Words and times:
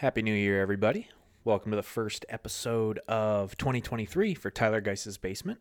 Happy 0.00 0.20
New 0.20 0.34
Year, 0.34 0.60
everybody. 0.60 1.08
Welcome 1.42 1.70
to 1.70 1.76
the 1.76 1.82
first 1.82 2.26
episode 2.28 2.98
of 3.08 3.56
2023 3.56 4.34
for 4.34 4.50
Tyler 4.50 4.82
Geiss's 4.82 5.16
Basement. 5.16 5.58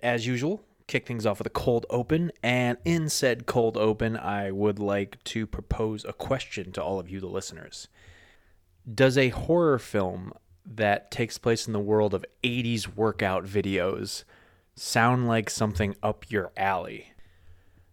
As 0.00 0.24
usual, 0.24 0.62
kick 0.86 1.04
things 1.04 1.26
off 1.26 1.38
with 1.38 1.48
a 1.48 1.50
cold 1.50 1.84
open, 1.90 2.30
and 2.44 2.78
in 2.84 3.08
said 3.08 3.46
cold 3.46 3.76
open, 3.76 4.16
I 4.16 4.52
would 4.52 4.78
like 4.78 5.20
to 5.24 5.48
propose 5.48 6.04
a 6.04 6.12
question 6.12 6.70
to 6.74 6.80
all 6.80 7.00
of 7.00 7.10
you, 7.10 7.18
the 7.18 7.26
listeners. 7.26 7.88
Does 8.94 9.18
a 9.18 9.30
horror 9.30 9.80
film 9.80 10.32
that 10.64 11.10
takes 11.10 11.36
place 11.36 11.66
in 11.66 11.72
the 11.72 11.80
world 11.80 12.14
of 12.14 12.24
80s 12.44 12.94
workout 12.94 13.46
videos 13.46 14.22
sound 14.76 15.26
like 15.26 15.50
something 15.50 15.96
up 16.04 16.30
your 16.30 16.52
alley? 16.56 17.14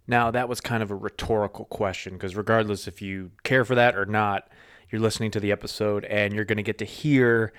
Now, 0.05 0.29
that 0.29 0.47
was 0.47 0.61
kind 0.61 0.83
of 0.83 0.91
a 0.91 0.95
rhetorical 0.95 1.65
question 1.65 2.13
because, 2.13 2.35
regardless 2.35 2.87
if 2.87 3.01
you 3.01 3.31
care 3.41 3.65
for 3.65 3.73
that 3.73 3.95
or 3.95 4.05
not, 4.05 4.49
you're 4.89 5.01
listening 5.01 5.31
to 5.31 5.39
the 5.39 5.51
episode 5.51 6.05
and 6.05 6.33
you're 6.33 6.45
going 6.45 6.57
to 6.57 6.63
get 6.63 6.77
to 6.79 6.85
hear 6.85 7.51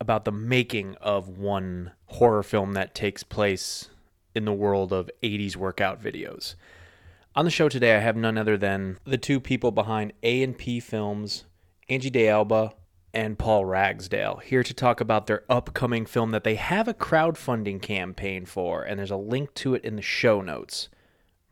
about 0.00 0.24
the 0.24 0.32
making 0.32 0.96
of 0.96 1.28
one 1.28 1.92
horror 2.06 2.42
film 2.42 2.72
that 2.74 2.94
takes 2.94 3.22
place 3.22 3.88
in 4.34 4.44
the 4.44 4.52
world 4.52 4.92
of 4.92 5.10
80s 5.22 5.56
workout 5.56 6.02
videos. 6.02 6.54
On 7.36 7.44
the 7.44 7.50
show 7.50 7.68
today, 7.68 7.96
I 7.96 8.00
have 8.00 8.16
none 8.16 8.36
other 8.36 8.56
than 8.56 8.98
the 9.04 9.18
two 9.18 9.38
people 9.38 9.70
behind 9.70 10.12
A&P 10.22 10.80
Films, 10.80 11.44
Angie 11.88 12.10
DeAlba 12.10 12.72
and 13.12 13.38
Paul 13.38 13.64
Ragsdale, 13.64 14.40
here 14.44 14.62
to 14.62 14.74
talk 14.74 15.00
about 15.00 15.26
their 15.26 15.44
upcoming 15.48 16.06
film 16.06 16.30
that 16.30 16.44
they 16.44 16.54
have 16.56 16.88
a 16.88 16.94
crowdfunding 16.94 17.82
campaign 17.82 18.46
for, 18.46 18.82
and 18.82 18.98
there's 18.98 19.10
a 19.10 19.16
link 19.16 19.54
to 19.54 19.74
it 19.74 19.84
in 19.84 19.96
the 19.96 20.02
show 20.02 20.40
notes. 20.40 20.88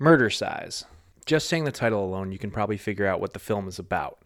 Murdercise. 0.01 0.85
Just 1.27 1.49
saying 1.49 1.65
the 1.65 1.73
title 1.73 2.05
alone, 2.05 2.33
you 2.33 2.39
can 2.39 2.51
probably 2.51 2.77
figure 2.77 3.07
out 3.07 3.21
what 3.21 3.33
the 3.33 3.39
film 3.39 3.69
is 3.69 3.79
about. 3.79 4.19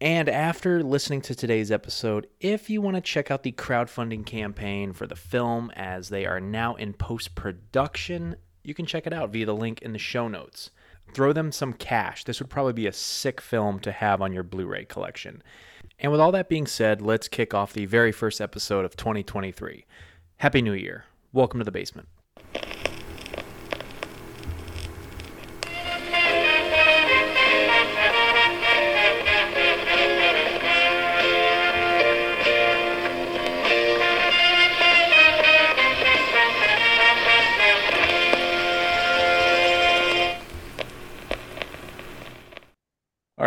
And 0.00 0.28
after 0.28 0.84
listening 0.84 1.22
to 1.22 1.34
today's 1.34 1.72
episode, 1.72 2.28
if 2.38 2.70
you 2.70 2.80
want 2.80 2.94
to 2.94 3.00
check 3.00 3.32
out 3.32 3.42
the 3.42 3.50
crowdfunding 3.50 4.24
campaign 4.24 4.92
for 4.92 5.08
the 5.08 5.16
film 5.16 5.72
as 5.74 6.08
they 6.08 6.24
are 6.24 6.38
now 6.38 6.76
in 6.76 6.92
post 6.92 7.34
production, 7.34 8.36
you 8.62 8.74
can 8.74 8.86
check 8.86 9.08
it 9.08 9.12
out 9.12 9.30
via 9.30 9.44
the 9.44 9.56
link 9.56 9.82
in 9.82 9.92
the 9.92 9.98
show 9.98 10.28
notes. 10.28 10.70
Throw 11.14 11.32
them 11.32 11.50
some 11.50 11.72
cash. 11.72 12.22
This 12.22 12.38
would 12.38 12.48
probably 12.48 12.74
be 12.74 12.86
a 12.86 12.92
sick 12.92 13.40
film 13.40 13.80
to 13.80 13.90
have 13.90 14.22
on 14.22 14.32
your 14.32 14.44
Blu 14.44 14.66
ray 14.66 14.84
collection. 14.84 15.42
And 15.98 16.12
with 16.12 16.20
all 16.20 16.30
that 16.30 16.48
being 16.48 16.68
said, 16.68 17.02
let's 17.02 17.26
kick 17.26 17.52
off 17.52 17.72
the 17.72 17.86
very 17.86 18.12
first 18.12 18.40
episode 18.40 18.84
of 18.84 18.94
2023. 18.94 19.84
Happy 20.36 20.62
New 20.62 20.74
Year. 20.74 21.06
Welcome 21.32 21.58
to 21.58 21.64
the 21.64 21.72
basement. 21.72 22.06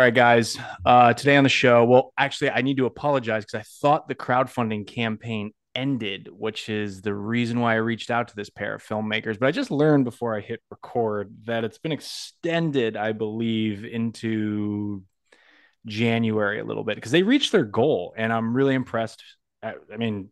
Right, 0.02 0.14
guys. 0.14 0.58
Uh, 0.84 1.12
today 1.14 1.36
on 1.36 1.44
the 1.44 1.50
show, 1.50 1.84
well, 1.84 2.12
actually, 2.18 2.50
I 2.50 2.62
need 2.62 2.78
to 2.78 2.86
apologize 2.86 3.44
because 3.44 3.60
I 3.60 3.64
thought 3.80 4.08
the 4.08 4.16
crowdfunding 4.16 4.86
campaign 4.86 5.52
ended, 5.76 6.28
which 6.30 6.68
is 6.68 7.02
the 7.02 7.14
reason 7.14 7.60
why 7.60 7.74
I 7.74 7.76
reached 7.76 8.10
out 8.10 8.28
to 8.28 8.36
this 8.36 8.50
pair 8.50 8.74
of 8.74 8.84
filmmakers. 8.84 9.38
But 9.38 9.46
I 9.46 9.52
just 9.52 9.70
learned 9.70 10.04
before 10.04 10.36
I 10.36 10.40
hit 10.40 10.60
record 10.70 11.32
that 11.44 11.62
it's 11.62 11.78
been 11.78 11.92
extended, 11.92 12.96
I 12.96 13.12
believe, 13.12 13.84
into 13.84 15.04
January 15.86 16.58
a 16.58 16.64
little 16.64 16.84
bit 16.84 16.96
because 16.96 17.12
they 17.12 17.22
reached 17.22 17.52
their 17.52 17.64
goal. 17.64 18.12
And 18.16 18.32
I'm 18.32 18.56
really 18.56 18.74
impressed. 18.74 19.22
I, 19.62 19.74
I 19.92 19.98
mean, 19.98 20.30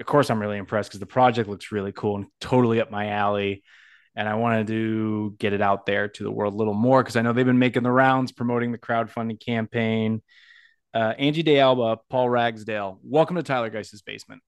of 0.00 0.06
course, 0.06 0.28
I'm 0.28 0.40
really 0.40 0.58
impressed 0.58 0.90
because 0.90 1.00
the 1.00 1.06
project 1.06 1.48
looks 1.48 1.70
really 1.70 1.92
cool 1.92 2.16
and 2.16 2.26
totally 2.40 2.80
up 2.80 2.90
my 2.90 3.10
alley 3.10 3.62
and 4.18 4.28
I 4.28 4.34
wanted 4.34 4.66
to 4.66 5.36
get 5.38 5.52
it 5.52 5.62
out 5.62 5.86
there 5.86 6.08
to 6.08 6.24
the 6.24 6.30
world 6.30 6.52
a 6.52 6.56
little 6.56 6.74
more 6.74 7.04
because 7.04 7.14
I 7.14 7.22
know 7.22 7.32
they've 7.32 7.46
been 7.46 7.60
making 7.60 7.84
the 7.84 7.92
rounds 7.92 8.32
promoting 8.32 8.72
the 8.72 8.78
crowdfunding 8.78 9.38
campaign. 9.38 10.22
Uh, 10.92 11.14
Angie 11.16 11.44
DeAlba, 11.44 11.98
Paul 12.10 12.28
Ragsdale, 12.28 12.98
welcome 13.04 13.36
to 13.36 13.44
Tyler 13.44 13.70
Geiss's 13.70 14.02
basement. 14.02 14.42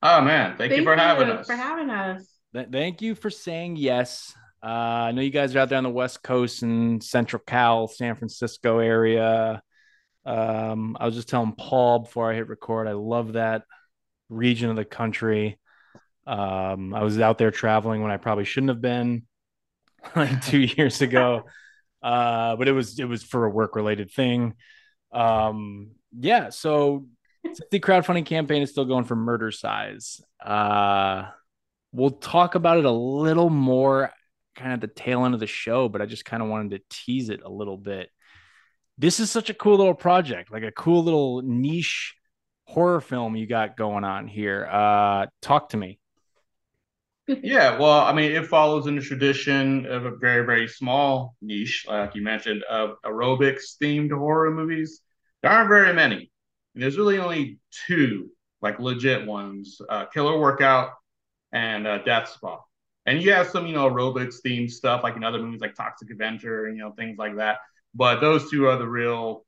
Oh 0.00 0.20
man, 0.20 0.56
thank, 0.56 0.70
thank 0.70 0.76
you 0.76 0.84
for 0.84 0.94
having 0.94 1.28
us. 1.28 1.44
For 1.44 1.56
having 1.56 1.90
us. 1.90 2.24
Th- 2.54 2.68
thank 2.70 3.02
you 3.02 3.16
for 3.16 3.30
saying 3.30 3.74
yes. 3.76 4.32
Uh, 4.62 4.68
I 5.08 5.12
know 5.12 5.22
you 5.22 5.30
guys 5.30 5.56
are 5.56 5.58
out 5.58 5.70
there 5.70 5.78
on 5.78 5.84
the 5.84 5.90
West 5.90 6.22
Coast 6.22 6.62
and 6.62 7.02
Central 7.02 7.42
Cal, 7.44 7.88
San 7.88 8.14
Francisco 8.14 8.78
area. 8.78 9.60
Um, 10.24 10.96
I 11.00 11.06
was 11.06 11.16
just 11.16 11.28
telling 11.28 11.54
Paul 11.58 11.98
before 12.00 12.30
I 12.30 12.36
hit 12.36 12.46
record, 12.46 12.86
I 12.86 12.92
love 12.92 13.32
that 13.32 13.64
region 14.28 14.70
of 14.70 14.76
the 14.76 14.84
country. 14.84 15.58
Um, 16.26 16.94
I 16.94 17.02
was 17.02 17.20
out 17.20 17.38
there 17.38 17.50
traveling 17.50 18.02
when 18.02 18.10
I 18.10 18.16
probably 18.16 18.44
shouldn't 18.44 18.70
have 18.70 18.80
been, 18.80 19.22
like 20.16 20.44
two 20.44 20.60
years 20.76 21.00
ago. 21.02 21.44
Uh, 22.02 22.56
but 22.56 22.68
it 22.68 22.72
was 22.72 22.98
it 22.98 23.06
was 23.06 23.22
for 23.22 23.46
a 23.46 23.50
work 23.50 23.76
related 23.76 24.10
thing. 24.10 24.54
Um, 25.12 25.92
yeah, 26.18 26.50
so 26.50 27.06
the 27.70 27.80
crowdfunding 27.80 28.26
campaign 28.26 28.62
is 28.62 28.70
still 28.70 28.84
going 28.84 29.04
for 29.04 29.16
Murdercise. 29.16 30.20
Uh, 30.44 31.30
we'll 31.92 32.10
talk 32.10 32.54
about 32.54 32.78
it 32.78 32.84
a 32.84 32.90
little 32.90 33.50
more 33.50 34.10
kind 34.54 34.72
of 34.72 34.80
the 34.80 34.86
tail 34.86 35.24
end 35.24 35.34
of 35.34 35.40
the 35.40 35.46
show, 35.46 35.88
but 35.88 36.02
I 36.02 36.06
just 36.06 36.24
kind 36.24 36.42
of 36.42 36.48
wanted 36.48 36.70
to 36.72 36.84
tease 36.90 37.30
it 37.30 37.40
a 37.42 37.48
little 37.50 37.78
bit. 37.78 38.10
This 38.98 39.18
is 39.18 39.30
such 39.30 39.50
a 39.50 39.54
cool 39.54 39.76
little 39.76 39.94
project, 39.94 40.52
like 40.52 40.62
a 40.62 40.70
cool 40.72 41.02
little 41.02 41.42
niche 41.42 42.14
horror 42.66 43.00
film 43.00 43.34
you 43.36 43.46
got 43.46 43.76
going 43.76 44.04
on 44.04 44.28
here. 44.28 44.66
Uh, 44.70 45.26
talk 45.42 45.70
to 45.70 45.76
me 45.76 45.98
yeah, 47.26 47.78
well, 47.78 48.00
I 48.00 48.12
mean, 48.12 48.32
it 48.32 48.46
follows 48.46 48.86
in 48.86 48.96
the 48.96 49.02
tradition 49.02 49.86
of 49.86 50.04
a 50.04 50.16
very, 50.16 50.44
very 50.44 50.68
small 50.68 51.36
niche, 51.40 51.86
like 51.88 52.14
you 52.14 52.22
mentioned, 52.22 52.62
of 52.64 52.96
aerobics 53.04 53.76
themed 53.82 54.12
horror 54.12 54.50
movies. 54.50 55.00
There 55.42 55.50
aren't 55.50 55.68
very 55.68 55.92
many. 55.92 56.30
There's 56.74 56.98
really 56.98 57.18
only 57.18 57.58
two, 57.86 58.30
like 58.60 58.78
legit 58.78 59.26
ones 59.26 59.80
uh, 59.88 60.06
Killer 60.06 60.38
Workout 60.38 60.90
and 61.52 61.86
uh, 61.86 61.98
Death 61.98 62.30
Spa. 62.30 62.60
And 63.06 63.22
you 63.22 63.32
have 63.32 63.48
some, 63.48 63.66
you 63.66 63.74
know, 63.74 63.88
aerobics 63.88 64.36
themed 64.44 64.70
stuff, 64.70 65.02
like 65.02 65.16
in 65.16 65.24
other 65.24 65.38
movies 65.38 65.60
like 65.60 65.74
Toxic 65.74 66.10
Avenger 66.10 66.66
and, 66.66 66.76
you 66.76 66.82
know, 66.82 66.92
things 66.92 67.16
like 67.18 67.36
that. 67.36 67.58
But 67.94 68.20
those 68.20 68.50
two 68.50 68.66
are 68.66 68.76
the 68.76 68.88
real, 68.88 69.44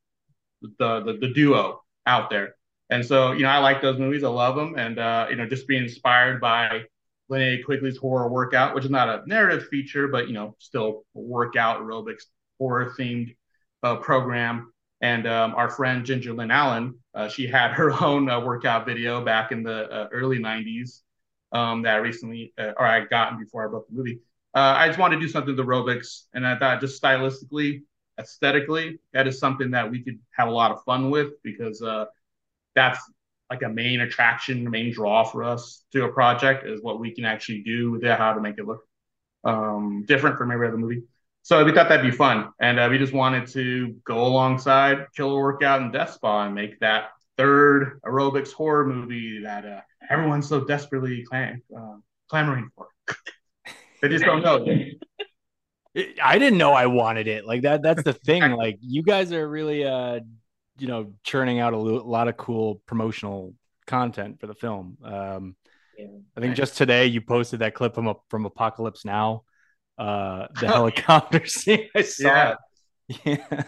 the, 0.62 1.02
the, 1.02 1.18
the 1.20 1.28
duo 1.32 1.82
out 2.06 2.30
there. 2.30 2.54
And 2.90 3.04
so, 3.04 3.32
you 3.32 3.42
know, 3.42 3.48
I 3.48 3.58
like 3.58 3.82
those 3.82 3.98
movies. 3.98 4.22
I 4.22 4.28
love 4.28 4.54
them. 4.56 4.78
And, 4.78 4.98
uh, 4.98 5.26
you 5.30 5.36
know, 5.36 5.46
just 5.46 5.66
being 5.66 5.82
inspired 5.82 6.40
by 6.40 6.84
Linnea 7.30 7.64
Quigley's 7.64 7.96
horror 7.96 8.28
workout, 8.28 8.74
which 8.74 8.84
is 8.84 8.90
not 8.90 9.08
a 9.08 9.22
narrative 9.26 9.68
feature, 9.68 10.08
but 10.08 10.28
you 10.28 10.34
know, 10.34 10.54
still 10.58 11.04
workout 11.14 11.80
aerobics 11.80 12.24
horror 12.58 12.94
themed 12.98 13.34
uh, 13.82 13.96
program. 13.96 14.72
And 15.00 15.26
um, 15.26 15.54
our 15.54 15.68
friend 15.68 16.06
Ginger 16.06 16.32
Lynn 16.32 16.50
Allen, 16.50 16.98
uh, 17.14 17.28
she 17.28 17.46
had 17.46 17.72
her 17.72 17.92
own 18.02 18.30
uh, 18.30 18.40
workout 18.40 18.86
video 18.86 19.24
back 19.24 19.52
in 19.52 19.62
the 19.62 19.90
uh, 19.90 20.08
early 20.12 20.38
'90s 20.38 21.02
um, 21.52 21.82
that 21.82 21.96
I 21.96 21.98
recently, 21.98 22.52
uh, 22.58 22.72
or 22.76 22.86
I 22.86 23.04
gotten 23.04 23.38
before 23.38 23.62
I 23.62 23.66
wrote 23.66 23.88
the 23.88 23.96
movie. 23.96 24.20
Uh, 24.54 24.74
I 24.76 24.86
just 24.86 24.98
wanted 24.98 25.16
to 25.16 25.20
do 25.20 25.28
something 25.28 25.54
with 25.54 25.66
aerobics, 25.66 26.24
and 26.32 26.46
I 26.46 26.58
thought 26.58 26.80
just 26.80 27.02
stylistically, 27.02 27.82
aesthetically, 28.18 28.98
that 29.12 29.26
is 29.26 29.38
something 29.38 29.72
that 29.72 29.90
we 29.90 30.02
could 30.02 30.18
have 30.30 30.48
a 30.48 30.50
lot 30.52 30.70
of 30.70 30.82
fun 30.84 31.10
with 31.10 31.42
because 31.42 31.82
that's 32.74 33.00
like 33.50 33.62
a 33.62 33.68
main 33.68 34.00
attraction, 34.00 34.68
main 34.68 34.92
draw 34.92 35.24
for 35.24 35.44
us 35.44 35.84
to 35.92 36.04
a 36.04 36.12
project 36.12 36.66
is 36.66 36.82
what 36.82 36.98
we 36.98 37.14
can 37.14 37.24
actually 37.24 37.62
do 37.62 37.92
with 37.92 38.04
it, 38.04 38.18
how 38.18 38.32
to 38.32 38.40
make 38.40 38.58
it 38.58 38.66
look 38.66 38.80
um, 39.44 40.04
different 40.06 40.36
from 40.36 40.50
every 40.50 40.68
other 40.68 40.76
movie. 40.76 41.02
So 41.42 41.64
we 41.64 41.72
thought 41.72 41.88
that'd 41.88 42.04
be 42.04 42.16
fun, 42.16 42.48
and 42.58 42.80
uh, 42.80 42.88
we 42.90 42.98
just 42.98 43.12
wanted 43.12 43.46
to 43.48 43.94
go 44.04 44.26
alongside 44.26 45.06
Killer 45.14 45.40
Workout 45.40 45.80
and 45.80 45.92
Death 45.92 46.14
Spa 46.14 46.46
and 46.46 46.54
make 46.54 46.80
that 46.80 47.10
third 47.36 48.00
aerobics 48.04 48.52
horror 48.52 48.84
movie 48.84 49.42
that 49.42 49.64
uh, 49.64 49.80
everyone's 50.10 50.48
so 50.48 50.64
desperately 50.64 51.22
clam- 51.22 51.62
uh, 51.76 51.96
clamoring 52.28 52.68
for. 52.74 52.88
they 54.02 54.08
just 54.08 54.24
don't 54.24 54.42
know. 54.42 54.66
I 56.22 56.38
didn't 56.38 56.58
know 56.58 56.72
I 56.72 56.86
wanted 56.86 57.26
it. 57.28 57.46
Like 57.46 57.62
that. 57.62 57.82
That's 57.82 58.02
the 58.02 58.12
thing. 58.12 58.42
Like 58.56 58.78
you 58.80 59.02
guys 59.02 59.32
are 59.32 59.48
really 59.48 59.84
uh 59.84 60.20
you 60.78 60.88
know 60.88 61.12
churning 61.22 61.60
out 61.60 61.72
a 61.72 61.76
lot 61.78 62.28
of 62.28 62.36
cool 62.36 62.82
promotional 62.86 63.54
content 63.86 64.40
for 64.40 64.46
the 64.46 64.54
film. 64.54 64.98
Um, 65.02 65.56
yeah, 65.98 66.06
I 66.36 66.40
think 66.40 66.56
just 66.56 66.76
today 66.76 67.06
you 67.06 67.20
posted 67.20 67.60
that 67.60 67.74
clip 67.74 67.94
from 67.94 68.14
from 68.28 68.46
Apocalypse 68.46 69.04
Now, 69.04 69.44
uh, 69.98 70.46
the 70.60 70.66
helicopter 70.72 71.46
scene. 71.46 71.88
I 71.94 72.02
saw 72.02 72.28
yeah. 72.28 72.54
it. 73.08 73.20
Yeah. 73.24 73.62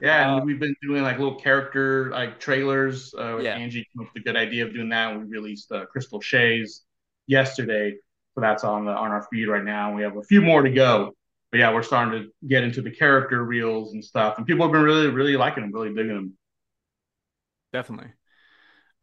Yeah, 0.00 0.32
and 0.32 0.42
uh, 0.42 0.44
we've 0.44 0.58
been 0.58 0.74
doing 0.82 1.02
like 1.02 1.18
little 1.18 1.36
character 1.36 2.10
like 2.10 2.40
trailers. 2.40 3.14
Uh, 3.16 3.38
yeah. 3.38 3.54
Angie 3.54 3.86
came 3.94 4.04
up 4.04 4.12
with 4.12 4.22
a 4.22 4.24
good 4.24 4.36
idea 4.36 4.66
of 4.66 4.74
doing 4.74 4.88
that. 4.90 5.16
We 5.16 5.24
released 5.24 5.70
uh, 5.70 5.86
Crystal 5.86 6.20
Shays 6.20 6.82
yesterday, 7.26 7.94
so 8.34 8.40
that's 8.40 8.64
on 8.64 8.84
the 8.84 8.90
on 8.90 9.12
our 9.12 9.26
feed 9.30 9.46
right 9.46 9.64
now. 9.64 9.94
We 9.94 10.02
have 10.02 10.16
a 10.16 10.22
few 10.22 10.42
more 10.42 10.62
to 10.62 10.70
go 10.70 11.14
but 11.54 11.60
yeah, 11.60 11.72
we're 11.72 11.84
starting 11.84 12.20
to 12.20 12.48
get 12.48 12.64
into 12.64 12.82
the 12.82 12.90
character 12.90 13.44
reels 13.44 13.92
and 13.92 14.04
stuff, 14.04 14.38
and 14.38 14.44
people 14.44 14.66
have 14.66 14.72
been 14.72 14.82
really, 14.82 15.06
really 15.06 15.36
liking 15.36 15.62
them, 15.62 15.70
really 15.72 15.94
digging 15.94 16.08
them. 16.08 16.36
definitely. 17.72 18.10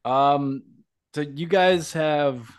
Um, 0.04 0.64
so 1.16 1.22
you 1.22 1.48
guys 1.48 1.94
have 1.94 2.52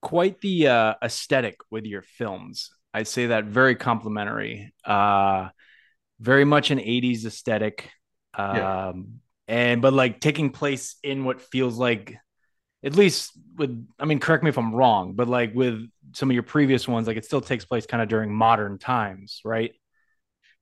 quite 0.00 0.40
the 0.42 0.68
uh, 0.68 0.94
aesthetic 1.02 1.56
with 1.72 1.86
your 1.86 2.02
films. 2.02 2.70
I 2.94 3.02
say 3.02 3.26
that 3.26 3.46
very 3.46 3.74
complimentary. 3.74 4.72
Uh, 4.84 5.48
very 6.20 6.44
much 6.44 6.70
an 6.70 6.78
80s 6.78 7.24
aesthetic. 7.24 7.90
Um, 8.32 8.56
yeah. 8.56 8.92
and 9.48 9.82
but 9.82 9.92
like 9.92 10.20
taking 10.20 10.50
place 10.50 10.94
in 11.02 11.24
what 11.24 11.42
feels 11.42 11.78
like 11.78 12.16
at 12.84 12.94
least 12.94 13.32
with 13.56 13.86
I 13.98 14.04
mean, 14.04 14.18
correct 14.18 14.42
me 14.42 14.48
if 14.48 14.58
I'm 14.58 14.74
wrong, 14.74 15.14
but 15.14 15.28
like 15.28 15.54
with 15.54 15.88
some 16.12 16.30
of 16.30 16.34
your 16.34 16.42
previous 16.42 16.86
ones, 16.86 17.06
like 17.06 17.16
it 17.16 17.24
still 17.24 17.40
takes 17.40 17.64
place 17.64 17.86
kind 17.86 18.02
of 18.02 18.08
during 18.08 18.32
modern 18.32 18.78
times, 18.78 19.40
right? 19.44 19.72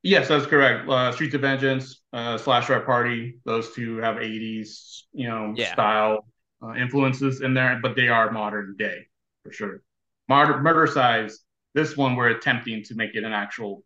Yes, 0.02 0.28
that's 0.28 0.46
correct. 0.46 0.88
Uh, 0.88 1.12
Streets 1.12 1.34
of 1.34 1.43
Vengeance, 1.43 2.00
uh, 2.12 2.38
Slasher 2.38 2.75
at 2.75 2.87
Party, 2.87 3.38
those 3.44 3.75
two 3.75 3.99
have 3.99 4.17
80s, 4.17 5.02
you 5.12 5.28
know, 5.28 5.52
yeah. 5.55 5.72
style 5.72 6.26
uh, 6.62 6.72
influences 6.75 7.43
in 7.43 7.52
there, 7.52 7.78
but 7.82 7.96
they 7.96 8.08
are 8.08 8.31
modern 8.31 8.76
day 8.78 9.06
for 9.43 9.52
sure. 9.52 9.82
Murder, 10.28 10.55
Murdercise 10.55 11.34
this 11.75 11.96
one 11.96 12.17
we're 12.17 12.28
attempting 12.28 12.82
to 12.84 12.94
make 12.94 13.14
it 13.14 13.25
an 13.25 13.32
actual 13.32 13.84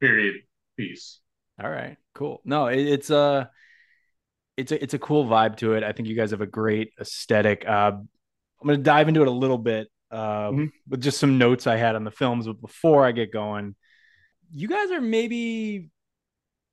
period 0.00 0.36
piece. 0.76 1.20
All 1.62 1.70
right, 1.70 1.96
cool. 2.14 2.40
No, 2.44 2.66
it, 2.66 2.80
it's 2.80 3.10
a 3.10 3.16
uh, 3.16 3.44
it's 4.56 4.72
a 4.72 4.82
it's 4.82 4.94
a 4.94 4.98
cool 4.98 5.26
vibe 5.26 5.56
to 5.58 5.74
it. 5.74 5.82
I 5.82 5.92
think 5.92 6.08
you 6.08 6.16
guys 6.16 6.30
have 6.30 6.40
a 6.40 6.46
great 6.46 6.92
aesthetic. 7.00 7.66
Uh, 7.66 7.92
I'm 7.92 8.66
gonna 8.66 8.78
dive 8.78 9.08
into 9.08 9.22
it 9.22 9.28
a 9.28 9.32
little 9.32 9.58
bit 9.58 9.88
uh, 10.10 10.50
mm-hmm. 10.50 10.66
with 10.88 11.02
just 11.02 11.18
some 11.18 11.38
notes 11.38 11.66
I 11.66 11.76
had 11.76 11.94
on 11.94 12.04
the 12.04 12.10
films. 12.10 12.46
But 12.46 12.60
before 12.60 13.04
I 13.04 13.12
get 13.12 13.32
going, 13.32 13.74
you 14.52 14.68
guys 14.68 14.90
are 14.90 15.00
maybe 15.00 15.90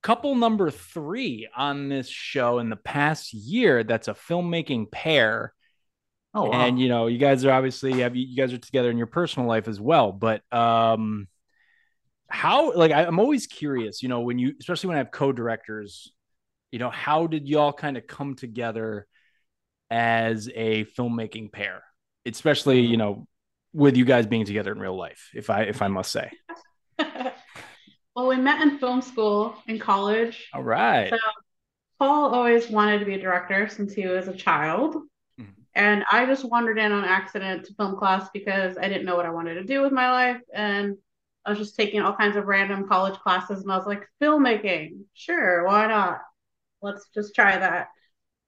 couple 0.03 0.35
number 0.35 0.69
three 0.69 1.47
on 1.55 1.87
this 1.87 2.09
show 2.09 2.59
in 2.59 2.69
the 2.69 2.75
past 2.75 3.33
year. 3.33 3.83
That's 3.83 4.09
a 4.09 4.13
filmmaking 4.13 4.91
pair. 4.91 5.53
Oh, 6.35 6.49
wow. 6.49 6.67
and 6.67 6.79
you 6.79 6.89
know, 6.89 7.07
you 7.07 7.17
guys 7.17 7.45
are 7.45 7.51
obviously 7.51 7.99
have 8.01 8.15
you 8.15 8.35
guys 8.35 8.53
are 8.53 8.57
together 8.57 8.89
in 8.89 8.97
your 8.97 9.07
personal 9.07 9.47
life 9.47 9.67
as 9.67 9.79
well. 9.79 10.11
But 10.11 10.41
um, 10.51 11.27
how 12.27 12.73
like 12.73 12.91
I, 12.91 13.05
I'm 13.05 13.19
always 13.19 13.47
curious, 13.47 14.03
you 14.03 14.09
know, 14.09 14.21
when 14.21 14.39
you 14.39 14.53
especially 14.59 14.89
when 14.89 14.95
I 14.95 14.99
have 14.99 15.11
co-directors, 15.11 16.11
you 16.73 16.79
know, 16.79 16.89
how 16.89 17.27
did 17.27 17.47
y'all 17.47 17.71
kind 17.71 17.97
of 17.97 18.07
come 18.07 18.33
together 18.33 19.05
as 19.91 20.49
a 20.55 20.85
filmmaking 20.85 21.51
pair, 21.51 21.83
especially 22.25 22.79
you 22.79 22.97
know 22.97 23.27
with 23.73 23.95
you 23.95 24.05
guys 24.05 24.25
being 24.25 24.43
together 24.43 24.71
in 24.71 24.79
real 24.79 24.97
life, 24.97 25.29
if 25.35 25.51
I 25.51 25.61
if 25.65 25.83
I 25.83 25.87
must 25.87 26.11
say. 26.11 26.31
well, 26.97 28.27
we 28.27 28.37
met 28.37 28.59
in 28.63 28.79
film 28.79 29.03
school 29.03 29.55
in 29.67 29.77
college. 29.77 30.49
All 30.51 30.63
right. 30.63 31.11
So 31.11 31.17
Paul 31.99 32.33
always 32.33 32.71
wanted 32.71 32.99
to 32.99 33.05
be 33.05 33.13
a 33.13 33.21
director 33.21 33.69
since 33.69 33.93
he 33.93 34.07
was 34.07 34.27
a 34.27 34.33
child. 34.33 34.95
Mm-hmm. 35.39 35.51
And 35.75 36.03
I 36.11 36.25
just 36.25 36.43
wandered 36.43 36.79
in 36.79 36.91
on 36.91 37.03
accident 37.03 37.65
to 37.65 37.75
film 37.75 37.97
class 37.97 38.29
because 38.33 38.79
I 38.79 38.87
didn't 38.87 39.05
know 39.05 39.15
what 39.15 39.27
I 39.27 39.31
wanted 39.31 39.55
to 39.55 39.63
do 39.63 39.83
with 39.83 39.91
my 39.91 40.09
life. 40.11 40.41
And 40.51 40.97
I 41.45 41.51
was 41.51 41.59
just 41.59 41.75
taking 41.75 42.01
all 42.01 42.15
kinds 42.15 42.35
of 42.35 42.45
random 42.45 42.87
college 42.87 43.19
classes 43.19 43.61
and 43.61 43.71
I 43.71 43.77
was 43.77 43.85
like, 43.85 44.07
filmmaking, 44.19 45.01
sure, 45.13 45.67
why 45.67 45.85
not? 45.85 46.21
Let's 46.83 47.07
just 47.13 47.33
try 47.33 47.57
that. 47.57 47.89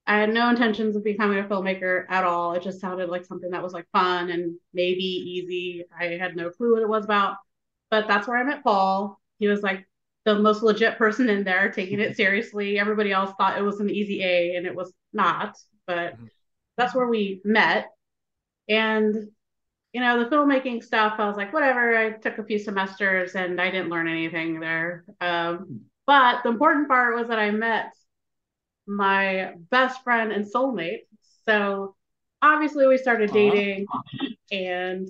I 0.08 0.20
had 0.20 0.34
no 0.34 0.50
intentions 0.50 0.96
of 0.96 1.04
becoming 1.04 1.40
a 1.40 1.44
filmmaker 1.44 2.06
at 2.10 2.24
all. 2.24 2.54
It 2.54 2.62
just 2.62 2.80
sounded 2.80 3.10
like 3.10 3.26
something 3.26 3.50
that 3.50 3.64
was 3.64 3.74
like 3.74 3.88
fun 3.92 4.30
and 4.30 4.56
maybe 4.74 5.04
easy. 5.04 5.84
I 5.98 6.18
had 6.20 6.36
no 6.36 6.52
clue 6.52 6.74
what 6.74 6.84
it 6.84 6.90
was 6.90 7.06
about. 7.06 7.38
But 7.90 8.08
that's 8.08 8.28
where 8.28 8.38
I 8.38 8.44
met 8.44 8.64
Paul. 8.64 9.20
He 9.40 9.48
was 9.48 9.64
like 9.64 9.88
the 10.26 10.36
most 10.38 10.62
legit 10.62 10.98
person 10.98 11.30
in 11.30 11.44
there, 11.44 11.72
taking 11.72 12.00
it 12.00 12.16
seriously. 12.18 12.78
Everybody 12.78 13.12
else 13.12 13.32
thought 13.38 13.58
it 13.58 13.64
was 13.64 13.80
an 13.80 13.90
easy 13.90 14.24
A 14.24 14.56
and 14.56 14.68
it 14.68 14.76
was 14.76 14.94
not. 15.12 15.56
But 15.88 16.14
mm-hmm. 16.14 16.26
that's 16.78 16.94
where 16.94 17.08
we 17.08 17.42
met. 17.44 17.88
And 18.70 19.16
you 19.96 20.02
know, 20.02 20.22
the 20.22 20.30
filmmaking 20.30 20.84
stuff, 20.84 21.14
I 21.20 21.26
was 21.26 21.38
like, 21.38 21.54
whatever. 21.54 21.96
I 21.98 22.12
took 22.12 22.38
a 22.38 22.44
few 22.44 22.60
semesters 22.60 23.34
and 23.36 23.62
I 23.62 23.72
didn't 23.72 23.90
learn 23.90 24.10
anything 24.10 24.60
there. 24.60 25.06
Um, 25.22 25.86
but 26.06 26.44
the 26.44 26.50
important 26.50 26.90
part 26.90 27.16
was 27.16 27.30
that 27.30 27.40
I 27.40 27.50
met 27.52 27.94
my 28.88 29.54
best 29.70 30.04
friend 30.04 30.32
and 30.32 30.46
soulmate. 30.46 31.06
So 31.46 31.96
obviously 32.42 32.88
we 32.88 32.98
started 32.98 33.32
dating 33.32 33.86
uh-huh. 33.92 34.28
and 34.52 35.10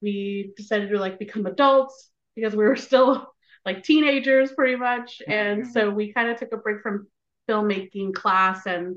we 0.00 0.52
decided 0.56 0.90
to 0.90 0.98
like 0.98 1.18
become 1.18 1.46
adults 1.46 2.10
because 2.34 2.54
we 2.54 2.64
were 2.64 2.76
still 2.76 3.32
like 3.64 3.82
teenagers 3.82 4.52
pretty 4.52 4.76
much. 4.76 5.20
And 5.26 5.66
so 5.66 5.90
we 5.90 6.12
kind 6.12 6.30
of 6.30 6.38
took 6.38 6.52
a 6.52 6.56
break 6.56 6.80
from 6.80 7.06
filmmaking 7.48 8.14
class 8.14 8.66
and 8.66 8.96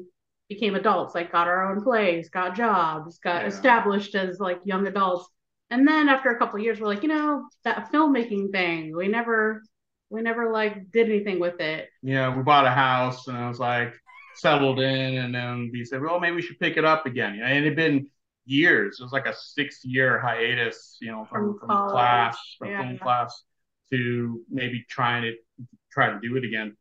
became 0.49 0.75
adults, 0.75 1.15
like 1.15 1.31
got 1.31 1.47
our 1.47 1.71
own 1.71 1.81
place, 1.81 2.29
got 2.29 2.55
jobs, 2.55 3.19
got 3.19 3.41
yeah. 3.41 3.47
established 3.47 4.15
as 4.15 4.39
like 4.39 4.59
young 4.65 4.87
adults. 4.87 5.29
And 5.69 5.87
then 5.87 6.09
after 6.09 6.29
a 6.29 6.37
couple 6.37 6.59
years, 6.59 6.79
we're 6.79 6.87
like, 6.87 7.03
you 7.03 7.09
know, 7.09 7.47
that 7.63 7.91
filmmaking 7.91 8.51
thing, 8.51 8.95
we 8.95 9.07
never 9.07 9.63
we 10.11 10.21
never 10.21 10.51
like 10.51 10.91
did 10.91 11.09
anything 11.09 11.39
with 11.39 11.59
it. 11.59 11.89
Yeah, 12.03 12.35
we 12.35 12.43
bought 12.43 12.65
a 12.65 12.71
house 12.71 13.27
and 13.27 13.37
I 13.37 13.47
was 13.47 13.59
like 13.59 13.93
settled 14.35 14.79
in, 14.79 15.17
and 15.17 15.33
then 15.33 15.69
we 15.71 15.85
said, 15.85 16.01
well, 16.01 16.19
maybe 16.19 16.35
we 16.35 16.41
should 16.41 16.59
pick 16.59 16.77
it 16.77 16.85
up 16.85 17.05
again. 17.05 17.35
You 17.35 17.41
know, 17.41 17.47
And 17.47 17.65
it 17.65 17.69
had 17.69 17.75
been 17.75 18.07
years. 18.45 18.97
It 18.99 19.03
was 19.03 19.13
like 19.13 19.25
a 19.25 19.35
six 19.35 19.83
year 19.83 20.19
hiatus, 20.19 20.97
you 21.01 21.11
know, 21.11 21.25
from, 21.25 21.57
from, 21.57 21.67
from 21.67 21.89
class, 21.89 22.37
from 22.59 22.69
yeah. 22.69 22.81
film 22.81 22.97
class 22.97 23.43
to 23.91 24.41
maybe 24.49 24.85
trying 24.89 25.23
to 25.23 25.33
try 25.91 26.11
to 26.11 26.19
do 26.19 26.35
it 26.35 26.45
again. 26.45 26.75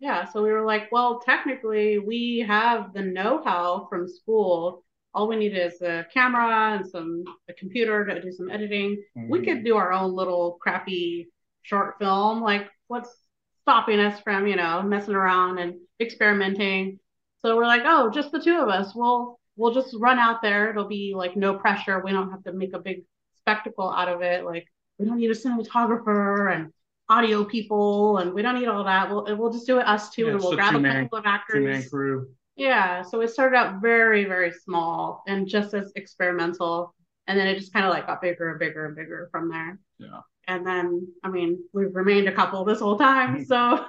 Yeah, 0.00 0.24
so 0.30 0.42
we 0.42 0.52
were 0.52 0.64
like, 0.64 0.92
well, 0.92 1.20
technically, 1.20 1.98
we 1.98 2.44
have 2.46 2.92
the 2.92 3.02
know-how 3.02 3.88
from 3.90 4.06
school. 4.06 4.84
All 5.12 5.26
we 5.26 5.36
need 5.36 5.56
is 5.56 5.80
a 5.82 6.06
camera 6.14 6.76
and 6.76 6.86
some 6.86 7.24
a 7.48 7.52
computer 7.54 8.04
to 8.04 8.22
do 8.22 8.30
some 8.30 8.50
editing. 8.50 9.02
Mm-hmm. 9.16 9.28
We 9.28 9.44
could 9.44 9.64
do 9.64 9.76
our 9.76 9.92
own 9.92 10.14
little 10.14 10.58
crappy 10.60 11.30
short 11.68 11.96
film. 11.98 12.40
Like, 12.40 12.68
what's 12.88 13.14
stopping 13.62 14.00
us 14.00 14.20
from, 14.20 14.46
you 14.46 14.56
know, 14.56 14.82
messing 14.82 15.14
around 15.14 15.58
and 15.58 15.74
experimenting? 16.00 16.98
So 17.40 17.56
we're 17.56 17.66
like, 17.66 17.82
oh, 17.84 18.10
just 18.10 18.32
the 18.32 18.40
two 18.40 18.58
of 18.58 18.68
us. 18.68 18.94
We'll 18.94 19.38
we'll 19.56 19.74
just 19.74 19.94
run 19.98 20.18
out 20.18 20.42
there. 20.42 20.70
It'll 20.70 20.88
be 20.88 21.12
like 21.14 21.36
no 21.36 21.54
pressure. 21.54 22.00
We 22.00 22.12
don't 22.12 22.30
have 22.30 22.42
to 22.44 22.52
make 22.52 22.74
a 22.74 22.78
big 22.78 23.04
spectacle 23.36 23.90
out 23.90 24.08
of 24.08 24.22
it. 24.22 24.44
Like 24.44 24.66
we 24.98 25.06
don't 25.06 25.18
need 25.18 25.30
a 25.30 25.34
cinematographer 25.34 26.54
and 26.54 26.72
audio 27.08 27.44
people, 27.44 28.18
and 28.18 28.32
we 28.32 28.42
don't 28.42 28.58
need 28.58 28.68
all 28.68 28.84
that. 28.84 29.10
We'll 29.10 29.36
we'll 29.36 29.52
just 29.52 29.66
do 29.66 29.78
it 29.78 29.86
us 29.86 30.10
two, 30.10 30.26
yeah, 30.26 30.32
and 30.32 30.40
we'll 30.40 30.56
grab 30.56 30.74
a 30.74 31.02
couple 31.02 31.18
of 31.18 31.26
actors. 31.26 31.88
crew. 31.88 32.30
Yeah, 32.56 33.02
so 33.02 33.20
it 33.20 33.30
started 33.30 33.56
out 33.56 33.80
very 33.80 34.24
very 34.24 34.50
small 34.50 35.22
and 35.28 35.46
just 35.46 35.74
as 35.74 35.92
experimental, 35.94 36.92
and 37.28 37.38
then 37.38 37.46
it 37.46 37.58
just 37.58 37.72
kind 37.72 37.86
of 37.86 37.92
like 37.92 38.08
got 38.08 38.20
bigger 38.20 38.50
and 38.50 38.58
bigger 38.58 38.86
and 38.86 38.96
bigger 38.96 39.28
from 39.30 39.48
there. 39.48 39.78
Yeah 39.98 40.20
and 40.48 40.66
then 40.66 41.06
I 41.22 41.28
mean 41.28 41.62
we've 41.72 41.94
remained 41.94 42.28
a 42.28 42.32
couple 42.32 42.64
this 42.64 42.80
whole 42.80 42.98
time. 42.98 43.36
Mm-hmm. 43.36 43.44
So 43.44 43.86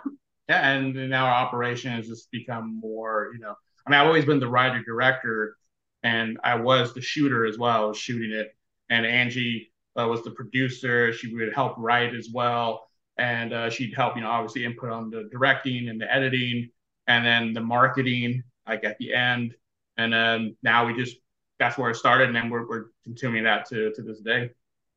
yeah, 0.50 0.72
and 0.72 1.10
now 1.10 1.25
our 1.28 1.46
operation 1.46 1.92
has 1.92 2.08
just 2.08 2.30
become 2.32 2.80
more, 2.80 3.32
you 3.34 3.39
know. 3.39 3.56
I 3.86 3.89
mean, 3.89 4.00
I've 4.00 4.08
always 4.08 4.25
been 4.25 4.39
the 4.39 4.50
writer 4.50 4.84
director, 4.84 5.56
and 6.04 6.39
I 6.44 6.56
was 6.56 6.94
the 6.94 7.01
shooter 7.01 7.46
as 7.46 7.58
well, 7.58 7.94
shooting 7.94 8.32
it. 8.32 8.56
And 8.89 9.06
Angie 9.06 9.72
uh, 9.98 10.08
was 10.08 10.24
the 10.24 10.32
producer. 10.32 11.13
She 11.13 11.34
would 11.34 11.54
help 11.54 11.75
write 11.78 12.16
as 12.16 12.30
well, 12.34 12.88
and 13.18 13.54
uh, 13.54 13.70
she'd 13.70 13.94
help, 13.96 14.16
you 14.16 14.24
know, 14.24 14.30
obviously 14.30 14.66
input 14.66 14.89
on 14.89 15.12
the 15.12 15.30
directing 15.32 15.88
and 15.89 16.01
the 16.01 16.12
editing, 16.12 16.70
and 17.06 17.24
then 17.24 17.54
the 17.54 17.62
marketing, 17.62 18.44
like 18.68 18.84
at 18.84 18.98
the 18.98 19.13
end. 19.13 19.54
And 19.98 20.12
then 20.12 20.56
now 20.63 20.88
we 20.88 20.96
just 20.96 21.18
that's 21.60 21.78
where 21.78 21.92
it 21.92 21.96
started, 21.96 22.28
and 22.28 22.36
then 22.36 22.50
we're, 22.50 22.68
we're 22.68 22.86
continuing 23.04 23.44
that 23.44 23.68
to 23.70 23.94
to 23.94 24.01
this 24.01 24.20
day. 24.22 24.50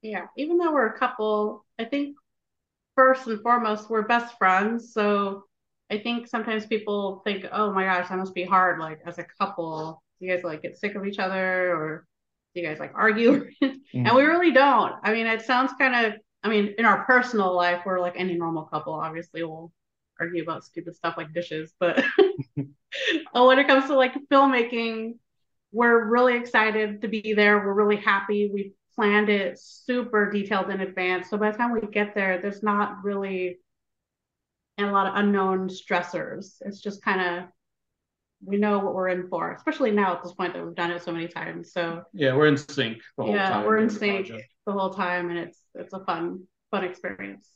Yeah, 0.03 0.27
even 0.37 0.59
though 0.59 0.73
we're 0.73 0.87
a 0.87 0.99
couple, 0.99 1.65
I 1.79 1.85
think 1.85 2.17
first 2.97 3.27
and 3.27 3.41
foremost, 3.41 3.89
we're 3.89 4.03
best 4.03 4.37
friends. 4.37 4.93
So 4.93 5.45
I 5.91 5.99
think 5.99 6.27
sometimes 6.27 6.67
people 6.67 7.23
think, 7.25 7.47
oh 7.53 7.73
my 7.73 7.85
gosh, 7.85 8.09
that 8.09 8.19
must 8.19 8.35
be 8.35 8.45
hard. 8.45 8.81
Like 8.81 9.01
as 9.07 9.19
a 9.19 9.27
couple, 9.41 10.03
do 10.19 10.27
you 10.27 10.35
guys 10.35 10.45
like 10.45 10.63
get 10.63 10.79
sick 10.79 10.95
of 10.95 11.07
each 11.07 11.19
other 11.19 11.75
or 11.75 12.07
do 12.55 12.61
you 12.61 12.67
guys 12.67 12.79
like 12.79 12.93
argue? 12.95 13.49
mm-hmm. 13.63 13.77
And 14.07 14.17
we 14.17 14.23
really 14.23 14.53
don't. 14.53 14.95
I 15.03 15.13
mean, 15.13 15.27
it 15.27 15.43
sounds 15.43 15.73
kind 15.79 16.07
of, 16.07 16.15
I 16.43 16.49
mean, 16.49 16.75
in 16.79 16.85
our 16.85 17.05
personal 17.05 17.55
life, 17.55 17.83
we're 17.85 18.01
like 18.01 18.15
any 18.17 18.35
normal 18.35 18.65
couple. 18.65 18.95
Obviously, 18.95 19.45
we'll 19.45 19.71
argue 20.19 20.43
about 20.43 20.65
stupid 20.65 20.97
stuff 20.97 21.15
like 21.17 21.33
dishes. 21.33 21.73
But 21.79 22.03
when 23.33 23.59
it 23.59 23.67
comes 23.67 23.87
to 23.87 23.97
like 23.97 24.15
filmmaking, 24.31 25.19
we're 25.73 26.05
really 26.05 26.37
excited 26.37 27.03
to 27.03 27.09
be 27.09 27.35
there. 27.35 27.59
We're 27.59 27.73
really 27.73 27.97
happy. 27.97 28.51
We 28.53 28.73
planned 28.95 29.29
it 29.29 29.59
super 29.59 30.31
detailed 30.31 30.71
in 30.71 30.81
advance. 30.81 31.31
So 31.31 31.37
by 31.37 31.51
the 31.51 31.59
time 31.59 31.73
we 31.73 31.81
get 31.81 32.15
there, 32.15 32.41
there's 32.41 32.63
not 32.63 33.05
really 33.05 33.59
a 34.79 34.85
lot 34.85 35.07
of 35.07 35.15
unknown 35.17 35.69
stressors. 35.69 36.57
It's 36.61 36.81
just 36.81 37.03
kind 37.03 37.21
of 37.21 37.49
we 38.45 38.57
know 38.57 38.79
what 38.79 38.95
we're 38.95 39.09
in 39.09 39.29
for, 39.29 39.53
especially 39.53 39.93
now 39.93 40.17
at 40.17 40.23
this 40.23 40.33
point 40.33 40.53
that 40.55 40.65
we've 40.65 40.75
done 40.75 40.91
it 40.91 41.03
so 41.03 41.13
many 41.13 41.29
times. 41.29 41.73
So 41.73 42.03
yeah, 42.13 42.35
we're 42.35 42.49
in 42.49 42.57
sync 42.57 42.99
the 43.17 43.25
whole 43.25 43.35
yeah, 43.35 43.49
time. 43.49 43.61
Yeah, 43.61 43.67
we're 43.67 43.79
in 43.79 43.91
sync 43.91 44.29
the, 44.29 44.43
the 44.67 44.73
whole 44.73 44.91
time, 44.91 45.31
and 45.31 45.39
it's 45.39 45.59
it's 45.75 45.93
a 45.93 46.05
fun 46.05 46.45
fun 46.71 46.85
experience. 46.85 47.49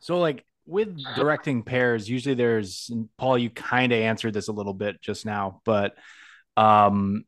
So 0.00 0.18
like 0.18 0.44
with 0.66 0.96
directing 1.16 1.62
pairs, 1.62 2.08
usually 2.08 2.34
there's 2.34 2.90
Paul. 3.18 3.36
You 3.36 3.50
kind 3.50 3.92
of 3.92 3.98
answered 3.98 4.32
this 4.32 4.48
a 4.48 4.52
little 4.52 4.74
bit 4.74 5.02
just 5.02 5.26
now, 5.26 5.60
but 5.64 5.96
um, 6.56 7.24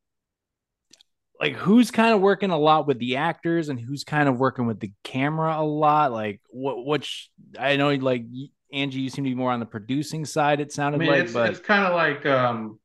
like 1.41 1.55
who's 1.55 1.91
kind 1.91 2.15
of 2.15 2.21
working 2.21 2.51
a 2.51 2.59
lot 2.59 2.87
with 2.87 2.99
the 2.99 3.17
actors 3.17 3.69
and 3.69 3.79
who's 3.79 4.05
kind 4.05 4.29
of 4.29 4.39
working 4.39 4.67
with 4.67 4.81
the 4.81 4.93
camera 5.03 5.57
a 5.59 5.65
lot. 5.65 6.13
Like 6.13 6.41
what? 6.49 6.85
Which 6.85 7.31
I 7.59 7.77
know, 7.77 7.91
like 7.95 8.25
Angie, 8.73 9.01
you 9.01 9.11
seem 9.11 9.25
to 9.25 9.31
be 9.31 9.35
more 9.35 9.53
on 9.53 9.61
the 9.61 9.67
producing 9.67 10.25
side. 10.25 10.61
It 10.61 10.73
sounded 10.73 10.99
I 10.99 11.01
mean, 11.01 11.11
like, 11.11 11.25
it's, 11.25 11.33
but 11.33 11.51
it's 11.51 11.61
kind 11.61 11.85
of 11.85 11.95
like 11.95 12.25
um, 12.27 12.79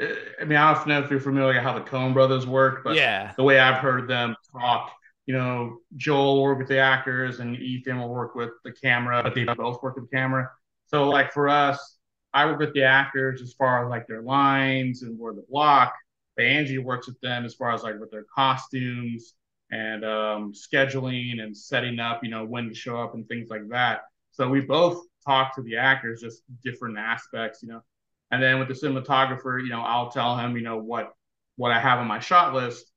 I 0.00 0.44
mean, 0.44 0.58
I 0.58 0.74
don't 0.74 0.86
know 0.88 1.00
if 1.00 1.10
you're 1.10 1.20
familiar 1.20 1.54
with 1.54 1.62
how 1.62 1.78
the 1.78 1.84
Coen 1.84 2.12
brothers 2.12 2.46
work, 2.46 2.82
but 2.82 2.96
yeah, 2.96 3.32
the 3.36 3.44
way 3.44 3.60
I've 3.60 3.78
heard 3.78 4.08
them 4.08 4.34
talk, 4.52 4.92
you 5.26 5.34
know, 5.34 5.78
Joel 5.96 6.36
will 6.36 6.42
work 6.42 6.58
with 6.58 6.68
the 6.68 6.78
actors 6.78 7.38
and 7.38 7.56
Ethan 7.56 7.98
will 7.98 8.08
work 8.08 8.34
with 8.34 8.50
the 8.64 8.72
camera, 8.72 9.22
but 9.22 9.34
they 9.34 9.44
both 9.44 9.82
work 9.82 9.94
with 9.96 10.10
the 10.10 10.16
camera. 10.16 10.50
So 10.86 11.08
like 11.08 11.32
for 11.32 11.48
us, 11.48 11.98
I 12.32 12.46
work 12.46 12.58
with 12.58 12.74
the 12.74 12.82
actors 12.82 13.40
as 13.40 13.54
far 13.54 13.84
as 13.84 13.90
like 13.90 14.08
their 14.08 14.22
lines 14.22 15.02
and 15.02 15.18
where 15.18 15.32
the 15.32 15.44
block. 15.48 15.94
But 16.36 16.46
Angie 16.46 16.78
works 16.78 17.06
with 17.06 17.20
them 17.20 17.44
as 17.44 17.54
far 17.54 17.72
as 17.72 17.82
like 17.82 17.98
with 18.00 18.10
their 18.10 18.26
costumes 18.34 19.34
and 19.70 20.04
um, 20.04 20.52
scheduling 20.52 21.42
and 21.42 21.56
setting 21.56 21.98
up, 21.98 22.22
you 22.22 22.30
know, 22.30 22.44
when 22.44 22.68
to 22.68 22.74
show 22.74 23.00
up 23.00 23.14
and 23.14 23.26
things 23.28 23.48
like 23.50 23.68
that. 23.70 24.02
So 24.32 24.48
we 24.48 24.60
both 24.60 25.00
talk 25.24 25.54
to 25.56 25.62
the 25.62 25.76
actors, 25.76 26.20
just 26.20 26.42
different 26.62 26.98
aspects, 26.98 27.62
you 27.62 27.68
know. 27.68 27.82
And 28.30 28.42
then 28.42 28.58
with 28.58 28.68
the 28.68 28.74
cinematographer, 28.74 29.62
you 29.62 29.68
know, 29.68 29.80
I'll 29.80 30.10
tell 30.10 30.36
him, 30.36 30.56
you 30.56 30.62
know, 30.62 30.78
what 30.78 31.12
what 31.56 31.70
I 31.70 31.78
have 31.78 32.00
on 32.00 32.08
my 32.08 32.18
shot 32.18 32.52
list, 32.52 32.90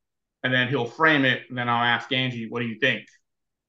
and 0.44 0.52
then 0.54 0.68
he'll 0.68 0.86
frame 0.86 1.26
it, 1.26 1.44
and 1.50 1.58
then 1.58 1.70
I'll 1.70 1.84
ask 1.84 2.12
Angie, 2.12 2.50
what 2.50 2.62
do 2.62 2.66
you 2.66 2.80
think? 2.80 3.06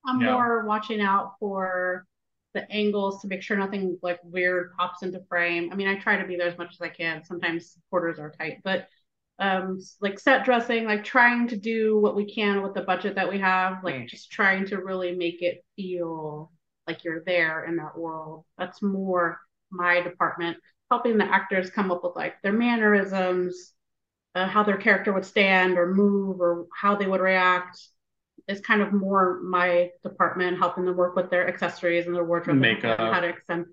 I'm 0.06 0.20
you 0.20 0.26
more 0.26 0.62
know? 0.62 0.68
watching 0.68 1.00
out 1.00 1.34
for 1.38 2.06
the 2.54 2.70
angles 2.72 3.20
to 3.20 3.28
make 3.28 3.42
sure 3.42 3.56
nothing 3.56 3.98
like 4.02 4.18
weird 4.24 4.72
pops 4.78 5.02
into 5.02 5.20
frame. 5.28 5.70
I 5.70 5.76
mean, 5.76 5.88
I 5.88 5.96
try 5.96 6.16
to 6.16 6.26
be 6.26 6.36
there 6.36 6.48
as 6.48 6.56
much 6.56 6.72
as 6.72 6.80
I 6.80 6.88
can. 6.88 7.22
Sometimes 7.22 7.76
quarters 7.90 8.18
are 8.18 8.30
tight, 8.30 8.60
but 8.64 8.88
um 9.38 9.78
like 10.00 10.18
set 10.18 10.44
dressing, 10.44 10.84
like 10.84 11.04
trying 11.04 11.48
to 11.48 11.56
do 11.56 11.98
what 11.98 12.16
we 12.16 12.32
can 12.32 12.62
with 12.62 12.74
the 12.74 12.82
budget 12.82 13.14
that 13.14 13.30
we 13.30 13.38
have, 13.38 13.84
like 13.84 14.08
just 14.08 14.30
trying 14.30 14.66
to 14.66 14.78
really 14.78 15.14
make 15.14 15.42
it 15.42 15.64
feel 15.76 16.50
like 16.86 17.04
you're 17.04 17.22
there 17.24 17.64
in 17.64 17.76
that 17.76 17.96
world. 17.96 18.44
That's 18.56 18.82
more 18.82 19.40
my 19.70 20.00
department 20.00 20.56
helping 20.90 21.18
the 21.18 21.24
actors 21.24 21.70
come 21.70 21.90
up 21.90 22.02
with 22.02 22.16
like 22.16 22.40
their 22.42 22.52
mannerisms, 22.52 23.72
uh, 24.34 24.46
how 24.46 24.62
their 24.62 24.76
character 24.76 25.12
would 25.12 25.24
stand 25.24 25.78
or 25.78 25.94
move 25.94 26.40
or 26.40 26.66
how 26.74 26.96
they 26.96 27.06
would 27.06 27.20
react 27.20 27.78
is 28.46 28.60
kind 28.60 28.80
of 28.80 28.92
more 28.92 29.40
my 29.42 29.90
department, 30.02 30.58
helping 30.58 30.86
them 30.86 30.96
work 30.96 31.14
with 31.14 31.30
their 31.30 31.46
accessories 31.46 32.06
and 32.06 32.14
their 32.14 32.24
wardrobe, 32.24 32.56
makeup, 32.56 32.98
how 32.98 33.20
to 33.20 33.28
accent, 33.28 33.66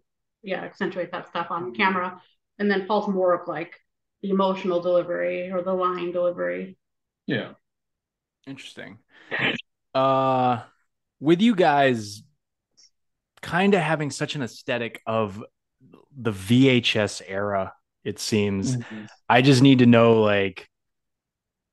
yeah, 0.43 0.61
accentuate 0.61 1.11
that 1.11 1.29
stuff 1.29 1.47
on 1.49 1.65
mm-hmm. 1.65 1.73
camera. 1.73 2.21
And 2.59 2.69
then 2.69 2.85
falls 2.85 3.07
more 3.07 3.33
of 3.33 3.47
like 3.47 3.75
the 4.21 4.29
emotional 4.29 4.81
delivery 4.81 5.51
or 5.51 5.61
the 5.61 5.73
line 5.73 6.11
delivery. 6.11 6.77
Yeah. 7.25 7.53
Interesting. 8.47 8.99
Uh, 9.93 10.61
with 11.21 11.41
you 11.41 11.55
guys 11.55 12.21
kind 13.41 13.73
of 13.73 13.79
having 13.79 14.11
such 14.11 14.35
an 14.35 14.41
aesthetic 14.41 15.01
of 15.07 15.41
the 16.17 16.33
VHS 16.33 17.21
era, 17.25 17.73
it 18.03 18.19
seems. 18.19 18.75
Mm-hmm. 18.75 19.05
I 19.29 19.41
just 19.41 19.61
need 19.61 19.79
to 19.79 19.85
know 19.85 20.21
like 20.21 20.67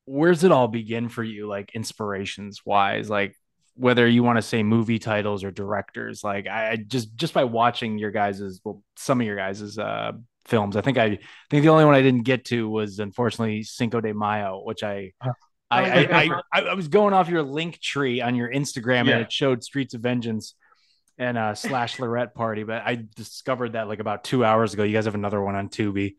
where's 0.05 0.45
it 0.45 0.53
all 0.53 0.69
begin 0.69 1.09
for 1.09 1.23
you, 1.23 1.47
like 1.47 1.75
inspirations 1.75 2.61
wise? 2.65 3.09
Like 3.09 3.35
whether 3.75 4.07
you 4.07 4.23
want 4.23 4.37
to 4.37 4.43
say 4.43 4.63
movie 4.63 4.99
titles 4.99 5.45
or 5.45 5.51
directors, 5.51 6.23
like 6.23 6.47
I, 6.47 6.73
I 6.73 6.77
just 6.77 7.15
just 7.17 7.35
by 7.35 7.45
watching 7.45 7.99
your 7.99 8.11
guys's 8.11 8.61
well, 8.65 8.83
some 8.97 9.21
of 9.21 9.27
your 9.27 9.37
guys's 9.37 9.79
uh 9.79 10.13
films. 10.47 10.77
I 10.77 10.81
think 10.81 10.99
I, 10.99 11.05
I 11.05 11.19
think 11.51 11.63
the 11.63 11.69
only 11.69 11.85
one 11.85 11.95
I 11.95 12.03
didn't 12.03 12.23
get 12.25 12.45
to 12.47 12.69
was 12.69 12.99
unfortunately 12.99 13.63
Cinco 13.63 14.01
de 14.01 14.13
Mayo, 14.13 14.63
which 14.65 14.83
I 14.83 15.13
I, 15.71 16.05
I, 16.05 16.41
I, 16.53 16.61
I, 16.61 16.75
was 16.75 16.89
going 16.89 17.15
off 17.15 17.31
your 17.31 17.43
Linktree 17.43 18.23
on 18.23 18.35
your 18.35 18.51
Instagram 18.51 19.07
yeah. 19.07 19.13
and 19.15 19.23
it 19.23 19.33
showed 19.33 19.65
Streets 19.65 19.95
of 19.95 20.03
Vengeance 20.03 20.55
and 21.19 21.39
uh, 21.39 21.55
slash 21.55 21.99
Lorette 21.99 22.35
Party, 22.35 22.63
but 22.65 22.83
I 22.85 23.05
discovered 23.17 23.73
that 23.73 23.89
like 23.89 24.01
about 24.01 24.25
two 24.25 24.45
hours 24.45 24.75
ago. 24.75 24.83
You 24.83 24.93
guys 24.93 25.05
have 25.05 25.15
another 25.15 25.41
one 25.41 25.55
on 25.55 25.69
Tubi. 25.69 26.17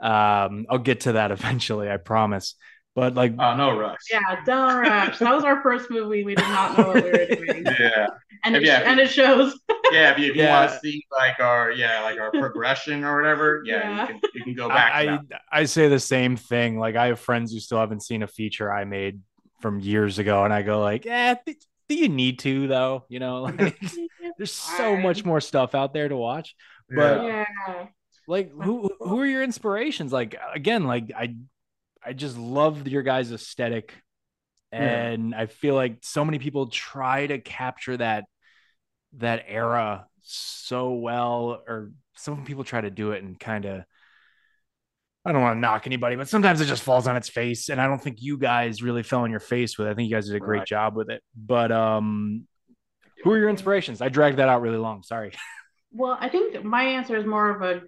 Um, 0.00 0.66
I'll 0.70 0.78
get 0.78 1.00
to 1.00 1.12
that 1.12 1.30
eventually, 1.32 1.90
I 1.90 1.96
promise. 1.96 2.54
But 2.94 3.14
like, 3.14 3.34
oh 3.38 3.56
no 3.56 3.76
rush. 3.76 3.98
Yeah, 4.10 4.20
don't 4.46 4.78
rush. 4.78 5.18
That 5.18 5.34
was 5.34 5.42
our 5.42 5.60
first 5.62 5.90
movie. 5.90 6.24
We 6.24 6.36
did 6.36 6.46
not 6.46 6.78
know 6.78 6.88
what 6.88 7.02
we 7.02 7.10
were 7.10 7.26
doing. 7.26 7.66
yeah, 7.80 8.06
and 8.44 8.54
it, 8.54 8.62
yeah, 8.62 8.82
and 8.84 9.00
it 9.00 9.10
shows. 9.10 9.58
yeah, 9.90 10.12
if 10.12 10.18
you, 10.18 10.30
if 10.30 10.36
you 10.36 10.42
yeah. 10.42 10.60
want 10.60 10.70
to 10.70 10.78
see 10.78 11.04
like 11.10 11.40
our 11.40 11.72
yeah 11.72 12.02
like 12.02 12.20
our 12.20 12.30
progression 12.30 13.02
or 13.02 13.16
whatever, 13.16 13.64
yeah, 13.66 13.74
yeah. 13.74 14.00
You, 14.02 14.06
can, 14.06 14.20
you 14.34 14.44
can 14.44 14.54
go 14.54 14.68
back. 14.68 14.92
I, 14.94 15.18
I 15.50 15.64
say 15.64 15.88
the 15.88 15.98
same 15.98 16.36
thing. 16.36 16.78
Like 16.78 16.94
I 16.94 17.08
have 17.08 17.18
friends 17.18 17.52
who 17.52 17.58
still 17.58 17.78
haven't 17.78 18.04
seen 18.04 18.22
a 18.22 18.28
feature 18.28 18.72
I 18.72 18.84
made 18.84 19.20
from 19.60 19.80
years 19.80 20.20
ago, 20.20 20.44
and 20.44 20.54
I 20.54 20.62
go 20.62 20.80
like, 20.80 21.04
eh, 21.04 21.34
do 21.88 21.94
you 21.96 22.08
need 22.08 22.38
to 22.40 22.68
though? 22.68 23.06
You 23.08 23.18
know, 23.18 23.42
like 23.42 23.76
there's 24.36 24.52
so 24.52 24.96
much 24.96 25.24
more 25.24 25.40
stuff 25.40 25.74
out 25.74 25.92
there 25.92 26.08
to 26.08 26.16
watch. 26.16 26.54
But 26.88 27.24
yeah. 27.24 27.86
like 28.28 28.52
who 28.52 28.88
who 29.00 29.18
are 29.18 29.26
your 29.26 29.42
inspirations? 29.42 30.12
Like 30.12 30.36
again, 30.54 30.84
like 30.84 31.10
I 31.16 31.34
I 32.04 32.12
just 32.12 32.36
love 32.36 32.86
your 32.88 33.02
guys' 33.02 33.32
aesthetic. 33.32 33.94
And 34.72 35.30
yeah. 35.30 35.40
I 35.40 35.46
feel 35.46 35.74
like 35.74 35.98
so 36.02 36.24
many 36.24 36.38
people 36.38 36.66
try 36.66 37.26
to 37.26 37.38
capture 37.38 37.96
that 37.96 38.24
that 39.18 39.44
era 39.46 40.06
so 40.22 40.94
well, 40.94 41.62
or 41.68 41.92
some 42.16 42.44
people 42.44 42.64
try 42.64 42.80
to 42.80 42.90
do 42.90 43.12
it 43.12 43.22
and 43.22 43.38
kind 43.38 43.64
of 43.64 43.84
I 45.26 45.32
don't 45.32 45.40
want 45.40 45.56
to 45.56 45.60
knock 45.60 45.86
anybody, 45.86 46.16
but 46.16 46.28
sometimes 46.28 46.60
it 46.60 46.66
just 46.66 46.82
falls 46.82 47.06
on 47.06 47.16
its 47.16 47.30
face. 47.30 47.70
And 47.70 47.80
I 47.80 47.86
don't 47.86 48.00
think 48.00 48.20
you 48.20 48.36
guys 48.36 48.82
really 48.82 49.02
fell 49.02 49.20
on 49.20 49.30
your 49.30 49.40
face 49.40 49.78
with 49.78 49.88
it. 49.88 49.90
I 49.90 49.94
think 49.94 50.10
you 50.10 50.14
guys 50.14 50.26
did 50.26 50.36
a 50.36 50.40
great 50.40 50.58
right. 50.58 50.66
job 50.66 50.96
with 50.96 51.08
it. 51.10 51.22
But 51.34 51.72
um 51.72 52.46
who 53.22 53.30
are 53.30 53.38
your 53.38 53.48
inspirations? 53.48 54.02
I 54.02 54.10
dragged 54.10 54.36
that 54.36 54.48
out 54.48 54.60
really 54.60 54.78
long. 54.78 55.02
Sorry. 55.02 55.32
Well, 55.96 56.18
I 56.20 56.28
think 56.28 56.64
my 56.64 56.82
answer 56.82 57.16
is 57.16 57.24
more 57.24 57.50
of 57.50 57.62
a 57.62 57.82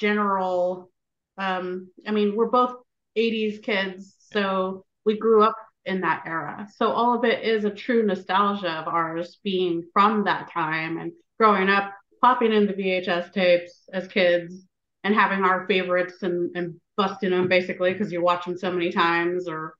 general 0.00 0.90
um 1.38 1.88
I 2.04 2.10
mean, 2.10 2.34
we're 2.34 2.50
both 2.50 2.74
80s 3.16 3.62
kids, 3.62 4.14
so 4.18 4.84
we 5.04 5.18
grew 5.18 5.42
up 5.42 5.56
in 5.84 6.00
that 6.00 6.22
era. 6.26 6.66
So 6.76 6.90
all 6.90 7.14
of 7.16 7.24
it 7.24 7.44
is 7.44 7.64
a 7.64 7.70
true 7.70 8.04
nostalgia 8.04 8.70
of 8.70 8.88
ours 8.88 9.38
being 9.44 9.84
from 9.92 10.24
that 10.24 10.50
time 10.50 10.98
and 10.98 11.12
growing 11.38 11.68
up, 11.68 11.92
popping 12.20 12.52
in 12.52 12.66
the 12.66 12.72
VHS 12.72 13.32
tapes 13.32 13.88
as 13.92 14.08
kids 14.08 14.66
and 15.02 15.14
having 15.14 15.44
our 15.44 15.66
favorites 15.66 16.22
and, 16.22 16.50
and 16.56 16.80
busting 16.96 17.30
them 17.30 17.48
basically 17.48 17.92
because 17.92 18.12
you 18.12 18.22
watch 18.22 18.46
them 18.46 18.56
so 18.56 18.70
many 18.70 18.90
times 18.90 19.46
or 19.46 19.74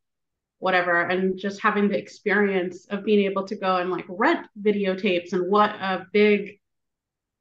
whatever 0.58 1.02
and 1.02 1.38
just 1.38 1.60
having 1.60 1.88
the 1.88 1.98
experience 1.98 2.86
of 2.86 3.04
being 3.04 3.24
able 3.24 3.46
to 3.46 3.56
go 3.56 3.76
and 3.76 3.90
like 3.90 4.04
rent 4.08 4.46
videotapes 4.62 5.32
and 5.32 5.50
what 5.50 5.70
a 5.70 6.06
big 6.12 6.58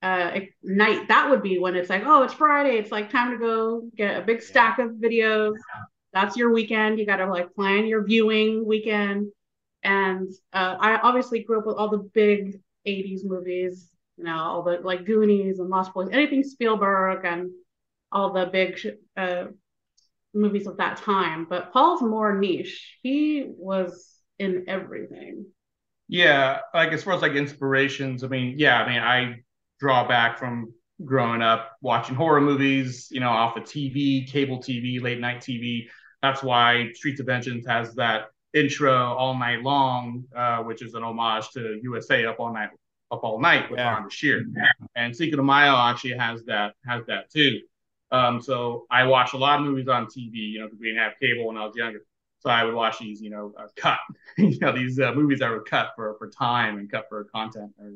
uh, 0.03 0.39
night 0.61 1.07
that 1.07 1.29
would 1.29 1.41
be 1.41 1.57
when 1.59 1.75
it's 1.75 1.89
like 1.89 2.03
oh 2.05 2.23
it's 2.23 2.33
friday 2.33 2.77
it's 2.77 2.91
like 2.91 3.09
time 3.09 3.31
to 3.31 3.37
go 3.37 3.83
get 3.95 4.17
a 4.17 4.21
big 4.21 4.41
stack 4.41 4.77
of 4.79 4.91
videos 4.91 5.55
that's 6.11 6.37
your 6.37 6.53
weekend 6.53 6.99
you 6.99 7.05
got 7.05 7.17
to 7.17 7.25
like 7.27 7.53
plan 7.55 7.87
your 7.87 8.03
viewing 8.03 8.65
weekend 8.65 9.31
and 9.83 10.29
uh, 10.53 10.75
i 10.79 10.97
obviously 10.97 11.43
grew 11.43 11.59
up 11.59 11.65
with 11.65 11.77
all 11.77 11.89
the 11.89 12.09
big 12.13 12.59
80s 12.85 13.21
movies 13.23 13.89
you 14.17 14.25
know 14.25 14.37
all 14.37 14.63
the 14.63 14.79
like 14.83 15.05
goonies 15.05 15.59
and 15.59 15.69
lost 15.69 15.93
boys 15.93 16.09
anything 16.11 16.43
spielberg 16.43 17.25
and 17.25 17.49
all 18.11 18.31
the 18.31 18.45
big 18.45 18.79
uh, 19.17 19.45
movies 20.33 20.67
of 20.67 20.77
that 20.77 20.97
time. 20.97 21.45
But 21.49 21.73
Paul's 21.73 22.01
more 22.01 22.37
niche. 22.37 22.97
He 23.01 23.45
was 23.47 24.19
in 24.39 24.65
everything. 24.67 25.45
Yeah, 26.07 26.59
like 26.73 26.91
as 26.91 27.03
far 27.03 27.13
as 27.13 27.21
like 27.21 27.33
inspirations, 27.33 28.23
I 28.23 28.27
mean, 28.27 28.55
yeah, 28.57 28.81
I 28.81 28.87
mean, 28.87 29.01
I 29.01 29.35
draw 29.83 30.07
back 30.07 30.39
from 30.39 30.73
growing 31.03 31.41
up 31.41 31.73
watching 31.81 32.15
horror 32.15 32.39
movies, 32.39 33.09
you 33.11 33.19
know, 33.19 33.27
off 33.27 33.57
of 33.57 33.63
TV, 33.63 34.25
cable 34.25 34.59
TV, 34.59 35.01
late 35.01 35.19
night 35.19 35.41
TV. 35.41 35.87
That's 36.21 36.41
why 36.41 36.89
Streets 36.93 37.19
of 37.19 37.25
Vengeance 37.25 37.67
has 37.67 37.93
that 37.95 38.27
intro 38.53 38.93
all 38.93 39.37
night 39.37 39.61
long, 39.61 40.23
uh, 40.33 40.59
which 40.59 40.81
is 40.81 40.93
an 40.93 41.03
homage 41.03 41.49
to 41.49 41.81
USA 41.83 42.25
Up 42.25 42.39
All 42.39 42.53
Night, 42.53 42.69
Up 43.11 43.25
All 43.25 43.41
Night 43.41 43.69
with 43.69 43.77
yeah. 43.77 43.93
Rhonda 43.93 44.09
Shear. 44.09 44.45
And 44.95 45.13
Cinco 45.13 45.35
de 45.35 45.43
Mayo 45.43 45.75
actually 45.75 46.17
has 46.17 46.45
that 46.45 46.75
has 46.87 47.05
that 47.07 47.29
too. 47.29 47.59
Um, 48.13 48.41
so 48.41 48.85
I 48.89 49.03
watched 49.03 49.33
a 49.33 49.37
lot 49.37 49.59
of 49.59 49.65
movies 49.65 49.89
on 49.89 50.05
TV, 50.05 50.35
you 50.35 50.59
know, 50.59 50.67
because 50.67 50.79
we 50.79 50.87
didn't 50.87 51.03
have 51.03 51.13
cable 51.21 51.47
when 51.47 51.57
I 51.57 51.65
was 51.65 51.75
younger. 51.75 52.05
So 52.39 52.49
I 52.49 52.63
would 52.63 52.73
watch 52.73 52.99
these, 52.99 53.21
you 53.21 53.31
know, 53.31 53.53
uh, 53.59 53.67
cut, 53.75 53.99
you 54.37 54.57
know, 54.59 54.71
these 54.71 54.97
uh, 54.97 55.11
movies 55.13 55.39
that 55.39 55.51
were 55.51 55.63
cut 55.63 55.89
for 55.97 56.15
for 56.19 56.29
time 56.29 56.77
and 56.77 56.89
cut 56.89 57.07
for 57.09 57.25
content 57.35 57.73
or 57.77 57.91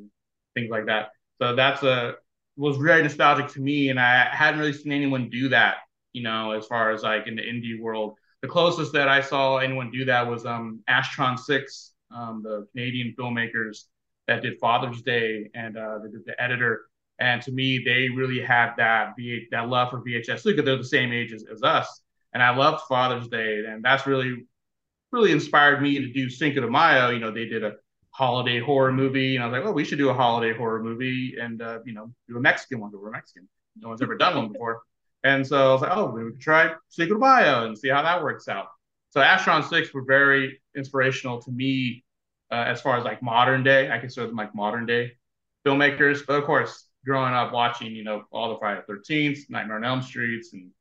things 0.53 0.69
like 0.69 0.87
that. 0.87 1.11
So 1.41 1.55
that's 1.55 1.83
a 1.83 2.15
was 2.55 2.77
very 2.77 3.03
nostalgic 3.03 3.49
to 3.49 3.61
me, 3.61 3.89
and 3.89 3.99
I 3.99 4.29
hadn't 4.35 4.59
really 4.59 4.73
seen 4.73 4.91
anyone 4.91 5.29
do 5.29 5.49
that, 5.49 5.77
you 6.13 6.23
know, 6.23 6.51
as 6.51 6.65
far 6.65 6.91
as 6.91 7.03
like 7.03 7.27
in 7.27 7.35
the 7.35 7.43
indie 7.43 7.79
world. 7.79 8.15
The 8.41 8.47
closest 8.47 8.93
that 8.93 9.07
I 9.07 9.21
saw 9.21 9.57
anyone 9.57 9.91
do 9.91 10.05
that 10.05 10.27
was 10.27 10.45
um, 10.45 10.81
Astron 10.89 11.37
Six, 11.39 11.93
um, 12.15 12.41
the 12.43 12.67
Canadian 12.71 13.15
filmmakers 13.17 13.85
that 14.27 14.41
did 14.41 14.59
Father's 14.59 15.01
Day, 15.03 15.49
and 15.53 15.77
uh, 15.77 15.99
the, 15.99 16.23
the 16.25 16.41
editor 16.41 16.89
And 17.19 17.41
to 17.43 17.51
me, 17.51 17.81
they 17.83 18.09
really 18.09 18.39
had 18.41 18.73
that 18.77 19.15
V- 19.17 19.47
that 19.51 19.69
love 19.69 19.89
for 19.91 20.01
VHS 20.01 20.43
because 20.43 20.65
they're 20.65 20.77
the 20.77 20.83
same 20.83 21.11
age 21.13 21.33
as, 21.33 21.45
as 21.51 21.63
us. 21.63 22.01
And 22.33 22.43
I 22.43 22.55
loved 22.55 22.83
Father's 22.87 23.27
Day, 23.27 23.63
and 23.67 23.83
that's 23.83 24.05
really 24.07 24.45
really 25.11 25.31
inspired 25.31 25.81
me 25.81 25.99
to 25.99 26.11
do 26.11 26.29
Cinco 26.29 26.61
de 26.61 26.69
Mayo. 26.69 27.09
You 27.09 27.19
know, 27.19 27.31
they 27.31 27.45
did 27.45 27.63
a 27.63 27.73
holiday 28.17 28.59
horror 28.59 28.91
movie, 28.91 29.35
and 29.35 29.43
I 29.43 29.47
was 29.47 29.53
like, 29.53 29.63
oh, 29.63 29.71
we 29.71 29.85
should 29.85 29.99
do 29.99 30.09
a 30.09 30.13
holiday 30.13 30.57
horror 30.57 30.81
movie, 30.81 31.35
and 31.39 31.61
uh, 31.61 31.79
you 31.85 31.93
know, 31.93 32.11
do 32.27 32.37
a 32.37 32.39
Mexican 32.39 32.79
one. 32.79 32.89
But 32.89 32.99
we're 32.99 33.11
Mexican. 33.11 33.47
No 33.79 33.89
one's 33.89 34.01
ever 34.01 34.17
done 34.17 34.35
one 34.35 34.51
before. 34.51 34.81
And 35.23 35.45
so 35.45 35.69
I 35.69 35.73
was 35.73 35.81
like, 35.81 35.91
oh, 35.93 36.09
we 36.09 36.23
could 36.23 36.41
try 36.41 36.73
de 36.95 37.15
Mayo 37.15 37.65
and 37.65 37.77
see 37.77 37.89
how 37.89 38.01
that 38.01 38.23
works 38.23 38.47
out. 38.47 38.67
So 39.11 39.21
Astron 39.21 39.67
Six 39.69 39.93
were 39.93 40.03
very 40.03 40.59
inspirational 40.75 41.39
to 41.43 41.51
me 41.51 42.03
uh, 42.51 42.55
as 42.67 42.81
far 42.81 42.97
as 42.97 43.03
like 43.03 43.21
modern 43.21 43.61
day. 43.61 43.91
I 43.91 43.99
consider 43.99 44.25
them 44.25 44.35
like 44.35 44.55
modern 44.55 44.87
day 44.87 45.13
filmmakers. 45.65 46.25
But 46.25 46.39
of 46.39 46.45
course, 46.45 46.87
growing 47.05 47.33
up 47.33 47.53
watching, 47.53 47.93
you 47.93 48.03
know, 48.03 48.23
all 48.31 48.49
the 48.49 48.57
Friday 48.57 48.81
the 48.87 48.93
13th, 48.93 49.41
Nightmare 49.49 49.77
on 49.77 49.83
Elm 49.83 50.01
Streets, 50.01 50.53
and 50.53 50.71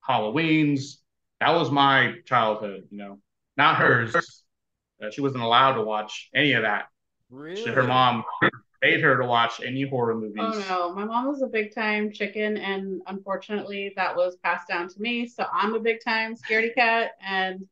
Halloween's, 0.00 1.02
that 1.40 1.50
was 1.50 1.70
my 1.70 2.14
childhood, 2.24 2.88
you 2.90 2.98
know, 2.98 3.18
not 3.56 3.76
hers. 3.76 4.43
Uh, 5.02 5.10
she 5.10 5.20
wasn't 5.20 5.42
allowed 5.42 5.74
to 5.74 5.82
watch 5.82 6.30
any 6.34 6.52
of 6.52 6.62
that. 6.62 6.86
Really? 7.30 7.62
She, 7.62 7.70
her 7.70 7.84
mom 7.84 8.24
made 8.82 9.00
her 9.00 9.18
to 9.18 9.26
watch 9.26 9.60
any 9.60 9.82
horror 9.82 10.14
movies. 10.14 10.36
Oh 10.40 10.64
no, 10.68 10.94
my 10.94 11.04
mom 11.04 11.26
was 11.28 11.42
a 11.42 11.46
big 11.46 11.74
time 11.74 12.12
chicken, 12.12 12.56
and 12.56 13.00
unfortunately, 13.06 13.92
that 13.96 14.14
was 14.14 14.36
passed 14.36 14.68
down 14.68 14.88
to 14.88 15.00
me. 15.00 15.26
So 15.26 15.46
I'm 15.52 15.74
a 15.74 15.80
big 15.80 15.98
time 16.04 16.34
scaredy 16.36 16.74
cat, 16.74 17.12
and 17.24 17.66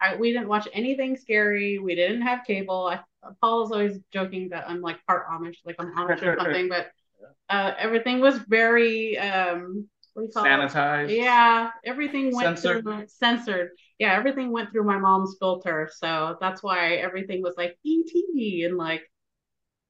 I 0.00 0.16
we 0.16 0.32
didn't 0.32 0.48
watch 0.48 0.68
anything 0.72 1.16
scary. 1.16 1.78
We 1.78 1.94
didn't 1.94 2.22
have 2.22 2.44
cable. 2.46 2.86
I, 2.86 3.00
Paul 3.40 3.64
is 3.64 3.72
always 3.72 3.98
joking 4.12 4.48
that 4.50 4.68
I'm 4.68 4.80
like 4.80 5.04
part 5.06 5.28
Amish, 5.28 5.56
like 5.64 5.76
I'm 5.78 5.94
Amish 5.94 6.22
or 6.22 6.36
something, 6.38 6.68
but 6.68 6.90
uh, 7.48 7.72
everything 7.78 8.20
was 8.20 8.38
very 8.48 9.18
um, 9.18 9.88
sanitized. 10.16 11.10
It? 11.10 11.18
Yeah, 11.18 11.70
everything 11.84 12.34
went 12.34 12.58
Censored. 12.58 12.84
through 12.84 13.06
censored. 13.08 13.70
Yeah, 13.98 14.14
everything 14.14 14.50
went 14.52 14.70
through 14.72 14.84
my 14.84 14.98
mom's 14.98 15.36
filter, 15.38 15.88
so 15.94 16.36
that's 16.40 16.62
why 16.62 16.94
everything 16.94 17.42
was 17.42 17.54
like 17.56 17.78
ET 17.84 18.64
and 18.64 18.76
like 18.76 19.02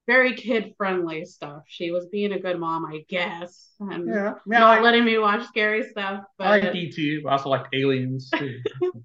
very 0.07 0.35
kid 0.35 0.73
friendly 0.77 1.25
stuff. 1.25 1.63
She 1.67 1.91
was 1.91 2.07
being 2.07 2.31
a 2.31 2.39
good 2.39 2.59
mom, 2.59 2.85
I 2.85 3.03
guess, 3.09 3.73
and 3.79 4.07
Yeah, 4.07 4.33
yeah, 4.47 4.59
not 4.59 4.79
I, 4.79 4.81
letting 4.81 5.03
me 5.03 5.17
watch 5.17 5.45
scary 5.47 5.83
stuff. 5.89 6.23
But 6.37 6.47
I 6.47 6.51
like 6.59 6.75
ET. 6.75 7.19
but 7.23 7.29
I 7.29 7.31
also 7.33 7.49
like 7.49 7.65
Aliens. 7.73 8.29
Too. 8.31 8.59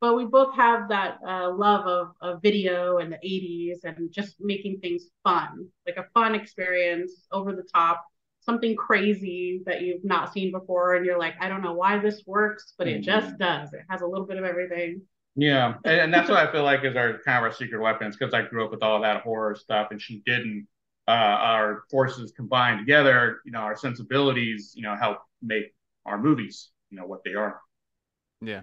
but 0.00 0.14
we 0.14 0.26
both 0.26 0.54
have 0.54 0.90
that 0.90 1.18
uh, 1.26 1.50
love 1.54 1.86
of, 1.86 2.08
of 2.20 2.42
video 2.42 2.98
and 2.98 3.12
the 3.12 3.16
80s 3.16 3.84
and 3.84 4.12
just 4.12 4.36
making 4.40 4.80
things 4.80 5.04
fun, 5.24 5.68
like 5.86 5.96
a 5.96 6.06
fun 6.12 6.34
experience, 6.34 7.26
over 7.32 7.54
the 7.54 7.64
top, 7.74 8.04
something 8.46 8.74
crazy 8.76 9.62
that 9.66 9.82
you've 9.82 10.04
not 10.04 10.32
seen 10.32 10.50
before, 10.52 10.94
and 10.94 11.04
you're 11.04 11.18
like, 11.18 11.34
I 11.40 11.48
don't 11.48 11.62
know 11.62 11.74
why 11.74 11.98
this 11.98 12.22
works, 12.26 12.72
but 12.78 12.88
it 12.88 13.02
just 13.02 13.36
does. 13.38 13.72
It 13.74 13.82
has 13.90 14.00
a 14.00 14.06
little 14.06 14.26
bit 14.26 14.38
of 14.38 14.44
everything. 14.44 15.02
Yeah, 15.34 15.74
and, 15.84 16.00
and 16.00 16.14
that's 16.14 16.30
what 16.30 16.38
I 16.38 16.50
feel 16.50 16.62
like 16.62 16.82
is 16.84 16.96
our 16.96 17.18
kind 17.24 17.36
of 17.38 17.44
our 17.44 17.52
secret 17.52 17.82
weapons 17.82 18.16
because 18.16 18.32
I 18.32 18.42
grew 18.42 18.64
up 18.64 18.70
with 18.70 18.82
all 18.82 19.02
that 19.02 19.20
horror 19.22 19.54
stuff, 19.54 19.88
and 19.90 20.00
she 20.00 20.22
didn't. 20.24 20.66
Uh, 21.08 21.12
our 21.12 21.84
forces 21.88 22.32
combined 22.34 22.80
together, 22.80 23.38
you 23.44 23.52
know, 23.52 23.60
our 23.60 23.76
sensibilities, 23.76 24.72
you 24.74 24.82
know, 24.82 24.96
help 24.96 25.18
make 25.40 25.72
our 26.04 26.18
movies, 26.20 26.70
you 26.90 26.98
know, 26.98 27.06
what 27.06 27.22
they 27.24 27.34
are. 27.34 27.60
Yeah. 28.40 28.62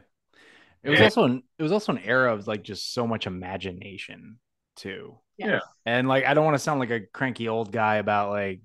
It 0.84 0.90
was 0.90 1.00
Yeah. 1.00 1.06
also 1.06 1.24
an, 1.24 1.44
it 1.58 1.64
was 1.64 1.72
also 1.72 1.94
an 1.94 2.00
era 2.00 2.34
of 2.34 2.46
like 2.46 2.62
just 2.64 2.94
so 2.94 3.08
much 3.08 3.28
imagination 3.28 4.40
too. 4.76 5.20
Yeah. 5.38 5.60
And 5.86 6.10
like 6.10 6.26
I 6.26 6.34
don't 6.34 6.44
want 6.44 6.56
to 6.56 6.60
sound 6.60 6.82
like 6.82 6.92
a 6.92 7.00
cranky 7.14 7.48
old 7.48 7.72
guy 7.72 7.96
about 7.96 8.32
like 8.32 8.60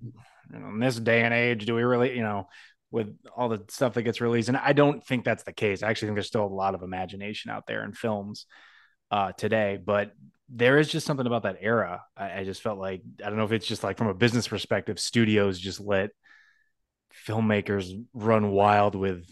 you 0.52 0.58
know, 0.58 0.68
in 0.68 0.80
this 0.80 0.96
day 0.96 1.22
and 1.22 1.34
age, 1.34 1.66
do 1.66 1.74
we 1.74 1.82
really, 1.82 2.16
you 2.16 2.22
know, 2.22 2.48
with 2.90 3.16
all 3.36 3.48
the 3.48 3.64
stuff 3.68 3.94
that 3.94 4.02
gets 4.02 4.20
released? 4.20 4.48
And 4.48 4.56
I 4.56 4.72
don't 4.72 5.04
think 5.04 5.24
that's 5.24 5.42
the 5.42 5.52
case. 5.52 5.82
I 5.82 5.90
actually 5.90 6.08
think 6.08 6.16
there's 6.16 6.26
still 6.26 6.44
a 6.44 6.46
lot 6.46 6.74
of 6.74 6.82
imagination 6.82 7.50
out 7.50 7.66
there 7.66 7.84
in 7.84 7.92
films 7.92 8.46
uh 9.10 9.32
today, 9.32 9.78
but 9.82 10.12
there 10.48 10.78
is 10.78 10.88
just 10.88 11.06
something 11.06 11.26
about 11.26 11.42
that 11.42 11.58
era. 11.60 12.02
I, 12.16 12.40
I 12.40 12.44
just 12.44 12.62
felt 12.62 12.78
like 12.78 13.02
I 13.24 13.28
don't 13.28 13.36
know 13.36 13.44
if 13.44 13.52
it's 13.52 13.66
just 13.66 13.84
like 13.84 13.98
from 13.98 14.08
a 14.08 14.14
business 14.14 14.48
perspective, 14.48 14.98
studios 14.98 15.58
just 15.58 15.80
let 15.80 16.10
filmmakers 17.26 17.92
run 18.14 18.50
wild 18.50 18.94
with 18.94 19.26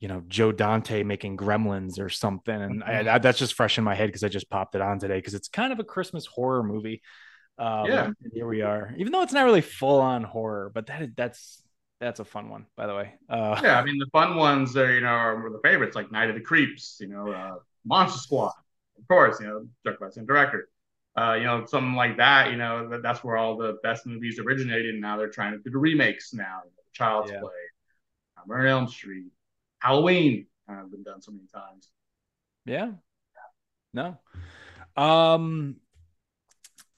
you 0.00 0.08
know 0.08 0.22
Joe 0.26 0.52
Dante 0.52 1.02
making 1.02 1.36
Gremlins 1.36 2.00
or 2.00 2.08
something, 2.08 2.54
and 2.54 2.84
I, 2.84 3.14
I, 3.14 3.18
that's 3.18 3.38
just 3.38 3.54
fresh 3.54 3.78
in 3.78 3.84
my 3.84 3.94
head 3.94 4.06
because 4.06 4.24
I 4.24 4.28
just 4.28 4.50
popped 4.50 4.74
it 4.74 4.80
on 4.80 4.98
today 4.98 5.16
because 5.16 5.34
it's 5.34 5.48
kind 5.48 5.72
of 5.72 5.78
a 5.78 5.84
Christmas 5.84 6.26
horror 6.26 6.62
movie. 6.62 7.02
Um, 7.58 7.86
Yeah. 7.86 8.10
here 8.32 8.46
we 8.46 8.62
are, 8.62 8.92
even 8.98 9.12
though 9.12 9.22
it's 9.22 9.32
not 9.32 9.44
really 9.44 9.60
full 9.62 10.00
on 10.00 10.22
horror, 10.24 10.70
but 10.74 10.86
that 10.86 11.02
is, 11.02 11.08
that's 11.16 11.62
that's 12.00 12.20
a 12.20 12.24
fun 12.24 12.50
one, 12.50 12.66
by 12.76 12.86
the 12.86 12.94
way. 12.94 13.14
Uh, 13.28 13.58
Yeah, 13.62 13.80
I 13.80 13.84
mean 13.84 13.98
the 13.98 14.06
fun 14.12 14.36
ones 14.36 14.76
are 14.76 14.92
you 14.92 15.00
know 15.00 15.08
are 15.08 15.50
the 15.50 15.60
favorites 15.62 15.96
like 15.96 16.12
Night 16.12 16.28
of 16.28 16.34
the 16.36 16.42
Creeps, 16.42 16.98
you 17.00 17.08
know, 17.08 17.30
uh, 17.30 17.56
Monster 17.84 18.18
Squad, 18.18 18.52
of 18.98 19.08
course, 19.08 19.40
you 19.40 19.46
know, 19.46 19.66
directed 19.84 20.00
by 20.00 20.06
the 20.08 20.12
same 20.12 20.26
director. 20.26 20.68
Uh, 21.18 21.32
you 21.38 21.44
know, 21.44 21.64
something 21.64 21.94
like 21.94 22.18
that. 22.18 22.50
You 22.50 22.58
know, 22.58 22.90
that, 22.90 23.02
that's 23.02 23.24
where 23.24 23.38
all 23.38 23.56
the 23.56 23.78
best 23.82 24.04
movies 24.04 24.38
originated. 24.38 24.90
And 24.90 25.00
now 25.00 25.16
they're 25.16 25.30
trying 25.30 25.52
to 25.52 25.58
do 25.58 25.70
the 25.70 25.78
remakes 25.78 26.34
now. 26.34 26.60
Child's 26.92 27.30
Yeah. 27.30 27.40
Play, 27.40 27.52
Nightmare 28.36 28.58
on 28.58 28.66
Elm 28.66 28.88
Street, 28.88 29.32
Halloween. 29.78 30.46
I've 30.68 30.90
been 30.90 31.04
done 31.04 31.22
so 31.22 31.32
many 31.32 31.46
times. 31.46 31.88
Yeah. 32.66 32.92
No. 33.94 34.18
Um 34.94 35.76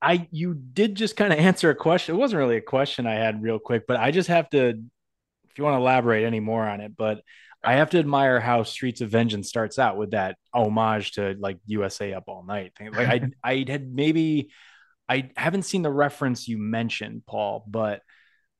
I 0.00 0.28
you 0.30 0.54
did 0.54 0.94
just 0.94 1.16
kind 1.16 1.32
of 1.32 1.38
answer 1.38 1.70
a 1.70 1.74
question. 1.74 2.14
It 2.14 2.18
wasn't 2.18 2.38
really 2.38 2.56
a 2.56 2.62
question 2.62 3.06
I 3.06 3.14
had 3.14 3.42
real 3.42 3.58
quick, 3.58 3.86
but 3.86 3.96
I 3.98 4.10
just 4.10 4.28
have 4.28 4.48
to 4.50 4.70
if 4.70 5.58
you 5.58 5.64
want 5.64 5.74
to 5.74 5.80
elaborate 5.80 6.24
any 6.24 6.40
more 6.40 6.66
on 6.66 6.80
it, 6.80 6.96
but 6.96 7.22
I 7.64 7.74
have 7.74 7.90
to 7.90 7.98
admire 7.98 8.38
how 8.38 8.62
Streets 8.62 9.00
of 9.00 9.10
Vengeance 9.10 9.48
starts 9.48 9.78
out 9.78 9.96
with 9.96 10.12
that 10.12 10.36
homage 10.54 11.12
to 11.12 11.34
like 11.38 11.58
USA 11.66 12.12
Up 12.14 12.24
All 12.28 12.44
Night 12.44 12.72
thing. 12.76 12.92
Like 12.92 13.08
I 13.08 13.30
I 13.44 13.64
had 13.68 13.92
maybe 13.92 14.50
I 15.08 15.30
haven't 15.36 15.64
seen 15.64 15.82
the 15.82 15.90
reference 15.90 16.46
you 16.46 16.58
mentioned, 16.58 17.24
Paul, 17.26 17.64
but 17.66 18.02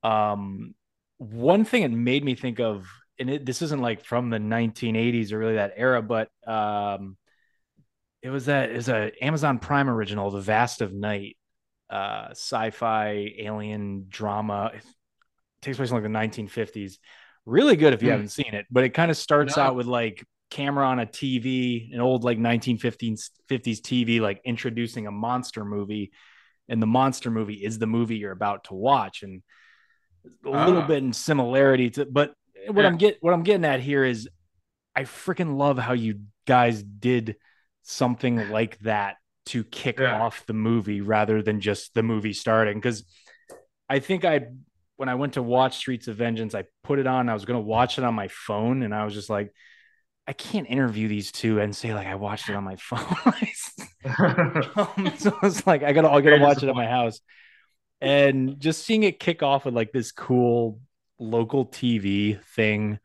um 0.03 0.75
one 1.19 1.65
thing 1.65 1.83
it 1.83 1.91
made 1.91 2.25
me 2.25 2.35
think 2.35 2.61
of 2.61 2.87
and 3.19 3.31
it, 3.31 3.45
this 3.47 3.63
isn't 3.63 3.81
like 3.81 4.05
from 4.05 4.31
the 4.31 4.39
1980s 4.39 5.33
or 5.33 5.39
really 5.39 5.55
that 5.55 5.75
era, 5.77 6.03
but 6.03 6.29
um, 6.47 7.17
it 8.23 8.31
was 8.31 8.47
that 8.47 8.71
is 8.71 8.89
a 8.89 9.13
Amazon 9.23 9.59
Prime 9.59 9.89
original, 9.89 10.31
The 10.31 10.41
Vast 10.41 10.81
of 10.81 10.93
Night, 10.93 11.37
uh, 11.91 12.29
sci-fi 12.31 13.35
alien 13.39 14.07
drama. 14.09 14.73
It 14.75 14.83
takes 15.63 15.77
place 15.77 15.91
in 15.91 15.95
like 15.95 16.03
the 16.03 16.09
1950s. 16.09 16.99
Really 17.47 17.77
good 17.77 17.95
if 17.95 18.03
you 18.03 18.09
Hmm. 18.09 18.13
haven't 18.13 18.31
seen 18.31 18.55
it, 18.55 18.67
but 18.71 18.85
it 18.85 18.91
kind 18.91 19.11
of 19.11 19.17
starts 19.17 19.57
No. 19.57 19.63
out 19.65 19.77
with 19.77 19.87
like 19.87 20.25
camera 20.51 20.87
on 20.87 20.99
a 20.99 21.07
TV, 21.07 21.91
an 21.93 22.01
old 22.01 22.25
like 22.25 22.39
1950s 22.39 23.31
TV, 23.81 24.21
like 24.21 24.41
introducing 24.45 25.07
a 25.07 25.11
monster 25.11 25.65
movie, 25.65 26.13
and 26.69 26.83
the 26.83 26.87
monster 26.87 27.31
movie 27.31 27.65
is 27.65 27.79
the 27.79 27.87
movie 27.87 28.17
you're 28.17 28.33
about 28.33 28.65
to 28.65 28.75
watch, 28.75 29.23
and 29.23 29.43
a 30.45 30.49
little 30.51 30.83
Ah. 30.83 30.87
bit 30.89 30.99
in 31.03 31.13
similarity 31.13 31.91
to, 31.91 32.05
but 32.05 32.35
what 32.67 32.83
Yeah. 32.83 32.89
I'm 32.89 32.97
get 32.97 33.19
what 33.23 33.33
I'm 33.33 33.43
getting 33.43 33.65
at 33.65 33.81
here 33.81 34.05
is 34.05 34.29
I 34.95 35.03
freaking 35.05 35.57
love 35.57 35.79
how 35.79 35.93
you 35.93 36.21
guys 36.47 36.83
did 36.83 37.37
something 37.89 38.51
like 38.51 38.79
that 38.81 39.17
to 39.47 39.65
kick 39.65 39.99
Yeah. 39.99 40.21
off 40.21 40.45
the 40.47 40.53
movie 40.53 41.01
rather 41.01 41.43
than 41.43 41.61
just 41.61 41.95
the 41.95 42.03
movie 42.03 42.35
starting. 42.35 42.79
Because 42.79 43.05
I 43.89 43.99
think 44.01 44.25
I 44.25 44.49
when 44.97 45.09
I 45.09 45.15
went 45.15 45.35
to 45.35 45.43
watch 45.43 45.77
Streets 45.77 46.09
of 46.09 46.17
Vengeance 46.17 46.55
I 46.55 46.65
put 46.85 46.99
it 46.99 47.07
on 47.07 47.29
I 47.29 47.35
was 47.35 47.45
going 47.45 47.59
to 47.59 47.65
watch 47.65 47.99
it 47.99 48.05
on 48.05 48.15
my 48.15 48.29
phone 48.29 48.83
and 48.83 48.95
I 48.95 49.05
was 49.05 49.15
just 49.15 49.31
like 49.31 49.53
I 50.27 50.35
can't 50.35 50.69
interview 50.69 51.09
these 51.09 51.33
two 51.33 51.61
and 51.61 51.75
say 51.75 51.95
like 51.95 52.07
I 52.07 52.17
watched 52.17 52.51
it 52.51 52.55
on 52.57 52.65
my 52.65 52.77
phone. 52.81 53.17
Um, 54.77 55.13
so 55.19 55.37
it's 55.43 55.67
like 55.67 55.83
I 55.83 55.93
gotta 55.93 56.09
I 56.11 56.21
gotta 56.21 56.37
watch 56.37 56.63
it 56.63 56.69
at 56.69 56.75
my 56.75 56.87
house, 56.87 57.21
and 58.01 58.61
just 58.61 58.85
seeing 58.85 59.03
it 59.05 59.21
kick 59.21 59.43
off 59.43 59.65
with 59.65 59.75
like 59.75 59.93
this 59.93 60.13
cool 60.13 60.81
local 61.19 61.67
TV 61.67 62.39
thing, 62.57 62.99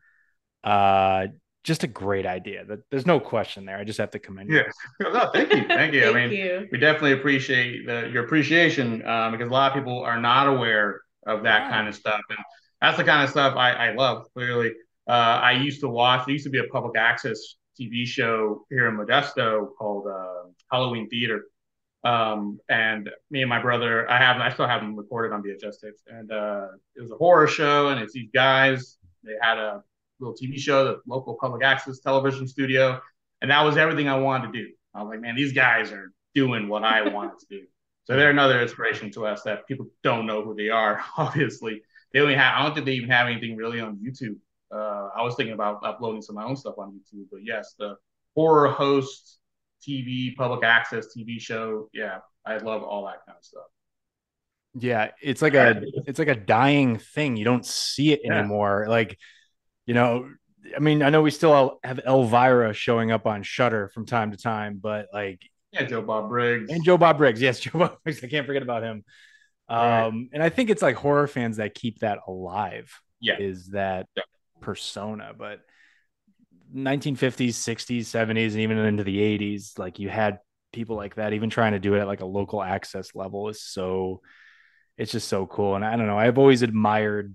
uh, 0.64 1.28
just 1.64 1.82
a 1.82 1.86
great 1.86 2.26
idea. 2.26 2.64
That 2.64 2.80
there's 2.90 3.06
no 3.06 3.18
question 3.18 3.64
there. 3.64 3.76
I 3.78 3.84
just 3.84 3.98
have 3.98 4.10
to 4.12 4.18
commend 4.18 4.50
you. 4.50 4.56
yeah. 4.58 5.08
No, 5.12 5.30
thank 5.32 5.52
you, 5.52 5.64
thank 5.66 5.94
you. 5.94 6.00
Thank 6.12 6.16
I 6.16 6.26
mean, 6.28 6.30
you. 6.32 6.68
we 6.70 6.78
definitely 6.78 7.12
appreciate 7.12 7.86
the, 7.86 8.08
your 8.12 8.24
appreciation 8.24 9.04
um, 9.06 9.32
because 9.32 9.48
a 9.48 9.52
lot 9.52 9.72
of 9.72 9.74
people 9.78 10.00
are 10.02 10.20
not 10.20 10.46
aware 10.46 11.00
of 11.26 11.42
that 11.44 11.62
Yeah. 11.64 11.70
kind 11.70 11.88
of 11.88 11.94
stuff, 11.94 12.20
and 12.28 12.38
that's 12.80 12.96
the 12.98 13.04
kind 13.04 13.24
of 13.24 13.30
stuff 13.30 13.56
I, 13.56 13.72
I 13.72 13.94
love. 13.94 14.26
Clearly, 14.34 14.72
uh, 15.08 15.12
I 15.42 15.52
used 15.52 15.80
to 15.80 15.88
watch. 15.88 16.26
There 16.26 16.32
used 16.34 16.44
to 16.44 16.50
be 16.50 16.58
a 16.58 16.64
public 16.64 16.96
access 16.98 17.56
TV 17.80 18.06
show 18.06 18.64
here 18.70 18.86
in 18.88 18.96
Modesto 18.96 19.68
called 19.78 20.06
uh, 20.06 20.48
Halloween 20.70 21.08
Theater, 21.08 21.44
um, 22.04 22.60
and 22.68 23.08
me 23.30 23.40
and 23.40 23.48
my 23.48 23.60
brother, 23.60 24.08
I 24.10 24.18
have, 24.18 24.36
I 24.36 24.52
still 24.52 24.68
have 24.68 24.82
them 24.82 24.94
recorded 24.96 25.32
on 25.34 25.42
VHS 25.42 25.80
tapes, 25.82 26.02
and 26.06 26.30
uh, 26.30 26.66
it 26.94 27.00
was 27.00 27.10
a 27.10 27.16
horror 27.16 27.46
show, 27.48 27.88
and 27.88 28.00
it's 28.00 28.12
these 28.12 28.28
guys. 28.34 28.98
They 29.22 29.32
had 29.40 29.56
a 29.58 29.82
little 30.24 30.36
TV 30.36 30.58
show, 30.58 30.84
the 30.84 31.00
local 31.06 31.36
public 31.40 31.62
access 31.62 31.98
television 32.00 32.46
studio, 32.46 33.00
and 33.42 33.50
that 33.50 33.62
was 33.62 33.76
everything 33.76 34.08
I 34.08 34.18
wanted 34.18 34.52
to 34.52 34.64
do. 34.64 34.72
I 34.94 35.02
was 35.02 35.10
like, 35.10 35.20
man, 35.20 35.34
these 35.34 35.52
guys 35.52 35.92
are 35.92 36.12
doing 36.34 36.68
what 36.68 36.84
I 36.84 37.08
wanted 37.08 37.38
to 37.40 37.46
do. 37.48 37.62
So 38.04 38.16
they're 38.16 38.30
another 38.30 38.60
inspiration 38.60 39.10
to 39.12 39.26
us 39.26 39.42
that 39.42 39.66
people 39.66 39.86
don't 40.02 40.26
know 40.26 40.42
who 40.42 40.54
they 40.54 40.68
are. 40.68 41.02
Obviously, 41.16 41.82
they 42.12 42.20
only 42.20 42.34
have. 42.34 42.54
I 42.58 42.62
don't 42.62 42.74
think 42.74 42.86
they 42.86 42.92
even 42.92 43.10
have 43.10 43.26
anything 43.26 43.56
really 43.56 43.80
on 43.80 43.96
YouTube. 43.96 44.36
Uh, 44.74 45.08
I 45.16 45.22
was 45.22 45.34
thinking 45.36 45.54
about 45.54 45.84
uploading 45.84 46.22
some 46.22 46.36
of 46.36 46.42
my 46.42 46.48
own 46.48 46.56
stuff 46.56 46.74
on 46.78 46.92
YouTube, 46.92 47.26
but 47.30 47.40
yes, 47.44 47.74
the 47.78 47.96
horror 48.34 48.68
host 48.68 49.38
TV, 49.86 50.34
public 50.36 50.64
access 50.64 51.08
TV 51.16 51.40
show. 51.40 51.88
Yeah, 51.92 52.18
I 52.44 52.58
love 52.58 52.82
all 52.82 53.06
that 53.06 53.24
kind 53.26 53.38
of 53.38 53.44
stuff. 53.44 53.64
Yeah, 54.76 55.10
it's 55.22 55.40
like 55.40 55.54
a 55.54 55.82
it's 56.06 56.18
like 56.18 56.28
a 56.28 56.34
dying 56.34 56.98
thing. 56.98 57.36
You 57.36 57.44
don't 57.44 57.64
see 57.64 58.12
it 58.12 58.22
yeah. 58.24 58.38
anymore. 58.38 58.86
Like, 58.88 59.18
you 59.86 59.94
know, 59.94 60.28
I 60.74 60.78
mean, 60.80 61.02
I 61.02 61.10
know 61.10 61.22
we 61.22 61.30
still 61.30 61.78
have 61.84 62.00
Elvira 62.06 62.72
showing 62.72 63.10
up 63.10 63.26
on 63.26 63.42
Shudder 63.42 63.88
from 63.88 64.06
time 64.06 64.30
to 64.30 64.36
time, 64.36 64.78
but 64.82 65.08
like 65.12 65.42
yeah, 65.72 65.84
Joe 65.84 66.02
Bob 66.02 66.28
Briggs 66.28 66.70
and 66.70 66.84
Joe 66.84 66.96
Bob 66.96 67.18
Briggs. 67.18 67.40
Yes, 67.40 67.60
Joe 67.60 67.78
Bob 67.78 67.98
Briggs. 68.02 68.22
I 68.22 68.28
can't 68.28 68.46
forget 68.46 68.62
about 68.62 68.82
him. 68.82 69.04
Right. 69.68 70.04
Um, 70.04 70.28
and 70.32 70.42
I 70.42 70.48
think 70.48 70.70
it's 70.70 70.82
like 70.82 70.96
horror 70.96 71.26
fans 71.26 71.56
that 71.56 71.74
keep 71.74 72.00
that 72.00 72.18
alive. 72.26 72.92
Yeah, 73.20 73.38
is 73.38 73.68
that 73.68 74.06
yeah. 74.16 74.22
persona? 74.60 75.32
But 75.36 75.60
1950s, 76.74 77.50
60s, 77.50 78.00
70s, 78.00 78.52
and 78.52 78.60
even 78.60 78.78
into 78.78 79.04
the 79.04 79.18
80s, 79.18 79.78
like 79.78 79.98
you 79.98 80.08
had 80.08 80.38
people 80.72 80.96
like 80.96 81.16
that. 81.16 81.32
Even 81.32 81.50
trying 81.50 81.72
to 81.72 81.78
do 81.78 81.94
it 81.94 82.00
at 82.00 82.06
like 82.06 82.20
a 82.20 82.26
local 82.26 82.62
access 82.62 83.14
level 83.14 83.48
is 83.48 83.62
so. 83.62 84.20
It's 84.96 85.10
just 85.10 85.26
so 85.26 85.44
cool, 85.46 85.74
and 85.74 85.84
I 85.84 85.96
don't 85.96 86.06
know. 86.06 86.18
I've 86.18 86.38
always 86.38 86.62
admired 86.62 87.34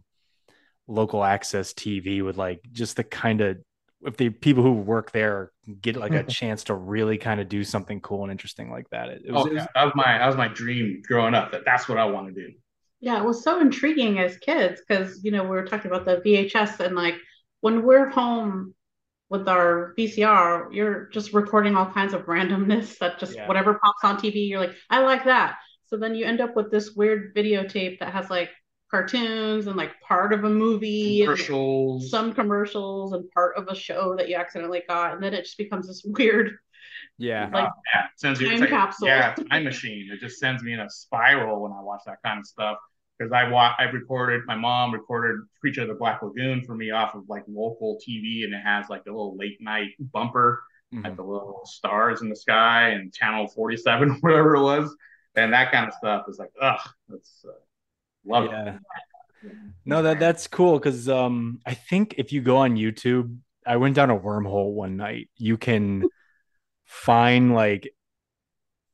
local 0.89 1.23
access 1.23 1.73
TV 1.73 2.23
with 2.23 2.37
like 2.37 2.61
just 2.71 2.97
the 2.97 3.03
kind 3.03 3.41
of 3.41 3.57
if 4.01 4.17
the 4.17 4.29
people 4.29 4.63
who 4.63 4.73
work 4.73 5.11
there 5.11 5.51
get 5.81 5.95
like 5.95 6.13
a 6.13 6.23
chance 6.29 6.63
to 6.65 6.73
really 6.73 7.17
kind 7.17 7.39
of 7.39 7.47
do 7.49 7.63
something 7.63 7.99
cool 8.01 8.23
and 8.23 8.31
interesting 8.31 8.71
like 8.71 8.89
that. 8.89 9.09
It, 9.09 9.21
it 9.25 9.31
was, 9.31 9.43
oh, 9.43 9.47
it 9.47 9.53
was, 9.53 9.67
that 9.75 9.83
was 9.83 9.93
my 9.95 10.17
that 10.17 10.27
was 10.27 10.35
my 10.35 10.47
dream 10.47 11.01
growing 11.05 11.33
up. 11.33 11.51
That 11.51 11.65
that's 11.65 11.87
what 11.87 11.97
I 11.97 12.05
want 12.05 12.27
to 12.27 12.33
do. 12.33 12.51
Yeah, 13.01 13.21
it 13.21 13.25
was 13.25 13.43
so 13.43 13.61
intriguing 13.61 14.19
as 14.19 14.37
kids 14.37 14.81
because 14.85 15.23
you 15.23 15.31
know 15.31 15.43
we 15.43 15.49
were 15.49 15.65
talking 15.65 15.91
about 15.91 16.05
the 16.05 16.17
VHS 16.17 16.79
and 16.79 16.95
like 16.95 17.15
when 17.61 17.83
we're 17.83 18.09
home 18.09 18.73
with 19.29 19.47
our 19.47 19.93
VCR, 19.97 20.73
you're 20.73 21.05
just 21.09 21.33
recording 21.33 21.75
all 21.75 21.85
kinds 21.85 22.13
of 22.13 22.25
randomness 22.25 22.97
that 22.97 23.19
just 23.19 23.35
yeah. 23.35 23.47
whatever 23.47 23.75
pops 23.75 24.03
on 24.03 24.17
TV, 24.17 24.49
you're 24.49 24.59
like, 24.59 24.73
I 24.89 25.01
like 25.01 25.25
that. 25.25 25.57
So 25.85 25.97
then 25.97 26.15
you 26.15 26.25
end 26.25 26.41
up 26.41 26.55
with 26.55 26.71
this 26.71 26.93
weird 26.95 27.35
videotape 27.35 27.99
that 27.99 28.11
has 28.13 28.29
like 28.29 28.49
cartoons 28.89 29.67
and 29.67 29.75
like 29.75 29.99
part 30.01 30.33
of 30.33 30.43
a 30.43 30.49
movie 30.49 31.21
commercials. 31.21 32.09
some 32.09 32.33
commercials 32.33 33.13
and 33.13 33.29
part 33.31 33.55
of 33.55 33.67
a 33.67 33.75
show 33.75 34.15
that 34.15 34.29
you 34.29 34.35
accidentally 34.35 34.81
got 34.87 35.13
and 35.13 35.23
then 35.23 35.33
it 35.33 35.43
just 35.43 35.57
becomes 35.57 35.87
this 35.87 36.03
weird 36.03 36.57
yeah. 37.17 37.49
like 37.53 37.69
yeah, 37.93 38.03
sends 38.15 38.39
you 38.39 38.49
time 38.49 38.61
like, 38.61 38.69
capsule. 38.69 39.07
Yeah 39.07 39.35
time 39.51 39.65
machine. 39.65 40.09
It 40.11 40.19
just 40.19 40.39
sends 40.39 40.63
me 40.63 40.73
in 40.73 40.79
a 40.79 40.89
spiral 40.89 41.61
when 41.61 41.71
i 41.71 41.81
watch 41.81 42.01
that 42.05 42.17
kind 42.23 42.39
of 42.39 42.45
stuff 42.45 42.77
because 43.17 43.31
i 43.31 43.47
watch 43.47 43.75
i 43.77 43.83
recorded 43.83 44.41
my 44.47 44.55
mom 44.55 44.93
recorded 44.93 45.41
creature 45.59 45.81
of 45.81 45.89
the 45.89 45.93
black 45.93 46.21
lagoon 46.21 46.63
for 46.63 46.75
me 46.75 46.91
off 46.91 47.15
of 47.15 47.23
like 47.27 47.43
local 47.47 47.99
tv 48.07 48.45
and 48.45 48.53
it 48.53 48.61
has 48.63 48.89
like 48.89 49.01
a 49.07 49.11
little 49.11 49.35
late 49.35 49.61
night 49.61 49.89
bumper 50.13 50.63
mm-hmm. 50.93 51.03
like 51.03 51.15
the 51.15 51.21
little 51.21 51.61
stars 51.65 52.21
in 52.21 52.29
the 52.29 52.35
sky 52.35 52.89
and 52.89 53.13
channel 53.13 53.47
47 53.47 54.09
whatever 54.21 54.55
it 54.55 54.63
was 54.63 54.95
and 55.35 55.53
that 55.53 55.71
kind 55.71 55.87
of 55.87 55.93
stuff 55.93 56.25
is 56.29 56.39
like 56.39 56.51
ugh 56.61 56.79
that's 57.09 57.45
uh, 57.45 57.51
Love 58.29 58.45
yeah. 58.45 58.75
it. 59.43 59.53
No, 59.85 60.03
that 60.03 60.19
that's 60.19 60.47
cool 60.47 60.77
because 60.77 61.09
um 61.09 61.59
I 61.65 61.73
think 61.73 62.15
if 62.17 62.31
you 62.31 62.41
go 62.41 62.57
on 62.57 62.75
YouTube, 62.75 63.37
I 63.65 63.77
went 63.77 63.95
down 63.95 64.09
a 64.09 64.19
wormhole 64.19 64.73
one 64.73 64.97
night. 64.97 65.29
You 65.37 65.57
can 65.57 66.03
find 66.85 67.53
like 67.53 67.93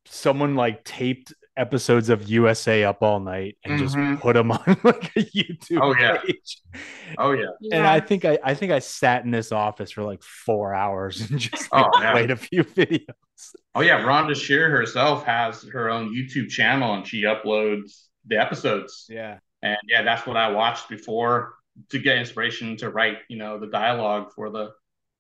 someone 0.06 0.56
like 0.56 0.84
taped 0.84 1.34
episodes 1.58 2.10
of 2.10 2.28
USA 2.28 2.84
Up 2.84 3.02
All 3.02 3.19
Night 3.19 3.58
and 3.63 3.80
mm-hmm. 3.80 4.12
just 4.12 4.21
put 4.21 4.34
them 4.34 4.52
on 4.52 4.63
like 4.84 5.12
a 5.15 5.24
YouTube 5.24 5.80
oh, 5.82 5.95
yeah. 5.98 6.17
page. 6.17 6.62
Oh 7.17 7.32
yeah. 7.32 7.48
And 7.71 7.88
I 7.88 8.00
think 8.00 8.26
I 8.26 8.38
I 8.43 8.54
think 8.54 8.71
I 8.71 8.80
sat 8.80 9.24
in 9.24 9.32
this 9.32 9.52
office 9.52 9.91
for 9.91 10.04
like 10.04 10.21
four 10.24 10.74
hours 10.74 11.21
and 11.30 11.39
just 11.39 11.71
like, 11.71 11.86
oh, 11.86 12.12
played 12.12 12.32
a 12.32 12.36
few 12.36 12.63
videos. 12.63 13.06
Oh 13.74 13.82
yeah, 13.82 14.02
Rhonda 14.02 14.36
Shear 14.36 14.69
herself 14.69 15.26
has 15.26 15.63
her 15.63 15.89
own 15.89 16.13
YouTube 16.13 16.50
channel 16.50 16.93
and 16.93 17.08
she 17.08 17.24
uploads 17.24 18.05
the 18.28 18.40
episodes. 18.40 19.06
Yeah. 19.10 19.40
And 19.62 19.78
yeah, 19.88 20.04
that's 20.04 20.28
what 20.28 20.38
I 20.38 20.52
watched 20.52 20.90
before 20.90 21.56
to 21.90 22.00
get 22.00 22.18
inspiration 22.18 22.78
to 22.78 22.90
write, 22.90 23.18
you 23.30 23.38
know, 23.38 23.60
the 23.60 23.68
dialogue 23.68 24.32
for 24.34 24.50
the 24.50 24.72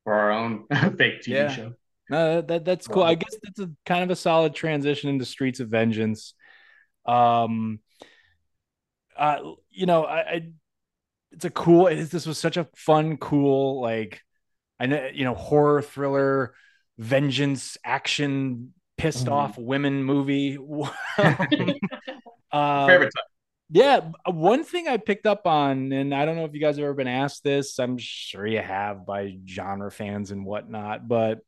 for 0.03 0.13
our 0.13 0.31
own 0.31 0.65
fake 0.97 1.21
TV 1.21 1.27
yeah. 1.27 1.51
show. 1.51 1.73
No, 2.09 2.41
that 2.41 2.65
that's 2.65 2.87
cool. 2.87 3.03
I 3.03 3.15
guess 3.15 3.35
that's 3.41 3.59
a 3.59 3.71
kind 3.85 4.03
of 4.03 4.11
a 4.11 4.15
solid 4.15 4.53
transition 4.53 5.09
into 5.09 5.25
Streets 5.25 5.59
of 5.59 5.69
Vengeance. 5.69 6.35
Um, 7.05 7.79
uh, 9.17 9.39
you 9.71 9.85
know, 9.85 10.05
I, 10.05 10.19
I 10.19 10.49
it's 11.31 11.45
a 11.45 11.49
cool. 11.49 11.87
It, 11.87 12.05
this 12.05 12.27
was 12.27 12.37
such 12.37 12.57
a 12.57 12.67
fun, 12.75 13.17
cool, 13.17 13.81
like 13.81 14.21
I 14.79 14.85
know, 14.85 15.09
you 15.13 15.23
know, 15.23 15.33
horror 15.33 15.81
thriller, 15.81 16.53
vengeance, 16.97 17.77
action, 17.83 18.73
pissed 18.97 19.25
mm-hmm. 19.25 19.33
off 19.33 19.57
women 19.57 20.03
movie. 20.03 20.57
Uh, 22.51 22.87
Favorite 22.87 23.11
time. 23.15 23.23
Yeah, 23.69 24.11
one 24.27 24.63
thing 24.63 24.87
I 24.87 24.97
picked 24.97 25.25
up 25.25 25.47
on, 25.47 25.91
and 25.91 26.13
I 26.13 26.25
don't 26.25 26.35
know 26.35 26.45
if 26.45 26.53
you 26.53 26.61
guys 26.61 26.75
have 26.75 26.83
ever 26.83 26.93
been 26.93 27.07
asked 27.07 27.43
this. 27.43 27.79
I'm 27.79 27.97
sure 27.97 28.45
you 28.45 28.61
have 28.61 29.07
by 29.07 29.37
genre 29.47 29.91
fans 29.91 30.29
and 30.29 30.45
whatnot, 30.45 31.07
but 31.07 31.39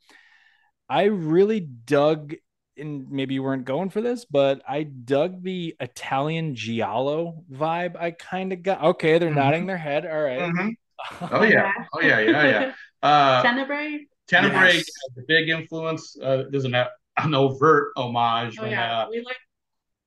I 0.90 1.06
really 1.06 1.60
dug. 1.60 2.34
And 2.76 3.10
maybe 3.12 3.34
you 3.34 3.44
weren't 3.44 3.66
going 3.66 3.90
for 3.90 4.02
this, 4.02 4.26
but 4.26 4.62
I 4.68 4.84
dug 4.84 5.42
the 5.44 5.76
Italian 5.80 6.54
giallo 6.56 7.44
vibe. 7.52 7.96
I 7.96 8.12
kind 8.12 8.54
of 8.54 8.62
got 8.62 8.84
okay. 8.84 9.18
They're 9.18 9.30
mm-hmm. 9.30 9.38
nodding 9.38 9.66
their 9.66 9.78
head. 9.78 10.06
All 10.06 10.22
right. 10.22 10.40
mm-hmm. 10.40 10.70
Oh 11.32 11.44
yeah. 11.44 11.72
Oh 11.94 12.02
yeah. 12.02 12.20
Yeah. 12.20 12.44
Yeah. 12.44 12.74
Uh, 13.04 13.44
Tenebrae. 13.44 14.08
Tenebrae 14.28 14.74
yes. 14.74 14.76
has 14.76 15.24
a 15.24 15.26
big 15.28 15.50
influence. 15.50 16.18
Uh, 16.20 16.44
there's 16.50 16.66
an, 16.66 16.76
an 16.76 17.34
overt 17.36 17.94
homage. 17.96 18.58
Oh 18.60 18.64
when, 18.64 18.72
yeah. 18.72 19.02
Uh, 19.02 19.08
we 19.10 19.24
like 19.24 19.38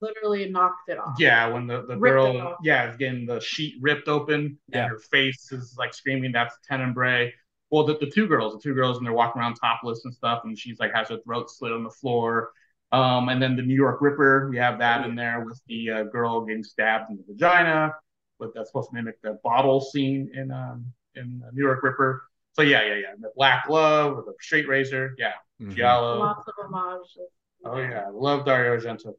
literally 0.01 0.51
knocked 0.51 0.89
it 0.89 0.99
off. 0.99 1.17
Yeah, 1.19 1.47
when 1.49 1.67
the, 1.67 1.85
the 1.87 1.97
girl, 1.97 2.57
yeah, 2.63 2.91
is 2.91 2.97
getting 2.97 3.27
the 3.27 3.41
sheet 3.41 3.77
ripped 3.81 4.09
open 4.09 4.59
yeah. 4.69 4.83
and 4.83 4.91
her 4.91 4.99
face 4.99 5.53
is 5.53 5.77
like 5.79 5.95
screaming, 5.95 6.33
that's 6.33 6.57
Tenebrae. 6.69 7.33
Well, 7.71 7.85
the, 7.85 7.97
the 7.99 8.11
two 8.11 8.27
girls, 8.27 8.55
the 8.55 8.61
two 8.61 8.75
girls, 8.75 8.97
and 8.97 9.07
they're 9.07 9.13
walking 9.13 9.41
around 9.41 9.55
topless 9.55 10.05
and 10.05 10.13
stuff, 10.13 10.43
and 10.45 10.59
she's 10.59 10.79
like 10.81 10.93
has 10.95 11.09
her 11.09 11.19
throat 11.25 11.51
slit 11.51 11.73
on 11.73 11.85
the 11.85 11.91
floor. 11.91 12.51
Um, 12.93 13.29
and 13.29 13.41
then 13.41 13.55
the 13.55 13.63
New 13.63 13.77
York 13.77 14.01
Ripper, 14.01 14.49
we 14.51 14.57
have 14.57 14.81
that 14.81 15.07
in 15.07 15.15
there 15.15 15.45
with 15.45 15.61
the 15.69 15.91
uh, 15.91 16.03
girl 16.05 16.45
getting 16.45 16.65
stabbed 16.65 17.11
in 17.11 17.17
the 17.17 17.23
vagina, 17.33 17.95
but 18.41 18.53
that's 18.55 18.71
supposed 18.71 18.91
to 18.91 18.97
mimic 18.97 19.23
the 19.23 19.39
bottle 19.45 19.81
scene 19.81 20.31
in 20.35 20.51
um 20.51 20.87
in 21.15 21.43
New 21.53 21.63
York 21.63 21.83
Ripper. 21.83 22.23
So 22.55 22.63
yeah, 22.63 22.83
yeah, 22.83 22.95
yeah. 22.95 23.13
The 23.21 23.31
black 23.37 23.67
glove 23.69 24.17
with 24.17 24.27
the 24.27 24.35
straight 24.41 24.67
razor, 24.67 25.15
yeah. 25.19 25.35
Mm-hmm. 25.63 25.75
Giallo. 25.75 26.19
Lots 26.19 26.49
of 26.49 26.55
homages. 26.59 27.19
Oh 27.65 27.79
yeah, 27.79 28.09
love 28.13 28.45
Dario 28.45 28.77
Argento. 28.77 29.15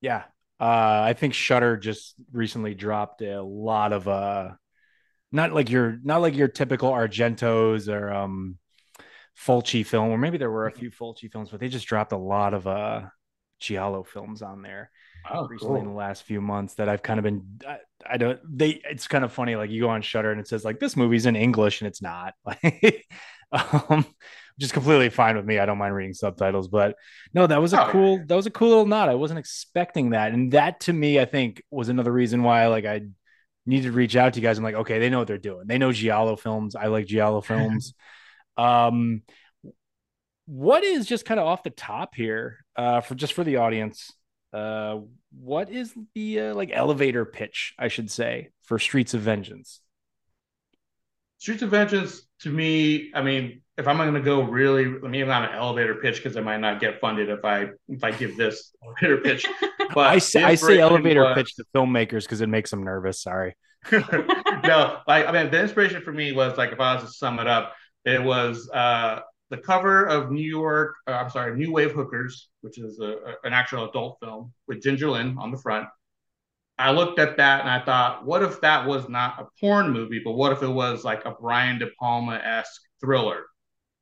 Yeah. 0.00 0.24
Uh, 0.58 1.02
I 1.04 1.14
think 1.14 1.34
Shudder 1.34 1.76
just 1.76 2.14
recently 2.32 2.74
dropped 2.74 3.22
a 3.22 3.42
lot 3.42 3.92
of 3.92 4.06
uh 4.06 4.50
not 5.32 5.52
like 5.52 5.70
your 5.70 5.98
not 6.02 6.20
like 6.20 6.36
your 6.36 6.48
typical 6.48 6.90
Argentos 6.90 7.88
or 7.88 8.12
um 8.12 8.58
Fulci 9.38 9.86
film, 9.86 10.10
or 10.10 10.18
maybe 10.18 10.36
there 10.36 10.50
were 10.50 10.66
a 10.66 10.72
few 10.72 10.90
Fulci 10.90 11.30
films, 11.30 11.48
but 11.50 11.60
they 11.60 11.68
just 11.68 11.86
dropped 11.86 12.12
a 12.12 12.18
lot 12.18 12.52
of 12.52 12.66
uh 12.66 13.02
Giallo 13.58 14.02
films 14.02 14.42
on 14.42 14.62
there 14.62 14.90
oh, 15.30 15.46
recently 15.46 15.80
cool. 15.80 15.82
in 15.82 15.88
the 15.88 15.98
last 15.98 16.22
few 16.22 16.40
months 16.40 16.74
that 16.74 16.88
I've 16.88 17.02
kind 17.02 17.18
of 17.18 17.24
been 17.24 17.60
I, 17.66 17.78
I, 18.08 18.16
don't 18.16 18.40
they 18.44 18.80
it's 18.88 19.06
kind 19.06 19.24
of 19.24 19.32
funny 19.32 19.56
like 19.56 19.70
you 19.70 19.82
go 19.82 19.90
on 19.90 20.02
Shudder 20.02 20.32
and 20.32 20.40
it 20.40 20.48
says 20.48 20.64
like 20.64 20.80
this 20.80 20.96
movie's 20.96 21.26
in 21.26 21.36
English 21.36 21.80
and 21.80 21.88
it's 21.88 22.02
not 22.02 22.34
like 22.44 23.06
um 23.52 24.04
which 24.60 24.66
is 24.66 24.72
completely 24.72 25.08
fine 25.08 25.36
with 25.36 25.46
me. 25.46 25.58
I 25.58 25.64
don't 25.64 25.78
mind 25.78 25.94
reading 25.94 26.12
subtitles, 26.12 26.68
but 26.68 26.96
no, 27.32 27.46
that 27.46 27.62
was 27.62 27.72
a 27.72 27.82
oh, 27.82 27.90
cool, 27.90 28.22
that 28.26 28.34
was 28.34 28.44
a 28.44 28.50
cool 28.50 28.68
little 28.68 28.84
nod. 28.84 29.08
I 29.08 29.14
wasn't 29.14 29.38
expecting 29.38 30.10
that. 30.10 30.32
And 30.32 30.52
that 30.52 30.80
to 30.80 30.92
me, 30.92 31.18
I 31.18 31.24
think 31.24 31.62
was 31.70 31.88
another 31.88 32.12
reason 32.12 32.42
why 32.42 32.66
like 32.66 32.84
I 32.84 33.00
needed 33.64 33.84
to 33.84 33.92
reach 33.92 34.16
out 34.16 34.34
to 34.34 34.38
you 34.38 34.46
guys. 34.46 34.58
I'm 34.58 34.64
like, 34.64 34.74
okay, 34.74 34.98
they 34.98 35.08
know 35.08 35.18
what 35.18 35.28
they're 35.28 35.38
doing. 35.38 35.66
They 35.66 35.78
know 35.78 35.92
Giallo 35.92 36.36
films. 36.36 36.76
I 36.76 36.88
like 36.88 37.06
Giallo 37.06 37.40
films. 37.40 37.94
um, 38.58 39.22
what 40.44 40.84
is 40.84 41.06
just 41.06 41.24
kind 41.24 41.40
of 41.40 41.46
off 41.46 41.62
the 41.62 41.70
top 41.70 42.14
here 42.14 42.58
uh, 42.76 43.00
for 43.00 43.14
just 43.14 43.32
for 43.32 43.44
the 43.44 43.56
audience? 43.56 44.12
Uh, 44.52 44.98
what 45.30 45.70
is 45.70 45.94
the 46.14 46.38
uh, 46.38 46.54
like 46.54 46.68
elevator 46.70 47.24
pitch, 47.24 47.72
I 47.78 47.88
should 47.88 48.10
say, 48.10 48.50
for 48.64 48.78
Streets 48.78 49.14
of 49.14 49.22
Vengeance? 49.22 49.80
Streets 51.38 51.62
of 51.62 51.70
Vengeance 51.70 52.26
to 52.42 52.50
me, 52.50 53.10
I 53.14 53.22
mean, 53.22 53.62
if 53.76 53.88
I'm 53.88 53.96
going 53.96 54.14
to 54.14 54.20
go 54.20 54.42
really, 54.42 54.84
maybe 54.86 55.26
not 55.26 55.50
an 55.50 55.56
elevator 55.56 55.94
pitch 55.96 56.16
because 56.16 56.36
I 56.36 56.40
might 56.40 56.60
not 56.60 56.80
get 56.80 57.00
funded 57.00 57.28
if 57.28 57.44
I 57.44 57.68
if 57.88 58.04
I 58.04 58.10
give 58.10 58.36
this 58.36 58.74
elevator 58.84 59.18
pitch. 59.18 59.46
But 59.94 60.06
I 60.06 60.18
say 60.18 60.42
I 60.42 60.54
say 60.54 60.78
elevator 60.78 61.22
was, 61.22 61.34
pitch 61.34 61.54
to 61.56 61.64
filmmakers 61.74 62.22
because 62.22 62.40
it 62.40 62.48
makes 62.48 62.70
them 62.70 62.82
nervous. 62.82 63.22
Sorry. 63.22 63.56
no, 63.92 64.98
like 65.06 65.26
I 65.26 65.32
mean, 65.32 65.50
the 65.50 65.60
inspiration 65.60 66.02
for 66.02 66.12
me 66.12 66.32
was 66.32 66.58
like 66.58 66.72
if 66.72 66.80
I 66.80 66.94
was 66.94 67.04
to 67.04 67.10
sum 67.10 67.38
it 67.38 67.46
up, 67.46 67.74
it 68.04 68.22
was 68.22 68.68
uh 68.70 69.20
the 69.50 69.58
cover 69.58 70.04
of 70.04 70.30
New 70.30 70.48
York, 70.48 70.94
uh, 71.08 71.12
I'm 71.12 71.28
sorry, 71.28 71.56
New 71.56 71.72
Wave 71.72 71.90
Hookers, 71.90 72.48
which 72.60 72.78
is 72.78 73.00
a, 73.00 73.04
a, 73.04 73.34
an 73.42 73.52
actual 73.52 73.88
adult 73.90 74.18
film 74.22 74.52
with 74.68 74.80
Ginger 74.80 75.10
Lynn 75.10 75.36
on 75.38 75.50
the 75.50 75.58
front. 75.58 75.88
I 76.80 76.92
looked 76.92 77.18
at 77.18 77.36
that 77.36 77.60
and 77.60 77.68
I 77.68 77.84
thought, 77.84 78.24
what 78.24 78.42
if 78.42 78.62
that 78.62 78.86
was 78.86 79.06
not 79.08 79.38
a 79.38 79.46
porn 79.60 79.90
movie, 79.90 80.22
but 80.24 80.32
what 80.32 80.52
if 80.52 80.62
it 80.62 80.68
was 80.68 81.04
like 81.04 81.26
a 81.26 81.32
Brian 81.38 81.78
De 81.78 81.86
Palma 81.98 82.36
esque 82.36 82.80
thriller? 83.00 83.44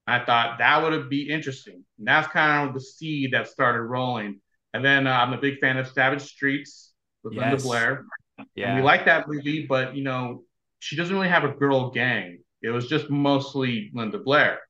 I 0.07 0.25
thought 0.25 0.59
that 0.59 0.83
would 0.83 1.11
be 1.11 1.29
interesting. 1.29 1.85
And 1.99 2.07
that's 2.07 2.29
kind 2.29 2.69
of 2.69 2.75
the 2.75 2.81
seed 2.81 3.33
that 3.33 3.49
started 3.49 3.83
rolling. 3.83 4.41
And 4.73 4.85
then 4.85 5.09
uh, 5.09 5.11
I'm 5.11 5.33
a 5.33 5.39
big 5.39 5.59
fan 5.59 5.77
of 5.77 5.89
Savage 5.89 6.23
Streets 6.23 6.93
with 7.25 7.35
yes. 7.35 7.43
Linda 7.43 7.63
Blair. 7.63 8.07
Yeah. 8.55 8.69
And 8.69 8.77
we 8.77 8.83
like 8.83 9.05
that 9.07 9.27
movie, 9.27 9.67
but 9.67 9.97
you 9.97 10.05
know, 10.05 10.45
she 10.79 10.95
doesn't 10.95 11.15
really 11.15 11.29
have 11.29 11.45
a 11.45 11.49
girl 11.49 11.91
gang. 11.91 12.39
It 12.63 12.71
was 12.71 12.87
just 12.87 13.11
mostly 13.11 13.91
Linda 13.93 14.19
Blair. 14.19 14.61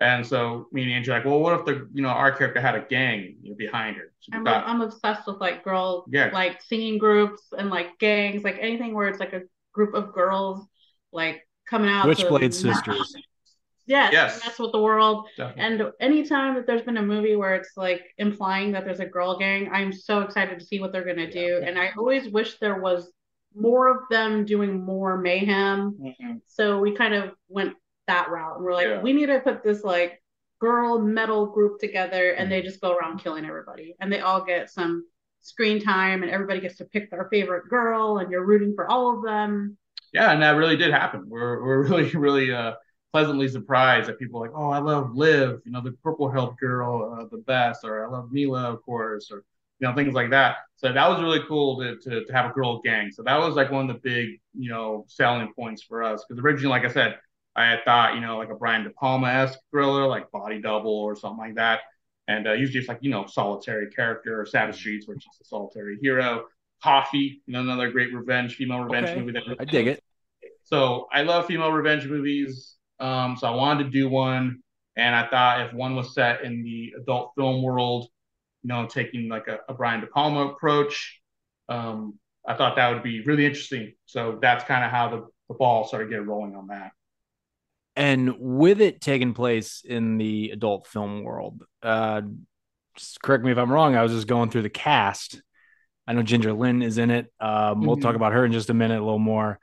And 0.00 0.24
so 0.24 0.68
me 0.72 0.82
and 0.82 0.92
Angie 0.92 1.10
like, 1.10 1.24
well, 1.24 1.40
what 1.40 1.58
if 1.58 1.66
the 1.66 1.88
you 1.92 2.02
know 2.02 2.08
our 2.08 2.30
character 2.30 2.60
had 2.60 2.76
a 2.76 2.80
gang 2.82 3.36
you 3.42 3.50
know, 3.50 3.56
behind 3.56 3.96
her? 3.96 4.12
So 4.20 4.30
I'm, 4.36 4.44
thought, 4.44 4.66
I'm 4.66 4.80
obsessed 4.80 5.26
with 5.26 5.38
like 5.40 5.64
girl 5.64 6.04
yeah. 6.08 6.30
like 6.32 6.62
singing 6.62 6.98
groups 6.98 7.42
and 7.56 7.68
like 7.68 7.98
gangs, 7.98 8.44
like 8.44 8.58
anything 8.60 8.94
where 8.94 9.08
it's 9.08 9.18
like 9.18 9.32
a 9.32 9.42
group 9.72 9.94
of 9.94 10.12
girls 10.12 10.66
like 11.12 11.42
coming 11.68 11.90
out. 11.90 12.04
Switchblade 12.04 12.54
Sisters. 12.54 13.16
Yes, 13.88 14.12
yes. 14.12 14.44
mess 14.44 14.58
with 14.58 14.72
the 14.72 14.78
world. 14.78 15.28
Definitely. 15.38 15.62
And 15.62 15.92
anytime 15.98 16.54
that 16.56 16.66
there's 16.66 16.82
been 16.82 16.98
a 16.98 17.02
movie 17.02 17.36
where 17.36 17.54
it's 17.54 17.70
like 17.74 18.02
implying 18.18 18.70
that 18.72 18.84
there's 18.84 19.00
a 19.00 19.06
girl 19.06 19.38
gang, 19.38 19.70
I'm 19.72 19.94
so 19.94 20.20
excited 20.20 20.58
to 20.58 20.64
see 20.64 20.78
what 20.78 20.92
they're 20.92 21.06
gonna 21.06 21.30
do. 21.30 21.62
And 21.64 21.78
I 21.78 21.92
always 21.96 22.28
wish 22.28 22.58
there 22.58 22.82
was 22.82 23.10
more 23.54 23.88
of 23.88 24.02
them 24.10 24.44
doing 24.44 24.84
more 24.84 25.16
mayhem. 25.16 25.96
Mm-hmm. 25.98 26.32
So 26.46 26.78
we 26.78 26.94
kind 26.94 27.14
of 27.14 27.32
went 27.48 27.76
that 28.08 28.30
route. 28.30 28.56
And 28.56 28.64
we're 28.64 28.74
like, 28.74 28.88
yeah. 28.88 29.00
we 29.00 29.12
need 29.12 29.26
to 29.26 29.40
put 29.40 29.62
this 29.62 29.84
like 29.84 30.20
girl 30.60 30.98
metal 30.98 31.46
group 31.46 31.78
together 31.78 32.32
and 32.32 32.50
they 32.50 32.58
mm-hmm. 32.58 32.68
just 32.68 32.80
go 32.80 32.96
around 32.96 33.22
killing 33.22 33.44
everybody. 33.44 33.94
And 34.00 34.12
they 34.12 34.20
all 34.20 34.44
get 34.44 34.70
some 34.70 35.04
screen 35.40 35.80
time 35.80 36.22
and 36.22 36.32
everybody 36.32 36.60
gets 36.60 36.76
to 36.78 36.84
pick 36.84 37.10
their 37.10 37.28
favorite 37.30 37.68
girl 37.68 38.18
and 38.18 38.30
you're 38.30 38.44
rooting 38.44 38.74
for 38.74 38.90
all 38.90 39.16
of 39.16 39.24
them. 39.24 39.76
Yeah, 40.12 40.32
and 40.32 40.42
that 40.42 40.56
really 40.56 40.76
did 40.76 40.90
happen. 40.90 41.24
We're 41.28 41.62
we're 41.62 41.82
really, 41.88 42.10
really 42.10 42.52
uh 42.52 42.72
pleasantly 43.12 43.48
surprised 43.48 44.08
that 44.08 44.18
people 44.18 44.42
are 44.42 44.48
like, 44.48 44.56
oh, 44.56 44.68
I 44.68 44.80
love 44.80 45.14
Liv, 45.14 45.60
you 45.64 45.72
know, 45.72 45.80
the 45.80 45.92
purple 46.02 46.30
haired 46.30 46.56
girl, 46.60 47.18
uh, 47.18 47.24
the 47.30 47.42
best, 47.42 47.82
or 47.82 48.06
I 48.06 48.10
love 48.10 48.30
Mila, 48.30 48.70
of 48.70 48.82
course, 48.82 49.30
or 49.30 49.44
you 49.78 49.86
know, 49.86 49.94
things 49.94 50.14
like 50.14 50.30
that. 50.30 50.56
So 50.76 50.92
that 50.92 51.08
was 51.08 51.20
really 51.22 51.40
cool 51.46 51.78
to, 51.78 51.96
to, 51.96 52.24
to 52.24 52.32
have 52.32 52.50
a 52.50 52.52
girl 52.52 52.80
gang. 52.80 53.10
So 53.12 53.22
that 53.22 53.38
was 53.38 53.54
like 53.54 53.70
one 53.70 53.88
of 53.88 53.94
the 53.94 54.00
big, 54.00 54.40
you 54.52 54.70
know, 54.70 55.04
selling 55.08 55.52
points 55.54 55.82
for 55.82 56.02
us. 56.02 56.24
Because 56.28 56.42
originally, 56.42 56.70
like 56.70 56.84
I 56.84 56.92
said, 56.92 57.18
I 57.58 57.66
had 57.66 57.84
thought, 57.84 58.14
you 58.14 58.20
know, 58.20 58.38
like 58.38 58.50
a 58.50 58.54
Brian 58.54 58.84
De 58.84 58.90
Palma 58.90 59.26
esque 59.26 59.58
thriller, 59.72 60.06
like 60.06 60.30
Body 60.30 60.60
Double 60.60 60.92
or 60.92 61.16
something 61.16 61.38
like 61.38 61.56
that. 61.56 61.80
And 62.28 62.46
uh, 62.46 62.52
usually 62.52 62.78
it's 62.78 62.88
like, 62.88 63.00
you 63.00 63.10
know, 63.10 63.26
solitary 63.26 63.90
character 63.90 64.40
or 64.40 64.46
Savage 64.46 64.76
Streets, 64.76 65.08
which 65.08 65.18
is 65.18 65.40
a 65.40 65.44
solitary 65.44 65.98
hero. 66.00 66.44
Coffy, 66.82 67.42
you 67.46 67.52
know, 67.52 67.60
another 67.60 67.90
great 67.90 68.14
revenge, 68.14 68.54
female 68.54 68.80
revenge 68.80 69.08
okay. 69.08 69.20
movie. 69.20 69.32
That 69.32 69.56
I 69.58 69.64
dig 69.64 69.88
it. 69.88 70.04
So 70.62 71.08
I 71.12 71.22
love 71.22 71.46
female 71.46 71.72
revenge 71.72 72.06
movies. 72.06 72.76
Um, 73.00 73.36
so 73.36 73.48
I 73.48 73.56
wanted 73.56 73.84
to 73.84 73.90
do 73.90 74.08
one. 74.08 74.60
And 74.94 75.14
I 75.14 75.26
thought 75.26 75.66
if 75.66 75.72
one 75.72 75.96
was 75.96 76.14
set 76.14 76.44
in 76.44 76.62
the 76.62 76.94
adult 77.00 77.32
film 77.36 77.62
world, 77.62 78.08
you 78.62 78.68
know, 78.68 78.86
taking 78.86 79.28
like 79.28 79.48
a, 79.48 79.58
a 79.68 79.74
Brian 79.74 80.00
De 80.00 80.06
Palma 80.06 80.46
approach, 80.46 81.20
um, 81.68 82.18
I 82.46 82.54
thought 82.54 82.76
that 82.76 82.92
would 82.92 83.02
be 83.02 83.22
really 83.22 83.46
interesting. 83.46 83.94
So 84.06 84.38
that's 84.40 84.62
kind 84.62 84.84
of 84.84 84.92
how 84.92 85.08
the, 85.08 85.26
the 85.48 85.54
ball 85.54 85.88
started 85.88 86.10
getting 86.10 86.26
rolling 86.26 86.54
on 86.54 86.68
that 86.68 86.92
and 87.98 88.34
with 88.38 88.80
it 88.80 89.00
taking 89.00 89.34
place 89.34 89.82
in 89.84 90.16
the 90.16 90.50
adult 90.50 90.86
film 90.86 91.22
world 91.22 91.62
uh 91.82 92.22
correct 93.22 93.44
me 93.44 93.52
if 93.52 93.58
i'm 93.58 93.70
wrong 93.70 93.94
i 93.94 94.02
was 94.02 94.12
just 94.12 94.26
going 94.26 94.50
through 94.50 94.62
the 94.62 94.70
cast. 94.70 95.42
I 96.08 96.14
know 96.14 96.22
ginger 96.22 96.54
lynn 96.54 96.80
is 96.80 96.96
in 96.96 97.10
it. 97.10 97.26
Um, 97.38 97.50
mm-hmm. 97.50 97.86
we'll 97.86 97.96
talk 97.98 98.14
about 98.16 98.32
her 98.32 98.46
in 98.46 98.50
just 98.50 98.70
a 98.70 98.74
minute 98.74 98.98
a 98.98 99.04
little 99.04 99.18
more. 99.18 99.60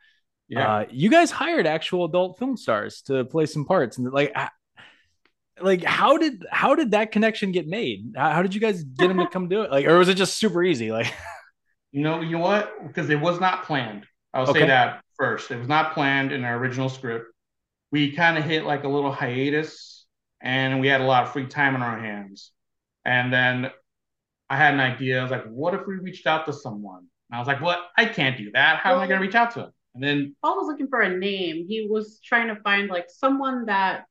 Yeah. 0.47 0.75
Uh, 0.75 0.85
you 0.91 1.09
guys 1.09 1.31
hired 1.31 1.65
actual 1.65 2.05
adult 2.05 2.37
film 2.37 2.55
stars 2.55 3.01
to 3.07 3.25
play 3.25 3.47
some 3.47 3.65
parts. 3.65 3.97
And 3.97 4.11
like 4.13 4.31
like 5.59 5.83
how 5.83 6.17
did 6.17 6.45
how 6.51 6.75
did 6.75 6.91
that 6.91 7.11
connection 7.11 7.51
get 7.51 7.67
made? 7.67 8.13
How, 8.15 8.29
how 8.29 8.41
did 8.43 8.53
you 8.53 8.61
guys 8.61 8.83
get 8.83 9.07
them 9.07 9.17
to 9.17 9.27
come 9.27 9.49
do 9.49 9.63
it? 9.63 9.71
Like 9.71 9.87
or 9.87 9.97
was 9.97 10.07
it 10.07 10.15
just 10.15 10.37
super 10.37 10.63
easy? 10.63 10.91
Like 10.91 11.11
you 11.91 12.03
know 12.03 12.21
you 12.21 12.37
know 12.37 12.43
what? 12.43 12.71
Because 12.85 13.09
it 13.09 13.19
was 13.19 13.39
not 13.39 13.63
planned. 13.63 14.05
I'll 14.31 14.47
okay. 14.47 14.59
say 14.59 14.67
that 14.67 15.01
first. 15.17 15.49
It 15.49 15.57
was 15.57 15.67
not 15.67 15.95
planned 15.95 16.31
in 16.31 16.43
our 16.43 16.57
original 16.57 16.89
script 16.89 17.25
we 17.95 18.11
kind 18.11 18.37
of 18.37 18.43
hit 18.43 18.65
like 18.65 18.83
a 18.83 18.89
little 18.89 19.09
hiatus 19.09 20.05
and 20.41 20.81
we 20.81 20.87
had 20.89 20.99
a 20.99 21.05
lot 21.05 21.23
of 21.23 21.31
free 21.31 21.47
time 21.47 21.75
on 21.75 21.81
our 21.81 21.97
hands. 21.97 22.51
And 23.05 23.31
then 23.31 23.71
I 24.49 24.57
had 24.57 24.73
an 24.73 24.81
idea. 24.81 25.17
I 25.17 25.21
was 25.21 25.31
like, 25.31 25.45
what 25.45 25.73
if 25.73 25.87
we 25.87 25.95
reached 25.95 26.27
out 26.27 26.45
to 26.47 26.51
someone? 26.51 27.07
And 27.29 27.37
I 27.37 27.39
was 27.39 27.47
like, 27.47 27.61
well, 27.61 27.81
I 27.97 28.03
can't 28.03 28.37
do 28.37 28.51
that. 28.51 28.79
How 28.79 28.91
well, 28.91 28.99
am 28.99 29.05
I 29.05 29.07
going 29.07 29.21
to 29.21 29.25
reach 29.25 29.35
out 29.35 29.51
to 29.51 29.61
him? 29.61 29.71
And 29.93 30.03
then 30.03 30.35
Paul 30.41 30.57
was 30.57 30.67
looking 30.67 30.89
for 30.89 30.99
a 30.99 31.17
name. 31.17 31.67
He 31.69 31.87
was 31.89 32.19
trying 32.21 32.49
to 32.53 32.61
find 32.63 32.89
like 32.89 33.05
someone 33.07 33.67
that 33.67 34.03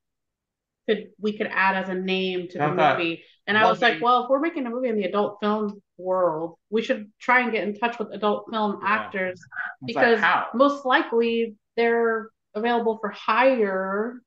could 0.88 1.08
we 1.20 1.36
could 1.36 1.48
add 1.52 1.76
as 1.76 1.90
a 1.90 1.94
name 1.94 2.48
to 2.48 2.58
the 2.58 2.68
movie. 2.68 3.22
And 3.46 3.58
I 3.58 3.68
was 3.68 3.82
like, 3.82 4.00
well, 4.00 4.24
if 4.24 4.30
we're 4.30 4.40
making 4.40 4.66
a 4.66 4.70
movie 4.70 4.88
in 4.88 4.96
the 4.96 5.04
adult 5.04 5.40
film 5.42 5.82
world, 5.98 6.56
we 6.70 6.80
should 6.80 7.12
try 7.20 7.40
and 7.40 7.52
get 7.52 7.68
in 7.68 7.78
touch 7.78 7.98
with 7.98 8.14
adult 8.14 8.46
film 8.50 8.78
yeah. 8.82 8.88
actors 8.88 9.42
because 9.84 10.22
like, 10.22 10.54
most 10.54 10.86
likely 10.86 11.56
they're 11.76 12.30
available 12.54 12.98
for 13.00 13.10
hire. 13.10 14.20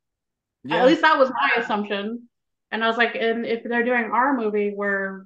Yeah. 0.64 0.78
At 0.78 0.88
least 0.88 1.02
that 1.02 1.18
was 1.18 1.30
my 1.30 1.62
assumption. 1.62 2.28
And 2.72 2.84
I 2.84 2.88
was 2.88 2.98
like, 2.98 3.16
and 3.16 3.46
if 3.46 3.64
they're 3.64 3.86
doing 3.86 4.12
our 4.12 4.36
movie 4.36 4.72
where, 4.76 5.26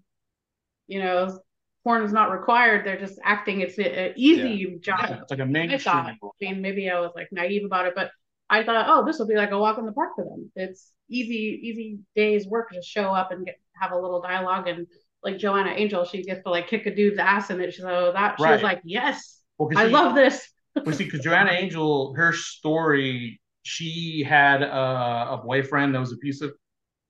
you 0.87 0.99
know, 0.99 1.39
porn 1.83 2.03
is 2.03 2.13
not 2.13 2.31
required, 2.31 2.85
they're 2.85 2.99
just 2.99 3.19
acting. 3.23 3.61
It's 3.61 3.77
an 3.79 4.13
easy 4.15 4.69
yeah. 4.69 4.77
job. 4.79 5.09
Yeah, 5.09 5.21
it's 5.21 5.31
like 5.31 5.39
a 5.39 5.45
mainstream. 5.45 5.95
I, 5.95 6.11
I 6.11 6.15
mean, 6.39 6.61
maybe 6.61 6.89
I 6.89 6.99
was 6.99 7.11
like 7.15 7.29
naive 7.31 7.65
about 7.65 7.87
it, 7.87 7.93
but 7.95 8.11
I 8.49 8.63
thought, 8.63 8.85
oh, 8.87 9.05
this 9.05 9.17
will 9.17 9.27
be 9.27 9.35
like 9.35 9.51
a 9.51 9.57
walk 9.57 9.79
in 9.79 9.85
the 9.85 9.91
park 9.91 10.11
for 10.15 10.25
them. 10.25 10.51
It's 10.55 10.91
easy, 11.09 11.59
easy 11.63 11.99
days 12.15 12.45
work 12.45 12.71
to 12.71 12.81
show 12.83 13.05
up 13.05 13.31
and 13.31 13.45
get 13.45 13.59
have 13.73 13.91
a 13.91 13.97
little 13.97 14.21
dialogue 14.21 14.67
and 14.67 14.85
like 15.23 15.37
Joanna 15.37 15.71
Angel, 15.71 16.05
she 16.05 16.23
gets 16.23 16.43
to 16.43 16.49
like 16.49 16.67
kick 16.67 16.85
a 16.85 16.95
dude's 16.95 17.19
ass 17.19 17.49
and 17.49 17.61
it. 17.61 17.73
So 17.73 17.87
oh, 17.87 18.11
that 18.13 18.35
she 18.39 18.45
was 18.45 18.63
like, 18.63 18.81
yes, 18.83 19.39
well, 19.57 19.69
I 19.75 19.85
love 19.85 20.15
this 20.15 20.47
well, 20.75 20.95
see, 20.95 21.05
because 21.05 21.21
Joanna 21.21 21.51
Angel, 21.51 22.13
her 22.15 22.33
story, 22.33 23.41
she 23.63 24.23
had 24.27 24.61
a, 24.63 25.33
a 25.33 25.41
boyfriend 25.43 25.93
that 25.95 25.99
was 25.99 26.11
abusive, 26.11 26.51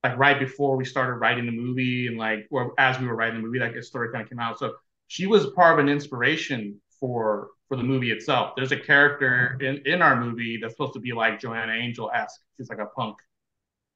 like 0.03 0.17
right 0.17 0.39
before 0.39 0.75
we 0.77 0.85
started 0.85 1.15
writing 1.15 1.45
the 1.45 1.51
movie, 1.51 2.07
and 2.07 2.17
like, 2.17 2.47
or 2.51 2.73
as 2.77 2.99
we 2.99 3.07
were 3.07 3.15
writing 3.15 3.35
the 3.41 3.45
movie, 3.45 3.59
like 3.59 3.75
a 3.75 3.83
story 3.83 4.11
kind 4.11 4.23
of 4.23 4.29
came 4.29 4.39
out. 4.39 4.59
So 4.59 4.73
she 5.07 5.27
was 5.27 5.47
part 5.51 5.73
of 5.79 5.85
an 5.85 5.89
inspiration 5.89 6.81
for 6.99 7.49
for 7.67 7.77
the 7.77 7.83
movie 7.83 8.11
itself. 8.11 8.53
There's 8.55 8.71
a 8.71 8.79
character 8.79 9.57
in 9.61 9.81
in 9.85 10.01
our 10.01 10.19
movie 10.19 10.57
that's 10.61 10.73
supposed 10.73 10.93
to 10.93 10.99
be 10.99 11.13
like 11.13 11.39
Joanna 11.39 11.73
Angel 11.73 12.11
esque. 12.13 12.41
She's 12.57 12.69
like 12.69 12.79
a 12.79 12.87
punk 12.87 13.17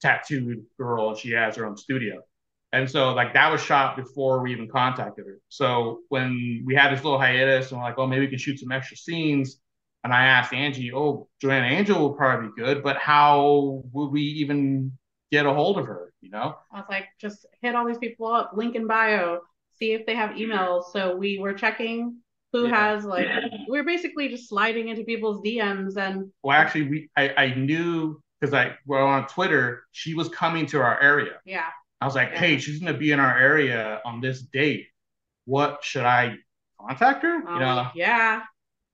tattooed 0.01 0.65
girl, 0.77 1.09
and 1.09 1.17
she 1.17 1.31
has 1.31 1.55
her 1.55 1.65
own 1.65 1.77
studio. 1.77 2.21
And 2.75 2.91
so 2.91 3.13
like 3.13 3.33
that 3.33 3.49
was 3.49 3.63
shot 3.63 3.95
before 3.95 4.41
we 4.41 4.51
even 4.51 4.67
contacted 4.67 5.25
her. 5.25 5.39
So 5.47 6.01
when 6.09 6.61
we 6.65 6.75
had 6.75 6.91
this 6.91 7.05
little 7.05 7.17
hiatus 7.17 7.71
and 7.71 7.79
we're 7.79 7.85
like, 7.85 7.97
oh, 7.97 8.05
maybe 8.05 8.25
we 8.25 8.27
can 8.27 8.37
shoot 8.37 8.59
some 8.59 8.71
extra 8.73 8.97
scenes. 8.97 9.61
And 10.03 10.13
I 10.13 10.25
asked 10.25 10.53
Angie, 10.53 10.91
oh, 10.93 11.29
Joanna 11.41 11.67
Angel 11.67 11.97
will 11.97 12.13
probably 12.13 12.49
be 12.49 12.61
good, 12.61 12.83
but 12.83 12.97
how 12.97 13.81
would 13.93 14.07
we 14.07 14.21
even 14.21 14.91
get 15.31 15.45
a 15.45 15.53
hold 15.53 15.79
of 15.79 15.85
her? 15.85 16.11
You 16.19 16.31
know? 16.31 16.57
I 16.69 16.79
was 16.79 16.85
like, 16.89 17.05
just 17.17 17.45
hit 17.61 17.75
all 17.75 17.87
these 17.87 17.97
people 17.97 18.27
up, 18.27 18.51
link 18.53 18.75
in 18.75 18.87
bio, 18.87 19.39
see 19.79 19.93
if 19.93 20.05
they 20.05 20.13
have 20.13 20.31
emails. 20.31 20.91
So 20.91 21.15
we 21.15 21.39
were 21.39 21.53
checking 21.53 22.17
who 22.51 22.67
yeah. 22.67 22.93
has 22.93 23.05
like 23.05 23.25
we 23.69 23.79
are 23.79 23.83
basically 23.83 24.29
just 24.29 24.47
sliding 24.47 24.87
into 24.87 25.03
people's 25.03 25.41
DMs 25.41 25.97
and 25.97 26.31
well 26.41 26.57
actually 26.57 26.83
we 26.83 27.09
I, 27.17 27.29
I 27.35 27.53
knew 27.55 28.21
because 28.39 28.53
I 28.53 28.75
well 28.85 29.07
on 29.07 29.27
Twitter 29.27 29.83
she 29.91 30.13
was 30.13 30.29
coming 30.29 30.65
to 30.67 30.79
our 30.79 31.01
area. 31.01 31.33
Yeah. 31.43 31.67
I 32.05 32.07
was 32.07 32.13
like, 32.13 32.33
hey, 32.33 32.59
she's 32.59 32.77
gonna 32.77 32.95
be 32.95 33.13
in 33.13 33.19
our 33.19 33.35
area 33.35 33.99
on 34.05 34.21
this 34.21 34.43
date. 34.43 34.89
What 35.45 35.83
should 35.83 36.05
I 36.05 36.35
contact 36.79 37.23
her? 37.23 37.37
Um, 37.47 37.53
you 37.55 37.59
know? 37.61 37.87
Yeah. 37.95 38.43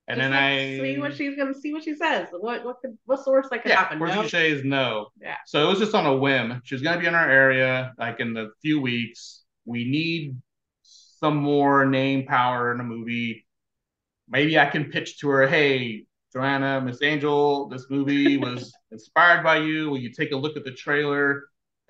And 0.08 0.18
Just 0.18 0.30
then 0.30 0.32
I 0.32 0.78
see 0.78 0.98
what 0.98 1.14
she's 1.14 1.36
gonna 1.36 1.52
see 1.52 1.74
what 1.74 1.84
she 1.84 1.94
says. 1.94 2.28
What 2.32 2.64
what 2.64 2.80
could 2.80 2.96
what 3.04 3.22
source 3.22 3.48
that 3.50 3.62
could 3.62 3.68
yeah, 3.68 3.80
happen? 3.80 3.98
Worst 3.98 4.14
no? 4.14 4.26
say 4.26 4.50
is 4.50 4.64
no. 4.64 5.08
Yeah. 5.20 5.36
So 5.44 5.62
it 5.62 5.68
was 5.68 5.78
just 5.78 5.94
on 5.94 6.06
a 6.06 6.16
whim. 6.16 6.62
She's 6.64 6.80
gonna 6.80 6.98
be 6.98 7.06
in 7.06 7.14
our 7.14 7.28
area 7.28 7.92
like 7.98 8.18
in 8.18 8.32
the 8.32 8.52
few 8.62 8.80
weeks. 8.80 9.42
We 9.66 9.84
need 9.84 10.40
some 10.82 11.36
more 11.36 11.84
name 11.84 12.24
power 12.24 12.72
in 12.72 12.80
a 12.80 12.84
movie. 12.84 13.46
Maybe 14.26 14.58
I 14.58 14.64
can 14.70 14.86
pitch 14.86 15.18
to 15.18 15.28
her, 15.28 15.46
hey, 15.46 16.06
Joanna, 16.32 16.80
Miss 16.80 17.02
Angel, 17.02 17.68
this 17.68 17.90
movie 17.90 18.38
was 18.38 18.72
inspired 18.90 19.44
by 19.44 19.58
you. 19.58 19.90
Will 19.90 19.98
you 19.98 20.10
take 20.10 20.32
a 20.32 20.36
look 20.36 20.56
at 20.56 20.64
the 20.64 20.72
trailer? 20.72 21.42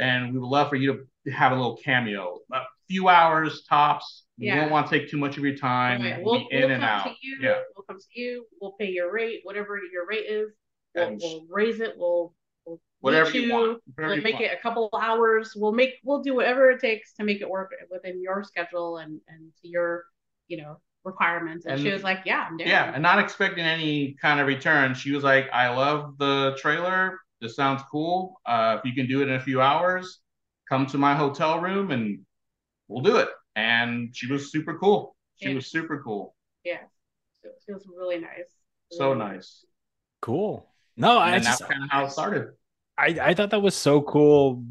And 0.02 0.32
we 0.32 0.38
would 0.38 0.48
love 0.48 0.68
for 0.68 0.76
you 0.76 1.06
to 1.26 1.30
have 1.30 1.52
a 1.52 1.54
little 1.54 1.76
cameo, 1.76 2.38
a 2.52 2.60
few 2.88 3.08
hours 3.08 3.64
tops. 3.68 4.24
Yeah. 4.36 4.54
You 4.54 4.60
don't 4.62 4.70
want 4.70 4.90
to 4.90 4.98
take 4.98 5.10
too 5.10 5.18
much 5.18 5.36
of 5.36 5.44
your 5.44 5.56
time. 5.56 6.02
Right. 6.02 6.22
We'll, 6.22 6.46
in 6.50 6.62
we'll 6.62 6.70
and 6.70 6.82
out. 6.82 7.06
You, 7.22 7.38
yeah. 7.40 7.60
We'll 7.76 7.84
come 7.88 7.98
to 7.98 8.20
you. 8.20 8.46
We'll 8.60 8.72
pay 8.72 8.90
your 8.90 9.12
rate, 9.12 9.40
whatever 9.44 9.78
your 9.92 10.06
rate 10.06 10.26
is. 10.28 10.50
We'll, 10.94 11.16
we'll 11.20 11.46
raise 11.48 11.80
it. 11.80 11.94
We'll 11.96 12.34
we'll 12.66 12.80
Whatever 13.00 13.30
meet 13.30 13.46
you 13.46 13.52
want. 13.52 13.82
Whatever 13.94 14.08
we'll 14.08 14.16
you 14.16 14.22
make 14.22 14.34
want. 14.34 14.44
it 14.46 14.58
a 14.58 14.62
couple 14.62 14.90
hours. 15.00 15.54
We'll 15.54 15.72
make 15.72 15.94
we'll 16.04 16.22
do 16.22 16.34
whatever 16.34 16.70
it 16.70 16.80
takes 16.80 17.14
to 17.14 17.24
make 17.24 17.40
it 17.40 17.48
work 17.48 17.70
within 17.90 18.20
your 18.20 18.42
schedule 18.44 18.98
and 18.98 19.20
and 19.28 19.52
to 19.62 19.68
your 19.68 20.04
you 20.48 20.56
know 20.56 20.78
requirements. 21.04 21.66
And, 21.66 21.80
she 21.80 21.90
was 21.90 22.02
like, 22.02 22.20
yeah, 22.24 22.46
I'm 22.48 22.56
down. 22.56 22.68
Yeah, 22.68 22.92
and 22.92 23.02
not 23.02 23.18
expecting 23.18 23.64
any 23.64 24.16
kind 24.20 24.40
of 24.40 24.46
return. 24.46 24.94
She 24.94 25.12
was 25.12 25.24
like, 25.24 25.48
I 25.52 25.68
love 25.74 26.18
the 26.18 26.56
trailer. 26.58 27.18
This 27.42 27.56
sounds 27.56 27.82
cool. 27.90 28.40
Uh, 28.46 28.78
if 28.78 28.84
you 28.88 28.94
can 28.94 29.06
do 29.08 29.20
it 29.20 29.28
in 29.28 29.34
a 29.34 29.40
few 29.40 29.60
hours, 29.60 30.20
come 30.68 30.86
to 30.86 30.96
my 30.98 31.14
hotel 31.14 31.60
room 31.60 31.90
and 31.90 32.20
we'll 32.88 33.02
do 33.02 33.16
it. 33.16 33.28
And 33.56 34.16
she 34.16 34.32
was 34.32 34.50
super 34.52 34.78
cool. 34.78 35.16
She 35.36 35.48
Yeah. 35.48 35.54
was 35.56 35.66
super 35.66 36.02
cool. 36.02 36.34
yeah. 36.64 36.78
So 37.42 37.50
it 37.68 37.74
was 37.74 37.86
really 37.94 38.20
nice. 38.20 38.50
So 38.90 39.12
Really 39.12 39.18
nice. 39.18 39.66
Cool. 40.20 40.68
No, 40.96 41.18
I 41.18 41.38
just 41.40 41.48
that's 41.48 41.60
kind 41.62 41.82
of 41.82 41.90
how 41.90 42.04
it 42.04 42.10
started. 42.12 42.52
I, 42.96 43.06
I 43.20 43.34
thought 43.34 43.50
that 43.50 43.60
was 43.60 43.74
so 43.74 44.02
cool, 44.02 44.62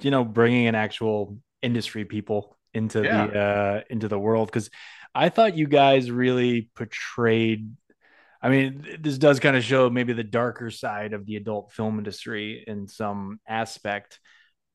you 0.00 0.10
know, 0.10 0.24
bringing 0.24 0.64
in 0.64 0.74
actual 0.74 1.38
industry 1.62 2.04
people 2.04 2.56
into 2.74 3.00
Yeah. 3.00 3.26
the 3.26 3.38
uh 3.38 3.80
into 3.90 4.08
the 4.08 4.18
world 4.18 4.48
because 4.48 4.70
I 5.14 5.28
thought 5.28 5.56
you 5.56 5.66
guys 5.66 6.10
really 6.10 6.70
portrayed 6.74 7.70
I 8.40 8.48
mean, 8.50 8.98
this 9.00 9.18
does 9.18 9.40
kind 9.40 9.56
of 9.56 9.64
show 9.64 9.90
maybe 9.90 10.12
the 10.12 10.22
darker 10.24 10.70
side 10.70 11.12
of 11.12 11.26
the 11.26 11.36
adult 11.36 11.72
film 11.72 11.98
industry 11.98 12.62
in 12.66 12.86
some 12.86 13.40
aspect, 13.48 14.20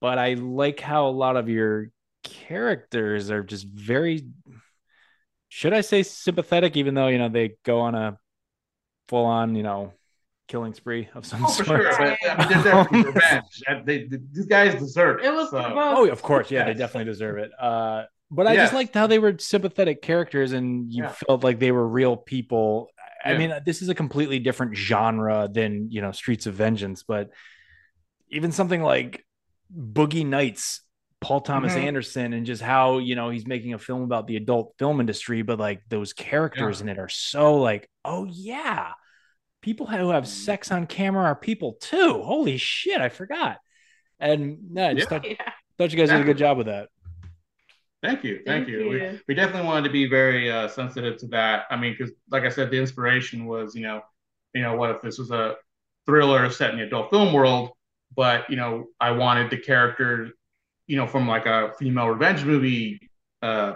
but 0.02 0.18
I 0.20 0.34
like 0.34 0.80
how 0.82 1.08
a 1.08 1.12
lot 1.12 1.38
of 1.38 1.48
your 1.50 1.90
characters 2.24 3.32
are 3.32 3.44
just 3.44 3.66
very 3.68 4.26
should 5.50 5.74
I 5.74 5.82
say 5.82 6.02
sympathetic 6.04 6.76
even 6.78 6.94
though, 6.96 7.08
you 7.10 7.20
know, 7.20 7.30
they 7.30 7.58
go 7.64 7.82
on 7.82 7.94
a 7.96 8.18
full 9.08 9.26
on, 9.26 9.56
you 9.56 9.62
know, 9.64 9.94
killing 10.48 10.74
spree 10.74 11.10
of 11.14 11.26
some 11.26 11.46
Oh, 11.46 11.50
for 11.50 11.64
sort. 11.64 11.94
sure. 11.96 12.18
Yeah. 12.24 12.36
But, 12.36 12.50
I 12.66 12.92
mean, 12.92 13.04
there's 13.04 13.06
revenge. 13.16 13.86
They- 13.86 14.08
they- 14.08 14.18
these 14.32 14.46
guys 14.48 14.74
deserve 14.76 15.20
it. 15.20 15.26
It 15.28 15.34
was 15.34 15.52
so. 15.52 15.62
provoked. 15.62 15.78
Oh, 15.78 16.08
of 16.10 16.22
course, 16.24 16.50
yeah, 16.52 16.66
they 16.66 16.74
definitely 16.74 17.06
deserve 17.12 17.38
it. 17.38 17.52
Uh, 17.60 18.06
but 18.32 18.48
I 18.48 18.56
just 18.56 18.74
liked 18.74 18.96
how 18.96 19.06
they 19.06 19.20
were 19.20 19.38
sympathetic 19.38 20.02
characters, 20.02 20.54
and 20.54 20.92
you 20.92 21.04
Yeah. 21.04 21.10
felt 21.28 21.44
like 21.44 21.60
they 21.60 21.72
were 21.72 21.88
real 21.88 22.18
people. 22.18 22.90
I 23.24 23.32
Yeah. 23.32 23.38
mean, 23.38 23.52
uh, 23.52 23.62
this 23.66 23.82
is 23.82 23.90
a 23.90 23.96
completely 23.96 24.40
different 24.40 24.76
genre 24.76 25.50
than 25.52 25.92
you 25.92 26.02
know 26.02 26.12
Streets 26.12 26.46
of 26.46 26.56
Vengeance, 26.56 27.04
but 27.04 27.30
even 28.30 28.52
something 28.52 28.82
like 28.82 29.26
Boogie 29.76 30.26
Nights, 30.26 30.82
Paul 31.22 31.42
Thomas 31.42 31.74
Mhm. 31.74 31.84
Anderson, 31.84 32.34
and 32.34 32.46
just 32.46 32.62
how 32.62 32.98
you 32.98 33.16
know 33.16 33.30
he's 33.30 33.48
making 33.48 33.74
a 33.74 33.80
film 33.80 34.02
about 34.04 34.28
the 34.28 34.36
adult 34.38 34.76
film 34.78 35.00
industry, 35.00 35.42
but 35.42 35.60
like 35.60 35.82
those 35.90 36.14
characters 36.14 36.82
in 36.82 36.90
it 36.90 37.00
are 37.00 37.10
so 37.10 37.56
like, 37.56 37.90
oh 38.04 38.26
yeah, 38.26 38.92
people 39.62 39.88
who 39.88 40.10
have 40.10 40.26
mm. 40.26 40.28
sex 40.28 40.72
on 40.72 40.88
camera 40.88 41.24
are 41.26 41.36
people 41.36 41.78
too. 41.80 42.22
Holy 42.24 42.58
shit, 42.58 43.00
I 43.02 43.10
forgot. 43.10 43.60
And 44.20 44.72
no, 44.72 44.90
I 44.90 44.94
just 44.94 45.10
Yeah. 45.12 45.20
thought, 45.20 45.30
Yeah. 45.30 45.52
thought 45.78 45.92
you 45.92 45.98
guys 45.98 46.10
did 46.10 46.22
a 46.22 46.24
good 46.24 46.38
job 46.38 46.58
with 46.58 46.68
that. 46.68 46.90
Thank 48.04 48.24
you, 48.26 48.42
thank, 48.46 48.66
Thank 48.66 48.68
you. 48.68 48.90
We, 48.90 49.02
you. 49.02 49.20
we 49.30 49.34
definitely 49.34 49.66
wanted 49.66 49.88
to 49.88 49.94
be 49.94 50.08
very 50.08 50.52
uh, 50.52 50.68
sensitive 50.68 51.18
to 51.20 51.28
that. 51.28 51.64
I 51.70 51.78
mean, 51.78 51.96
because 51.98 52.14
like 52.30 52.44
I 52.44 52.50
said, 52.50 52.70
the 52.70 52.78
inspiration 52.78 53.46
was, 53.46 53.76
you 53.76 53.84
know, 53.84 54.02
you 54.54 54.62
know, 54.62 54.76
what 54.76 54.92
if 54.92 55.02
this 55.02 55.18
was 55.18 55.32
a 55.32 55.56
thriller 56.06 56.50
set 56.50 56.72
in 56.72 56.80
the 56.80 56.84
adult 56.84 57.10
film 57.10 57.32
world, 57.32 57.72
but 58.14 58.50
you 58.50 58.58
know, 58.58 58.88
I 59.00 59.12
wanted 59.12 59.50
the 59.50 59.58
character, 59.58 60.32
you 60.86 60.98
know, 60.98 61.08
from 61.08 61.30
like 61.30 61.46
a 61.46 61.72
female 61.80 62.10
revenge 62.10 62.44
movie 62.44 63.10
uh, 63.42 63.76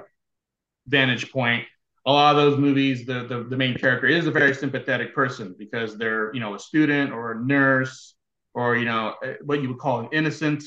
vantage 0.88 1.32
point. 1.32 1.66
A 2.06 2.12
lot 2.12 2.36
of 2.36 2.42
those 2.42 2.60
movies, 2.60 3.06
the, 3.06 3.26
the 3.26 3.44
the 3.44 3.58
main 3.58 3.78
character 3.78 4.08
is 4.08 4.28
a 4.28 4.32
very 4.32 4.54
sympathetic 4.54 5.16
person 5.16 5.56
because 5.58 5.98
they're, 5.98 6.34
you 6.34 6.42
know, 6.42 6.54
a 6.54 6.60
student 6.60 7.14
or 7.14 7.32
a 7.32 7.46
nurse 7.46 8.16
or 8.58 8.76
you 8.76 8.86
know 8.86 9.14
eh, 9.24 9.36
what 9.46 9.62
you 9.62 9.70
would 9.70 9.78
call 9.78 10.02
an 10.02 10.10
innocent 10.12 10.64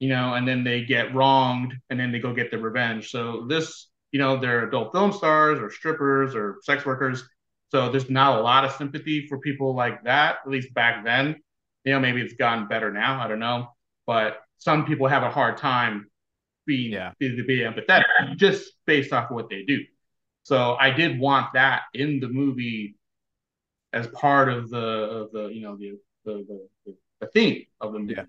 you 0.00 0.08
know, 0.08 0.34
and 0.34 0.48
then 0.48 0.64
they 0.64 0.84
get 0.84 1.14
wronged 1.14 1.74
and 1.90 2.00
then 2.00 2.12
they 2.12 2.18
go 2.18 2.34
get 2.34 2.50
their 2.50 2.60
revenge. 2.60 3.10
So 3.10 3.46
this, 3.48 3.88
you 4.12 4.18
know, 4.18 4.38
they're 4.38 4.66
adult 4.66 4.92
film 4.92 5.12
stars 5.12 5.60
or 5.60 5.70
strippers 5.70 6.34
or 6.34 6.58
sex 6.64 6.86
workers. 6.86 7.24
So 7.70 7.90
there's 7.90 8.10
not 8.10 8.38
a 8.38 8.42
lot 8.42 8.64
of 8.64 8.72
sympathy 8.72 9.28
for 9.28 9.38
people 9.38 9.74
like 9.76 10.04
that, 10.04 10.38
at 10.44 10.50
least 10.50 10.74
back 10.74 11.04
then. 11.04 11.36
You 11.84 11.92
know, 11.92 12.00
maybe 12.00 12.20
it's 12.22 12.34
gotten 12.34 12.66
better 12.68 12.90
now. 12.92 13.20
I 13.22 13.28
don't 13.28 13.38
know. 13.38 13.68
But 14.06 14.40
some 14.58 14.86
people 14.86 15.06
have 15.06 15.22
a 15.22 15.30
hard 15.30 15.58
time 15.58 16.10
being 16.66 16.92
Yeah. 16.92 17.12
to 17.20 17.44
be 17.44 17.60
empathetic 17.60 18.04
just 18.36 18.72
based 18.86 19.12
off 19.12 19.30
of 19.30 19.34
what 19.36 19.48
they 19.50 19.62
do. 19.64 19.84
So 20.42 20.76
I 20.80 20.90
did 20.90 21.18
want 21.18 21.52
that 21.54 21.82
in 21.94 22.20
the 22.20 22.28
movie 22.28 22.96
as 23.92 24.06
part 24.08 24.48
of 24.48 24.70
the 24.70 24.78
of 24.78 25.32
the 25.32 25.48
you 25.48 25.62
know 25.62 25.76
the 25.76 25.98
the 26.24 26.66
the, 26.86 26.96
the 27.20 27.26
theme 27.28 27.66
of 27.80 27.92
the 27.92 27.98
movie. 27.98 28.14
Yeah. 28.16 28.24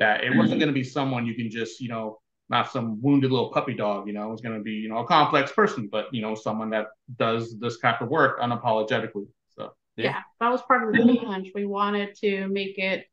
That 0.00 0.24
it 0.24 0.34
wasn't 0.36 0.60
going 0.60 0.68
to 0.68 0.74
be 0.74 0.84
someone 0.84 1.26
you 1.26 1.34
can 1.34 1.50
just 1.50 1.80
you 1.80 1.88
know 1.88 2.18
not 2.48 2.72
some 2.72 3.00
wounded 3.00 3.30
little 3.30 3.52
puppy 3.52 3.74
dog. 3.74 4.08
You 4.08 4.12
know, 4.14 4.28
it 4.28 4.30
was 4.32 4.40
going 4.40 4.56
to 4.56 4.62
be 4.62 4.72
you 4.72 4.88
know 4.88 4.98
a 4.98 5.06
complex 5.06 5.52
person, 5.52 5.88
but 5.90 6.06
you 6.12 6.22
know 6.22 6.34
someone 6.34 6.70
that 6.70 6.86
does 7.16 7.58
this 7.60 7.78
type 7.78 8.00
of 8.00 8.08
work 8.08 8.40
unapologetically. 8.40 9.28
So 9.56 9.72
Yeah. 9.96 10.10
yeah, 10.10 10.22
that 10.40 10.50
was 10.50 10.62
part 10.62 10.88
of 10.88 10.94
the 11.06 11.14
challenge. 11.14 11.52
We 11.54 11.66
wanted 11.66 12.14
to 12.22 12.48
make 12.48 12.78
it 12.78 13.06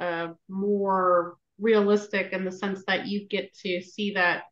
uh, 0.00 0.28
more 0.48 1.36
realistic 1.60 2.32
in 2.32 2.44
the 2.44 2.52
sense 2.52 2.84
that 2.86 3.06
you 3.06 3.26
get 3.26 3.54
to 3.62 3.80
see 3.80 4.14
that 4.14 4.44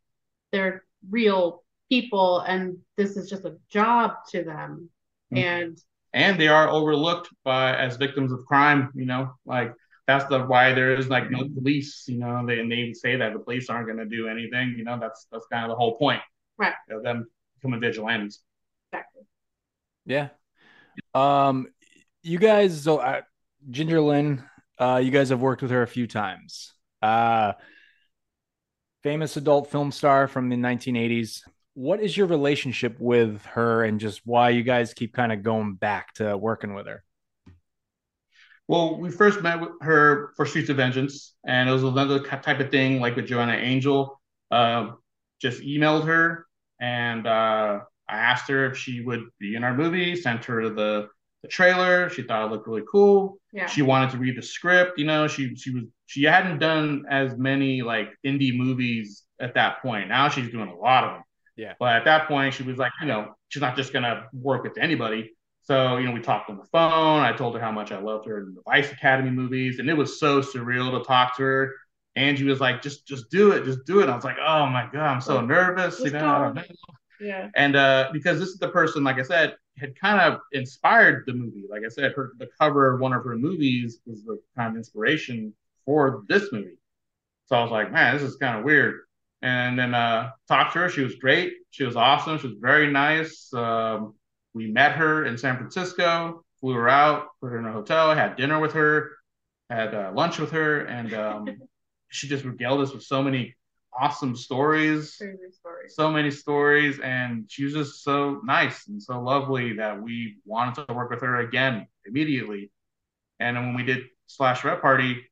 they're 0.51 0.83
real 1.09 1.63
people 1.89 2.39
and 2.41 2.77
this 2.97 3.15
is 3.15 3.29
just 3.29 3.45
a 3.45 3.57
job 3.69 4.11
to 4.31 4.43
them. 4.43 4.89
Mhm. 5.31 5.41
And 5.41 5.77
and 6.13 6.39
they 6.39 6.47
are 6.47 6.69
overlooked 6.69 7.29
by 7.43 7.75
as 7.75 7.97
victims 7.97 8.31
of 8.31 8.45
crime. 8.45 8.91
You 8.95 9.05
know, 9.05 9.33
like 9.45 9.73
that's 10.07 10.25
the 10.25 10.45
why 10.45 10.73
there 10.73 10.95
is 10.95 11.09
like 11.09 11.29
no 11.29 11.47
police. 11.49 12.05
You 12.07 12.19
know, 12.19 12.45
they 12.45 12.59
and 12.59 12.71
they 12.71 12.93
say 12.93 13.17
that 13.17 13.33
the 13.33 13.39
police 13.39 13.69
aren't 13.69 13.87
going 13.87 13.99
to 13.99 14.05
do 14.05 14.27
anything. 14.27 14.75
You 14.77 14.85
know, 14.85 14.97
that's 14.99 15.27
that's 15.31 15.45
kind 15.51 15.65
of 15.65 15.69
the 15.69 15.75
whole 15.75 15.97
point. 15.97 16.21
Right. 16.57 16.73
Of 16.89 17.03
them 17.03 17.27
becoming 17.55 17.81
vigilantes. 17.81 18.41
exactly. 18.91 19.23
Yeah. 20.05 20.29
Um, 21.13 21.67
you 22.23 22.39
guys, 22.39 22.83
so 22.83 22.97
uh, 22.97 23.21
Ginger 23.69 24.01
Lynn, 24.01 24.43
uh, 24.79 25.01
you 25.03 25.11
guys 25.11 25.29
have 25.29 25.41
worked 25.41 25.61
with 25.61 25.71
her 25.71 25.83
a 25.83 25.87
few 25.87 26.07
times. 26.07 26.73
Uh, 27.01 27.53
famous 29.03 29.37
adult 29.37 29.69
film 29.69 29.91
star 29.91 30.27
from 30.27 30.49
the 30.49 30.55
1980s. 30.55 31.41
What 31.73 32.01
is 32.01 32.17
your 32.17 32.27
relationship 32.27 32.97
with 32.99 33.45
her, 33.45 33.83
and 33.83 33.99
just 33.99 34.21
why 34.25 34.49
you 34.49 34.63
guys 34.63 34.93
keep 34.93 35.13
kind 35.13 35.31
of 35.31 35.43
going 35.43 35.75
back 35.75 36.13
to 36.15 36.35
working 36.35 36.73
with 36.73 36.87
her? 36.87 37.03
Well, 38.67 38.99
we 38.99 39.09
first 39.11 39.41
met 39.41 39.61
with 39.61 39.69
her 39.81 40.33
for 40.35 40.45
Streets 40.45 40.69
of 40.69 40.77
Vengeance, 40.77 41.35
and 41.45 41.69
it 41.69 41.71
was 41.71 41.83
another 41.83 42.19
type 42.19 42.59
of 42.59 42.69
thing 42.69 42.99
like 42.99 43.15
with 43.15 43.27
Joanna 43.27 43.53
Angel. 43.53 44.19
Uh, 44.51 44.91
just 45.41 45.61
emailed 45.61 46.05
her, 46.05 46.45
and 46.81 47.25
uh, 47.25 47.79
I 48.09 48.17
asked 48.17 48.49
her 48.49 48.65
if 48.65 48.77
she 48.77 49.01
would 49.01 49.23
be 49.39 49.55
in 49.55 49.63
our 49.63 49.73
movie. 49.73 50.15
Sent 50.15 50.45
her 50.45 50.69
the 50.69 51.09
the 51.43 51.47
trailer. 51.47 52.09
She 52.09 52.23
thought 52.23 52.47
it 52.47 52.51
looked 52.51 52.67
really 52.67 52.83
cool. 52.91 53.37
Yeah. 53.53 53.67
She 53.67 53.81
wanted 53.81 54.11
to 54.11 54.17
read 54.17 54.37
the 54.37 54.41
script. 54.41 54.97
You 54.97 55.05
know, 55.05 55.27
she 55.27 55.55
she 55.55 55.71
was 55.71 55.83
she 56.05 56.23
hadn't 56.23 56.59
done 56.59 57.05
as 57.09 57.37
many 57.37 57.81
like 57.81 58.09
indie 58.25 58.55
movies 58.55 59.23
at 59.39 59.53
that 59.55 59.81
point. 59.81 60.09
Now 60.09 60.29
she's 60.29 60.49
doing 60.49 60.69
a 60.69 60.75
lot 60.75 61.03
of 61.03 61.11
them. 61.11 61.23
Yeah. 61.55 61.73
But 61.79 61.95
at 61.95 62.05
that 62.05 62.27
point, 62.27 62.53
she 62.53 62.63
was 62.63 62.77
like, 62.77 62.91
you 63.01 63.07
know, 63.07 63.33
she's 63.49 63.61
not 63.61 63.75
just 63.75 63.93
gonna 63.93 64.27
work 64.33 64.63
with 64.63 64.77
anybody. 64.77 65.31
So, 65.67 65.97
you 65.97 66.05
know, 66.05 66.13
we 66.13 66.21
talked 66.21 66.49
on 66.49 66.55
the 66.55 66.63
phone. 66.63 67.19
I 67.19 67.33
told 67.33 67.53
her 67.55 67.59
how 67.59 67.73
much 67.73 67.91
I 67.91 67.99
loved 67.99 68.25
her 68.27 68.39
in 68.39 68.55
the 68.55 68.61
Vice 68.61 68.89
Academy 68.89 69.29
movies, 69.29 69.79
and 69.79 69.89
it 69.89 69.93
was 69.95 70.17
so 70.17 70.41
surreal 70.41 70.97
to 70.97 71.05
talk 71.05 71.35
to 71.35 71.43
her. 71.43 71.73
Angie 72.15 72.45
was 72.45 72.61
like, 72.61 72.81
just 72.81 73.05
just 73.05 73.29
do 73.29 73.51
it, 73.51 73.65
just 73.65 73.83
do 73.85 73.99
it. 73.99 74.07
I 74.07 74.15
was 74.15 74.23
like, 74.23 74.37
oh 74.39 74.65
my 74.67 74.87
God, 74.93 75.03
I'm 75.03 75.19
so 75.19 75.41
nervous. 75.41 75.99
You 75.99 76.11
know, 76.11 76.25
I 76.25 76.39
don't 76.45 76.55
know. 76.55 76.63
Yeah. 77.19 77.49
And 77.53 77.75
uh, 77.75 78.11
because 78.13 78.39
this 78.39 78.47
is 78.47 78.59
the 78.59 78.69
person, 78.69 79.03
like 79.03 79.19
I 79.19 79.23
said, 79.23 79.57
had 79.77 79.99
kind 79.99 80.21
of 80.21 80.39
inspired 80.53 81.25
the 81.27 81.33
movie. 81.33 81.65
Like 81.69 81.81
I 81.85 81.89
said, 81.89 82.13
her 82.13 82.31
the 82.37 82.47
cover 82.57 82.93
of 82.93 83.01
one 83.01 83.11
of 83.11 83.25
her 83.25 83.35
movies 83.35 83.99
was 84.05 84.23
the 84.23 84.39
kind 84.55 84.71
of 84.71 84.77
inspiration 84.77 85.53
for 85.85 86.23
this 86.29 86.49
movie. 86.53 86.77
So 87.47 87.57
I 87.57 87.61
was 87.61 87.71
like, 87.71 87.91
man, 87.91 88.13
this 88.13 88.23
is 88.23 88.37
kind 88.37 88.57
of 88.57 88.63
weird. 88.63 89.01
And 89.41 89.77
then 89.77 89.93
uh, 89.93 90.29
talked 90.47 90.71
to 90.73 90.79
her. 90.79 90.89
She 90.89 91.01
was 91.01 91.15
great. 91.15 91.51
She 91.71 91.83
was 91.83 91.97
awesome. 91.97 92.39
She 92.39 92.47
was 92.47 92.55
very 92.57 92.89
nice. 92.89 93.53
Um, 93.53 94.13
we 94.57 94.67
met 94.67 94.93
her 94.93 95.25
in 95.25 95.37
San 95.37 95.57
Francisco, 95.57 96.43
flew 96.59 96.73
her 96.73 96.89
out, 96.89 97.27
put 97.39 97.51
her 97.51 97.59
in 97.59 97.65
a 97.65 97.71
hotel, 97.71 98.13
had 98.13 98.35
dinner 98.35 98.59
with 98.59 98.73
her, 98.73 99.11
had 99.69 99.93
uh, 99.93 100.11
lunch 100.13 100.39
with 100.39 100.51
her, 100.51 100.81
and 100.85 101.13
um, 101.13 101.47
she 102.09 102.27
just 102.27 102.43
regaled 102.43 102.81
us 102.81 102.93
with 102.93 103.03
so 103.03 103.21
many 103.23 103.55
awesome 103.97 104.35
stories. 104.35 105.13
Story. 105.13 105.35
so 105.87 106.11
many 106.11 106.29
stories 106.29 106.99
and 106.99 107.45
she 107.49 107.63
was 107.63 107.73
just 107.73 108.03
so 108.03 108.41
nice 108.43 108.87
and 108.87 109.01
so 109.01 109.19
lovely 109.19 109.73
that 109.73 109.99
we 110.01 110.37
wanted 110.45 110.85
to 110.85 110.93
work 110.93 111.09
with 111.09 111.21
her 111.21 111.37
again 111.37 111.87
immediately. 112.05 112.71
And 113.39 113.55
when 113.55 113.75
we 113.75 113.83
did 113.83 114.03
Slashlorette 114.29 114.81
party 114.81 115.27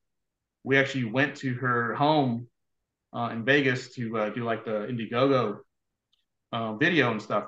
we 0.65 0.77
actually 0.77 1.05
went 1.05 1.35
to 1.35 1.53
her 1.53 1.93
home 1.93 2.47
uh, 3.13 3.29
in 3.31 3.45
vegas 3.45 3.93
to 3.93 4.17
uh, 4.17 4.29
do 4.29 4.43
like 4.43 4.65
the 4.65 4.87
indiegogo 4.89 5.59
uh, 6.51 6.73
video 6.73 7.11
and 7.11 7.21
stuff 7.21 7.45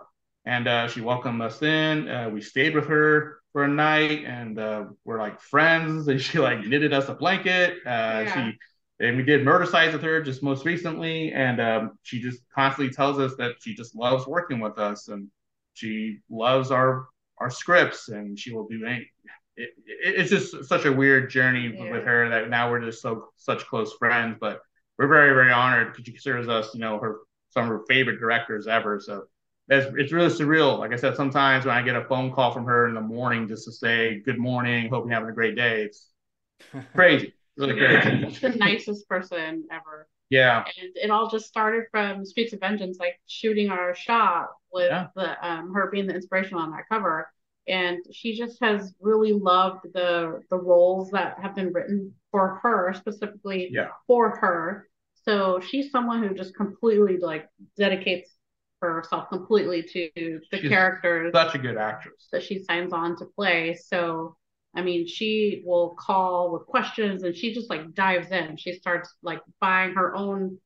and 0.48 0.66
uh, 0.66 0.88
she 0.88 1.02
welcomed 1.02 1.42
us 1.42 1.62
in. 1.62 2.08
Uh, 2.08 2.30
we 2.30 2.40
stayed 2.40 2.74
with 2.74 2.88
her 2.88 3.40
for 3.52 3.66
a 3.66 3.68
night, 3.68 4.24
and 4.24 4.58
uh, 4.58 4.86
we're 5.04 5.20
like 5.20 5.42
friends. 5.42 6.08
And 6.08 6.22
she 6.22 6.40
like 6.40 6.66
knitted 6.66 6.94
us 6.94 7.10
a 7.10 7.14
blanket. 7.14 7.80
Uh, 7.86 8.24
yeah. 8.24 8.52
She 8.52 8.58
and 9.06 9.18
we 9.18 9.24
did 9.24 9.46
Murdercise 9.46 9.92
with 9.92 10.02
her 10.04 10.22
just 10.24 10.42
most 10.42 10.66
recently, 10.66 11.34
and 11.34 11.60
um, 11.60 12.00
she 12.02 12.22
just 12.22 12.40
constantly 12.56 12.94
tells 12.94 13.20
us 13.20 13.36
that 13.38 13.56
she 13.60 13.76
just 13.76 13.94
loves 13.94 14.26
working 14.26 14.62
with 14.62 14.80
us, 14.80 15.10
and 15.10 15.28
she 15.74 16.20
loves 16.30 16.72
our 16.72 17.10
our 17.40 17.50
scripts, 17.50 18.08
and 18.08 18.40
she 18.40 18.54
will 18.54 18.68
do 18.70 18.86
any. 18.86 19.12
It, 19.58 19.70
it, 19.86 20.16
it's 20.16 20.30
just 20.30 20.64
such 20.64 20.86
a 20.86 20.92
weird 20.94 21.30
journey 21.30 21.76
yeah. 21.76 21.92
with 21.92 22.06
her 22.06 22.30
that 22.30 22.50
now 22.50 22.72
we're 22.72 22.86
just 22.86 23.02
so 23.02 23.26
such 23.36 23.68
close 23.68 23.92
friends, 24.00 24.38
but 24.40 24.62
we're 24.98 25.08
very 25.08 25.34
very 25.34 25.52
honored 25.52 25.92
because 25.92 26.06
she 26.06 26.12
considers 26.14 26.48
us, 26.48 26.74
you 26.74 26.80
know, 26.80 27.00
her 27.00 27.18
some 27.50 27.64
of 27.64 27.70
her 27.70 27.84
favorite 27.86 28.20
directors 28.22 28.66
ever. 28.66 29.02
So 29.02 29.26
it's, 29.70 29.94
it's 29.98 30.12
really 30.12 30.30
surreal. 30.30 30.80
Like 30.80 30.94
I 30.94 30.96
said, 30.96 31.16
sometimes 31.16 31.66
when 31.66 31.76
I 31.76 31.82
get 31.82 31.96
a 31.96 32.06
phone 32.06 32.32
call 32.32 32.52
from 32.52 32.66
her 32.66 32.88
in 32.88 32.94
the 32.94 33.02
morning 33.02 33.48
just 33.48 33.66
to 33.66 33.72
say 33.72 34.20
good 34.20 34.38
morning, 34.38 34.90
hope 34.90 35.06
you're 35.06 35.14
having 35.14 35.30
a 35.30 35.34
great 35.34 35.56
day, 35.56 35.84
it's 35.84 36.08
crazy, 36.96 37.34
really 37.58 37.76
crazy. 37.76 38.30
She's 38.30 38.42
the 38.42 38.50
nicest 38.50 39.08
person 39.10 39.66
ever. 39.72 40.08
Yeah. 40.30 40.66
And 40.82 40.92
it 40.96 41.10
all 41.10 41.30
just 41.30 41.48
started 41.48 41.86
from 41.92 42.26
Streets 42.26 42.54
of 42.54 42.60
Vengeance, 42.60 42.98
like 43.00 43.20
shooting 43.28 43.70
our 43.70 43.96
shot 43.96 44.50
with 44.72 44.90
yeah. 44.90 45.08
the 45.16 45.48
um, 45.48 45.74
her 45.74 45.90
being 45.90 46.08
the 46.08 46.16
inspiration 46.16 46.58
on 46.58 46.72
that 46.72 46.88
cover. 46.90 47.32
And 47.68 48.00
she 48.12 48.38
just 48.38 48.58
has 48.62 48.94
really 49.02 49.34
loved 49.34 49.88
the 49.94 50.42
the 50.50 50.58
roles 50.58 51.12
that 51.12 51.38
have 51.42 51.56
been 51.56 51.74
written 51.74 52.14
for 52.32 52.60
her, 52.64 52.94
specifically 52.94 53.70
yeah. 53.72 53.90
for 54.06 54.38
her. 54.38 54.88
So 55.26 55.60
she's 55.60 55.92
someone 55.92 56.24
who 56.24 56.34
just 56.34 56.56
completely 56.56 57.18
like 57.18 57.50
dedicates 57.78 58.37
herself 58.82 59.30
completely 59.30 59.84
to 59.84 60.10
the 60.16 60.58
she's 60.60 60.70
characters. 60.70 61.32
Such 61.34 61.56
a 61.56 61.60
good 61.60 61.78
actress 61.78 62.28
that 62.32 62.44
she 62.44 62.64
signs 62.64 62.94
on 62.94 63.18
to 63.18 63.26
play. 63.26 63.76
So 63.76 64.36
I 64.76 64.82
mean, 64.82 65.08
she 65.08 65.64
will 65.66 65.96
call 66.00 66.52
with 66.52 66.68
questions 66.68 67.24
and 67.24 67.36
she 67.36 67.54
just 67.54 67.70
like 67.70 67.96
dives 67.96 68.32
in. 68.32 68.58
She 68.58 68.74
starts 68.74 69.12
like 69.24 69.40
buying 69.60 69.96
her 69.96 70.16
own 70.16 70.60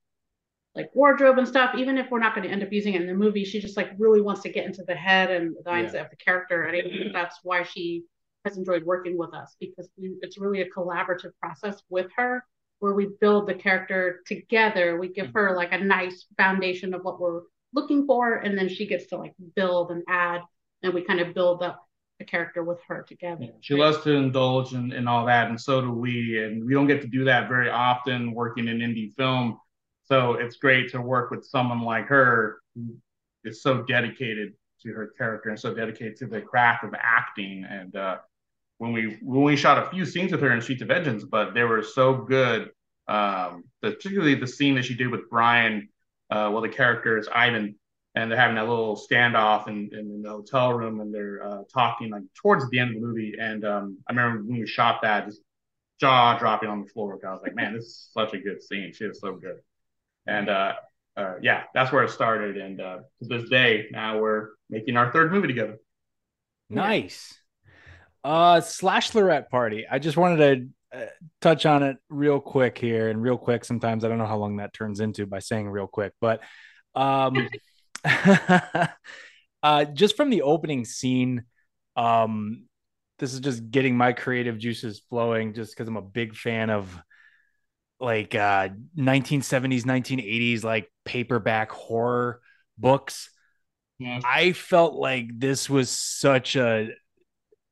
like 0.75 0.89
wardrobe 0.93 1.37
and 1.37 1.47
stuff. 1.47 1.75
Even 1.77 1.97
if 1.97 2.09
we're 2.11 2.19
not 2.19 2.35
going 2.35 2.45
to 2.45 2.53
end 2.53 2.63
up 2.63 2.73
using 2.73 2.93
it 2.93 3.01
in 3.01 3.07
the 3.07 3.13
movie, 3.13 3.45
she 3.45 3.61
just 3.61 3.77
like 3.77 3.91
really 3.97 4.21
wants 4.21 4.41
to 4.41 4.49
get 4.49 4.65
into 4.65 4.83
the 4.83 4.95
head 4.95 5.31
and 5.31 5.55
the 5.55 5.69
mindset 5.69 5.93
yeah. 5.93 6.01
of 6.01 6.09
the 6.09 6.17
character. 6.17 6.63
And 6.63 6.75
I 6.75 6.81
think 6.81 7.13
that's 7.13 7.39
why 7.43 7.63
she 7.63 8.03
has 8.43 8.57
enjoyed 8.57 8.83
working 8.83 9.17
with 9.17 9.33
us 9.33 9.55
because 9.59 9.87
we, 9.97 10.15
it's 10.21 10.37
really 10.37 10.61
a 10.61 10.69
collaborative 10.69 11.31
process 11.39 11.81
with 11.89 12.07
her 12.17 12.43
where 12.79 12.93
we 12.93 13.09
build 13.21 13.47
the 13.47 13.53
character 13.53 14.21
together. 14.25 14.99
We 14.99 15.07
give 15.09 15.27
mm-hmm. 15.27 15.37
her 15.37 15.55
like 15.55 15.71
a 15.71 15.77
nice 15.77 16.25
foundation 16.35 16.93
of 16.93 17.03
what 17.03 17.19
we're 17.19 17.41
looking 17.73 18.05
for, 18.05 18.35
and 18.35 18.57
then 18.57 18.69
she 18.69 18.85
gets 18.85 19.07
to 19.07 19.17
like 19.17 19.33
build 19.55 19.91
and 19.91 20.03
add, 20.07 20.41
and 20.83 20.93
we 20.93 21.01
kind 21.01 21.19
of 21.19 21.33
build 21.33 21.63
up 21.63 21.85
the 22.19 22.25
character 22.25 22.63
with 22.63 22.79
her 22.87 23.03
together. 23.07 23.47
She 23.61 23.75
loves 23.75 24.03
to 24.03 24.11
indulge 24.11 24.73
in, 24.73 24.91
in 24.91 25.07
all 25.07 25.25
that, 25.25 25.49
and 25.49 25.59
so 25.59 25.81
do 25.81 25.91
we. 25.91 26.43
And 26.43 26.65
we 26.65 26.73
don't 26.73 26.87
get 26.87 27.01
to 27.01 27.07
do 27.07 27.25
that 27.25 27.49
very 27.49 27.69
often 27.69 28.33
working 28.33 28.67
in 28.67 28.79
indie 28.79 29.13
film. 29.15 29.59
So 30.03 30.33
it's 30.33 30.57
great 30.57 30.91
to 30.91 31.01
work 31.01 31.31
with 31.31 31.45
someone 31.45 31.81
like 31.81 32.07
her 32.07 32.61
who 32.75 32.95
is 33.43 33.63
so 33.63 33.83
dedicated 33.83 34.53
to 34.83 34.89
her 34.93 35.13
character 35.17 35.49
and 35.49 35.59
so 35.59 35.73
dedicated 35.73 36.17
to 36.17 36.27
the 36.27 36.41
craft 36.41 36.83
of 36.83 36.93
acting. 36.97 37.65
And 37.69 37.95
uh, 37.95 38.17
when 38.77 38.93
we 38.93 39.17
when 39.21 39.43
we 39.43 39.55
shot 39.55 39.83
a 39.83 39.89
few 39.89 40.05
scenes 40.05 40.31
with 40.31 40.41
her 40.41 40.51
in 40.51 40.61
Streets 40.61 40.81
of 40.81 40.89
Vengeance, 40.89 41.23
but 41.23 41.53
they 41.53 41.63
were 41.63 41.83
so 41.83 42.13
good. 42.15 42.71
Um, 43.07 43.63
particularly 43.81 44.35
the 44.35 44.47
scene 44.47 44.75
that 44.75 44.85
she 44.85 44.95
did 44.95 45.07
with 45.07 45.29
Brian 45.29 45.89
uh, 46.31 46.49
well, 46.51 46.61
the 46.61 46.69
character 46.69 47.17
is 47.17 47.27
Ivan, 47.27 47.75
and 48.15 48.31
they're 48.31 48.39
having 48.39 48.55
that 48.55 48.67
little 48.67 48.95
standoff 48.95 49.67
in, 49.67 49.89
in 49.91 50.21
the 50.21 50.29
hotel 50.29 50.73
room, 50.73 51.01
and 51.01 51.13
they're 51.13 51.45
uh, 51.45 51.63
talking 51.73 52.09
like 52.09 52.23
towards 52.35 52.69
the 52.69 52.79
end 52.79 52.95
of 52.95 53.01
the 53.01 53.07
movie. 53.07 53.35
And 53.39 53.65
um, 53.65 53.97
I 54.07 54.13
remember 54.13 54.43
when 54.43 54.59
we 54.59 54.67
shot 54.67 55.01
that, 55.01 55.27
just 55.27 55.41
jaw 55.99 56.37
dropping 56.39 56.69
on 56.69 56.81
the 56.81 56.87
floor. 56.87 57.19
I 57.25 57.31
was 57.31 57.41
like, 57.43 57.55
man, 57.55 57.75
this 57.75 57.85
is 57.85 58.09
such 58.13 58.33
a 58.33 58.39
good 58.39 58.63
scene. 58.63 58.91
She 58.93 59.05
is 59.05 59.19
so 59.19 59.35
good. 59.35 59.57
And 60.25 60.49
uh, 60.49 60.73
uh, 61.17 61.35
yeah, 61.41 61.63
that's 61.73 61.91
where 61.91 62.03
it 62.03 62.09
started. 62.09 62.57
And 62.57 62.81
uh, 62.81 62.99
to 63.21 63.27
this 63.27 63.49
day, 63.49 63.87
now 63.91 64.19
we're 64.19 64.49
making 64.69 64.97
our 64.97 65.11
third 65.11 65.31
movie 65.31 65.47
together. 65.47 65.77
Nice. 66.69 67.37
Uh, 68.23 68.61
Slashlorette 68.61 69.49
party. 69.49 69.85
I 69.89 69.99
just 69.99 70.17
wanted 70.17 70.37
to 70.37 70.69
touch 71.41 71.65
on 71.65 71.83
it 71.83 71.97
real 72.09 72.39
quick 72.39 72.77
here 72.77 73.09
and 73.09 73.21
real 73.21 73.37
quick 73.37 73.65
sometimes 73.65 74.03
i 74.03 74.07
don't 74.07 74.17
know 74.17 74.25
how 74.25 74.37
long 74.37 74.57
that 74.57 74.73
turns 74.73 74.99
into 74.99 75.25
by 75.25 75.39
saying 75.39 75.69
real 75.69 75.87
quick 75.87 76.13
but 76.21 76.41
um 76.95 77.49
uh 79.63 79.85
just 79.85 80.15
from 80.15 80.29
the 80.29 80.41
opening 80.41 80.85
scene 80.85 81.43
um 81.95 82.65
this 83.19 83.33
is 83.33 83.39
just 83.39 83.69
getting 83.69 83.95
my 83.95 84.13
creative 84.13 84.57
juices 84.57 85.01
flowing 85.09 85.53
just 85.53 85.75
because 85.75 85.87
i'm 85.87 85.97
a 85.97 86.01
big 86.01 86.35
fan 86.35 86.69
of 86.69 86.87
like 87.99 88.33
uh 88.33 88.69
1970s 88.97 89.83
1980s 89.83 90.63
like 90.63 90.91
paperback 91.05 91.71
horror 91.71 92.39
books 92.77 93.29
yeah. 93.99 94.19
i 94.25 94.51
felt 94.53 94.95
like 94.95 95.27
this 95.37 95.69
was 95.69 95.89
such 95.89 96.55
a 96.55 96.89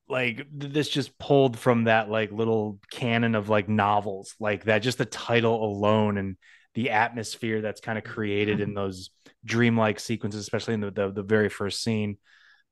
like 0.09 0.47
this 0.51 0.89
just 0.89 1.17
pulled 1.19 1.57
from 1.57 1.85
that 1.85 2.09
like 2.09 2.31
little 2.31 2.79
canon 2.91 3.35
of 3.35 3.47
like 3.47 3.69
novels 3.69 4.35
like 4.39 4.63
that 4.65 4.79
just 4.79 4.97
the 4.97 5.05
title 5.05 5.63
alone 5.63 6.17
and 6.17 6.35
the 6.73 6.89
atmosphere 6.89 7.61
that's 7.61 7.81
kind 7.81 7.97
of 7.97 8.03
created 8.03 8.59
in 8.59 8.73
those 8.73 9.11
dreamlike 9.45 9.99
sequences 9.99 10.41
especially 10.41 10.73
in 10.73 10.81
the 10.81 10.91
the, 10.91 11.11
the 11.11 11.23
very 11.23 11.49
first 11.49 11.83
scene 11.83 12.17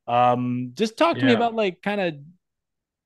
um 0.06 0.72
just 0.74 0.98
talk 0.98 1.14
to 1.14 1.20
yeah. 1.20 1.28
me 1.28 1.32
about 1.32 1.54
like 1.54 1.80
kind 1.82 2.00
of 2.00 2.14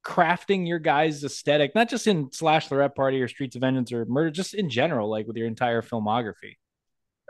crafting 0.04 0.66
your 0.66 0.80
guys 0.80 1.22
aesthetic 1.22 1.74
not 1.74 1.88
just 1.88 2.06
in 2.08 2.28
Slashlorette 2.30 2.94
party 2.96 3.20
or 3.22 3.28
streets 3.28 3.54
of 3.54 3.60
vengeance 3.60 3.92
or 3.92 4.04
murder 4.06 4.30
just 4.30 4.54
in 4.54 4.68
general 4.68 5.08
like 5.08 5.26
with 5.26 5.36
your 5.36 5.46
entire 5.46 5.82
filmography 5.82 6.56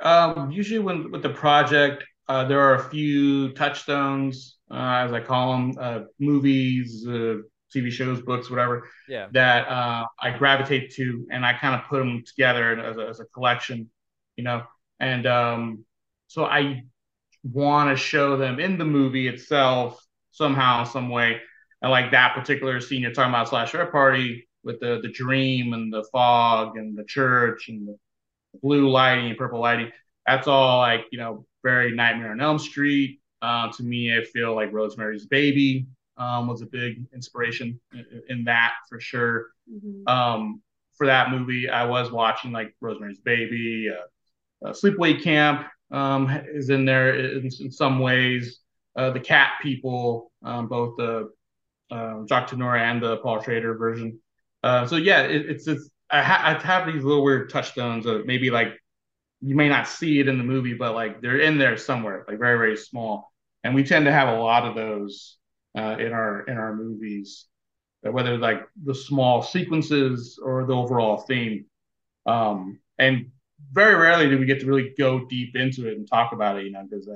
um 0.00 0.50
usually 0.50 0.78
when 0.78 1.10
with 1.10 1.22
the 1.22 1.28
project 1.28 2.04
uh, 2.28 2.44
there 2.44 2.60
are 2.60 2.74
a 2.74 2.90
few 2.90 3.52
touchstones 3.52 4.58
uh, 4.70 5.04
as 5.04 5.12
I 5.12 5.20
call 5.20 5.52
them, 5.52 5.74
uh, 5.78 6.00
movies, 6.18 7.06
uh, 7.06 7.36
TV 7.74 7.90
shows, 7.90 8.22
books, 8.22 8.50
whatever. 8.50 8.88
Yeah. 9.08 9.28
That 9.32 9.68
uh, 9.68 10.06
I 10.20 10.30
gravitate 10.36 10.94
to, 10.94 11.26
and 11.30 11.44
I 11.44 11.52
kind 11.54 11.74
of 11.74 11.86
put 11.88 11.98
them 11.98 12.22
together 12.26 12.78
as 12.78 12.96
a, 12.96 13.06
as 13.08 13.20
a 13.20 13.24
collection, 13.26 13.90
you 14.36 14.44
know. 14.44 14.62
And 15.00 15.26
um, 15.26 15.84
so 16.28 16.44
I 16.44 16.84
want 17.42 17.90
to 17.90 17.96
show 17.96 18.36
them 18.36 18.60
in 18.60 18.78
the 18.78 18.84
movie 18.84 19.28
itself 19.28 20.02
somehow, 20.30 20.84
some 20.84 21.08
way. 21.08 21.40
And 21.82 21.90
like 21.90 22.12
that 22.12 22.34
particular 22.34 22.80
scene 22.80 23.02
you're 23.02 23.12
talking 23.12 23.30
about, 23.30 23.48
Slashlorette 23.48 23.90
party 23.90 24.48
with 24.64 24.78
the 24.80 25.00
the 25.02 25.10
dream 25.10 25.72
and 25.72 25.92
the 25.92 26.04
fog 26.12 26.76
and 26.76 26.96
the 26.96 27.04
church 27.04 27.68
and 27.68 27.88
the 27.88 27.96
blue 28.62 28.88
lighting 28.88 29.26
and 29.26 29.36
purple 29.36 29.60
lighting. 29.60 29.90
That's 30.26 30.46
all 30.46 30.78
like 30.78 31.06
you 31.10 31.18
know 31.18 31.46
very 31.62 31.92
Nightmare 31.92 32.32
on 32.32 32.40
Elm 32.40 32.58
Street, 32.58 33.20
uh, 33.42 33.70
to 33.72 33.82
me, 33.82 34.16
I 34.16 34.24
feel 34.24 34.54
like 34.54 34.72
Rosemary's 34.72 35.26
Baby 35.26 35.86
um, 36.16 36.46
was 36.46 36.62
a 36.62 36.66
big 36.66 37.04
inspiration 37.12 37.80
in, 37.92 38.22
in 38.28 38.44
that 38.44 38.72
for 38.88 39.00
sure. 39.00 39.48
Mm-hmm. 39.70 40.06
Um, 40.06 40.62
for 40.96 41.06
that 41.06 41.30
movie, 41.30 41.68
I 41.68 41.84
was 41.84 42.12
watching 42.12 42.52
like 42.52 42.74
Rosemary's 42.80 43.20
Baby, 43.20 43.90
uh, 43.90 44.68
uh, 44.68 44.72
Sleepaway 44.72 45.22
Camp 45.22 45.66
um, 45.90 46.30
is 46.46 46.70
in 46.70 46.84
there 46.84 47.14
in, 47.16 47.50
in 47.60 47.70
some 47.70 47.98
ways. 47.98 48.58
Uh, 48.94 49.10
the 49.10 49.20
Cat 49.20 49.52
People, 49.62 50.30
um, 50.44 50.68
both 50.68 50.96
the 50.98 51.30
uh, 51.90 52.24
Jacques 52.28 52.48
Tourneur 52.48 52.76
and 52.76 53.02
the 53.02 53.16
Paul 53.18 53.42
Schrader 53.42 53.74
version. 53.74 54.18
Uh, 54.62 54.86
so 54.86 54.96
yeah, 54.96 55.22
it, 55.22 55.46
it's 55.48 55.64
just 55.64 55.90
I, 56.10 56.22
ha- 56.22 56.42
I 56.44 56.66
have 56.66 56.86
these 56.86 57.02
little 57.02 57.24
weird 57.24 57.48
touchstones 57.48 58.06
of 58.06 58.26
maybe 58.26 58.50
like 58.50 58.78
you 59.42 59.54
may 59.56 59.68
not 59.68 59.88
see 59.88 60.20
it 60.20 60.28
in 60.28 60.38
the 60.38 60.44
movie, 60.44 60.74
but 60.74 60.94
like 60.94 61.20
they're 61.20 61.40
in 61.40 61.58
there 61.58 61.76
somewhere, 61.76 62.24
like 62.28 62.38
very 62.38 62.58
very 62.58 62.76
small 62.76 63.32
and 63.64 63.74
we 63.74 63.84
tend 63.84 64.06
to 64.06 64.12
have 64.12 64.28
a 64.28 64.40
lot 64.40 64.64
of 64.64 64.74
those 64.74 65.36
uh, 65.76 65.96
in 65.98 66.12
our 66.12 66.42
in 66.42 66.56
our 66.56 66.74
movies, 66.74 67.46
uh, 68.06 68.10
whether 68.10 68.36
like 68.36 68.66
the 68.84 68.94
small 68.94 69.42
sequences 69.42 70.38
or 70.42 70.66
the 70.66 70.74
overall 70.74 71.18
theme. 71.18 71.66
Um, 72.26 72.80
and 72.98 73.30
very 73.72 73.94
rarely 73.94 74.28
do 74.28 74.38
we 74.38 74.46
get 74.46 74.60
to 74.60 74.66
really 74.66 74.92
go 74.98 75.24
deep 75.26 75.56
into 75.56 75.88
it 75.88 75.96
and 75.96 76.08
talk 76.08 76.32
about 76.32 76.58
it, 76.58 76.64
you 76.64 76.72
know, 76.72 76.86
because 76.88 77.08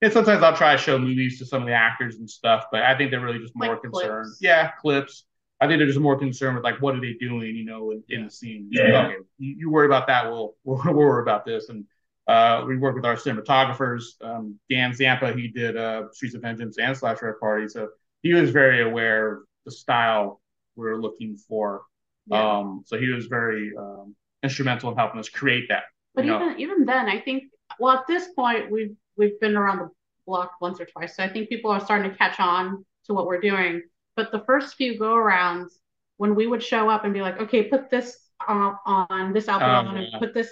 and 0.00 0.12
sometimes 0.12 0.42
I'll 0.42 0.56
try 0.56 0.76
to 0.76 0.78
show 0.78 0.98
movies 0.98 1.38
to 1.38 1.46
some 1.46 1.62
of 1.62 1.66
the 1.66 1.74
actors 1.74 2.16
and 2.16 2.30
stuff, 2.30 2.66
but 2.70 2.82
I 2.82 2.96
think 2.96 3.10
they're 3.10 3.20
really 3.20 3.40
just 3.40 3.56
more 3.56 3.74
like 3.74 3.82
concerned. 3.82 4.26
Clips. 4.26 4.38
Yeah, 4.40 4.70
clips. 4.80 5.24
I 5.60 5.66
think 5.66 5.78
they're 5.78 5.86
just 5.86 5.98
more 5.98 6.18
concerned 6.18 6.54
with 6.54 6.64
like 6.64 6.80
what 6.80 6.94
are 6.94 7.00
they 7.00 7.14
doing, 7.14 7.56
you 7.56 7.64
know, 7.64 7.90
in, 7.90 8.02
in 8.08 8.24
the 8.24 8.30
scene. 8.30 8.68
Yeah. 8.70 9.06
Okay, 9.06 9.16
you, 9.38 9.56
you, 9.58 9.70
worry 9.70 9.86
about 9.86 10.06
that. 10.06 10.30
We'll, 10.30 10.54
we'll 10.64 10.80
we'll 10.84 10.94
worry 10.94 11.22
about 11.22 11.44
this, 11.44 11.68
and 11.68 11.84
uh, 12.28 12.64
we 12.66 12.76
work 12.76 12.94
with 12.94 13.04
our 13.04 13.16
cinematographers. 13.16 14.02
Um, 14.20 14.58
Dan 14.70 14.94
Zampa, 14.94 15.32
he 15.32 15.48
did 15.48 15.76
uh, 15.76 16.04
Streets 16.12 16.34
of 16.34 16.42
Vengeance 16.42 16.78
and 16.78 16.96
Slashlorette 16.96 17.40
Party, 17.40 17.68
so 17.68 17.88
he 18.22 18.34
was 18.34 18.50
very 18.50 18.82
aware 18.82 19.32
of 19.32 19.42
the 19.64 19.70
style 19.72 20.40
we 20.76 20.86
are 20.86 21.00
looking 21.00 21.36
for. 21.36 21.82
Yeah. 22.26 22.58
Um, 22.58 22.82
so 22.86 22.98
he 22.98 23.08
was 23.08 23.26
very 23.26 23.72
um, 23.76 24.14
instrumental 24.42 24.90
in 24.90 24.96
helping 24.96 25.18
us 25.18 25.28
create 25.28 25.68
that. 25.70 25.84
But 26.14 26.24
even 26.24 26.38
know. 26.40 26.54
even 26.58 26.84
then, 26.84 27.08
I 27.08 27.20
think 27.20 27.44
well 27.80 27.96
at 27.96 28.06
this 28.06 28.28
point 28.28 28.70
we've 28.70 28.94
we've 29.16 29.38
been 29.40 29.56
around 29.56 29.78
the 29.78 29.90
block 30.26 30.52
once 30.60 30.80
or 30.80 30.84
twice. 30.84 31.16
So 31.16 31.24
I 31.24 31.28
think 31.28 31.48
people 31.48 31.70
are 31.70 31.80
starting 31.80 32.10
to 32.10 32.16
catch 32.16 32.38
on 32.38 32.84
to 33.06 33.14
what 33.14 33.26
we're 33.26 33.40
doing. 33.40 33.82
But 34.18 34.32
the 34.32 34.40
first 34.40 34.74
few 34.74 34.98
go 34.98 35.14
arounds, 35.14 35.74
when 36.16 36.34
we 36.34 36.48
would 36.48 36.60
show 36.60 36.90
up 36.90 37.04
and 37.04 37.14
be 37.14 37.20
like, 37.20 37.40
okay, 37.40 37.62
put 37.62 37.88
this 37.88 38.18
on, 38.48 38.76
on 38.84 39.32
this 39.32 39.46
outfit 39.48 39.68
um, 39.68 39.86
on, 39.86 39.96
and 39.96 40.08
put 40.18 40.34
this 40.34 40.50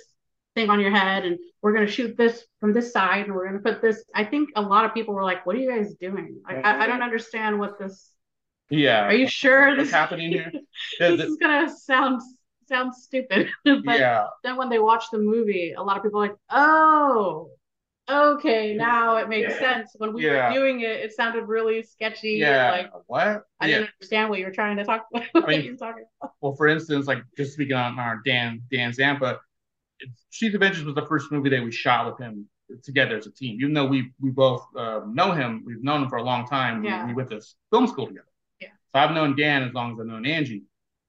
thing 0.54 0.70
on 0.70 0.78
your 0.78 0.92
head, 0.92 1.24
and 1.24 1.36
we're 1.62 1.72
gonna 1.72 1.88
shoot 1.88 2.16
this 2.16 2.44
from 2.60 2.72
this 2.72 2.92
side, 2.92 3.24
and 3.24 3.34
we're 3.34 3.44
gonna 3.44 3.58
put 3.58 3.82
this. 3.82 4.04
I 4.14 4.22
think 4.22 4.50
a 4.54 4.62
lot 4.62 4.84
of 4.84 4.94
people 4.94 5.14
were 5.14 5.24
like, 5.24 5.44
"What 5.44 5.56
are 5.56 5.58
you 5.58 5.68
guys 5.68 5.96
doing? 5.96 6.40
I, 6.46 6.60
I, 6.60 6.84
I 6.84 6.86
don't 6.86 7.02
understand 7.02 7.58
what 7.58 7.76
this." 7.76 8.12
Yeah. 8.70 9.06
Are 9.06 9.12
you 9.12 9.26
sure 9.26 9.74
this 9.74 9.88
is 9.88 9.92
happening 9.92 10.30
here? 10.30 10.52
this 11.00 11.28
is 11.28 11.36
gonna 11.36 11.68
sound 11.68 12.22
sound 12.68 12.94
stupid. 12.94 13.48
but 13.64 13.98
yeah. 13.98 14.26
then 14.44 14.56
when 14.56 14.68
they 14.68 14.78
watch 14.78 15.06
the 15.10 15.18
movie, 15.18 15.72
a 15.72 15.82
lot 15.82 15.96
of 15.96 16.04
people 16.04 16.22
are 16.22 16.28
like, 16.28 16.36
"Oh, 16.50 17.50
okay, 18.08 18.74
now 18.74 19.16
it 19.16 19.28
makes 19.28 19.52
yeah. 19.54 19.58
sense. 19.58 19.94
When 19.96 20.12
we 20.12 20.26
yeah. 20.26 20.48
were 20.48 20.54
doing 20.54 20.80
it, 20.80 20.90
it 20.90 21.12
sounded 21.12 21.44
really 21.44 21.82
sketchy. 21.82 22.32
Yeah. 22.32 22.70
Like 22.70 22.90
what? 23.06 23.44
I 23.60 23.66
yeah. 23.66 23.78
didn't 23.78 23.90
understand 24.00 24.30
what 24.30 24.38
you 24.38 24.46
were 24.46 24.52
trying 24.52 24.76
to 24.76 24.84
talk 24.84 25.06
about. 25.14 25.48
I 25.48 25.58
mean, 25.58 25.78
well, 26.40 26.54
for 26.54 26.66
instance, 26.66 27.06
like 27.06 27.22
just 27.36 27.54
speaking 27.54 27.76
on 27.76 27.98
our 27.98 28.20
Dan 28.24 28.62
Dan 28.70 28.92
Zampa, 28.92 29.40
Streets 30.30 30.54
of 30.54 30.60
Vengeance 30.60 30.84
was 30.84 30.94
the 30.94 31.06
first 31.06 31.32
movie 31.32 31.50
that 31.50 31.62
we 31.62 31.72
shot 31.72 32.06
with 32.06 32.18
him 32.18 32.48
together 32.82 33.16
as 33.16 33.26
a 33.26 33.32
team. 33.32 33.58
Even 33.60 33.74
though 33.74 33.86
we 33.86 34.10
we 34.20 34.30
both 34.30 34.66
uh, 34.76 35.00
know 35.06 35.32
him, 35.32 35.62
we've 35.66 35.82
known 35.82 36.02
him 36.02 36.08
for 36.08 36.16
a 36.16 36.22
long 36.22 36.46
time. 36.46 36.84
Yeah. 36.84 37.02
We, 37.02 37.08
we 37.08 37.14
went 37.14 37.30
to 37.30 37.40
film 37.70 37.86
school 37.86 38.06
together. 38.06 38.26
Yeah. 38.60 38.68
So 38.92 39.00
I've 39.00 39.12
known 39.12 39.36
Dan 39.36 39.62
as 39.62 39.74
long 39.74 39.92
as 39.92 40.00
I've 40.00 40.06
known 40.06 40.26
Angie. 40.26 40.62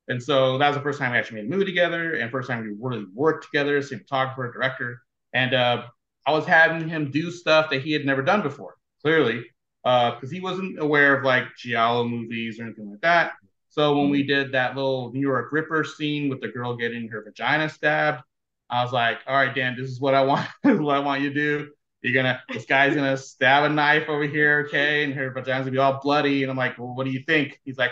And 0.10 0.24
so 0.24 0.58
that 0.58 0.68
was 0.68 0.78
the 0.78 0.84
first 0.84 1.00
time 1.00 1.12
we 1.12 1.18
actually 1.18 1.42
made 1.42 1.52
a 1.52 1.56
movie 1.56 1.66
together 1.66 2.16
and 2.16 2.32
first 2.32 2.48
time 2.48 2.62
we 2.62 2.74
really 2.80 3.06
worked 3.14 3.44
together, 3.44 3.78
as 3.78 3.92
cinematographer, 3.92 4.54
director. 4.54 5.02
And 5.34 5.54
uh, 5.54 5.84
I 6.28 6.32
was 6.32 6.46
having 6.46 6.90
him 6.90 7.10
do 7.10 7.32
stuff 7.32 7.70
that 7.70 7.82
he 7.82 7.94
had 7.94 8.06
never 8.06 8.22
done 8.22 8.42
before, 8.42 8.76
clearly, 9.02 9.46
because 9.82 10.24
uh, 10.26 10.28
he 10.30 10.42
wasn't 10.42 10.78
aware 10.78 11.18
of 11.18 11.24
like 11.24 11.46
Giallo 11.58 12.06
movies 12.06 12.60
or 12.60 12.64
anything 12.64 12.92
like 12.92 13.00
that. 13.00 13.32
So 13.70 13.98
when 13.98 14.10
we 14.10 14.24
did 14.24 14.52
that 14.52 14.76
little 14.76 15.14
New 15.14 15.22
York 15.22 15.54
Ripper 15.54 15.86
scene 15.86 16.28
with 16.28 16.42
the 16.42 16.50
girl 16.50 16.76
getting 16.76 17.08
her 17.08 17.24
vagina 17.24 17.70
stabbed, 17.70 18.24
I 18.70 18.84
was 18.84 18.92
like, 18.92 19.20
all 19.26 19.38
right, 19.38 19.56
Dan, 19.56 19.78
this 19.78 19.90
is 19.90 20.02
what 20.02 20.16
I 20.16 20.22
want. 20.24 20.46
this 20.64 20.74
is 20.74 20.82
what 20.82 20.98
I 20.98 21.00
want 21.00 21.22
you 21.22 21.30
to 21.30 21.34
do. 21.34 21.70
You're 22.02 22.14
gonna, 22.14 22.42
this 22.52 22.66
guy's 22.66 22.94
gonna 22.94 23.16
stab 23.16 23.64
a 23.64 23.74
knife 23.74 24.10
over 24.10 24.24
here, 24.24 24.66
okay? 24.68 25.06
And 25.06 25.14
her 25.14 25.32
vagina's 25.32 25.62
gonna 25.62 25.72
be 25.72 25.78
all 25.78 26.02
bloody. 26.04 26.44
And 26.44 26.52
I'm 26.52 26.58
like, 26.58 26.78
well, 26.78 26.94
what 26.94 27.06
do 27.06 27.12
you 27.12 27.24
think? 27.26 27.62
He's 27.64 27.78
like, 27.78 27.92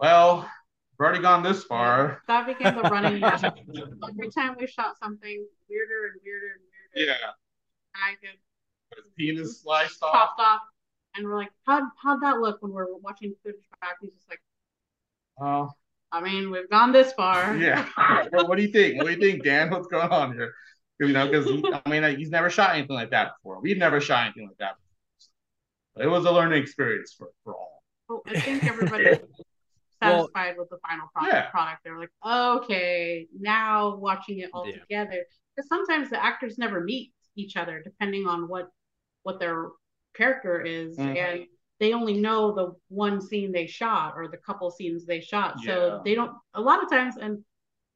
well, 0.00 0.38
we've 0.98 1.04
already 1.04 1.20
gone 1.20 1.42
this 1.42 1.64
far. 1.64 2.22
That 2.28 2.46
became 2.46 2.74
the 2.76 2.82
running 2.82 3.22
Every 3.22 4.30
time 4.30 4.56
we 4.58 4.66
shot 4.66 4.98
something 4.98 5.44
weirder 5.68 6.06
and 6.06 6.20
weirder 6.24 6.46
and 6.54 6.62
weirder. 6.96 7.12
Yeah. 7.12 7.32
I 7.94 8.14
could 8.20 8.38
his 8.96 9.06
penis 9.16 9.62
sliced 9.62 10.02
off. 10.02 10.12
Chopped 10.12 10.40
off. 10.40 10.60
And 11.14 11.26
we're 11.26 11.36
like, 11.36 11.50
how'd, 11.66 11.84
how'd 12.02 12.22
that 12.22 12.40
look 12.40 12.62
when 12.62 12.72
we're 12.72 12.86
watching 12.96 13.34
footage 13.42 13.60
back? 13.80 13.96
He's 14.00 14.12
just 14.12 14.28
like, 14.28 14.40
oh. 15.40 15.70
I 16.10 16.20
mean, 16.20 16.50
we've 16.50 16.68
gone 16.70 16.92
this 16.92 17.12
far. 17.12 17.56
Yeah. 17.56 17.86
well, 18.32 18.48
what 18.48 18.56
do 18.56 18.62
you 18.62 18.72
think? 18.72 18.98
What 18.98 19.06
do 19.06 19.12
you 19.12 19.20
think, 19.20 19.44
Dan? 19.44 19.70
What's 19.70 19.88
going 19.88 20.10
on 20.10 20.32
here? 20.34 20.54
You 21.00 21.08
know, 21.08 21.26
because 21.26 21.46
I 21.84 21.88
mean, 21.88 22.18
he's 22.18 22.30
never 22.30 22.48
shot 22.48 22.76
anything 22.76 22.94
like 22.94 23.10
that 23.10 23.32
before. 23.36 23.60
We've 23.60 23.78
never 23.78 24.00
shot 24.00 24.26
anything 24.26 24.46
like 24.46 24.58
that. 24.58 24.74
Before. 25.94 26.06
It 26.06 26.10
was 26.10 26.24
a 26.24 26.30
learning 26.30 26.62
experience 26.62 27.14
for, 27.16 27.30
for 27.44 27.54
all. 27.54 27.82
Well, 28.08 28.22
I 28.26 28.38
think 28.38 28.64
everybody 28.64 29.04
satisfied 30.02 30.56
well, 30.56 30.56
with 30.58 30.68
the 30.70 30.78
final 30.86 31.08
product. 31.12 31.34
Yeah. 31.34 31.50
Product. 31.50 31.80
They're 31.84 31.98
like, 31.98 32.10
okay, 32.24 33.26
now 33.38 33.96
watching 33.96 34.38
it 34.40 34.50
all 34.52 34.66
yeah. 34.66 34.78
together. 34.78 35.24
Because 35.56 35.68
sometimes 35.68 36.10
the 36.10 36.22
actors 36.22 36.56
never 36.56 36.80
meet 36.80 37.12
each 37.36 37.56
other 37.56 37.80
depending 37.82 38.26
on 38.26 38.48
what 38.48 38.68
what 39.22 39.38
their 39.38 39.68
character 40.14 40.60
is 40.60 40.96
mm-hmm. 40.96 41.16
and 41.16 41.46
they 41.80 41.92
only 41.94 42.14
know 42.14 42.54
the 42.54 42.72
one 42.88 43.20
scene 43.20 43.50
they 43.50 43.66
shot 43.66 44.14
or 44.16 44.28
the 44.28 44.36
couple 44.36 44.70
scenes 44.70 45.04
they 45.04 45.20
shot 45.20 45.56
yeah. 45.62 45.74
so 45.74 46.02
they 46.04 46.14
don't 46.14 46.32
a 46.54 46.60
lot 46.60 46.82
of 46.82 46.88
times 46.88 47.16
and 47.16 47.38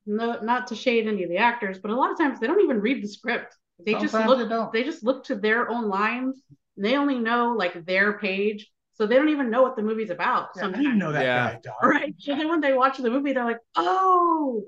no, 0.07 0.41
not 0.41 0.68
to 0.68 0.74
shade 0.74 1.07
any 1.07 1.22
of 1.22 1.28
the 1.28 1.37
actors 1.37 1.78
but 1.78 1.91
a 1.91 1.95
lot 1.95 2.11
of 2.11 2.18
times 2.18 2.41
they 2.41 2.47
don't 2.47 2.62
even 2.62 2.80
read 2.80 3.03
the 3.03 3.09
script 3.09 3.57
they 3.84 3.93
Sometimes 3.93 4.12
just 4.12 4.26
look 4.26 4.72
they, 4.72 4.80
they, 4.80 4.84
just 4.84 5.05
look 5.05 5.24
to 5.24 5.34
their 5.34 5.68
own 5.70 5.89
lines 5.89 6.43
they 6.76 6.97
only 6.97 7.18
know 7.18 7.55
like 7.57 7.84
their 7.84 8.18
page 8.18 8.70
so 8.95 9.07
they 9.07 9.16
don't 9.16 9.28
even 9.28 9.51
know 9.51 9.62
what 9.62 9.76
the 9.76 9.82
movie's 9.82 10.11
about 10.11 10.49
yeah, 10.57 10.62
sometimes. 10.62 10.80
I 10.80 10.89
didn't 10.89 10.99
know 10.99 11.12
that 11.12 11.24
yeah. 11.24 11.53
guy, 11.53 11.61
dog. 11.62 11.76
right 11.82 12.14
so 12.18 12.34
then 12.34 12.49
when 12.49 12.61
they 12.61 12.72
watch 12.72 12.99
the 12.99 13.11
movie 13.11 13.32
they're 13.32 13.45
like 13.45 13.61
oh 13.76 14.62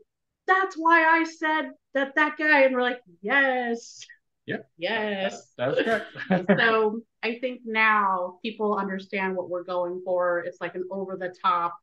that's 0.47 0.77
why 0.77 1.05
i 1.05 1.25
said 1.25 1.71
that 1.95 2.15
that 2.15 2.37
guy 2.39 2.63
and 2.63 2.75
we're 2.75 2.83
like 2.83 3.01
yes 3.23 4.05
yeah. 4.49 5.09
Yes. 5.31 5.53
That's 5.57 5.83
correct. 5.83 6.07
so 6.59 7.01
I 7.23 7.39
think 7.39 7.61
now 7.65 8.39
people 8.43 8.77
understand 8.77 9.37
what 9.37 9.51
we're 9.51 9.65
going 9.65 10.03
for. 10.05 10.41
It's 10.41 10.61
like 10.61 10.75
an 10.75 10.85
over 10.91 11.17
the 11.17 11.35
top, 11.43 11.77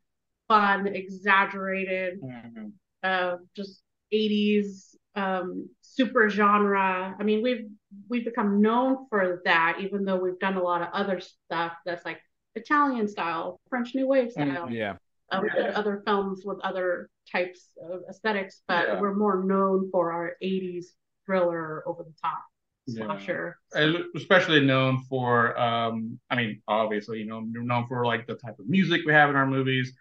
fun, 0.47 0.87
exaggerated, 0.87 2.21
mm-hmm. 2.21 2.67
uh, 3.03 3.37
just 3.55 3.81
80s 4.13 4.95
um, 5.15 5.69
super 5.81 6.29
genre. 6.29 7.15
I 7.17 7.23
mean, 7.23 7.41
we've 7.41 7.65
we've 8.09 8.25
become 8.25 8.61
known 8.61 9.07
for 9.09 9.41
that, 9.45 9.77
even 9.79 10.03
though 10.03 10.17
we've 10.17 10.39
done 10.39 10.57
a 10.57 10.63
lot 10.63 10.81
of 10.81 10.89
other 10.93 11.21
stuff 11.21 11.73
that's 11.85 12.05
like 12.05 12.19
Italian 12.55 13.07
style, 13.07 13.59
French 13.69 13.95
New 13.95 14.07
Wave 14.07 14.27
mm, 14.27 14.31
style. 14.31 14.69
Yeah. 14.69 14.95
Um, 15.31 15.45
yeah. 15.57 15.71
Other 15.75 16.03
films 16.05 16.43
with 16.45 16.59
other 16.61 17.09
types 17.31 17.69
of 17.81 18.01
aesthetics, 18.09 18.61
but 18.67 18.87
yeah. 18.87 19.01
we're 19.01 19.15
more 19.15 19.43
known 19.43 19.89
for 19.91 20.11
our 20.11 20.33
80s 20.43 20.85
thriller 21.25 21.83
over 21.87 22.03
the 22.03 22.13
top 22.21 22.43
slasher. 22.87 23.57
Yeah. 23.75 23.93
Especially 24.15 24.61
known 24.61 25.03
for, 25.09 25.59
um, 25.59 26.19
I 26.29 26.35
mean, 26.35 26.61
obviously, 26.67 27.19
you 27.19 27.25
know, 27.25 27.39
known 27.39 27.87
for 27.87 28.05
like 28.05 28.27
the 28.27 28.35
type 28.35 28.59
of 28.59 28.67
music 28.67 29.01
we 29.05 29.13
have 29.13 29.29
in 29.29 29.35
our 29.35 29.47
movies, 29.47 29.93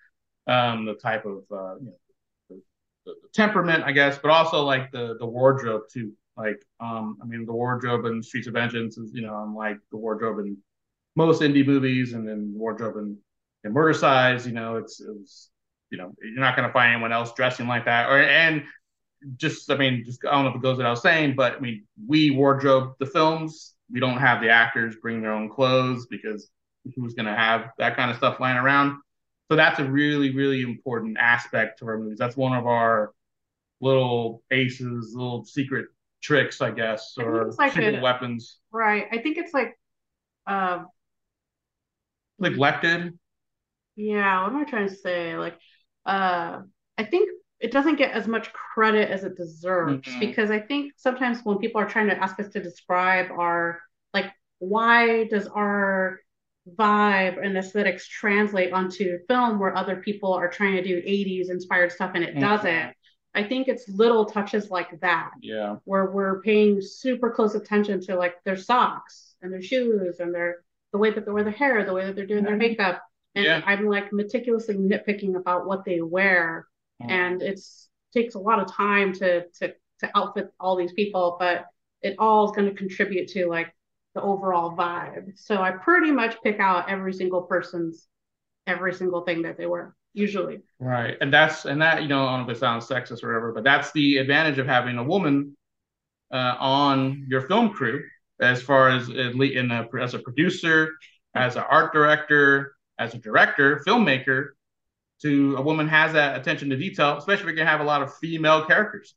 um, 0.47 0.85
the 0.85 0.95
type 0.95 1.25
of, 1.25 1.43
uh, 1.51 1.77
you 1.77 1.87
know, 1.87 1.97
the, 2.51 2.63
the, 3.07 3.15
temperament, 3.35 3.85
I 3.85 3.93
guess, 3.93 4.19
but 4.19 4.31
also 4.31 4.63
like 4.63 4.91
the 4.93 5.17
the 5.19 5.27
wardrobe 5.27 5.83
too. 5.93 6.13
Like, 6.37 6.61
um, 6.81 7.19
I 7.23 7.27
mean, 7.27 7.47
the 7.47 7.53
wardrobe 7.53 8.07
in 8.07 8.23
Streets 8.23 8.49
of 8.49 8.55
Vengeance 8.55 8.99
is, 8.99 9.13
you 9.15 9.23
know, 9.23 9.45
unlike 9.45 9.79
the 9.91 9.97
wardrobe 9.97 10.41
in 10.41 10.57
most 11.17 11.43
indie 11.43 11.67
movies, 11.67 12.13
and 12.13 12.27
then 12.27 12.53
wardrobe 12.57 12.97
in, 12.97 13.17
in 13.63 13.73
Murdercise, 13.73 14.45
you 14.45 14.53
know, 14.53 14.77
it's 14.77 15.01
it's 15.01 15.51
you 15.91 15.99
know, 15.99 16.13
you're 16.21 16.41
not 16.41 16.57
going 16.57 16.69
to 16.69 16.73
find 16.73 16.93
anyone 16.93 17.13
else 17.13 17.33
dressing 17.35 17.69
like 17.69 17.85
that. 17.85 18.11
Or 18.11 18.21
and 18.21 18.65
just 19.37 19.71
I 19.71 19.77
mean, 19.77 20.05
just 20.05 20.25
I 20.25 20.33
don't 20.33 20.45
know 20.45 20.51
if 20.51 20.57
it 20.57 20.63
goes 20.63 20.77
without 20.77 21.01
saying, 21.01 21.35
but 21.37 21.57
I 21.57 21.61
mean, 21.61 21.85
we 22.07 22.31
wardrobe 22.31 22.95
the 22.99 23.07
films. 23.07 23.75
We 23.91 24.01
don't 24.01 24.19
have 24.19 24.41
the 24.41 24.51
actors 24.51 24.97
bring 24.97 25.21
their 25.21 25.33
own 25.33 25.49
clothes 25.49 26.07
because 26.07 26.51
who's 26.97 27.15
going 27.15 27.27
to 27.27 27.35
have 27.35 27.71
that 27.79 27.97
kind 27.97 28.11
of 28.11 28.17
stuff 28.17 28.41
lying 28.41 28.57
around? 28.57 28.99
So 29.51 29.57
that's 29.57 29.79
a 29.79 29.85
really, 29.85 30.35
really 30.35 30.63
important 30.63 31.19
aspect 31.19 31.79
to 31.79 31.87
our 31.87 31.99
movies. 31.99 32.19
That's 32.19 32.37
one 32.37 32.57
of 32.57 32.67
our 32.67 33.13
little 33.81 34.43
aces, 34.51 35.13
little 35.15 35.45
secret 35.45 35.87
tricks, 36.23 36.63
I 36.63 36.71
guess, 36.71 37.15
or 37.19 37.49
I 37.49 37.55
like 37.57 37.73
secret 37.73 37.99
a, 37.99 38.01
weapons. 38.01 38.59
Right. 38.73 39.07
I 39.13 39.19
think 39.19 39.37
it's 39.37 39.53
like, 39.53 39.79
uh, 40.47 40.85
neglected. 42.39 43.19
Yeah. 43.97 44.43
What 44.43 44.53
am 44.53 44.59
I 44.59 44.65
trying 44.65 44.89
to 44.89 44.95
say? 44.95 45.37
Like, 45.37 45.59
uh, 46.07 46.63
I 46.97 47.05
think 47.05 47.31
it 47.65 47.73
doesn't 47.73 47.97
get 47.97 48.13
as 48.13 48.29
much 48.29 48.53
credit 48.53 49.11
as 49.11 49.25
it 49.25 49.39
deserves 49.39 50.07
mm-hmm. 50.07 50.21
because 50.21 50.51
I 50.51 50.61
think 50.61 50.93
sometimes 50.97 51.41
when 51.45 51.57
people 51.57 51.81
are 51.81 51.89
trying 51.89 52.09
to 52.09 52.23
ask 52.23 52.39
us 52.39 52.49
to 52.51 52.63
describe 52.63 53.31
our 53.31 53.81
like 54.13 54.31
why 54.59 55.25
does 55.25 55.47
our 55.47 56.21
vibe 56.79 57.43
and 57.43 57.57
aesthetics 57.57 58.07
translate 58.07 58.73
onto 58.75 59.19
film 59.29 59.59
where 59.59 59.75
other 59.75 59.97
people 59.97 60.35
are 60.35 60.49
trying 60.49 60.77
to 60.77 60.85
do 60.85 61.01
80s 61.01 61.49
inspired 61.49 61.91
stuff 61.91 62.13
and 62.15 62.23
it 62.23 62.33
mm-hmm. 62.33 62.41
doesn't 62.41 62.95
I 63.35 63.43
think 63.43 63.67
it's 63.67 63.89
little 63.89 64.27
touches 64.27 64.71
like 64.71 65.01
that. 65.01 65.33
Yeah. 65.43 65.79
Where 65.85 66.07
we're 66.07 66.41
paying 66.43 66.81
super 66.81 67.31
close 67.31 67.57
attention 67.57 68.01
to 68.03 68.15
like 68.15 68.35
their 68.45 68.57
socks 68.57 69.35
and 69.43 69.53
their 69.53 69.61
shoes 69.61 70.21
and 70.21 70.33
their 70.33 70.59
the 70.93 70.99
way 70.99 71.11
that 71.11 71.27
they 71.27 71.33
wear 71.33 71.43
their 71.43 71.53
hair, 71.53 71.85
the 71.85 71.93
way 71.93 72.07
that 72.07 72.15
they're 72.15 72.27
doing 72.27 72.45
their 72.45 72.53
mm-hmm. 72.53 72.79
makeup. 72.79 73.03
And 73.35 73.45
yeah. 73.45 73.61
I'm 73.67 73.89
like 73.89 74.13
meticulously 74.13 74.77
nitpicking 74.77 75.35
about 75.35 75.67
what 75.67 75.85
they 75.85 76.01
wear. 76.01 76.69
And 77.01 77.43
it's 77.43 77.89
takes 78.13 78.35
a 78.35 78.39
lot 78.39 78.61
of 78.61 78.71
time 78.71 79.13
to 79.13 79.45
to 79.59 79.75
to 80.01 80.11
outfit 80.15 80.51
all 80.61 80.77
these 80.77 80.93
people, 80.93 81.37
but 81.39 81.67
it 82.03 82.17
all 82.19 82.47
is 82.47 82.57
going 82.57 82.69
to 82.69 82.75
contribute 82.75 83.29
to 83.29 83.47
like 83.47 83.75
the 84.15 84.23
overall 84.23 84.77
vibe. 84.77 85.33
So 85.37 85.61
I 85.61 85.73
pretty 85.73 86.11
much 86.11 86.37
pick 86.43 86.61
out 86.61 86.91
every 86.91 87.13
single 87.13 87.43
person's 87.43 88.07
every 88.67 88.95
single 88.95 89.23
thing 89.23 89.43
that 89.43 89.57
they 89.57 89.67
wear 89.67 89.95
usually. 90.13 90.61
Right, 90.79 91.17
and 91.21 91.33
that's 91.33 91.65
and 91.65 91.83
that 91.83 92.03
you 92.03 92.09
know 92.09 92.27
I 92.27 92.37
don't 92.37 92.47
know 92.47 92.53
if 92.53 92.57
it 92.57 92.61
sounds 92.61 92.87
sexist 92.87 93.23
or 93.23 93.29
whatever, 93.29 93.53
but 93.53 93.65
that's 93.65 93.93
the 93.93 94.19
advantage 94.19 94.59
of 94.59 94.67
having 94.67 94.99
a 94.99 95.05
woman 95.05 95.57
uh, 96.33 96.55
on 96.59 97.27
your 97.29 97.43
film 97.43 97.71
crew 97.71 98.03
as 98.41 98.61
far 98.61 98.91
as 98.91 99.09
in 99.09 99.71
a, 99.71 99.89
as 100.01 100.15
a 100.15 100.19
producer, 100.19 100.91
as 101.35 101.57
an 101.57 101.65
art 101.71 101.93
director, 101.93 102.75
as 102.99 103.15
a 103.15 103.19
director, 103.19 103.83
filmmaker 103.87 104.49
to 105.23 105.57
a 105.57 105.63
woman 105.63 105.89
has 105.89 106.13
that 106.13 106.39
attention 106.39 106.71
to 106.71 106.77
detail, 106.77 107.17
especially 107.17 107.45
if 107.45 107.51
you 107.51 107.57
can 107.57 107.67
have 107.67 107.81
a 107.81 107.85
lot 107.85 108.03
of 108.03 108.15
female 108.17 108.65
characters. 108.65 109.15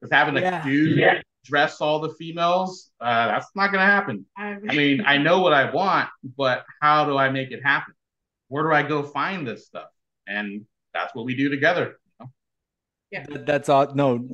Because 0.00 0.12
having 0.12 0.36
a 0.36 0.40
yeah. 0.40 0.62
dude 0.62 0.98
yeah. 0.98 1.20
dress 1.44 1.80
all 1.80 2.00
the 2.00 2.10
females. 2.14 2.90
Uh, 3.00 3.28
that's 3.28 3.48
not 3.54 3.72
gonna 3.72 3.84
happen. 3.84 4.26
I, 4.36 4.56
I 4.68 4.74
mean, 4.74 5.02
I 5.04 5.18
know 5.18 5.40
what 5.40 5.52
I 5.52 5.70
want, 5.70 6.08
but 6.36 6.64
how 6.80 7.04
do 7.04 7.16
I 7.16 7.30
make 7.30 7.50
it 7.50 7.60
happen? 7.64 7.94
Where 8.48 8.64
do 8.64 8.72
I 8.72 8.82
go 8.82 9.02
find 9.02 9.46
this 9.46 9.66
stuff? 9.66 9.88
And 10.26 10.66
that's 10.94 11.14
what 11.14 11.24
we 11.24 11.34
do 11.34 11.48
together. 11.48 11.96
Yeah, 13.10 13.24
That's 13.28 13.70
all. 13.70 13.94
No, 13.94 14.28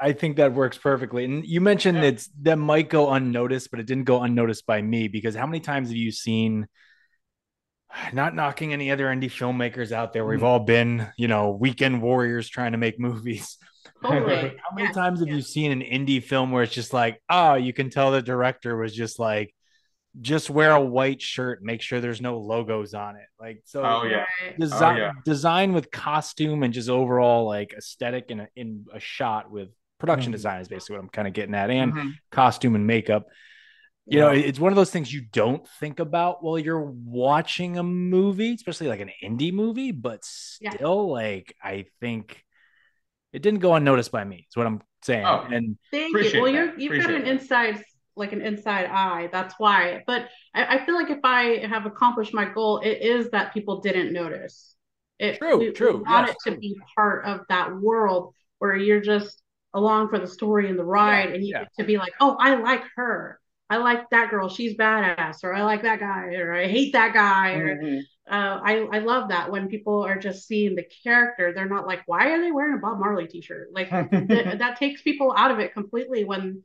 I 0.00 0.12
think 0.12 0.36
that 0.36 0.52
works 0.52 0.76
perfectly. 0.76 1.24
And 1.24 1.46
you 1.46 1.60
mentioned 1.60 1.98
Yeah. 1.98 2.04
it's 2.04 2.28
that 2.42 2.56
might 2.56 2.90
go 2.90 3.12
unnoticed, 3.12 3.70
but 3.70 3.80
it 3.80 3.86
didn't 3.86 4.04
go 4.04 4.22
unnoticed 4.22 4.66
by 4.66 4.82
me 4.82 5.08
because 5.08 5.34
how 5.34 5.46
many 5.46 5.60
times 5.60 5.88
have 5.88 5.96
you 5.96 6.10
seen? 6.10 6.66
Not 8.12 8.34
knocking 8.34 8.72
any 8.72 8.90
other 8.90 9.06
indie 9.06 9.24
filmmakers 9.30 9.92
out 9.92 10.12
there. 10.12 10.24
We've 10.24 10.42
all 10.44 10.60
been, 10.60 11.08
you 11.16 11.28
know, 11.28 11.50
weekend 11.50 12.02
warriors 12.02 12.48
trying 12.48 12.72
to 12.72 12.78
make 12.78 12.98
movies. 13.00 13.58
totally. 14.02 14.56
How 14.68 14.74
many 14.74 14.88
Yeah, 14.88 14.92
times 14.92 15.20
have 15.20 15.28
yeah. 15.28 15.34
you 15.36 15.42
seen 15.42 15.72
an 15.72 15.80
indie 15.80 16.22
film 16.22 16.50
where 16.52 16.62
it's 16.62 16.74
just 16.74 16.92
like, 16.92 17.20
oh, 17.30 17.54
you 17.54 17.72
can 17.72 17.90
tell 17.90 18.10
the 18.12 18.22
director 18.22 18.76
was 18.76 18.94
just 18.94 19.18
like, 19.18 19.54
just 20.20 20.48
wear 20.48 20.72
a 20.72 20.80
white 20.80 21.20
shirt, 21.20 21.62
make 21.62 21.82
sure 21.82 22.00
there's 22.00 22.22
no 22.22 22.38
logos 22.38 22.94
on 22.94 23.16
it. 23.16 23.26
Like, 23.38 23.60
so 23.64 23.82
Oh, 23.84 24.04
yeah. 24.04 24.24
Right. 24.42 24.58
design 24.58 24.96
Oh, 24.96 24.98
yeah. 24.98 25.10
design 25.24 25.72
with 25.74 25.90
costume 25.90 26.62
and 26.62 26.72
just 26.72 26.88
overall 26.88 27.46
like 27.46 27.74
aesthetic 27.76 28.30
in 28.30 28.40
a, 28.40 28.48
in 28.56 28.86
a 28.94 29.00
shot 29.00 29.50
with 29.50 29.68
production 29.98 30.30
Mhm. 30.32 30.36
design 30.36 30.60
is 30.60 30.68
basically 30.68 30.96
what 30.96 31.02
I'm 31.02 31.08
kind 31.10 31.28
of 31.28 31.34
getting 31.34 31.54
at, 31.54 31.70
and 31.70 31.92
Mhm. 31.92 32.12
costume 32.30 32.74
and 32.76 32.86
makeup. 32.86 33.26
You 34.06 34.20
know, 34.20 34.30
it's 34.30 34.60
one 34.60 34.72
of 34.72 34.76
those 34.76 34.90
things 34.90 35.12
you 35.12 35.22
don't 35.32 35.66
think 35.80 35.98
about 35.98 36.42
while 36.42 36.58
you're 36.58 36.80
watching 36.80 37.76
a 37.76 37.82
movie, 37.82 38.52
especially 38.54 38.88
like 38.88 39.00
an 39.00 39.10
indie 39.22 39.52
movie, 39.52 39.90
but 39.92 40.22
Yeah. 40.60 40.70
still, 40.70 41.10
like 41.10 41.54
I 41.62 41.86
think 42.00 42.44
it 43.32 43.42
didn't 43.42 43.60
go 43.60 43.74
unnoticed 43.74 44.12
by 44.12 44.24
me. 44.24 44.46
Is 44.48 44.56
what 44.56 44.66
I'm 44.66 44.80
saying, 45.02 45.26
Oh. 45.26 45.46
and 45.50 45.76
Thank 45.90 46.16
you. 46.16 46.40
Well, 46.40 46.50
you're 46.50 46.78
you've 46.78 47.00
got 47.02 47.10
an 47.10 47.26
inside 47.26 47.82
like 48.18 48.32
an 48.32 48.40
inside 48.40 48.86
eye. 48.86 49.28
That's 49.30 49.54
why. 49.58 50.02
But 50.06 50.28
I, 50.54 50.76
I 50.78 50.86
feel 50.86 50.94
like 50.94 51.10
if 51.10 51.18
I 51.22 51.66
have 51.66 51.84
accomplished 51.84 52.32
my 52.32 52.46
goal, 52.46 52.78
it 52.78 53.02
is 53.02 53.30
that 53.30 53.52
people 53.52 53.80
didn't 53.80 54.12
notice. 54.12 54.74
It, 55.18 55.38
True, 55.38 55.58
we, 55.58 55.70
true, 55.72 55.96
We 55.98 56.02
want 56.02 56.28
yes. 56.28 56.36
it 56.46 56.50
to 56.50 56.56
be 56.58 56.78
part 56.94 57.26
of 57.26 57.40
that 57.48 57.74
world 57.76 58.34
where 58.58 58.74
you're 58.76 59.00
just 59.00 59.42
along 59.74 60.08
for 60.08 60.18
the 60.18 60.26
story 60.26 60.70
and 60.70 60.78
the 60.78 60.84
ride, 60.84 61.28
Yeah, 61.28 61.34
and 61.34 61.44
you 61.44 61.52
yeah. 61.52 61.58
get 61.64 61.68
to 61.80 61.84
be 61.84 61.98
like, 61.98 62.12
oh, 62.20 62.36
I 62.40 62.56
like 62.56 62.84
her. 62.96 63.38
I 63.68 63.78
like 63.78 64.10
that 64.10 64.30
girl. 64.30 64.48
She's 64.48 64.76
badass. 64.76 65.42
Or 65.42 65.54
I 65.54 65.62
like 65.62 65.82
that 65.82 65.98
guy. 66.00 66.34
Or 66.34 66.54
I 66.54 66.68
hate 66.68 66.92
that 66.92 67.12
guy. 67.14 67.54
Or 67.54 67.76
Mhm. 67.76 68.00
uh, 68.30 68.60
I 68.62 68.88
I 68.92 68.98
love 69.00 69.28
that 69.30 69.50
when 69.50 69.68
people 69.68 70.02
are 70.04 70.18
just 70.18 70.46
seeing 70.46 70.74
the 70.76 70.84
character. 71.04 71.52
They're 71.52 71.68
not 71.68 71.86
like, 71.86 72.02
why 72.06 72.30
are 72.30 72.40
they 72.40 72.52
wearing 72.52 72.74
a 72.78 72.80
Bob 72.80 72.98
Marley 73.00 73.26
t-shirt? 73.26 73.68
Like 73.72 73.88
th- 74.10 74.58
that 74.58 74.76
takes 74.78 75.02
people 75.02 75.34
out 75.36 75.50
of 75.50 75.58
it 75.58 75.72
completely 75.74 76.24
when 76.24 76.62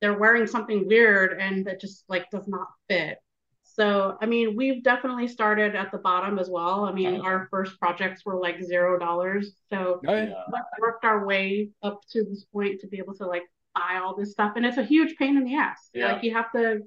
they're 0.00 0.18
wearing 0.18 0.46
something 0.46 0.86
weird 0.86 1.38
and 1.40 1.66
that 1.66 1.80
just 1.80 2.04
like 2.08 2.30
does 2.30 2.48
not 2.48 2.68
fit. 2.88 3.18
So 3.62 4.16
I 4.20 4.26
mean, 4.26 4.56
we've 4.56 4.82
definitely 4.82 5.28
started 5.28 5.74
at 5.76 5.92
the 5.92 5.98
bottom 5.98 6.38
as 6.38 6.50
well. 6.50 6.84
I 6.84 6.92
mean, 6.92 7.20
our 7.20 7.46
first 7.50 7.78
projects 7.78 8.24
were 8.24 8.38
like 8.40 8.62
zero 8.62 8.98
dollars. 8.98 9.52
So 9.72 10.00
Oh, 10.06 10.14
Yeah. 10.14 10.44
we 10.52 10.58
worked 10.80 11.04
our 11.04 11.24
way 11.26 11.70
up 11.82 12.00
to 12.10 12.24
this 12.24 12.44
point 12.44 12.80
to 12.80 12.88
be 12.88 12.98
able 12.98 13.14
to 13.14 13.26
like 13.26 13.44
buy 13.80 14.00
all 14.02 14.14
this 14.16 14.32
stuff, 14.32 14.52
and 14.56 14.66
it's 14.66 14.76
a 14.76 14.84
huge 14.84 15.16
pain 15.16 15.36
in 15.36 15.44
the 15.44 15.56
ass. 15.56 15.90
Yeah. 15.94 16.12
Like 16.12 16.22
you 16.24 16.34
have 16.34 16.50
to 16.52 16.80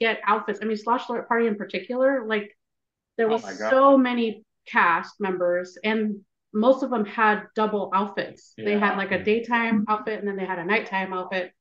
get 0.00 0.20
outfits. 0.24 0.60
I 0.62 0.66
mean, 0.66 0.76
Slashlorette 0.76 1.28
Party 1.28 1.46
in 1.46 1.56
particular, 1.56 2.26
like 2.26 2.56
there 3.16 3.26
Oh 3.28 3.32
was 3.32 3.42
God. 3.42 3.70
so 3.70 3.98
many 3.98 4.44
cast 4.66 5.20
members, 5.20 5.78
and 5.82 6.20
most 6.52 6.82
of 6.82 6.90
them 6.90 7.04
had 7.04 7.44
double 7.54 7.90
outfits. 7.94 8.54
They 8.56 8.78
had 8.78 8.96
like 8.96 9.12
a 9.12 9.22
daytime 9.22 9.84
outfit, 9.88 10.18
and 10.18 10.28
then 10.28 10.36
they 10.36 10.46
had 10.46 10.58
a 10.58 10.64
nighttime 10.64 11.12
outfit. 11.12 11.52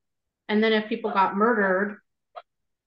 And 0.47 0.63
then 0.63 0.73
if 0.73 0.88
people 0.88 1.11
got 1.11 1.36
murdered, 1.36 1.97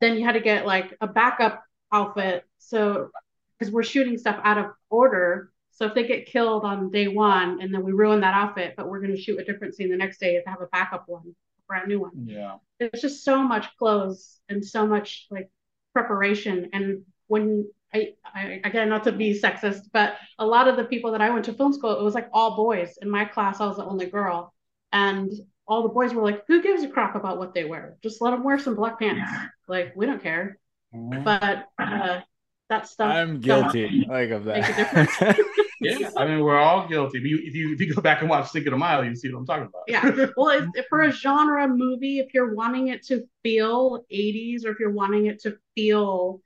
then 0.01 0.16
you 0.16 0.24
had 0.24 0.32
to 0.32 0.40
get 0.40 0.64
like 0.64 0.96
a 1.01 1.07
backup 1.07 1.62
outfit. 1.92 2.44
So 2.59 3.11
because 3.59 3.72
we're 3.72 3.82
shooting 3.82 4.16
stuff 4.16 4.40
out 4.44 4.59
of 4.59 4.66
order. 4.88 5.51
So 5.72 5.86
if 5.86 5.94
they 5.94 6.07
get 6.07 6.26
killed 6.26 6.64
on 6.64 6.90
day 6.90 7.09
one 7.09 7.61
and 7.61 7.72
then 7.72 7.84
we 7.84 7.92
ruin 7.92 8.20
that 8.20 8.34
outfit, 8.34 8.74
but 8.76 8.88
we're 8.88 9.01
going 9.01 9.14
to 9.14 9.20
shoot 9.20 9.38
a 9.38 9.44
different 9.44 9.74
scene 9.74 9.90
the 9.90 9.96
next 9.96 10.18
day 10.18 10.34
to 10.34 10.51
have 10.51 10.61
a 10.61 10.66
backup 10.66 11.05
one, 11.07 11.34
brand 11.69 11.89
new 11.89 12.01
one. 12.01 12.11
Yeah. 12.25 12.57
There's 12.79 13.03
just 13.03 13.25
so 13.25 13.43
much 13.43 13.66
clothes 13.79 14.41
and 14.49 14.64
so 14.64 14.87
much 14.87 15.27
like 15.31 15.51
preparation. 15.93 16.71
And 16.73 17.03
when 17.27 17.69
I, 17.95 18.14
I 18.25 18.61
again, 18.64 18.89
not 18.89 19.05
to 19.05 19.12
be 19.12 19.39
sexist, 19.39 19.83
but 19.93 20.16
a 20.39 20.47
lot 20.47 20.69
of 20.69 20.77
the 20.77 20.85
people 20.85 21.12
that 21.12 21.21
I 21.21 21.31
went 21.31 21.45
to 21.47 21.53
film 21.53 21.73
school, 21.73 21.99
it 21.99 22.03
was 22.03 22.14
like 22.14 22.29
all 22.33 22.57
boys. 22.57 22.99
In 23.03 23.11
my 23.11 23.25
class, 23.25 23.61
I 23.61 23.66
was 23.66 23.77
the 23.77 23.85
only 23.85 24.07
girl. 24.07 24.53
And 24.93 25.31
all 25.66 25.83
the 25.83 25.89
boys 25.91 26.14
were 26.14 26.23
like, 26.23 26.45
who 26.49 26.62
gives 26.62 26.83
a 26.83 26.89
crap 26.89 27.14
about 27.14 27.39
what 27.39 27.53
they 27.53 27.64
wear? 27.64 27.99
Just 28.03 28.23
let 28.23 28.31
them 28.31 28.43
wear 28.43 28.59
some 28.59 28.75
black 28.75 28.99
pants. 28.99 29.31
Like, 29.66 29.93
we 29.95 30.07
don't 30.07 30.23
care. 30.23 30.59
But 30.93 31.66
uh, 31.79 32.21
that 32.69 32.87
stuff. 32.87 33.12
I'm 33.12 33.41
guilty 33.41 34.07
like 34.09 34.31
of 34.31 34.45
that. 34.45 35.39
Yeah, 35.81 36.11
I 36.16 36.27
mean, 36.27 36.41
we're 36.41 36.59
all 36.59 36.89
guilty. 36.89 37.19
If 37.19 37.25
you 37.25 37.39
if 37.41 37.55
you 37.55 37.73
if 37.73 37.81
you 37.81 37.95
go 37.95 38.03
back 38.03 38.21
and 38.21 38.29
watch 38.29 38.51
Cinco 38.51 38.71
de 38.71 38.77
Mayo, 38.77 39.03
you 39.03 39.14
see 39.14 39.33
what 39.33 39.39
I'm 39.39 39.47
talking 39.47 39.69
about. 39.69 39.83
Yeah. 39.87 40.27
Well, 40.37 40.49
if, 40.49 40.64
if 40.75 40.87
for 40.89 41.03
a 41.03 41.12
genre 41.12 41.69
movie, 41.69 42.19
if 42.19 42.35
you're 42.35 42.53
wanting 42.53 42.89
it 42.89 43.07
to 43.07 43.23
feel 43.45 44.05
80s 44.12 44.64
or 44.64 44.71
if 44.71 44.81
you're 44.81 44.91
wanting 44.91 45.27
it 45.27 45.41
to 45.43 45.57
feel, 45.77 46.41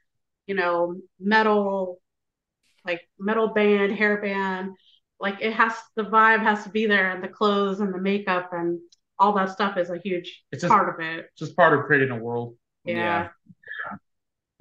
you 0.47 0.55
know, 0.55 0.97
metal, 1.19 1.99
like 2.85 3.09
metal 3.19 3.49
band, 3.49 3.93
hair 3.97 4.21
band, 4.21 4.73
like 5.19 5.39
it 5.41 5.55
has 5.55 5.73
the 5.97 6.05
vibe 6.05 6.43
has 6.43 6.65
to 6.65 6.69
be 6.69 6.85
there 6.85 7.11
and 7.11 7.25
the 7.25 7.29
clothes 7.29 7.81
and 7.81 7.95
the 7.95 7.99
makeup 7.99 8.51
and 8.53 8.81
all 9.19 9.33
that 9.33 9.49
stuff 9.49 9.79
is 9.79 9.89
a 9.89 9.97
huge 9.97 10.43
It's 10.53 10.61
just- 10.61 10.71
part 10.71 10.93
of 10.93 11.01
it. 11.01 11.31
just 11.39 11.57
part 11.57 11.73
of 11.79 11.87
creating 11.87 12.11
a 12.11 12.19
world. 12.19 12.55
Yeah. 12.85 12.97
Yeah. 12.97 13.29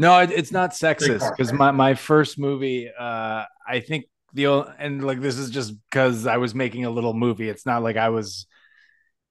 No, 0.02 0.20
it, 0.20 0.32
it's 0.32 0.52
not 0.52 0.72
sexist 0.72 1.30
because 1.32 1.54
my, 1.54 1.72
my 1.72 1.94
first 1.94 2.40
movie, 2.40 2.90
uh, 2.90 3.46
I 3.68 3.80
think 3.80 4.06
the 4.34 4.48
o- 4.48 4.74
and 4.80 5.04
like 5.04 5.22
this 5.22 5.38
is 5.38 5.50
just 5.52 5.74
because 5.90 6.26
I 6.26 6.38
was 6.38 6.56
making 6.56 6.86
a 6.86 6.90
little 6.90 7.14
movie. 7.14 7.50
It's 7.50 7.66
not 7.66 7.84
like 7.84 7.98
I 7.98 8.10
was, 8.10 8.48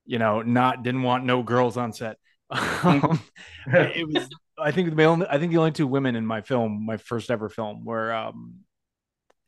you 0.07 0.19
know, 0.19 0.43
not 0.43 0.83
didn't 0.83 1.03
want 1.03 1.25
no 1.25 1.43
girls 1.43 1.77
on 1.77 1.93
set. 1.93 2.17
Um, 2.83 3.21
it 3.67 4.09
was. 4.09 4.29
I 4.59 4.71
think 4.73 4.95
the 4.95 5.05
only 5.05 5.27
I 5.29 5.39
think 5.39 5.53
the 5.53 5.59
only 5.59 5.73
two 5.73 5.87
women 5.87 6.17
in 6.17 6.25
my 6.27 6.41
film, 6.41 6.85
my 6.87 6.97
first 6.99 7.31
ever 7.31 7.49
film, 7.49 7.85
were 7.85 8.13
um, 8.13 8.61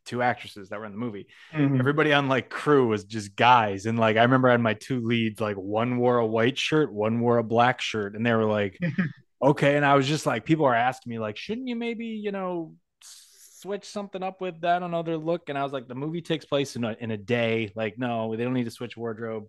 two 0.05 0.21
actresses 0.21 0.69
that 0.69 0.79
were 0.79 0.85
in 0.85 0.91
the 0.91 0.97
movie. 0.97 1.27
Mhm. 1.53 1.79
Everybody 1.79 2.13
on 2.13 2.27
like 2.29 2.49
crew 2.49 2.87
was 2.87 3.05
just 3.05 3.35
guys, 3.35 3.85
and 3.85 3.97
like 3.97 4.17
I 4.17 4.23
remember 4.23 4.49
I 4.49 4.51
had 4.51 4.61
my 4.61 4.73
two 4.73 5.01
leads. 5.01 5.39
Like 5.41 5.55
one 5.55 5.97
wore 5.97 6.17
a 6.17 6.25
white 6.25 6.57
shirt, 6.57 6.93
one 6.93 7.19
wore 7.21 7.37
a 7.37 7.43
black 7.43 7.81
shirt, 7.81 8.15
and 8.15 8.25
they 8.25 8.33
were 8.33 8.45
like, 8.45 8.77
"Okay." 9.43 9.75
And 9.75 9.85
I 9.85 9.95
was 9.95 10.07
just 10.07 10.25
like, 10.25 10.45
people 10.45 10.65
are 10.65 10.75
asking 10.75 11.11
me 11.11 11.19
like, 11.19 11.37
"Shouldn't 11.37 11.67
you 11.67 11.75
maybe 11.75 12.05
you 12.05 12.31
know 12.31 12.73
switch 13.01 13.85
something 13.85 14.21
up 14.23 14.41
with 14.41 14.61
that 14.61 14.83
another 14.83 15.17
look?" 15.17 15.49
And 15.49 15.57
I 15.57 15.63
was 15.63 15.71
like, 15.73 15.87
"The 15.87 15.95
movie 15.95 16.21
takes 16.21 16.45
place 16.45 16.75
in 16.75 16.83
a 16.83 16.95
in 16.99 17.11
a 17.11 17.17
day. 17.17 17.71
Like, 17.75 17.97
no, 17.97 18.35
they 18.35 18.43
don't 18.43 18.53
need 18.53 18.65
to 18.65 18.71
switch 18.71 18.95
wardrobe." 18.97 19.45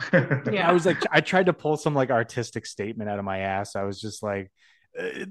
Yeah. 0.12 0.68
I 0.68 0.72
was 0.72 0.84
like, 0.86 0.98
I 1.12 1.20
tried 1.20 1.46
to 1.46 1.52
pull 1.52 1.76
some 1.76 1.94
like 1.94 2.10
artistic 2.10 2.66
statement 2.66 3.08
out 3.08 3.18
of 3.18 3.24
my 3.24 3.38
ass. 3.38 3.76
I 3.76 3.84
was 3.84 4.00
just 4.00 4.22
like. 4.22 4.50
uh, 4.98 5.26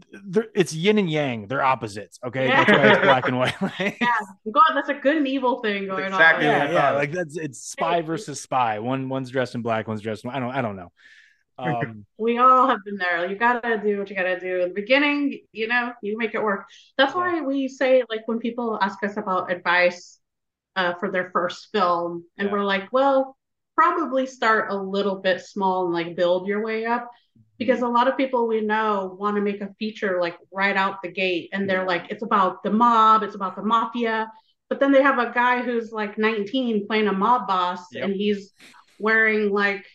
It's 0.56 0.74
yin 0.74 0.98
and 0.98 1.10
yang. 1.10 1.48
They're 1.48 1.62
opposites. 1.64 2.20
Okay, 2.26 2.48
Yeah. 2.48 2.64
that's 2.64 2.72
why 2.78 2.92
it's 2.94 3.02
black 3.04 3.28
and 3.28 3.38
white. 3.38 3.56
Yeah. 4.02 4.08
God, 4.52 4.74
that's 4.76 4.90
a 4.90 4.94
good 4.96 5.18
and 5.18 5.28
evil 5.28 5.60
thing 5.62 5.88
going 5.88 6.06
Exactly. 6.06 6.48
on. 6.48 6.52
yeah, 6.54 6.72
yeah. 6.72 6.92
Like 6.92 7.12
that's 7.12 7.38
it's 7.38 7.60
spy 7.62 8.02
versus 8.02 8.40
spy. 8.42 8.80
One 8.80 9.10
one's 9.10 9.30
dressed 9.30 9.56
in 9.56 9.62
black, 9.62 9.88
one's 9.88 10.02
dressed 10.02 10.24
in 10.26 10.32
I 10.32 10.40
don't 10.40 10.52
I 10.52 10.62
don't 10.62 10.76
know. 10.78 10.92
Um, 11.58 12.06
We 12.18 12.38
all 12.38 12.68
have 12.68 12.84
been 12.86 12.98
there. 12.98 13.30
You 13.30 13.36
gotta 13.36 13.78
do 13.84 14.00
what 14.00 14.10
you 14.10 14.16
gotta 14.16 14.40
do. 14.40 14.62
In 14.62 14.70
the 14.70 14.74
beginning, 14.76 15.40
you 15.52 15.68
know, 15.68 15.94
you 16.02 16.18
make 16.18 16.34
it 16.36 16.44
work. 16.44 16.66
That's 16.98 17.16
why 17.16 17.42
we 17.42 17.68
say, 17.68 18.04
like, 18.10 18.28
when 18.28 18.40
people 18.40 18.78
ask 18.82 19.04
us 19.04 19.18
about 19.18 19.52
advice 19.52 20.20
uh, 20.76 20.94
for 20.96 21.12
their 21.12 21.30
first 21.32 21.70
film, 21.72 22.26
and 22.38 22.48
Yeah. 22.48 22.54
we're 22.54 22.64
like, 22.64 22.92
well, 22.94 23.38
probably 23.76 24.26
start 24.26 24.72
a 24.72 24.76
little 24.76 25.16
bit 25.16 25.42
small 25.42 25.86
and 25.86 25.94
like 25.94 26.16
build 26.16 26.48
your 26.48 26.64
way 26.64 26.86
up. 26.86 27.10
Because 27.58 27.82
a 27.82 27.88
lot 27.88 28.08
of 28.08 28.18
people 28.18 28.48
we 28.48 28.62
know 28.62 29.16
want 29.20 29.36
to 29.36 29.42
make 29.42 29.62
a 29.62 29.74
feature 29.78 30.20
like 30.20 30.36
right 30.52 30.76
out 30.76 31.02
the 31.04 31.12
gate, 31.12 31.50
and 31.54 31.70
they're 31.70 31.86
like, 31.86 32.08
it's 32.10 32.24
about 32.24 32.64
the 32.64 32.72
mob, 32.72 33.24
it's 33.24 33.36
about 33.36 33.56
the 33.56 33.62
mafia. 33.64 34.32
But 34.70 34.80
then 34.80 34.92
they 34.92 35.02
have 35.04 35.20
a 35.20 35.32
guy 35.32 35.62
who's 35.62 35.92
like 35.92 36.18
19 36.18 36.88
playing 36.88 37.08
a 37.08 37.14
mob 37.14 37.48
boss, 37.48 37.86
Yep. 37.92 38.04
and 38.06 38.14
he's 38.16 38.54
wearing 39.00 39.52
like 39.52 39.86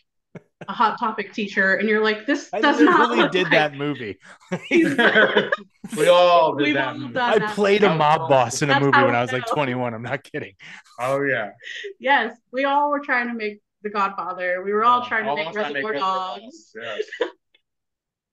a 0.67 0.71
Hot 0.73 0.97
Topic 0.99 1.33
t-shirt, 1.33 1.79
and 1.81 1.87
you're 1.89 2.03
like, 2.03 2.25
this 2.25 2.49
I 2.51 2.61
does 2.61 2.79
not 2.81 2.99
literally 3.11 3.21
look 3.23 3.31
did 3.31 3.43
like 3.43 3.51
that 3.51 3.73
movie. 3.75 4.17
we 5.97 6.07
all 6.07 6.55
did 6.55 6.63
We've 6.65 6.73
that. 6.73 6.87
all 6.87 6.93
movie. 6.97 7.13
done 7.13 7.33
I 7.33 7.39
that. 7.39 7.55
played 7.55 7.83
a 7.83 7.95
mob 7.95 8.27
boss 8.29 8.61
in 8.61 8.69
a 8.69 8.73
That's 8.73 8.85
movie 8.85 8.97
when 9.03 9.15
I 9.15 9.21
was 9.21 9.31
like 9.31 9.45
21. 9.45 9.93
I'm 9.93 10.01
not 10.01 10.23
kidding. 10.23 10.53
Oh 10.99 11.21
yeah. 11.21 11.51
Yes, 11.99 12.35
we 12.51 12.65
all 12.65 12.89
were 12.89 12.99
trying 13.01 13.27
to 13.27 13.33
make 13.33 13.61
The 13.83 13.89
Godfather. 13.89 14.63
We 14.63 14.73
were 14.73 14.83
all 14.83 15.05
trying 15.05 15.25
to 15.25 15.29
All 15.31 15.35
make 15.35 15.53
Reservoir 15.55 15.91
Reservoir 15.91 15.93
Dogs. 15.93 16.71
Yes. 16.75 17.03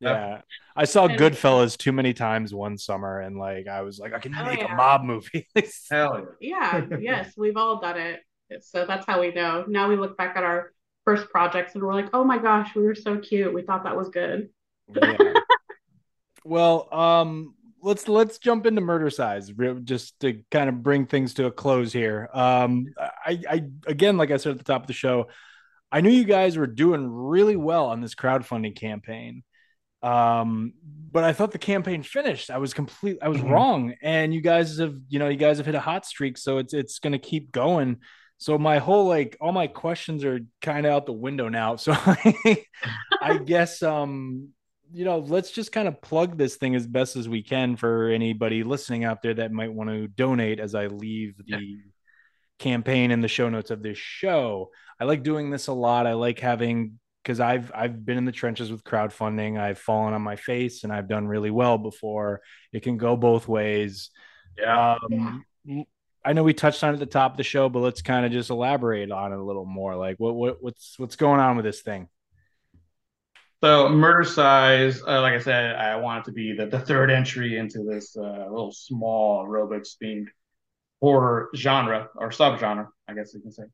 Yeah. 0.01 0.41
I 0.77 0.85
saw 0.85 1.07
And- 1.07 1.19
Goodfellas 1.19 1.77
too 1.77 1.93
many 1.93 2.13
times 2.15 2.53
one 2.55 2.77
summer 2.79 3.21
and 3.21 3.37
like 3.39 3.69
I 3.69 3.83
was 3.83 3.99
like, 3.99 4.13
I 4.13 4.19
can 4.19 4.35
Oh, 4.35 4.45
make 4.45 4.59
yeah. 4.61 4.73
a 4.73 4.77
mob 4.77 5.03
movie. 5.05 5.47
Hell 5.91 6.27
yeah. 6.41 6.85
Yeah, 6.91 6.97
yes, 7.01 7.33
we've 7.37 7.57
all 7.57 7.81
done 7.81 7.99
it. 7.99 8.21
So 8.63 8.85
that's 8.87 9.07
how 9.07 9.21
we 9.21 9.33
know. 9.33 9.65
Now 9.67 9.89
we 9.89 9.97
look 9.97 10.17
back 10.17 10.37
at 10.37 10.43
our 10.45 10.73
first 11.05 11.29
projects 11.31 11.75
and 11.75 11.83
we're 11.83 11.95
like, 11.95 12.11
oh 12.13 12.25
my 12.25 12.39
gosh, 12.39 12.75
we 12.75 12.83
were 12.83 12.95
so 12.95 13.19
cute. 13.19 13.53
We 13.53 13.63
thought 13.63 13.85
that 13.85 13.97
was 13.97 14.09
good. 14.09 14.49
Yeah. 14.95 15.17
well, 16.45 16.89
um, 16.93 17.55
let's 17.83 18.09
let's 18.09 18.39
jump 18.39 18.67
into 18.67 18.81
Murdercise 18.81 19.85
just 19.85 20.19
to 20.21 20.43
kind 20.51 20.69
of 20.69 20.83
bring 20.83 21.07
things 21.07 21.35
to 21.35 21.47
a 21.47 21.51
close 21.51 21.93
here. 21.93 22.29
Um, 22.33 22.87
I, 22.99 23.41
I 23.49 23.63
again, 23.87 24.17
like 24.17 24.31
I 24.31 24.39
said 24.39 24.53
at 24.53 24.59
the 24.59 24.65
top 24.65 24.83
of 24.83 24.87
the 24.87 24.95
show, 24.95 25.29
I 25.93 26.01
knew 26.01 26.11
you 26.11 26.25
guys 26.25 26.57
were 26.57 26.67
doing 26.67 27.09
really 27.09 27.57
well 27.57 27.87
on 27.87 28.01
this 28.01 28.15
crowdfunding 28.15 28.77
campaign. 28.77 29.45
Um, 30.03 30.75
but 31.11 31.25
I 31.25 31.33
thought 31.33 31.53
the 31.53 31.59
campaign 31.59 32.03
finished. 32.03 32.51
I 32.51 32.59
was 32.59 32.75
complete. 32.75 33.19
I 33.23 33.29
was 33.29 33.39
mm-hmm. 33.39 33.51
wrong, 33.51 33.95
and 34.03 34.35
you 34.35 34.43
guys 34.43 34.79
have, 34.79 34.95
you 35.09 35.19
know, 35.19 35.29
you 35.29 35.39
guys 35.39 35.57
have 35.59 35.67
hit 35.67 35.75
a 35.75 35.81
hot 35.81 36.05
streak, 36.05 36.37
so 36.37 36.59
it's 36.59 36.75
it's 36.75 36.99
going 36.99 37.13
to 37.13 37.19
keep 37.19 37.53
going. 37.53 37.99
So 38.39 38.59
my 38.59 38.79
whole 38.79 39.07
like 39.07 39.37
all 39.41 39.53
my 39.53 39.67
questions 39.67 40.25
are 40.25 40.41
kind 40.61 40.87
of 40.87 40.93
out 40.93 41.07
the 41.07 41.13
window 41.13 41.49
now. 41.49 41.77
So 41.85 41.93
I 43.23 43.39
guess 43.45 43.83
um 43.83 44.51
you 44.93 45.05
know 45.05 45.19
let's 45.19 45.51
just 45.51 45.73
kind 45.73 45.89
of 45.89 46.01
plug 46.03 46.37
this 46.37 46.57
thing 46.57 46.75
as 46.75 46.87
best 46.87 47.17
as 47.17 47.29
we 47.29 47.43
can 47.43 47.77
for 47.77 48.09
anybody 48.09 48.63
listening 48.63 49.05
out 49.05 49.23
there 49.23 49.35
that 49.35 49.53
might 49.53 49.73
want 49.73 49.91
to 49.91 50.09
donate 50.09 50.61
as 50.61 50.75
I 50.75 50.87
leave 50.87 51.37
the 51.39 51.45
yeah. 51.47 51.59
campaign 52.59 53.11
in 53.11 53.21
the 53.21 53.29
show 53.29 53.49
notes 53.49 53.71
of 53.71 53.83
this 53.83 53.99
show. 53.99 54.71
I 55.01 55.05
like 55.05 55.23
doing 55.23 55.51
this 55.51 55.67
a 55.67 55.73
lot. 55.73 56.07
I 56.07 56.13
like 56.13 56.39
having 56.39 56.99
because 57.23 57.41
I've 57.41 57.73
I've 57.75 58.05
been 58.05 58.19
in 58.19 58.25
the 58.27 58.33
trenches 58.33 58.71
with 58.71 58.85
crowdfunding. 58.85 59.59
I've 59.59 59.79
fallen 59.79 60.15
on 60.15 60.23
my 60.23 60.37
face 60.37 60.85
and 60.85 60.93
I've 60.93 61.09
done 61.09 61.27
really 61.27 61.51
well 61.51 61.79
before. 61.79 62.43
It 62.73 62.83
can 62.83 62.99
go 62.99 63.17
both 63.17 63.49
ways. 63.49 64.11
Yeah. 64.59 64.97
Um, 65.03 65.45
yeah. 65.65 65.85
I 66.25 66.33
know 66.33 66.43
we 66.43 66.55
touched 66.55 66.83
on 66.83 66.91
it 66.91 66.95
at 66.95 67.01
the 67.01 67.07
top 67.07 67.33
of 67.33 67.37
the 67.37 67.43
show, 67.43 67.69
but 67.69 67.81
let's 67.81 68.03
kind 68.03 68.25
of 68.25 68.33
just 68.33 68.51
elaborate 68.51 69.11
on 69.11 69.33
it 69.33 69.39
a 69.39 69.43
little 69.43 69.67
more. 69.67 69.95
Like 69.97 70.19
what, 70.19 70.35
what 70.35 70.63
what's 70.63 70.99
what's 70.99 71.17
going 71.17 71.41
on 71.41 71.57
with 71.57 71.65
this 71.65 71.83
thing? 71.83 72.09
So 73.63 73.89
Murdercise, 73.89 75.01
uh, 75.07 75.23
like 75.23 75.35
I 75.35 75.39
said, 75.39 75.75
I 75.77 75.97
want 75.97 76.21
it 76.21 76.25
to 76.31 76.33
be 76.33 76.55
the, 76.55 76.67
the 76.67 76.81
third 76.81 77.11
entry 77.11 77.57
into 77.57 77.83
this 77.83 78.17
uh, 78.17 78.47
little 78.51 78.73
small 78.73 79.47
aerobics 79.47 79.97
themed 80.03 80.27
horror 81.01 81.51
genre 81.57 82.09
or 82.17 82.31
subgenre, 82.31 82.89
I 83.09 83.15
guess 83.15 83.33
you 83.35 83.41
can 83.41 83.53
say. 83.53 83.65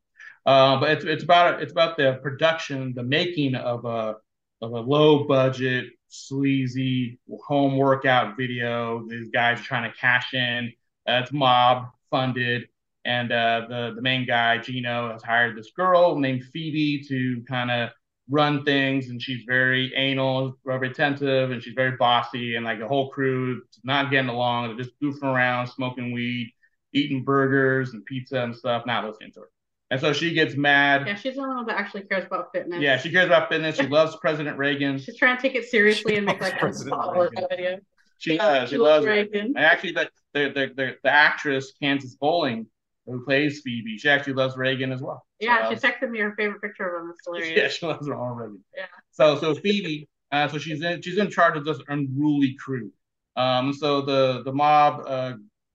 Uh, 0.46 0.78
but 0.80 0.90
it's 0.90 1.04
it's 1.04 1.24
about 1.24 1.62
it's 1.62 1.72
about 1.72 1.96
the 1.96 2.18
production, 2.22 2.94
the 2.94 3.02
making 3.02 3.54
of 3.54 3.84
a 3.84 4.16
of 4.62 4.72
a 4.72 4.80
low 4.80 5.24
budget, 5.24 5.86
sleazy 6.08 7.18
home 7.46 7.76
workout 7.76 8.36
video. 8.36 9.06
These 9.08 9.30
guys 9.30 9.60
are 9.60 9.64
trying 9.64 9.90
to 9.90 9.96
cash 9.96 10.34
in. 10.34 10.72
Uh, 11.06 11.26
mob 11.32 11.86
funded, 12.10 12.68
and 13.04 13.32
uh, 13.32 13.66
the 13.68 13.92
the 13.96 14.02
main 14.02 14.26
guy 14.26 14.58
Gino 14.58 15.12
has 15.12 15.22
hired 15.22 15.56
this 15.56 15.70
girl 15.76 16.18
named 16.18 16.44
Phoebe 16.52 17.02
to 17.08 17.42
kind 17.48 17.70
of 17.70 17.90
run 18.30 18.64
things, 18.64 19.08
and 19.08 19.20
she's 19.20 19.42
very 19.46 19.92
anal, 19.96 20.56
retentive, 20.64 21.50
and 21.50 21.62
she's 21.62 21.74
very 21.74 21.96
bossy, 21.96 22.56
and 22.56 22.64
like 22.64 22.78
the 22.78 22.86
whole 22.86 23.10
crew 23.10 23.62
not 23.84 24.10
getting 24.10 24.30
along. 24.30 24.68
They're 24.68 24.84
just 24.84 25.00
goofing 25.02 25.24
around, 25.24 25.66
smoking 25.66 26.12
weed, 26.12 26.52
eating 26.92 27.24
burgers 27.24 27.92
and 27.92 28.04
pizza 28.04 28.42
and 28.42 28.54
stuff, 28.54 28.86
not 28.86 29.04
listening 29.04 29.32
to 29.32 29.40
her. 29.40 29.50
And 29.90 30.00
so 30.00 30.12
she 30.12 30.32
gets 30.32 30.54
mad. 30.54 31.06
Yeah, 31.06 31.16
she's 31.16 31.34
the 31.34 31.40
one 31.40 31.66
that 31.66 31.76
actually 31.76 32.02
cares 32.02 32.24
about 32.24 32.52
fitness. 32.52 32.80
Yeah, 32.80 32.96
she 32.96 33.10
cares 33.10 33.26
about 33.26 33.48
fitness. 33.48 33.76
She 33.76 33.86
loves 33.88 34.14
President 34.16 34.56
Reagan. 34.56 34.98
She's 34.98 35.16
trying 35.16 35.36
to 35.36 35.42
take 35.42 35.56
it 35.56 35.64
seriously 35.64 36.12
she 36.12 36.18
and 36.18 36.26
make 36.26 36.40
like 36.40 36.62
a 36.62 37.46
video. 37.50 37.80
She 38.20 38.38
uh, 38.38 38.66
she, 38.66 38.76
loves 38.76 39.06
Reagan. 39.06 39.54
And 39.56 39.58
actually, 39.58 39.92
the, 39.92 40.10
the 40.34 40.72
the, 40.76 40.96
the 41.02 41.10
actress 41.10 41.72
Kansas 41.82 42.14
Bowling 42.16 42.66
who 43.06 43.24
plays 43.24 43.62
Phoebe, 43.62 43.96
she 43.96 44.10
actually 44.10 44.34
loves 44.34 44.56
Reagan 44.58 44.92
as 44.92 45.00
well. 45.00 45.24
Yeah, 45.40 45.70
she 45.70 45.74
texted 45.76 46.10
me 46.10 46.20
her 46.20 46.34
favorite 46.36 46.60
picture 46.60 46.96
of 46.96 47.02
him. 47.02 47.10
It's 47.10 47.20
hilarious. 47.26 47.56
Yeah, 47.56 47.68
she 47.68 47.86
loves 47.86 48.06
Ronald 48.06 48.38
Reagan. 48.38 48.64
Yeah. 48.76 48.84
So 49.10 49.38
so 49.38 49.54
Phoebe, 49.54 50.06
uh, 50.30 50.48
so 50.48 50.58
she's 50.58 50.82
in 50.82 51.00
she's 51.00 51.16
in 51.16 51.30
charge 51.30 51.56
of 51.56 51.64
this 51.64 51.78
unruly 51.88 52.56
crew. 52.62 52.92
Um, 53.36 53.72
so 53.72 54.02
the 54.02 54.42
the 54.44 54.52
mob 54.52 55.02
uh, 55.06 55.32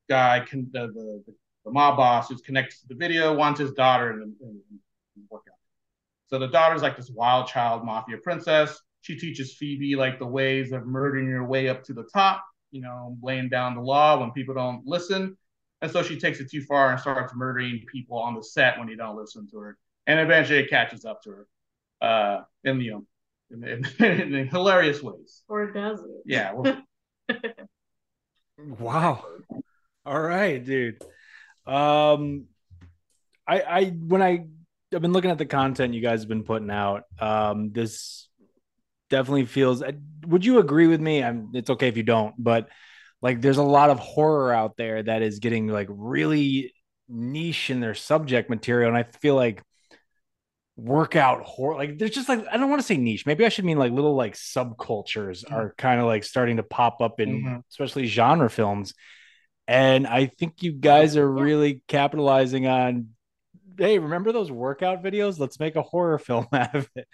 guy 0.07 0.41
can 0.41 0.69
the, 0.71 0.87
the 0.87 1.23
the 1.65 1.71
mob 1.71 1.97
boss 1.97 2.29
who's 2.29 2.41
connected 2.41 2.79
to 2.81 2.87
the 2.89 2.95
video 2.95 3.33
wants 3.33 3.59
his 3.59 3.71
daughter 3.71 4.11
in, 4.11 4.35
in, 4.39 4.61
in 4.69 5.23
workout. 5.31 5.55
So 6.27 6.37
the 6.37 6.47
daughter's 6.47 6.83
like 6.83 6.95
this 6.95 7.09
wild 7.09 7.47
child 7.47 7.83
mafia 7.83 8.17
princess. 8.17 8.79
She 9.05 9.15
teaches 9.15 9.53
Phoebe 9.53 9.95
like 9.95 10.17
the 10.17 10.25
ways 10.25 10.71
of 10.71 10.87
murdering 10.87 11.29
your 11.29 11.45
way 11.45 11.69
up 11.69 11.83
to 11.83 11.93
the 11.93 12.07
top, 12.11 12.43
you 12.71 12.81
know, 12.81 13.15
laying 13.21 13.49
down 13.49 13.75
the 13.75 13.81
law 13.81 14.19
when 14.19 14.31
people 14.31 14.55
don't 14.55 14.83
listen. 14.83 15.37
And 15.83 15.91
so 15.91 16.01
she 16.01 16.19
takes 16.19 16.39
it 16.39 16.49
too 16.49 16.63
far 16.63 16.89
and 16.89 16.99
starts 16.99 17.35
murdering 17.35 17.85
people 17.91 18.17
on 18.17 18.33
the 18.33 18.41
set 18.41 18.79
when 18.79 18.87
you 18.87 18.97
don't 18.97 19.15
listen 19.15 19.47
to 19.51 19.59
her. 19.59 19.77
And 20.07 20.19
eventually 20.19 20.57
it 20.57 20.71
catches 20.71 21.05
up 21.05 21.21
to 21.21 21.29
her 21.29 21.47
uh, 22.01 22.41
in 22.63 22.79
the 22.79 22.93
um, 22.93 23.05
in, 23.51 23.63
in, 23.99 24.33
in, 24.33 24.47
hilarious 24.47 25.03
ways. 25.03 25.43
Or 25.47 25.71
does 25.71 25.99
it? 25.99 26.23
Yeah. 26.25 26.53
Well, 26.53 26.81
wow. 28.57 29.23
All 30.03 30.19
right, 30.19 30.65
dude. 30.65 30.99
Um, 31.67 32.45
I 33.47 33.61
I 33.61 33.85
when 33.85 34.23
I 34.23 34.47
I've 34.91 35.01
been 35.03 35.13
looking 35.13 35.29
at 35.29 35.37
the 35.37 35.45
content 35.45 35.93
you 35.93 36.01
guys 36.01 36.21
have 36.21 36.29
been 36.29 36.43
putting 36.43 36.71
out. 36.71 37.03
Um, 37.19 37.71
this 37.71 38.24
definitely 39.15 39.45
feels. 39.45 39.81
Uh, 39.81 39.93
would 40.25 40.45
you 40.45 40.59
agree 40.59 40.87
with 40.87 41.01
me? 41.01 41.23
I'm. 41.23 41.51
It's 41.53 41.69
okay 41.69 41.87
if 41.87 41.97
you 41.97 42.03
don't, 42.03 42.35
but 42.37 42.69
like, 43.21 43.41
there's 43.41 43.57
a 43.57 43.63
lot 43.63 43.89
of 43.89 43.99
horror 43.99 44.53
out 44.53 44.77
there 44.77 45.01
that 45.03 45.21
is 45.21 45.39
getting 45.39 45.67
like 45.67 45.87
really 45.89 46.73
niche 47.07 47.69
in 47.69 47.79
their 47.79 47.95
subject 47.95 48.49
material, 48.49 48.89
and 48.89 48.97
I 48.97 49.03
feel 49.21 49.35
like 49.35 49.63
workout 50.77 51.41
horror 51.43 51.77
like 51.77 51.97
there's 51.97 52.11
just 52.11 52.27
like 52.27 52.45
i 52.51 52.57
don't 52.57 52.69
want 52.69 52.81
to 52.81 52.85
say 52.85 52.97
niche 52.97 53.25
maybe 53.25 53.45
i 53.45 53.49
should 53.49 53.63
mean 53.63 53.77
like 53.77 53.93
little 53.93 54.13
like 54.13 54.33
subcultures 54.33 55.41
mm-hmm. 55.41 55.55
are 55.55 55.73
kind 55.77 56.01
of 56.01 56.05
like 56.05 56.21
starting 56.21 56.57
to 56.57 56.63
pop 56.63 56.99
up 56.99 57.21
in 57.21 57.41
mm-hmm. 57.41 57.59
especially 57.71 58.07
genre 58.07 58.49
films 58.49 58.93
and 59.67 60.05
I 60.05 60.27
think 60.27 60.61
you 60.61 60.71
guys 60.73 61.17
are 61.17 61.29
really 61.29 61.81
capitalizing 61.87 62.67
on 62.67 63.09
hey, 63.77 63.99
remember 63.99 64.31
those 64.31 64.49
workout 64.49 65.03
videos? 65.03 65.37
Let's 65.37 65.59
make 65.59 65.75
a 65.75 65.81
horror 65.81 66.17
film 66.17 66.47
out 66.53 66.75
of 66.75 66.89
it. 66.95 67.07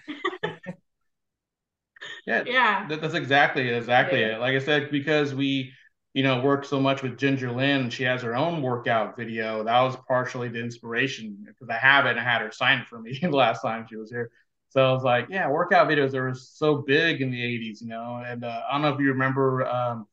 Yeah, 2.26 2.44
yeah. 2.46 2.88
that's 2.90 3.14
exactly 3.14 3.70
exactly 3.70 4.22
yeah. 4.22 4.36
it. 4.36 4.40
Like 4.40 4.56
I 4.56 4.60
said, 4.60 4.92
because 4.92 5.34
we, 5.34 5.72
you 6.14 6.24
know, 6.24 6.42
work 6.42 6.66
so 6.66 6.80
much 6.80 7.02
with 7.04 7.18
Ginger 7.18 7.52
Lynn, 7.52 7.90
she 7.90 8.04
has 8.04 8.22
her 8.22 8.36
own 8.36 8.62
workout 8.62 9.18
video. 9.18 9.64
That 9.64 9.82
was 9.82 9.96
partially 10.08 10.50
the 10.50 10.60
inspiration 10.60 11.38
because 11.46 11.70
I 11.70 11.78
have 11.78 12.06
it 12.06 12.18
I 12.18 12.24
had 12.24 12.42
her 12.42 12.52
sign 12.52 12.80
it 12.80 12.88
for 12.88 13.00
me 13.00 13.18
the 13.22 13.30
last 13.30 13.62
time 13.62 13.86
she 13.90 13.96
was 13.96 14.12
here. 14.12 14.32
So 14.70 14.90
I 14.90 14.94
was 14.94 15.04
like, 15.04 15.28
yeah, 15.30 15.50
workout 15.50 15.90
videos 15.90 16.14
are 16.14 16.34
so 16.34 16.78
big 16.78 17.22
in 17.22 17.30
the 17.30 17.42
80s, 17.42 17.82
you 17.82 17.90
know. 17.90 18.24
And 18.26 18.46
uh, 18.46 18.62
I 18.70 18.74
don't 18.74 18.82
know 18.82 18.94
if 18.94 19.00
you 19.02 19.10
remember 19.10 19.68
um, 19.68 20.08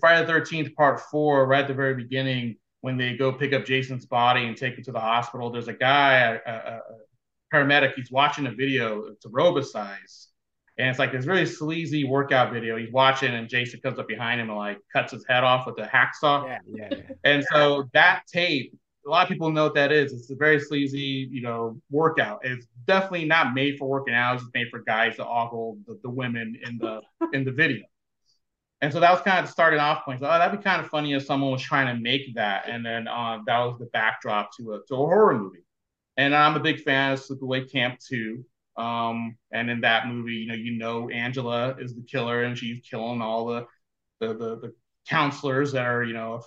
Friday 0.00 0.26
the 0.26 0.32
13th, 0.32 0.74
part 0.74 1.00
four, 1.00 1.46
right 1.46 1.60
at 1.60 1.68
the 1.68 1.74
very 1.74 1.94
beginning, 1.94 2.56
when 2.80 2.96
they 2.96 3.16
go 3.16 3.32
pick 3.32 3.52
up 3.52 3.66
Jason's 3.66 4.06
body 4.06 4.46
and 4.46 4.56
take 4.56 4.78
him 4.78 4.84
to 4.84 4.92
the 4.92 5.00
hospital, 5.00 5.50
there's 5.50 5.68
a 5.68 5.72
guy, 5.72 6.18
a, 6.20 6.50
a, 6.50 6.52
a 6.52 6.80
paramedic, 7.52 7.94
he's 7.94 8.10
watching 8.10 8.46
a 8.46 8.52
video, 8.52 9.04
it's 9.06 9.26
aerobicize. 9.26 10.28
And 10.78 10.90
it's 10.90 10.98
like 10.98 11.12
this 11.12 11.24
really 11.26 11.46
sleazy 11.46 12.04
workout 12.04 12.52
video. 12.52 12.76
He's 12.76 12.92
watching, 12.92 13.32
and 13.32 13.48
Jason 13.48 13.80
comes 13.80 13.98
up 13.98 14.08
behind 14.08 14.40
him 14.40 14.50
and 14.50 14.58
like 14.58 14.78
cuts 14.92 15.12
his 15.12 15.24
head 15.26 15.42
off 15.42 15.66
with 15.66 15.78
a 15.78 15.86
hacksaw. 15.86 16.46
Yeah, 16.46 16.58
yeah, 16.66 16.88
yeah. 16.90 17.14
And 17.24 17.44
so 17.50 17.88
that 17.94 18.22
tape, 18.30 18.74
a 19.06 19.10
lot 19.10 19.22
of 19.22 19.28
people 19.28 19.50
know 19.50 19.64
what 19.64 19.74
that 19.74 19.90
is. 19.90 20.12
It's 20.12 20.30
a 20.30 20.34
very 20.34 20.60
sleazy, 20.60 21.28
you 21.30 21.40
know, 21.40 21.80
workout. 21.90 22.40
It's 22.42 22.66
definitely 22.86 23.24
not 23.24 23.54
made 23.54 23.78
for 23.78 23.88
working 23.88 24.14
out. 24.14 24.36
It's 24.36 24.44
made 24.52 24.68
for 24.70 24.80
guys 24.80 25.16
to 25.16 25.26
ogle 25.26 25.78
the, 25.86 25.98
the 26.02 26.10
women 26.10 26.58
in 26.66 26.76
the 26.76 27.00
in 27.32 27.44
the 27.44 27.52
video. 27.52 27.84
And 28.82 28.92
so 28.92 29.00
that 29.00 29.10
was 29.10 29.22
kind 29.22 29.38
of 29.38 29.46
the 29.46 29.52
starting 29.52 29.80
off 29.80 30.04
point. 30.04 30.20
So, 30.20 30.26
oh, 30.26 30.38
that'd 30.38 30.58
be 30.58 30.62
kind 30.62 30.82
of 30.82 30.88
funny 30.88 31.14
if 31.14 31.24
someone 31.24 31.50
was 31.50 31.62
trying 31.62 31.94
to 31.94 32.00
make 32.00 32.34
that. 32.34 32.68
And 32.68 32.84
then 32.84 33.08
uh, 33.08 33.38
that 33.46 33.58
was 33.60 33.78
the 33.78 33.86
backdrop 33.86 34.50
to 34.58 34.74
a, 34.74 34.78
to 34.88 34.94
a 34.94 34.98
horror 34.98 35.38
movie. 35.38 35.64
And 36.18 36.34
I'm 36.34 36.56
a 36.56 36.60
big 36.60 36.82
fan 36.82 37.12
of 37.12 37.20
Sleepaway 37.20 37.70
Camp 37.70 37.98
2. 38.06 38.44
Um, 38.76 39.36
and 39.52 39.70
in 39.70 39.80
that 39.82 40.06
movie, 40.06 40.34
you 40.34 40.46
know, 40.48 40.54
you 40.54 40.78
know 40.78 41.08
Angela 41.08 41.76
is 41.78 41.94
the 41.94 42.02
killer 42.02 42.44
and 42.44 42.56
she's 42.56 42.80
killing 42.80 43.22
all 43.22 43.46
the 43.46 43.66
the, 44.20 44.28
the, 44.28 44.56
the 44.60 44.74
counselors 45.08 45.72
that 45.72 45.86
are, 45.86 46.02
you 46.02 46.14
know, 46.14 46.42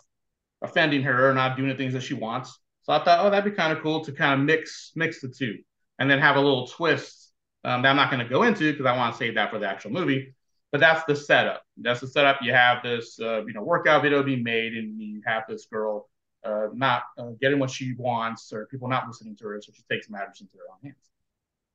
offending 0.61 1.03
her 1.03 1.29
or 1.29 1.33
not 1.33 1.55
doing 1.55 1.69
the 1.69 1.75
things 1.75 1.93
that 1.93 2.03
she 2.03 2.15
wants. 2.15 2.59
So 2.83 2.93
I 2.93 3.03
thought, 3.03 3.25
oh, 3.25 3.29
that'd 3.29 3.49
be 3.49 3.55
kind 3.55 3.75
of 3.75 3.83
cool 3.83 4.03
to 4.05 4.11
kind 4.11 4.39
of 4.39 4.45
mix 4.45 4.91
mix 4.95 5.21
the 5.21 5.29
two 5.29 5.57
and 5.99 6.09
then 6.09 6.19
have 6.19 6.35
a 6.35 6.41
little 6.41 6.67
twist 6.67 7.31
um, 7.63 7.81
that 7.81 7.89
I'm 7.89 7.95
not 7.95 8.11
going 8.11 8.23
to 8.23 8.29
go 8.29 8.43
into 8.43 8.71
because 8.71 8.85
I 8.85 8.95
want 8.95 9.13
to 9.13 9.17
save 9.17 9.35
that 9.35 9.51
for 9.51 9.59
the 9.59 9.67
actual 9.67 9.91
movie 9.91 10.33
but 10.71 10.79
that's 10.79 11.03
the 11.05 11.15
setup. 11.15 11.63
That's 11.77 11.99
the 11.99 12.07
setup. 12.07 12.39
You 12.41 12.53
have 12.53 12.83
this, 12.83 13.19
uh, 13.19 13.45
you 13.45 13.53
know, 13.53 13.63
workout 13.63 14.03
video 14.03 14.21
being 14.21 14.43
made, 14.43 14.73
and 14.73 14.99
you 15.01 15.21
have 15.25 15.43
this 15.47 15.65
girl 15.65 16.09
uh, 16.43 16.67
not 16.73 17.03
uh, 17.17 17.31
getting 17.41 17.59
what 17.59 17.71
she 17.71 17.93
wants, 17.97 18.53
or 18.53 18.67
people 18.67 18.87
not 18.87 19.07
listening 19.07 19.35
to 19.37 19.45
her, 19.45 19.61
so 19.61 19.71
she 19.75 19.83
takes 19.91 20.09
matters 20.09 20.41
into 20.41 20.57
her 20.57 20.71
own 20.71 20.79
hands. 20.83 21.09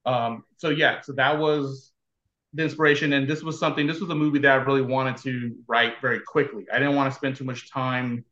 Um, 0.07 0.45
so 0.57 0.69
yeah, 0.69 1.01
so 1.01 1.13
that 1.15 1.39
was 1.39 1.93
the 2.53 2.63
inspiration, 2.63 3.13
and 3.13 3.29
this 3.29 3.43
was 3.43 3.59
something. 3.59 3.87
This 3.87 4.01
was 4.01 4.11
a 4.11 4.15
movie 4.15 4.39
that 4.41 4.53
I 4.53 4.63
really 4.63 4.83
wanted 4.83 5.17
to 5.19 5.57
write 5.67 6.01
very 6.01 6.21
quickly. 6.21 6.67
I 6.73 6.79
didn't 6.79 6.95
want 6.95 7.13
to 7.13 7.17
spend 7.17 7.37
too 7.37 7.45
much 7.45 7.71
time 7.71 8.25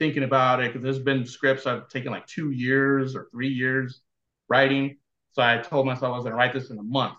thinking 0.00 0.22
about 0.22 0.60
it 0.60 0.72
because 0.72 0.82
there's 0.82 0.98
been 0.98 1.26
scripts 1.26 1.66
I've 1.66 1.88
taken 1.88 2.10
like 2.10 2.26
two 2.26 2.50
years 2.50 3.14
or 3.14 3.28
three 3.30 3.48
years 3.50 4.00
writing. 4.48 4.96
So 5.32 5.42
I 5.42 5.58
told 5.58 5.86
myself 5.86 6.12
I 6.12 6.16
was 6.16 6.24
going 6.24 6.32
to 6.32 6.36
write 6.36 6.52
this 6.52 6.70
in 6.70 6.78
a 6.78 6.82
month. 6.82 7.18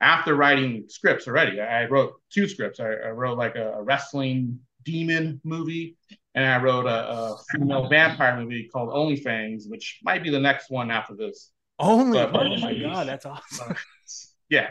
After 0.00 0.34
writing 0.34 0.84
scripts 0.88 1.26
already, 1.26 1.60
I 1.60 1.86
wrote 1.86 2.14
two 2.30 2.46
scripts. 2.48 2.80
I, 2.80 2.90
I 2.90 3.10
wrote 3.10 3.38
like 3.38 3.56
a, 3.56 3.72
a, 3.72 3.82
wrestling 3.82 4.58
demon 4.84 5.40
movie, 5.44 5.96
and 6.34 6.44
I 6.44 6.60
wrote 6.60 6.86
a, 6.86 7.08
a 7.08 7.38
female 7.50 7.88
vampire 7.88 8.36
movie 8.36 8.68
called 8.72 8.90
Only 8.92 9.16
Fangs, 9.16 9.66
which 9.68 10.00
might 10.02 10.22
be 10.22 10.30
the 10.30 10.40
next 10.40 10.70
one 10.70 10.90
after 10.90 11.14
this. 11.14 11.50
Only, 11.78 12.18
but, 12.18 12.34
oh 12.34 12.56
my 12.58 12.78
god, 12.78 13.08
that's 13.08 13.26
awesome. 13.26 13.74
yeah. 14.48 14.70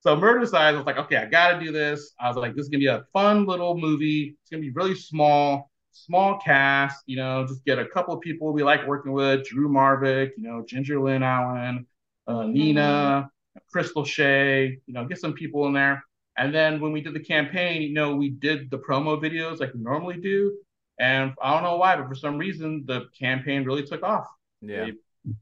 So 0.00 0.16
Murdercise, 0.16 0.54
I 0.54 0.72
was 0.72 0.86
like, 0.86 0.96
okay, 0.96 1.16
I 1.16 1.26
got 1.26 1.52
to 1.52 1.64
do 1.64 1.72
this. 1.72 2.14
I 2.18 2.28
was 2.28 2.36
like, 2.36 2.54
this 2.54 2.64
is 2.64 2.68
gonna 2.70 2.78
be 2.78 2.86
a 2.86 3.04
fun 3.12 3.44
little 3.44 3.76
movie. 3.76 4.36
It's 4.40 4.50
gonna 4.50 4.62
be 4.62 4.70
really 4.70 4.94
small, 4.94 5.70
small 5.92 6.38
cast. 6.38 7.02
You 7.06 7.16
know, 7.16 7.46
just 7.46 7.64
get 7.64 7.78
a 7.78 7.86
couple 7.86 8.14
of 8.14 8.20
people 8.22 8.52
we 8.52 8.62
like 8.62 8.86
working 8.86 9.12
with: 9.12 9.46
Drew 9.46 9.68
Marvick, 9.68 10.30
you 10.36 10.44
know, 10.44 10.64
Ginger 10.66 11.00
Lynn 11.00 11.22
Allen, 11.22 11.86
uh, 12.26 12.32
mm-hmm. 12.32 12.52
Nina, 12.52 13.30
Crystal 13.70 14.04
Shea. 14.04 14.78
You 14.86 14.94
know, 14.94 15.04
get 15.04 15.18
some 15.18 15.34
people 15.34 15.66
in 15.66 15.74
there. 15.74 16.02
And 16.36 16.54
then 16.54 16.80
when 16.80 16.92
we 16.92 17.02
did 17.02 17.12
the 17.12 17.20
campaign, 17.20 17.82
you 17.82 17.92
know, 17.92 18.16
we 18.16 18.30
did 18.30 18.70
the 18.70 18.78
promo 18.78 19.20
videos 19.20 19.60
like 19.60 19.74
we 19.74 19.80
normally 19.80 20.16
do. 20.16 20.56
And 20.98 21.34
I 21.42 21.52
don't 21.52 21.62
know 21.62 21.76
why, 21.76 21.96
but 21.96 22.08
for 22.08 22.14
some 22.14 22.38
reason, 22.38 22.84
the 22.86 23.08
campaign 23.18 23.64
really 23.64 23.82
took 23.82 24.02
off. 24.02 24.26
Yeah. 24.62 24.90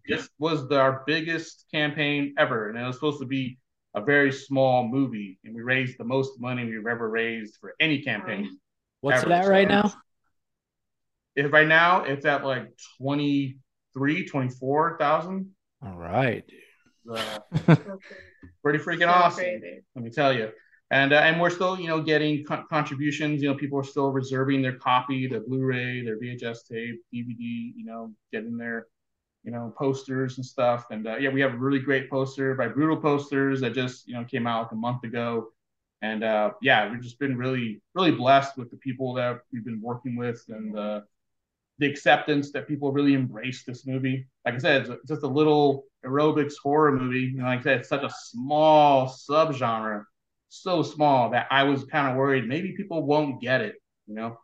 This 0.07 0.29
was 0.39 0.69
the, 0.69 0.79
our 0.79 1.03
biggest 1.07 1.67
campaign 1.73 2.35
ever. 2.39 2.69
And 2.69 2.79
it 2.79 2.83
was 2.83 2.97
supposed 2.97 3.21
to 3.21 3.27
be 3.27 3.59
a 3.95 4.01
very 4.01 4.33
small 4.33 4.87
movie, 4.87 5.39
and 5.45 5.55
we 5.55 5.63
raised 5.63 5.99
the 5.99 6.05
most 6.05 6.41
money 6.41 6.65
we've 6.65 6.87
ever 6.87 7.09
raised 7.09 7.57
for 7.61 7.75
any 7.81 8.03
campaign. 8.03 8.59
What's 9.01 9.21
ever. 9.21 9.29
that 9.31 9.45
so 9.45 9.51
right 9.51 9.69
now? 9.69 9.93
If 11.37 11.53
right 11.53 11.69
now 11.69 12.05
it's 12.05 12.27
at 12.27 12.45
like 12.45 12.69
23, 13.01 14.27
24,000. 14.27 15.51
All 15.83 15.97
right. 15.97 16.45
Uh, 17.11 17.39
pretty 18.63 18.79
freaking 18.81 19.03
so 19.03 19.09
awesome. 19.09 19.45
Crazy. 19.45 19.83
Let 19.95 20.05
me 20.05 20.11
tell 20.11 20.33
you. 20.33 20.51
And 20.91 21.13
uh, 21.13 21.17
and 21.17 21.41
we're 21.41 21.51
still, 21.51 21.79
you 21.79 21.87
know, 21.87 22.03
getting 22.03 22.45
co- 22.45 22.65
contributions. 22.69 23.43
You 23.43 23.51
know, 23.51 23.55
people 23.55 23.79
are 23.79 23.85
still 23.85 24.11
reserving 24.11 24.63
their 24.63 24.77
copy, 24.77 25.29
their 25.29 25.41
Blu-ray, 25.41 26.03
their 26.03 26.19
VHS 26.19 26.67
tape, 26.71 27.01
DVD. 27.15 27.73
You 27.77 27.85
know, 27.85 28.13
getting 28.33 28.57
their 28.57 28.87
you 29.45 29.51
know, 29.51 29.73
posters 29.79 30.37
and 30.37 30.45
stuff. 30.45 30.87
And 30.91 31.07
uh, 31.07 31.17
yeah, 31.17 31.31
we 31.31 31.41
have 31.41 31.55
a 31.55 31.57
really 31.57 31.79
great 31.79 32.11
poster 32.11 32.55
by 32.55 32.69
Brutal 32.69 32.97
Posters 32.97 33.61
that 33.61 33.75
just, 33.75 34.07
you 34.07 34.15
know, 34.15 34.25
came 34.25 34.47
out 34.47 34.65
like 34.65 34.73
a 34.73 34.77
month 34.77 35.05
ago. 35.05 35.49
And 36.03 36.23
uh, 36.23 36.51
yeah, 36.63 36.91
we've 36.91 37.03
just 37.03 37.19
been 37.19 37.37
really, 37.37 37.81
really 37.95 38.13
blessed 38.13 38.57
with 38.57 38.71
the 38.71 38.77
people 38.77 39.15
that 39.15 39.41
we've 39.53 39.65
been 39.65 39.81
working 39.81 40.17
with 40.17 40.45
and 40.49 40.77
uh, 40.79 41.01
the 41.79 41.87
acceptance 41.87 42.53
that 42.53 42.69
people 42.69 42.93
really 42.93 43.15
embrace 43.15 43.65
this 43.65 43.87
movie. 43.87 44.27
Like 44.45 44.55
I 44.55 44.59
said, 44.59 44.89
it's 44.89 45.09
just 45.09 45.23
a 45.23 45.29
little 45.29 45.85
aerobics 46.05 46.55
horror 46.63 46.93
movie. 46.93 47.21
You 47.21 47.39
know, 47.39 47.45
like 47.45 47.61
I 47.61 47.63
said, 47.63 47.79
it's 47.81 47.89
such 47.89 48.03
a 48.03 48.11
small 48.11 49.09
subgenre, 49.09 50.05
so 50.49 50.83
small 50.83 51.31
that 51.31 51.47
I 51.51 51.65
was 51.65 51.85
kind 51.85 52.09
of 52.09 52.17
worried 52.17 52.47
maybe 52.49 52.73
people 52.73 53.03
won't 53.05 53.41
get 53.41 53.61
it, 53.61 53.77
you 54.07 54.15
know. 54.15 54.39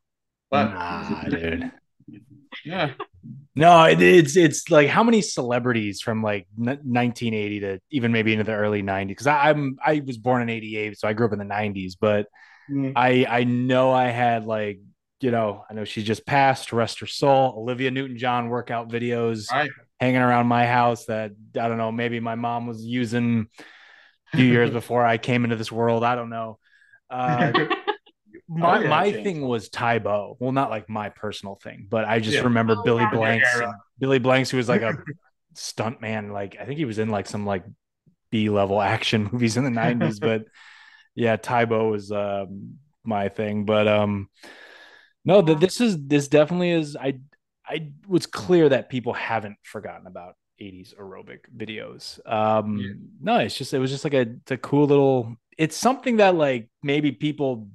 But 0.51 0.73
nah, 0.73 1.25
dude. 1.25 1.73
Yeah. 2.65 2.93
No, 3.57 3.85
it, 3.85 4.03
it's 4.03 4.37
it's 4.37 4.71
like 4.71 4.89
how 4.89 5.05
many 5.05 5.23
celebrities 5.23 6.01
from 6.01 6.23
like 6.23 6.47
1980 6.57 7.61
to 7.61 7.81
even 7.91 8.11
maybe 8.11 8.33
into 8.33 8.45
the 8.45 8.55
early 8.55 8.83
90s? 8.83 9.09
Because 9.09 9.27
I'm 9.29 9.79
I 9.85 10.03
was 10.05 10.19
born 10.19 10.43
in 10.43 10.51
'88, 10.51 10.99
so 10.99 11.07
I 11.07 11.13
grew 11.13 11.27
up 11.27 11.33
in 11.33 11.39
the 11.39 11.45
'90s. 11.45 11.93
But 12.01 12.27
mm. 12.69 12.93
I 12.97 13.27
I 13.29 13.45
know 13.45 13.93
I 13.93 14.09
had 14.09 14.45
like 14.45 14.81
you 15.21 15.31
know 15.31 15.65
I 15.71 15.75
know 15.75 15.85
she 15.85 16.03
just 16.03 16.27
passed, 16.27 16.73
rest 16.73 17.01
her 17.01 17.07
soul. 17.07 17.55
Olivia 17.57 17.93
Newton 17.93 18.19
John 18.19 18.49
workout 18.49 18.89
videos 18.89 19.51
right. 19.53 19.71
hanging 20.01 20.21
around 20.21 20.49
my 20.49 20.67
house 20.67 21.05
that 21.07 21.33
I 21.55 21.69
don't 21.69 21.79
know 21.79 21.93
maybe 21.93 22.19
my 22.19 22.35
mom 22.35 22.67
was 22.67 22.85
using 22.85 23.47
a 24.33 24.37
few 24.37 24.47
years 24.47 24.71
before 24.73 25.07
I 25.07 25.17
came 25.19 25.45
into 25.45 25.57
this 25.57 25.71
world. 25.71 26.03
I 26.03 26.17
don't 26.17 26.31
know. 26.31 26.59
Uh, 27.09 27.53
my 28.49 28.79
oh, 28.79 28.83
yeah, 28.83 28.89
my 28.89 29.13
thing 29.13 29.43
was 29.43 29.69
Tae 29.69 29.99
Bo. 29.99 30.37
Well, 30.39 30.53
not 30.53 30.71
like 30.71 30.89
my 30.89 31.09
personal 31.09 31.57
thing, 31.57 31.87
but 31.89 32.05
I 32.05 32.21
just 32.21 32.37
yeah. 32.37 32.45
remember 32.45 32.77
oh, 32.79 32.83
Billy 32.83 33.07
Blanks. 33.11 33.49
Billy 33.99 34.19
Blanks, 34.19 34.51
who 34.51 34.59
was 34.59 34.69
like 34.69 34.83
a 34.83 34.99
stunt 35.55 36.01
man. 36.01 36.33
Like 36.33 36.57
I 36.61 36.65
think 36.65 36.79
he 36.79 36.85
was 36.85 36.99
in 36.99 37.09
like 37.09 37.27
some 37.27 37.47
like 37.47 37.65
B 38.31 38.51
level 38.51 38.81
action 38.81 39.29
movies 39.33 39.57
in 39.57 39.65
the 39.65 39.71
nineties. 39.71 40.21
but 40.21 40.45
yeah, 41.15 41.37
Tybo 41.37 41.69
Bo 41.69 41.89
was 41.91 42.13
um, 42.13 42.79
my 43.03 43.29
thing. 43.29 43.65
But 43.65 43.89
um, 43.89 44.29
no, 45.25 45.41
that 45.41 45.61
this 45.61 45.81
is 45.81 45.97
this 46.07 46.29
definitely 46.29 46.71
is. 46.71 46.97
I 46.97 47.19
I 47.67 47.93
was 48.07 48.27
clear 48.27 48.69
that 48.69 48.91
people 48.91 49.15
haven't 49.15 49.57
forgotten 49.63 50.07
about 50.07 50.35
80s 50.61 50.95
aerobic 50.97 51.41
videos. 51.57 52.21
Um, 52.31 52.79
yeah. 52.79 52.93
no, 53.21 53.39
it's 53.39 53.57
just 53.57 53.73
it 53.73 53.79
was 53.79 53.91
just 53.91 54.05
like 54.05 54.15
a 54.15 54.21
it's 54.21 54.51
a 54.51 54.59
cool 54.59 54.87
little. 54.87 55.37
It's 55.57 55.77
something 55.77 56.19
that 56.19 56.35
like 56.35 56.69
maybe 56.83 57.13
people 57.13 57.69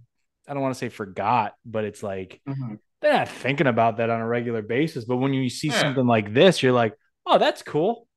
I 0.49 0.53
don't 0.53 0.63
want 0.63 0.73
to 0.73 0.79
say 0.79 0.89
forgot, 0.89 1.53
but 1.65 1.85
it's 1.85 2.01
like 2.01 2.41
mm-hmm. 2.47 2.75
they're 3.01 3.13
not 3.13 3.29
thinking 3.29 3.67
about 3.67 3.97
that 3.97 4.09
on 4.09 4.19
a 4.19 4.27
regular 4.27 4.63
basis. 4.63 5.05
But 5.05 5.17
when 5.17 5.33
you 5.33 5.49
see 5.49 5.67
yeah. 5.67 5.79
something 5.79 6.07
like 6.07 6.33
this, 6.33 6.63
you're 6.63 6.73
like, 6.73 6.95
oh, 7.25 7.37
that's 7.37 7.61
cool. 7.61 8.07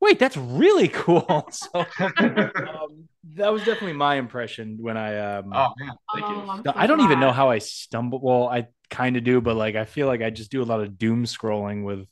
Wait, 0.00 0.18
that's 0.18 0.36
really 0.36 0.88
cool. 0.92 1.48
so 1.50 1.68
um, 2.00 3.08
that 3.34 3.52
was 3.52 3.64
definitely 3.64 3.94
my 3.94 4.16
impression 4.16 4.76
when 4.80 4.96
I. 4.96 5.38
Um, 5.38 5.52
oh 5.54 5.72
man, 5.78 5.92
thank 6.14 6.26
you. 6.28 6.34
Oh, 6.36 6.60
so 6.66 6.72
I 6.74 6.86
don't 6.86 7.00
even 7.00 7.20
know 7.20 7.32
how 7.32 7.50
I 7.50 7.58
stumble. 7.58 8.20
Well, 8.22 8.48
I 8.48 8.66
kind 8.90 9.16
of 9.16 9.24
do, 9.24 9.40
but 9.40 9.56
like 9.56 9.74
I 9.74 9.84
feel 9.84 10.06
like 10.06 10.22
I 10.22 10.30
just 10.30 10.50
do 10.50 10.62
a 10.62 10.64
lot 10.64 10.80
of 10.80 10.98
doom 10.98 11.24
scrolling 11.24 11.84
with 11.84 12.06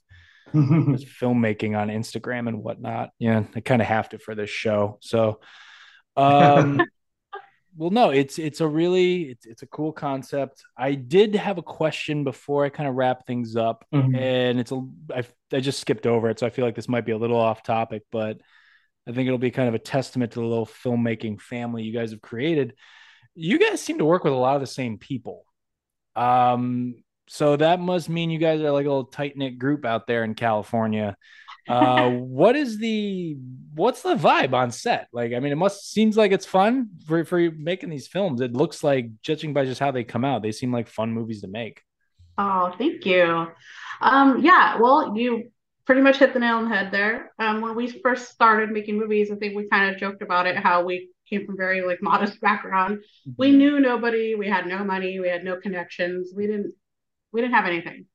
filmmaking 0.54 1.76
on 1.76 1.88
Instagram 1.88 2.48
and 2.48 2.62
whatnot. 2.62 3.10
Yeah, 3.18 3.44
I 3.54 3.60
kind 3.60 3.82
of 3.82 3.88
have 3.88 4.08
to 4.10 4.18
for 4.18 4.34
this 4.34 4.50
show. 4.50 4.98
So, 5.00 5.40
um, 6.16 6.80
well 7.76 7.90
no 7.90 8.10
it's 8.10 8.38
it's 8.38 8.60
a 8.60 8.66
really 8.66 9.24
it's, 9.24 9.46
it's 9.46 9.62
a 9.62 9.66
cool 9.66 9.92
concept. 9.92 10.62
I 10.76 10.94
did 10.94 11.34
have 11.34 11.58
a 11.58 11.62
question 11.62 12.24
before 12.24 12.64
i 12.64 12.68
kind 12.68 12.88
of 12.88 12.94
wrap 12.94 13.26
things 13.26 13.56
up 13.56 13.84
mm-hmm. 13.92 14.14
and 14.14 14.58
it's 14.58 14.72
a 14.72 14.82
I, 15.14 15.24
I 15.52 15.60
just 15.60 15.80
skipped 15.80 16.06
over 16.06 16.28
it 16.30 16.38
so 16.38 16.46
i 16.46 16.50
feel 16.50 16.64
like 16.64 16.74
this 16.74 16.88
might 16.88 17.06
be 17.06 17.12
a 17.12 17.18
little 17.18 17.38
off 17.38 17.62
topic 17.62 18.02
but 18.10 18.40
i 19.06 19.12
think 19.12 19.26
it'll 19.26 19.38
be 19.38 19.50
kind 19.50 19.68
of 19.68 19.74
a 19.74 19.78
testament 19.78 20.32
to 20.32 20.40
the 20.40 20.46
little 20.46 20.66
filmmaking 20.66 21.40
family 21.40 21.82
you 21.82 21.92
guys 21.92 22.10
have 22.10 22.22
created. 22.22 22.74
You 23.34 23.58
guys 23.58 23.82
seem 23.82 23.98
to 23.98 24.04
work 24.04 24.24
with 24.24 24.32
a 24.32 24.36
lot 24.36 24.54
of 24.54 24.62
the 24.62 24.66
same 24.66 24.96
people. 24.98 25.44
Um 26.14 26.94
so 27.28 27.56
that 27.56 27.80
must 27.80 28.08
mean 28.08 28.30
you 28.30 28.38
guys 28.38 28.60
are 28.60 28.70
like 28.70 28.86
a 28.86 28.88
little 28.88 29.04
tight-knit 29.04 29.58
group 29.58 29.84
out 29.84 30.06
there 30.06 30.22
in 30.22 30.34
california 30.34 31.16
uh 31.68 32.10
what 32.10 32.56
is 32.56 32.78
the 32.78 33.36
what's 33.74 34.02
the 34.02 34.14
vibe 34.14 34.52
on 34.54 34.70
set? 34.70 35.08
Like 35.12 35.32
i 35.32 35.40
mean 35.40 35.52
it 35.52 35.56
must 35.56 35.90
seems 35.92 36.16
like 36.16 36.32
it's 36.32 36.46
fun 36.46 36.88
for 37.06 37.24
for 37.24 37.50
making 37.50 37.90
these 37.90 38.08
films. 38.08 38.40
It 38.40 38.52
looks 38.52 38.82
like 38.84 39.08
judging 39.22 39.52
by 39.52 39.64
just 39.64 39.80
how 39.80 39.90
they 39.90 40.04
come 40.04 40.24
out 40.24 40.42
they 40.42 40.52
seem 40.52 40.72
like 40.72 40.88
fun 40.88 41.12
movies 41.12 41.42
to 41.42 41.48
make. 41.48 41.82
Oh 42.38 42.74
thank 42.78 43.06
you. 43.06 43.48
Um 44.00 44.40
yeah 44.42 44.78
well 44.78 45.16
you 45.16 45.50
pretty 45.84 46.02
much 46.02 46.16
hit 46.18 46.32
the 46.32 46.40
nail 46.40 46.56
on 46.56 46.68
the 46.68 46.74
head 46.74 46.90
there. 46.90 47.32
Um 47.38 47.60
when 47.60 47.74
we 47.74 47.86
first 47.88 48.30
started 48.30 48.70
making 48.70 48.98
movies 48.98 49.30
i 49.30 49.36
think 49.36 49.56
we 49.56 49.68
kind 49.68 49.94
of 49.94 50.00
joked 50.00 50.22
about 50.22 50.46
it 50.46 50.56
how 50.56 50.84
we 50.84 51.10
came 51.28 51.44
from 51.46 51.56
very 51.56 51.82
like 51.82 52.00
modest 52.02 52.40
background. 52.40 52.98
Mm-hmm. 52.98 53.32
we 53.36 53.50
knew 53.50 53.80
nobody 53.80 54.34
we 54.34 54.48
had 54.48 54.66
no 54.66 54.84
money 54.84 55.20
we 55.20 55.28
had 55.28 55.44
no 55.44 55.56
connections 55.56 56.32
we 56.34 56.46
didn't 56.46 56.72
we 57.32 57.40
didn't 57.40 57.54
have 57.54 57.66
anything. 57.66 58.06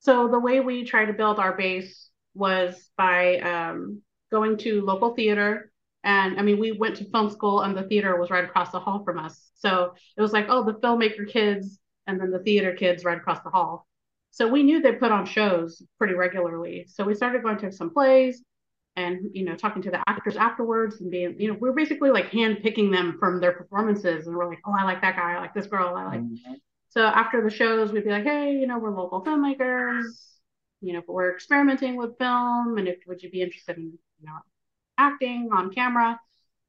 So 0.00 0.28
the 0.28 0.40
way 0.40 0.60
we 0.60 0.84
try 0.84 1.04
to 1.04 1.12
build 1.12 1.38
our 1.38 1.56
base 1.56 2.09
was 2.34 2.90
by 2.96 3.38
um, 3.38 4.02
going 4.30 4.56
to 4.58 4.82
local 4.82 5.14
theater. 5.14 5.70
And 6.02 6.38
I 6.38 6.42
mean, 6.42 6.58
we 6.58 6.72
went 6.72 6.96
to 6.96 7.10
film 7.10 7.30
school 7.30 7.60
and 7.60 7.76
the 7.76 7.82
theater 7.82 8.18
was 8.18 8.30
right 8.30 8.44
across 8.44 8.70
the 8.70 8.80
hall 8.80 9.04
from 9.04 9.18
us. 9.18 9.50
So 9.56 9.94
it 10.16 10.22
was 10.22 10.32
like, 10.32 10.46
oh, 10.48 10.64
the 10.64 10.74
filmmaker 10.74 11.28
kids 11.28 11.78
and 12.06 12.18
then 12.18 12.30
the 12.30 12.38
theater 12.38 12.72
kids 12.72 13.04
right 13.04 13.18
across 13.18 13.42
the 13.42 13.50
hall. 13.50 13.86
So 14.30 14.48
we 14.48 14.62
knew 14.62 14.80
they 14.80 14.92
put 14.92 15.12
on 15.12 15.26
shows 15.26 15.82
pretty 15.98 16.14
regularly. 16.14 16.86
So 16.88 17.04
we 17.04 17.14
started 17.14 17.42
going 17.42 17.58
to 17.58 17.72
some 17.72 17.90
plays 17.90 18.42
and, 18.96 19.30
you 19.32 19.44
know, 19.44 19.56
talking 19.56 19.82
to 19.82 19.90
the 19.90 20.02
actors 20.08 20.36
afterwards 20.36 21.00
and 21.00 21.10
being, 21.10 21.38
you 21.38 21.48
know, 21.48 21.58
we're 21.60 21.72
basically 21.72 22.10
like 22.10 22.30
hand 22.30 22.58
picking 22.62 22.90
them 22.90 23.16
from 23.18 23.40
their 23.40 23.52
performances. 23.52 24.26
And 24.26 24.36
we're 24.36 24.48
like, 24.48 24.60
oh, 24.66 24.74
I 24.78 24.84
like 24.84 25.02
that 25.02 25.16
guy. 25.16 25.32
I 25.32 25.40
like 25.40 25.52
this 25.52 25.66
girl. 25.66 25.94
I 25.96 26.04
like. 26.04 26.20
Mm-hmm. 26.20 26.54
So 26.88 27.02
after 27.02 27.42
the 27.42 27.50
shows, 27.54 27.92
we'd 27.92 28.04
be 28.04 28.10
like, 28.10 28.24
hey, 28.24 28.52
you 28.52 28.66
know, 28.66 28.78
we're 28.78 28.96
local 28.96 29.22
filmmakers 29.22 30.29
you 30.80 30.92
know, 30.92 31.00
if 31.00 31.04
we're 31.08 31.34
experimenting 31.34 31.96
with 31.96 32.18
film 32.18 32.78
and 32.78 32.88
if 32.88 32.98
would 33.06 33.22
you 33.22 33.30
be 33.30 33.42
interested 33.42 33.76
in, 33.76 33.84
you 33.84 34.26
know, 34.26 34.38
acting 34.98 35.50
on 35.52 35.72
camera? 35.72 36.18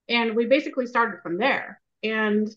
And 0.10 0.36
we 0.36 0.46
basically 0.46 0.88
started 0.88 1.22
from 1.22 1.38
there. 1.38 1.82
And, 2.04 2.50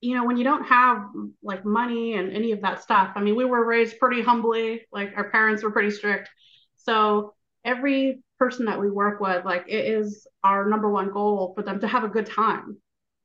you 0.00 0.14
know, 0.14 0.24
when 0.24 0.38
you 0.38 0.44
don't 0.44 0.64
have 0.64 1.04
like 1.42 1.64
money 1.64 2.14
and 2.14 2.32
any 2.32 2.52
of 2.52 2.62
that 2.62 2.82
stuff, 2.82 3.12
I 3.14 3.20
mean, 3.20 3.36
we 3.36 3.44
were 3.44 3.64
raised 3.64 3.98
pretty 3.98 4.22
humbly, 4.22 4.86
like 4.92 5.12
our 5.16 5.30
parents 5.30 5.62
were 5.62 5.70
pretty 5.70 5.90
strict. 5.90 6.30
So 6.76 7.34
every 7.64 8.22
person 8.38 8.64
that 8.66 8.80
we 8.80 8.90
work 8.90 9.20
with, 9.20 9.44
like 9.44 9.66
it 9.68 9.84
is 9.84 10.26
our 10.42 10.68
number 10.68 10.90
one 10.90 11.12
goal 11.12 11.52
for 11.54 11.62
them 11.62 11.80
to 11.80 11.88
have 11.88 12.04
a 12.04 12.08
good 12.08 12.26
time. 12.26 12.78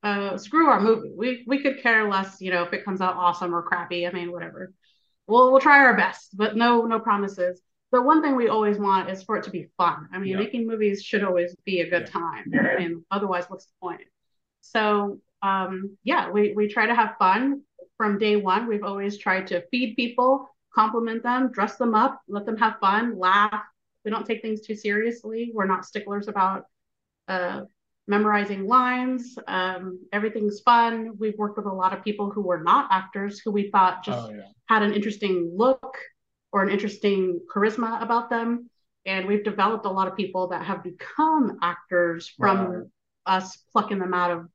Uh, 0.03 0.37
screw 0.37 0.67
our 0.67 0.81
movie. 0.81 1.13
We 1.17 1.43
we 1.47 1.63
could 1.63 1.81
care 1.81 2.07
less, 2.07 2.39
you 2.39 2.51
know, 2.51 2.63
if 2.63 2.73
it 2.73 2.85
comes 2.85 3.01
out 3.01 3.15
awesome 3.15 3.55
or 3.55 3.63
crappy. 3.63 4.05
I 4.05 4.11
mean, 4.11 4.31
whatever 4.31 4.73
we'll 5.27 5.51
we'll 5.51 5.61
try 5.61 5.79
our 5.79 5.95
best, 5.95 6.35
but 6.37 6.55
no 6.55 6.85
no 6.85 6.99
promises. 6.99 7.61
the 7.91 8.01
one 8.01 8.21
thing 8.21 8.35
we 8.35 8.49
always 8.49 8.77
want 8.77 9.09
is 9.09 9.23
for 9.23 9.37
it 9.37 9.43
to 9.43 9.51
be 9.51 9.69
fun. 9.77 10.09
I 10.11 10.17
mean, 10.19 10.31
Yeah. 10.31 10.37
making 10.37 10.67
movies 10.67 11.01
should 11.01 11.23
always 11.23 11.55
be 11.65 11.79
a 11.81 11.89
good 11.89 12.03
Yeah. 12.03 12.19
time. 12.21 12.45
I 12.53 12.77
mean, 12.79 13.05
otherwise, 13.09 13.45
what's 13.49 13.65
the 13.67 13.73
point? 13.81 14.01
So, 14.61 15.21
um, 15.41 15.97
yeah, 16.03 16.29
we, 16.29 16.53
we 16.53 16.67
try 16.67 16.87
to 16.87 16.95
have 16.95 17.15
fun 17.19 17.61
from 17.97 18.17
day 18.17 18.35
one. 18.35 18.67
We've 18.67 18.83
always 18.83 19.17
tried 19.17 19.47
to 19.47 19.61
feed 19.71 19.95
people, 19.95 20.49
compliment 20.73 21.23
them, 21.23 21.51
dress 21.51 21.77
them 21.77 21.95
up, 21.95 22.21
let 22.27 22.45
them 22.45 22.57
have 22.57 22.79
fun, 22.79 23.17
laugh. 23.17 23.63
We 24.03 24.11
don't 24.11 24.25
take 24.25 24.41
things 24.41 24.61
too 24.61 24.75
seriously. 24.75 25.51
We're 25.53 25.65
not 25.67 25.85
sticklers 25.85 26.27
about 26.27 26.65
uh, 27.29 27.61
memorizing 28.07 28.67
lines. 28.67 29.37
Um, 29.47 29.99
everything's 30.13 30.61
fun. 30.61 31.17
We've 31.17 31.37
worked 31.37 31.57
with 31.57 31.65
a 31.65 31.73
lot 31.73 31.93
of 31.93 32.03
people 32.03 32.29
who 32.31 32.41
were 32.41 32.61
not 32.61 32.87
actors 32.91 33.39
who 33.39 33.51
we 33.51 33.69
thought 33.71 34.03
just 34.03 34.19
Oh, 34.19 34.29
yeah. 34.31 34.43
had 34.67 34.83
an 34.83 34.93
interesting 34.93 35.51
look 35.55 35.97
or 36.51 36.63
an 36.63 36.69
interesting 36.69 37.39
charisma 37.53 38.01
about 38.01 38.29
them. 38.29 38.69
And 39.05 39.27
we've 39.27 39.43
developed 39.43 39.85
a 39.85 39.91
lot 39.91 40.07
of 40.07 40.15
people 40.15 40.47
that 40.49 40.63
have 40.65 40.83
become 40.83 41.57
actors 41.61 42.29
from 42.39 42.57
Right. 42.67 42.87
us 43.25 43.57
plucking 43.71 43.99
them 43.99 44.13
out 44.13 44.31
of 44.31 44.47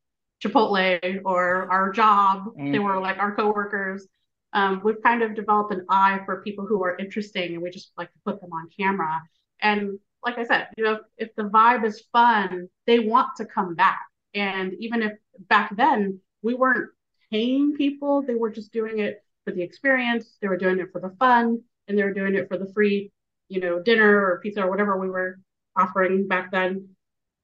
Chipotle 0.43 1.21
or 1.25 1.71
our 1.71 1.91
job. 1.93 2.55
They 2.57 2.79
Mm. 2.79 2.85
were 2.85 3.01
like 3.01 3.19
our 3.19 3.35
coworkers. 3.35 4.07
Um, 4.53 4.81
we've 4.83 5.01
kind 5.03 5.23
of 5.23 5.35
developed 5.35 5.73
an 5.73 5.85
eye 5.89 6.21
for 6.25 6.43
people 6.43 6.67
who 6.67 6.83
are 6.85 6.97
interesting 6.97 7.55
and 7.55 7.63
we 7.63 7.71
just 7.71 7.93
like 7.97 8.13
to 8.13 8.19
put 8.25 8.41
them 8.41 8.53
on 8.53 8.69
camera. 8.77 9.23
And 9.61 9.99
like 10.25 10.39
I 10.39 10.45
said, 10.45 10.69
you 10.77 10.85
know, 10.85 11.01
if 11.17 11.35
the 11.37 11.45
vibe 11.45 11.85
is 11.85 12.03
fun, 12.13 12.69
they 12.87 12.99
want 13.01 13.37
to 13.37 13.45
come 13.47 13.75
back. 13.75 14.01
And 14.35 14.75
even 14.79 15.03
if 15.03 15.13
back 15.49 15.75
then 15.77 16.21
we 16.43 16.55
weren't 16.55 16.91
paying 17.31 17.75
people, 17.77 18.23
they 18.23 18.35
were 18.35 18.51
just 18.51 18.73
doing 18.73 18.99
it 18.99 19.23
for 19.45 19.53
the 19.53 19.63
experience, 19.63 20.37
they 20.41 20.49
were 20.49 20.57
doing 20.59 20.79
it 20.79 20.93
for 20.93 21.01
the 21.01 21.15
fun, 21.19 21.63
and 21.89 21.99
they 21.99 22.05
were 22.05 22.15
doing 22.15 22.35
it 22.35 22.49
for 22.49 22.59
the 22.59 22.71
free, 22.75 23.11
you 23.49 23.61
know, 23.61 23.83
dinner 23.83 24.21
or 24.27 24.41
pizza 24.43 24.63
or 24.63 24.71
whatever 24.71 24.99
we 24.99 25.09
were 25.09 25.39
offering 25.77 26.29
back 26.29 26.51
then. 26.53 26.89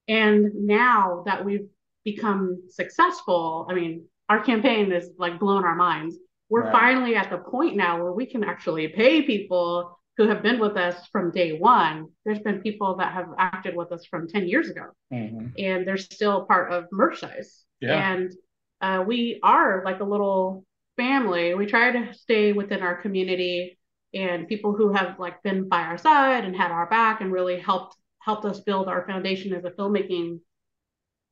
And 0.08 0.54
now 0.66 1.22
that 1.26 1.44
we've 1.44 1.68
become 2.04 2.62
successful, 2.68 3.66
I 3.68 3.74
mean, 3.74 4.04
our 4.28 4.42
campaign 4.42 4.92
is 4.92 5.10
like 5.18 5.40
blown 5.40 5.64
our 5.64 5.74
minds. 5.74 6.16
We're 6.48 6.64
Right. 6.64 6.72
finally 6.72 7.16
at 7.16 7.30
the 7.30 7.38
point 7.38 7.76
now 7.76 8.02
where 8.02 8.12
we 8.12 8.26
can 8.26 8.44
actually 8.44 8.86
pay 8.88 9.22
people 9.22 9.98
who 10.16 10.28
have 10.28 10.42
been 10.42 10.58
with 10.58 10.76
us 10.76 11.06
from 11.08 11.30
day 11.30 11.58
one. 11.58 12.08
There's 12.24 12.38
been 12.40 12.60
people 12.62 12.96
that 12.96 13.12
have 13.12 13.28
acted 13.38 13.76
with 13.76 13.92
us 13.92 14.04
from 14.06 14.28
10 14.28 14.48
years 14.48 14.70
ago 14.70 14.86
Mhm. 15.12 15.52
and 15.58 15.86
they're 15.86 15.96
still 15.98 16.46
part 16.46 16.72
of 16.72 16.86
merchandise. 16.90 17.64
Yeah. 17.80 18.12
And 18.12 18.32
uh, 18.80 19.04
we 19.06 19.38
are 19.42 19.82
like 19.84 20.00
a 20.00 20.04
little 20.04 20.64
family. 20.96 21.54
We 21.54 21.66
try 21.66 21.90
to 21.92 22.14
stay 22.14 22.52
within 22.52 22.82
our 22.82 22.94
community 23.02 23.78
and 24.14 24.48
people 24.48 24.74
who 24.74 24.92
have 24.92 25.18
like 25.18 25.42
been 25.42 25.68
by 25.68 25.82
our 25.82 25.98
side 25.98 26.44
and 26.44 26.56
had 26.56 26.70
our 26.70 26.86
back 26.88 27.20
and 27.20 27.30
really 27.32 27.58
helped 27.60 27.96
helped 28.20 28.44
us 28.44 28.60
build 28.60 28.88
our 28.88 29.06
foundation 29.06 29.52
as 29.52 29.64
a 29.64 29.70
filmmaking 29.70 30.40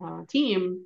uh, 0.05 0.23
team. 0.29 0.85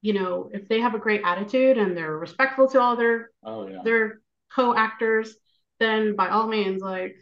You 0.00 0.14
know, 0.14 0.50
if 0.52 0.66
they 0.68 0.80
have 0.80 0.94
a 0.94 0.98
great 0.98 1.20
attitude 1.24 1.78
and 1.78 1.96
they're 1.96 2.16
respectful 2.16 2.68
to 2.70 2.80
all 2.80 2.96
their 2.96 3.30
Oh, 3.44 3.68
yeah. 3.68 3.82
their 3.84 4.20
co-actors, 4.54 5.36
then 5.82 6.16
by 6.16 6.28
all 6.28 6.48
means, 6.48 6.82
like 6.82 7.16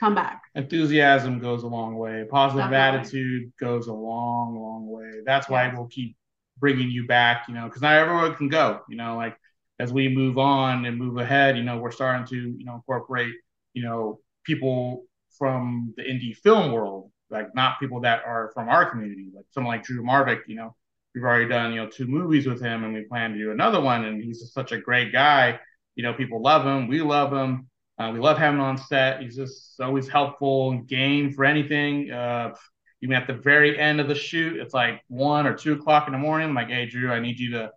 come 0.00 0.14
back. 0.14 0.42
enthusiasm 0.54 1.38
goes 1.38 1.62
a 1.62 1.68
long 1.68 1.94
way. 1.96 2.24
Positive 2.30 2.70
Definitely. 2.70 2.98
attitude 3.00 3.52
goes 3.60 3.86
a 3.86 3.92
long, 3.92 4.56
long 4.58 4.88
way. 4.88 5.20
That's 5.24 5.48
why 5.48 5.66
Yes. 5.66 5.74
we'll 5.76 5.86
keep 5.88 6.16
bringing 6.58 6.90
you 6.90 7.06
back, 7.06 7.46
you 7.48 7.54
know, 7.54 7.64
because 7.66 7.82
not 7.82 7.94
everyone 7.96 8.34
can 8.34 8.48
go, 8.48 8.80
you 8.88 8.96
know, 8.96 9.16
like 9.16 9.36
as 9.78 9.92
we 9.92 10.08
move 10.08 10.38
on 10.38 10.84
and 10.86 10.98
move 10.98 11.18
ahead, 11.18 11.56
you 11.56 11.62
know, 11.64 11.78
we're 11.78 11.90
starting 11.90 12.26
to, 12.26 12.36
you 12.36 12.64
know, 12.64 12.74
incorporate, 12.76 13.34
you 13.74 13.82
know, 13.82 14.20
people 14.44 15.04
from 15.38 15.94
the 15.96 16.02
indie 16.02 16.36
film 16.36 16.72
world, 16.72 17.10
like 17.30 17.54
not 17.54 17.80
people 17.80 18.00
that 18.00 18.22
are 18.26 18.50
from 18.54 18.68
our 18.68 18.90
community, 18.90 19.30
like 19.34 19.46
someone 19.50 19.74
like 19.76 19.84
Drew 19.84 20.02
Marvick, 20.02 20.40
you 20.46 20.54
know, 20.56 20.74
we've 21.14 21.24
already 21.24 21.48
done, 21.48 21.72
you 21.72 21.82
know, 21.82 21.88
two 21.88 22.06
movies 22.06 22.46
with 22.46 22.60
him 22.60 22.84
and 22.84 22.92
we 22.94 23.02
plan 23.04 23.32
to 23.32 23.38
do 23.38 23.50
another 23.50 23.80
one. 23.80 24.04
And 24.04 24.22
he's 24.22 24.40
just 24.40 24.54
such 24.54 24.72
a 24.72 24.78
great 24.78 25.12
guy. 25.12 25.58
You 25.96 26.02
know, 26.02 26.14
people 26.14 26.40
love 26.42 26.64
him. 26.64 26.88
We 26.88 27.02
love 27.02 27.32
him. 27.32 27.68
Uh, 27.98 28.10
we 28.12 28.18
love 28.20 28.38
having 28.38 28.58
him 28.58 28.64
on 28.64 28.78
set. 28.78 29.20
He's 29.22 29.36
just 29.36 29.80
always 29.80 30.08
helpful 30.08 30.70
and 30.70 30.86
game 30.86 31.32
for 31.32 31.44
anything. 31.44 32.10
Uh, 32.10 32.54
even 33.02 33.16
at 33.16 33.26
the 33.26 33.34
very 33.34 33.78
end 33.78 34.00
of 34.00 34.08
the 34.08 34.14
shoot, 34.14 34.56
it's 34.58 34.74
like 34.74 35.02
one 35.08 35.46
or 35.46 35.54
two 35.54 35.74
o'clock 35.74 36.06
in 36.06 36.12
the 36.12 36.18
morning. 36.18 36.48
I'm 36.48 36.54
like, 36.54 36.68
hey, 36.68 36.86
Drew, 36.86 37.12
I 37.12 37.20
need 37.20 37.38
you 37.38 37.52
to 37.52 37.70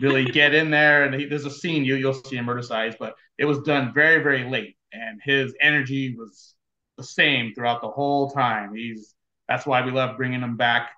really 0.00 0.24
get 0.32 0.54
in 0.54 0.70
there. 0.70 1.04
And 1.04 1.14
he, 1.14 1.26
there's 1.26 1.44
a 1.46 1.50
scene 1.50 1.84
you 1.84 1.96
you'll 1.96 2.14
see 2.14 2.36
in 2.36 2.44
Murdercise, 2.46 2.96
but 2.98 3.14
it 3.38 3.44
was 3.44 3.60
done 3.60 3.92
very 3.94 4.22
very 4.22 4.48
late, 4.48 4.76
and 4.92 5.20
his 5.22 5.54
energy 5.60 6.14
was 6.16 6.54
the 6.98 7.04
same 7.04 7.54
throughout 7.54 7.80
the 7.82 7.90
whole 7.90 8.30
time. 8.30 8.74
He's 8.74 9.14
that's 9.48 9.66
why 9.66 9.84
we 9.84 9.90
love 9.90 10.16
bringing 10.16 10.40
him 10.42 10.56
back. 10.56 10.90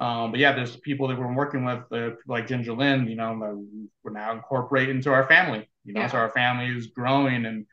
Um, 0.00 0.30
but 0.30 0.38
yeah, 0.40 0.52
there's 0.52 0.76
people 0.76 1.08
that 1.08 1.18
we're 1.18 1.32
working 1.34 1.64
with, 1.64 1.80
uh, 1.92 2.10
people 2.10 2.18
like 2.28 2.46
Ginger 2.46 2.72
Lynn, 2.72 3.08
you 3.08 3.16
know, 3.16 3.36
that 3.40 3.88
we're 4.04 4.12
now 4.12 4.32
incorporating 4.32 4.96
into 4.96 5.12
our 5.12 5.26
family. 5.26 5.68
You 5.84 5.94
know, 5.94 6.02
Yeah. 6.02 6.06
so 6.06 6.18
our 6.18 6.30
family 6.30 6.66
is 6.76 6.86
growing, 6.88 7.46
and 7.46 7.66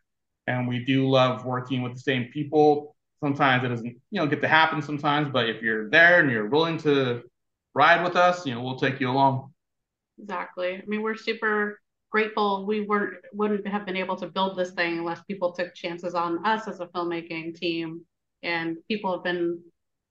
and 0.47 0.67
we 0.67 0.83
do 0.85 1.09
love 1.09 1.45
working 1.45 1.81
with 1.81 1.93
the 1.93 1.99
same 1.99 2.25
people. 2.31 2.95
Sometimes 3.21 3.63
it 3.63 3.69
doesn't, 3.69 3.87
you 3.87 4.19
know, 4.19 4.27
get 4.27 4.41
to 4.41 4.47
happen 4.47 4.81
sometimes, 4.81 5.29
but 5.29 5.49
if 5.49 5.61
you're 5.61 5.89
there 5.89 6.19
and 6.19 6.29
you're 6.29 6.47
willing 6.47 6.77
to 6.79 7.23
ride 7.73 8.03
with 8.03 8.15
us, 8.15 8.45
you 8.45 8.53
know, 8.53 8.61
we'll 8.61 8.77
take 8.77 8.99
you 8.99 9.09
along. 9.09 9.53
Exactly. 10.19 10.75
I 10.75 10.83
mean, 10.85 11.01
we're 11.01 11.15
super 11.15 11.79
grateful. 12.11 12.65
We 12.65 12.81
weren't 12.81 13.17
wouldn't 13.33 13.67
have 13.67 13.85
been 13.85 13.97
able 13.97 14.15
to 14.17 14.27
build 14.27 14.57
this 14.57 14.71
thing 14.71 14.99
unless 14.99 15.21
people 15.23 15.51
took 15.51 15.73
chances 15.73 16.15
on 16.15 16.45
us 16.45 16.67
as 16.67 16.79
a 16.79 16.87
filmmaking 16.87 17.55
team, 17.55 18.01
and 18.43 18.77
people 18.87 19.11
have 19.11 19.23
been, 19.23 19.61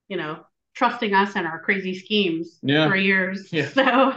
you 0.09 0.17
know, 0.17 0.45
trusting 0.75 1.15
us 1.15 1.37
and 1.37 1.47
our 1.47 1.61
crazy 1.61 1.95
schemes 1.95 2.59
Yeah. 2.63 2.89
for 2.89 2.97
years. 2.97 3.53
Yeah. 3.53 3.69
So, 3.75 4.13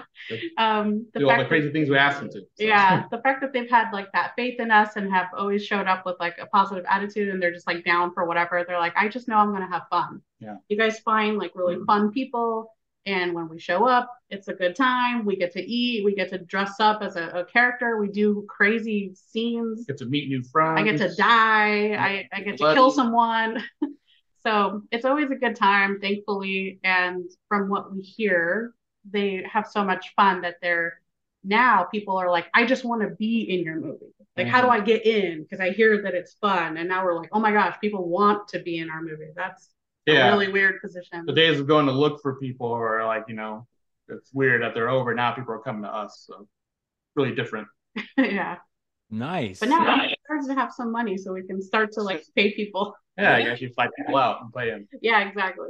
um, 0.57 1.05
the 1.13 1.21
Do 1.21 1.29
all 1.29 1.37
the 1.37 1.45
crazy 1.45 1.67
that, 1.67 1.73
things 1.73 1.89
we 1.89 1.97
asked 1.97 2.19
them 2.19 2.29
to. 2.31 2.39
So. 2.41 2.45
yeah, 2.65 3.03
the 3.11 3.19
fact 3.19 3.39
that 3.41 3.53
they've 3.53 3.69
had 3.69 3.91
like 3.93 4.11
that 4.11 4.33
faith 4.35 4.59
in 4.59 4.71
us 4.71 4.97
and 4.97 5.09
have 5.09 5.27
always 5.37 5.65
showed 5.65 5.87
up 5.87 6.05
with 6.05 6.17
like 6.19 6.35
a 6.41 6.47
positive 6.47 6.83
attitude 6.89 7.29
and 7.29 7.41
they're 7.41 7.53
just 7.53 7.65
like 7.65 7.85
down 7.85 8.13
for 8.13 8.25
whatever. 8.25 8.65
They're 8.67 8.79
like, 8.79 8.93
I 8.97 9.07
just 9.07 9.29
know 9.29 9.37
I'm 9.37 9.53
gonna 9.53 9.69
have 9.69 9.83
fun. 9.89 10.21
Yeah. 10.41 10.57
You 10.67 10.77
guys 10.77 10.99
find 10.99 11.37
like 11.37 11.51
really 11.55 11.77
fun 11.85 12.11
people. 12.11 12.73
And 13.05 13.33
when 13.33 13.47
we 13.47 13.57
show 13.57 13.87
up, 13.87 14.11
it's 14.29 14.49
a 14.49 14.53
good 14.53 14.75
time. 14.75 15.23
We 15.23 15.37
get 15.37 15.53
to 15.53 15.61
eat. 15.61 16.03
We 16.03 16.13
get 16.13 16.29
to 16.31 16.39
dress 16.39 16.73
up 16.81 17.01
as 17.01 17.15
a, 17.15 17.27
a 17.29 17.45
character. 17.45 17.97
We 17.97 18.09
do 18.09 18.45
crazy 18.49 19.13
scenes. 19.15 19.85
Get 19.85 19.97
to 19.99 20.05
meet 20.05 20.27
new 20.27 20.43
friends. 20.43 20.81
I 20.81 20.83
get 20.83 20.97
to 20.97 21.15
die. 21.15 21.93
I, 21.93 22.27
I 22.33 22.41
get 22.41 22.57
to 22.57 22.73
kill 22.73 22.91
someone. 22.91 23.63
so 24.47 24.81
it's 24.91 25.03
always 25.03 25.29
a 25.29 25.35
good 25.35 25.55
time, 25.57 25.99
thankfully. 25.99 26.79
And 26.83 27.29
from 27.49 27.67
what 27.69 27.93
we 27.93 28.01
hear, 28.01 28.73
they 29.09 29.45
have 29.51 29.67
so 29.67 29.83
much 29.83 30.13
fun 30.15 30.41
that 30.41 30.55
they're 30.61 31.01
now 31.43 31.83
people 31.83 32.17
are 32.17 32.29
like, 32.31 32.47
I 32.53 32.65
just 32.65 32.85
want 32.85 33.01
to 33.01 33.09
be 33.09 33.41
in 33.41 33.63
your 33.63 33.75
movie. 33.75 34.13
Like, 34.35 34.47
how 34.47 34.61
do 34.61 34.67
mm-hmm. 34.67 34.81
I 34.81 34.85
get 34.85 35.05
in? 35.05 35.43
Because 35.43 35.59
I 35.59 35.71
hear 35.71 36.01
that 36.03 36.13
it's 36.13 36.33
fun. 36.41 36.77
And 36.77 36.87
now 36.87 37.03
we're 37.03 37.15
like, 37.15 37.29
oh 37.31 37.39
my 37.39 37.51
gosh, 37.51 37.75
people 37.81 38.07
want 38.07 38.47
to 38.49 38.59
be 38.59 38.77
in 38.77 38.89
our 38.89 39.01
movie. 39.01 39.31
That's 39.35 39.69
Yeah. 40.05 40.27
a 40.27 40.31
really 40.31 40.51
weird 40.51 40.81
position. 40.81 41.25
the 41.25 41.33
days 41.33 41.59
of 41.59 41.67
going 41.67 41.85
to 41.87 41.91
look 41.91 42.21
for 42.21 42.35
people 42.35 42.71
are 42.71 43.05
like, 43.05 43.25
you 43.27 43.35
know, 43.35 43.67
it's 44.07 44.33
weird 44.33 44.61
that 44.61 44.73
they're 44.73 44.89
over. 44.89 45.13
Now 45.13 45.33
people 45.33 45.53
are 45.53 45.59
coming 45.59 45.83
to 45.83 45.93
us. 45.93 46.23
So 46.25 46.47
really 47.15 47.35
different. 47.35 47.67
yeah. 48.17 48.57
Nice. 49.09 49.59
But 49.59 49.69
now 49.69 50.05
it 50.05 50.17
starts 50.25 50.47
to 50.47 50.55
have 50.55 50.73
some 50.73 50.91
money 50.91 51.17
so 51.17 51.33
we 51.33 51.43
can 51.43 51.61
start 51.61 51.93
to 51.93 52.01
like 52.01 52.23
pay 52.35 52.53
people. 52.53 52.95
Yeah, 53.17 53.35
I 53.35 53.43
guess 53.43 53.61
you 53.61 53.69
fly 53.73 53.87
people 53.97 54.17
out 54.17 54.41
and 54.41 54.51
play 54.51 54.69
them. 54.69 54.87
Yeah, 55.01 55.27
exactly. 55.27 55.69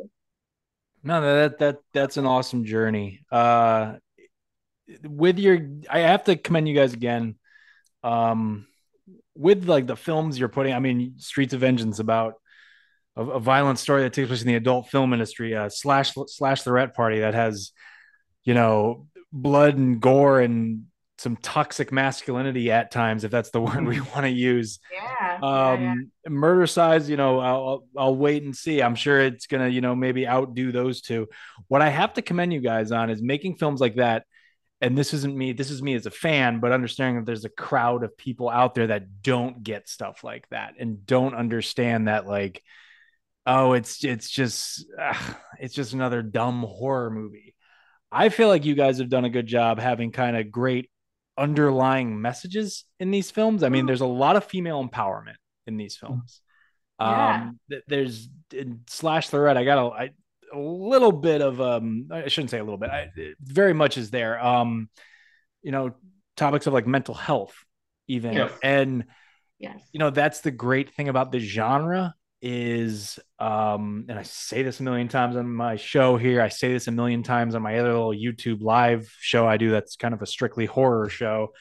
No, 1.03 1.21
that 1.21 1.59
that 1.59 1.77
that's 1.93 2.17
an 2.17 2.25
awesome 2.25 2.65
journey. 2.65 3.21
Uh, 3.31 3.95
with 5.03 5.37
your, 5.37 5.59
I 5.89 5.99
have 5.99 6.23
to 6.25 6.35
commend 6.35 6.67
you 6.67 6.75
guys 6.75 6.93
again. 6.93 7.35
Um, 8.03 8.67
with 9.35 9.65
like 9.65 9.85
the 9.85 9.95
films 9.95 10.39
you're 10.39 10.49
putting, 10.49 10.73
I 10.73 10.79
mean, 10.79 11.15
Streets 11.17 11.53
of 11.53 11.61
Vengeance 11.61 11.99
about 11.99 12.35
a, 13.15 13.23
a 13.23 13.39
violent 13.39 13.79
story 13.79 14.01
that 14.03 14.13
takes 14.13 14.27
place 14.27 14.41
in 14.41 14.47
the 14.47 14.55
adult 14.55 14.89
film 14.89 15.13
industry. 15.13 15.55
Uh, 15.55 15.69
slash 15.69 16.13
Slashlorette 16.13 16.93
Party 16.95 17.19
that 17.19 17.33
has, 17.33 17.71
you 18.43 18.53
know, 18.53 19.07
blood 19.31 19.77
and 19.77 20.01
gore 20.01 20.41
and 20.41 20.85
some 21.17 21.35
toxic 21.37 21.91
masculinity 21.91 22.71
at 22.71 22.91
times, 22.91 23.23
if 23.23 23.31
that's 23.31 23.49
the 23.49 23.61
word 23.61 23.85
we 23.87 23.99
want 24.01 24.21
to 24.23 24.29
use 24.29 24.79
Yeah. 24.93 25.37
yeah, 25.41 25.73
um 25.73 26.11
yeah. 26.25 26.31
Murdercise 26.31 27.07
you 27.09 27.17
know 27.17 27.39
I'll, 27.39 27.83
I'll 27.97 28.15
wait 28.15 28.43
and 28.43 28.55
see 28.55 28.81
i'm 28.81 28.95
sure 28.95 29.19
it's 29.21 29.45
gonna 29.47 29.67
you 29.67 29.81
know 29.81 29.95
maybe 29.95 30.27
outdo 30.27 30.71
those 30.71 31.01
two 31.01 31.27
what 31.67 31.81
i 31.81 31.89
have 31.89 32.13
to 32.15 32.21
commend 32.21 32.51
you 32.53 32.59
guys 32.59 32.91
on 32.91 33.09
is 33.09 33.21
making 33.21 33.55
films 33.55 33.79
like 33.79 33.95
that 33.95 34.23
and 34.81 34.97
this 34.97 35.13
isn't 35.13 35.35
me 35.35 35.53
this 35.53 35.69
is 35.71 35.81
me 35.81 35.93
as 35.93 36.05
a 36.05 36.11
fan 36.11 36.59
but 36.59 36.71
understanding 36.71 37.17
that 37.17 37.25
there's 37.25 37.45
a 37.45 37.49
crowd 37.49 38.03
of 38.03 38.17
people 38.17 38.49
out 38.49 38.73
there 38.75 38.87
that 38.87 39.21
don't 39.21 39.61
get 39.63 39.87
stuff 39.87 40.23
like 40.23 40.47
that 40.49 40.73
and 40.79 41.05
don't 41.05 41.35
understand 41.35 42.07
that 42.07 42.25
like 42.27 42.61
oh 43.45 43.73
it's 43.73 44.03
it's 44.03 44.29
just 44.29 44.85
ugh, 44.99 45.35
it's 45.59 45.73
just 45.73 45.93
another 45.93 46.21
dumb 46.21 46.63
horror 46.63 47.09
movie 47.11 47.55
i 48.11 48.29
feel 48.29 48.47
like 48.47 48.65
you 48.65 48.75
guys 48.75 48.97
have 48.97 49.09
done 49.09 49.25
a 49.25 49.29
good 49.29 49.47
job 49.47 49.79
having 49.79 50.11
kind 50.11 50.35
of 50.35 50.51
great 50.51 50.89
underlying 51.37 52.19
messages 52.21 52.85
in 52.99 53.11
these 53.11 53.29
films 53.29 53.63
i 53.63 53.69
mean 53.69 53.85
there's 53.85 54.01
a 54.01 54.05
lot 54.05 54.35
of 54.35 54.43
female 54.43 54.87
empowerment 54.87 55.35
in 55.67 55.77
these 55.77 55.95
films 55.95 56.41
Yeah. 56.99 57.49
Um, 57.49 57.59
there's 57.87 58.29
in 58.51 58.81
Slashlorette. 58.87 59.57
I 59.57 59.63
got 59.63 59.77
a, 59.77 59.89
I, 59.91 60.09
a 60.53 60.59
little 60.59 61.11
bit 61.11 61.41
of 61.41 61.61
um. 61.61 62.07
I 62.11 62.27
shouldn't 62.27 62.49
say 62.49 62.59
a 62.59 62.63
little 62.63 62.77
bit. 62.77 62.89
I, 62.89 63.11
very 63.39 63.73
much 63.73 63.97
is 63.97 64.09
there. 64.09 64.43
Um, 64.43 64.89
you 65.61 65.71
know, 65.71 65.93
topics 66.35 66.67
of 66.67 66.73
like 66.73 66.87
mental 66.87 67.13
health, 67.13 67.53
even 68.07 68.33
yes. 68.33 68.51
and 68.63 69.05
yes, 69.59 69.79
you 69.91 69.99
know 69.99 70.09
that's 70.09 70.41
the 70.41 70.51
great 70.51 70.91
thing 70.91 71.09
about 71.09 71.31
the 71.31 71.39
genre 71.39 72.15
is 72.41 73.17
um 73.39 74.05
and 74.09 74.19
I 74.19 74.23
say 74.23 74.61
this 74.61 74.79
a 74.79 74.83
million 74.83 75.07
times 75.07 75.35
on 75.35 75.51
my 75.51 75.75
show 75.75 76.17
here 76.17 76.39
I 76.39 76.49
say 76.49 76.71
this 76.71 76.87
a 76.87 76.91
million 76.91 77.23
times 77.23 77.55
on 77.55 77.63
my 77.63 77.79
other 77.79 77.93
little 77.93 78.13
YouTube 78.13 78.61
live 78.61 79.11
show 79.19 79.47
I 79.47 79.57
do 79.57 79.71
that's 79.71 79.95
kind 79.95 80.13
of 80.13 80.21
a 80.21 80.27
strictly 80.27 80.65
horror 80.65 81.09
show. 81.09 81.53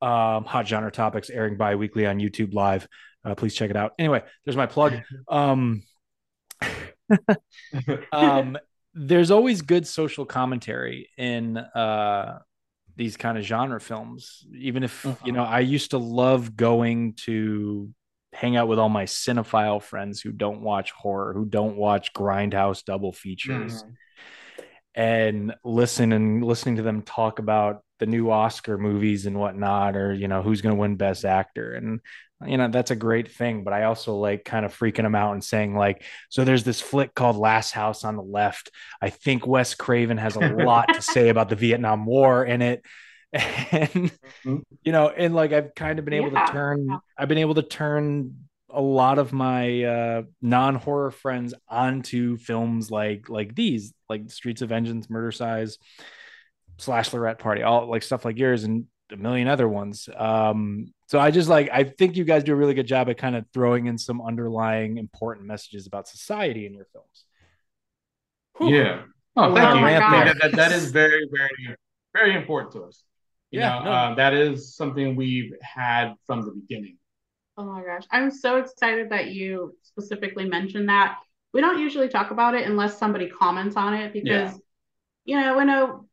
Um 0.00 0.44
hot 0.44 0.68
genre 0.68 0.92
topics 0.92 1.28
airing 1.28 1.56
bi-weekly 1.56 2.06
on 2.06 2.18
YouTube 2.18 2.54
live. 2.54 2.86
Uh, 3.24 3.34
please 3.34 3.54
check 3.54 3.70
it 3.70 3.76
out. 3.76 3.94
Anyway 3.98 4.22
there's 4.44 4.56
my 4.56 4.66
plug. 4.66 4.94
Um 5.28 5.82
um 8.12 8.56
there's 8.94 9.30
always 9.30 9.62
good 9.62 9.86
social 9.86 10.24
commentary 10.24 11.10
in 11.18 11.56
uh 11.56 12.38
these 12.96 13.16
kind 13.16 13.36
of 13.38 13.44
genre 13.44 13.80
films. 13.80 14.46
Even 14.56 14.82
if 14.82 15.04
uh-huh. 15.04 15.16
you 15.24 15.32
know 15.32 15.44
I 15.44 15.60
used 15.60 15.90
to 15.90 15.98
love 15.98 16.56
going 16.56 17.14
to 17.24 17.90
hang 18.36 18.54
out 18.54 18.68
with 18.68 18.78
all 18.78 18.90
my 18.90 19.04
cinephile 19.04 19.82
friends 19.82 20.20
who 20.20 20.30
don't 20.30 20.60
watch 20.60 20.90
horror, 20.90 21.32
who 21.32 21.46
don't 21.46 21.76
watch 21.76 22.12
grindhouse 22.12 22.84
double 22.84 23.12
features, 23.12 23.82
mm-hmm. 23.82 24.62
and 24.94 25.54
listen 25.64 26.12
and 26.12 26.44
listening 26.44 26.76
to 26.76 26.82
them 26.82 27.00
talk 27.00 27.38
about 27.38 27.82
the 27.98 28.04
new 28.04 28.30
Oscar 28.30 28.76
movies 28.76 29.24
and 29.24 29.40
whatnot, 29.40 29.96
or 29.96 30.12
you 30.12 30.28
know 30.28 30.42
who's 30.42 30.60
going 30.60 30.74
to 30.74 30.80
win 30.80 30.96
Best 30.96 31.24
Actor, 31.24 31.74
and 31.74 32.00
you 32.46 32.58
know 32.58 32.68
that's 32.68 32.90
a 32.90 32.96
great 32.96 33.32
thing. 33.32 33.64
But 33.64 33.72
I 33.72 33.84
also 33.84 34.14
like 34.16 34.44
kind 34.44 34.66
of 34.66 34.78
freaking 34.78 35.04
them 35.04 35.14
out 35.14 35.32
and 35.32 35.42
saying 35.42 35.74
like, 35.74 36.04
so 36.28 36.44
there's 36.44 36.64
this 36.64 36.82
flick 36.82 37.14
called 37.14 37.36
Last 37.36 37.72
House 37.72 38.04
on 38.04 38.16
the 38.16 38.22
Left. 38.22 38.70
I 39.00 39.08
think 39.08 39.46
Wes 39.46 39.74
Craven 39.74 40.18
has 40.18 40.36
a 40.36 40.40
lot 40.40 40.92
to 40.92 41.00
say 41.14 41.30
about 41.30 41.48
the 41.48 41.56
Vietnam 41.56 42.04
War 42.04 42.44
in 42.44 42.60
it 42.60 42.84
and 43.70 43.90
mm-hmm. 44.44 44.58
you 44.82 44.92
know 44.92 45.08
and 45.08 45.34
like 45.34 45.52
i've 45.52 45.74
kind 45.74 45.98
of 45.98 46.04
been 46.04 46.14
able 46.14 46.32
yeah. 46.32 46.46
to 46.46 46.52
turn 46.52 46.88
i've 47.18 47.28
been 47.28 47.38
able 47.38 47.54
to 47.54 47.62
turn 47.62 48.34
a 48.70 48.80
lot 48.80 49.18
of 49.18 49.32
my 49.32 49.82
uh 49.84 50.22
non-horror 50.40 51.10
friends 51.10 51.54
onto 51.68 52.36
films 52.36 52.90
like 52.90 53.28
like 53.28 53.54
these 53.54 53.92
like 54.08 54.30
streets 54.30 54.62
of 54.62 54.70
vengeance 54.70 55.06
Murdercise 55.08 55.78
slash 56.78 57.12
lorette 57.12 57.38
party 57.38 57.62
all 57.62 57.86
like 57.86 58.02
stuff 58.02 58.24
like 58.24 58.38
yours 58.38 58.64
and 58.64 58.86
a 59.12 59.16
million 59.16 59.48
other 59.48 59.68
ones 59.68 60.08
um 60.16 60.92
so 61.06 61.18
i 61.18 61.30
just 61.30 61.48
like 61.48 61.68
i 61.72 61.84
think 61.84 62.16
you 62.16 62.24
guys 62.24 62.42
do 62.42 62.52
a 62.52 62.56
really 62.56 62.74
good 62.74 62.86
job 62.86 63.08
at 63.08 63.18
kind 63.18 63.36
of 63.36 63.44
throwing 63.52 63.86
in 63.86 63.96
some 63.96 64.20
underlying 64.20 64.98
important 64.98 65.46
messages 65.46 65.86
about 65.86 66.08
society 66.08 66.66
in 66.66 66.74
your 66.74 66.86
films 66.92 67.24
Whew. 68.58 68.74
yeah 68.74 69.02
oh 69.36 69.54
thank 69.54 69.80
you 69.80 69.86
that, 69.86 70.36
that, 70.40 70.52
that 70.52 70.72
is 70.72 70.90
very 70.90 71.28
very 71.30 71.76
very 72.14 72.34
important 72.34 72.72
to 72.72 72.84
us 72.84 73.04
you 73.50 73.60
yeah, 73.60 73.78
know, 73.78 73.84
no. 73.84 73.90
uh, 73.90 74.14
that 74.16 74.34
is 74.34 74.74
something 74.74 75.16
we've 75.16 75.52
had 75.60 76.14
from 76.26 76.42
the 76.42 76.52
beginning. 76.52 76.98
Oh 77.56 77.64
my 77.64 77.82
gosh. 77.82 78.04
I'm 78.10 78.30
so 78.30 78.58
excited 78.58 79.10
that 79.10 79.28
you 79.28 79.76
specifically 79.82 80.44
mentioned 80.44 80.88
that. 80.88 81.18
We 81.52 81.60
don't 81.60 81.78
usually 81.78 82.08
talk 82.08 82.30
about 82.30 82.54
it 82.54 82.66
unless 82.66 82.98
somebody 82.98 83.28
comments 83.28 83.76
on 83.76 83.94
it 83.94 84.12
because, 84.12 84.52
yeah. 84.52 84.54
you 85.24 85.40
know, 85.40 85.56
we 85.56 85.64
know 85.64 86.06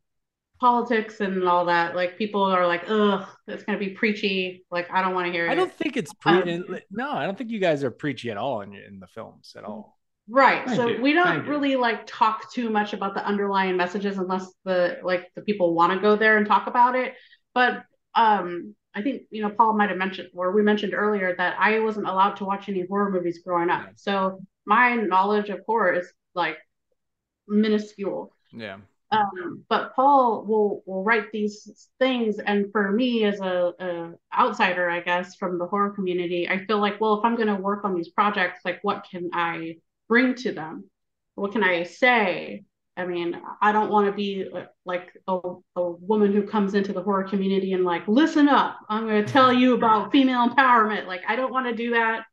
politics 0.60 1.20
and 1.20 1.46
all 1.46 1.66
that. 1.66 1.96
Like 1.96 2.18
people 2.18 2.44
are 2.44 2.66
like, 2.66 2.84
ugh, 2.88 3.28
it's 3.48 3.64
going 3.64 3.78
to 3.78 3.86
be 3.86 3.92
preachy. 3.92 4.64
Like, 4.72 4.90
I 4.90 5.02
don't 5.02 5.14
want 5.14 5.28
to 5.28 5.34
hear 5.34 5.48
it. 5.48 5.52
I 5.52 5.56
don't 5.56 5.74
think 5.74 5.98
it's 5.98 6.14
pre- 6.14 6.54
um, 6.54 6.80
no, 6.90 7.12
I 7.12 7.26
don't 7.26 7.38
think 7.38 7.50
you 7.50 7.60
guys 7.60 7.84
are 7.84 7.92
preachy 7.92 8.32
at 8.32 8.38
all 8.38 8.62
in, 8.62 8.74
in 8.74 9.00
the 9.00 9.08
films 9.08 9.54
at 9.58 9.66
all. 9.66 9.98
Right. 10.30 10.66
Thank 10.66 10.78
so 10.78 10.88
you. 10.88 11.02
we 11.02 11.14
don't 11.14 11.26
Thank 11.26 11.48
really 11.48 11.72
you. 11.72 11.82
like 11.82 12.06
talk 12.06 12.52
too 12.52 12.70
much 12.70 12.94
about 12.94 13.14
the 13.14 13.26
underlying 13.26 13.76
messages 13.76 14.18
unless 14.18 14.52
the 14.64 15.00
like 15.04 15.30
the 15.36 15.42
people 15.42 15.74
want 15.74 15.94
to 15.94 16.00
go 16.00 16.16
there 16.16 16.38
and 16.38 16.48
talk 16.48 16.68
about 16.68 16.96
it. 16.96 17.14
But 17.54 17.84
um 18.16 18.76
I 18.96 19.02
think 19.02 19.24
you 19.32 19.42
know 19.42 19.50
Paul 19.50 19.74
might 19.74 19.90
have 19.90 19.98
mentioned 19.98 20.30
or 20.34 20.52
we 20.52 20.62
mentioned 20.62 20.94
earlier 20.94 21.36
that 21.36 21.58
I 21.60 21.80
wasn't 21.80 22.08
allowed 22.08 22.36
to 22.36 22.46
watch 22.46 22.70
any 22.70 22.86
horror 22.88 23.12
movies 23.12 23.42
growing 23.46 23.70
up. 23.70 23.90
So 23.96 24.40
my 24.66 24.96
knowledge 24.96 25.50
of 25.50 25.60
horror 25.66 25.94
is 25.94 26.08
like 26.36 26.58
minuscule. 27.48 28.34
Yeah. 28.54 28.78
Um, 29.12 29.64
but 29.70 29.94
Paul 29.96 30.44
will 30.46 30.82
will 30.88 31.04
write 31.04 31.32
these 31.32 31.90
things, 32.00 32.40
and 32.40 32.72
for 32.72 32.92
me 32.92 33.26
as 33.26 33.40
a, 33.42 33.72
a, 33.80 34.12
outsider, 34.36 34.90
I 34.90 35.02
guess 35.02 35.36
from 35.36 35.60
the 35.60 35.68
horror 35.68 35.92
community, 35.92 36.50
I 36.50 36.66
feel 36.66 36.80
like, 36.80 37.00
well, 37.00 37.20
if 37.20 37.26
I'm 37.26 37.36
going 37.36 37.48
to 37.48 37.56
work 37.56 37.86
on 37.86 37.94
these 37.94 38.10
projects, 38.10 38.62
like 38.66 38.80
what 38.82 39.06
can 39.10 39.30
I 39.32 39.76
bring 40.08 40.36
to 40.36 40.52
them? 40.52 40.90
What 41.36 41.52
can 41.52 41.64
I 41.64 41.84
say? 41.84 42.64
I 42.96 43.06
mean, 43.06 43.42
I 43.62 43.72
don't 43.72 43.90
want 43.90 44.06
to 44.08 44.12
be 44.12 44.48
like 44.86 45.10
a, 45.28 45.40
a 45.76 45.92
woman 45.92 46.32
who 46.32 46.44
comes 46.44 46.76
into 46.76 46.94
the 46.94 47.02
horror 47.02 47.24
community 47.24 47.74
and 47.74 47.84
like, 47.84 48.08
listen 48.08 48.48
up, 48.48 48.78
I'm 48.88 49.08
going 49.08 49.26
to 49.26 49.32
tell 49.32 49.52
you 49.52 49.74
about 49.74 50.12
female 50.12 50.48
empowerment. 50.48 51.08
Like, 51.08 51.22
I 51.28 51.36
don't 51.36 51.52
want 51.52 51.68
to 51.68 51.76
do 51.76 51.92
that. 51.92 52.26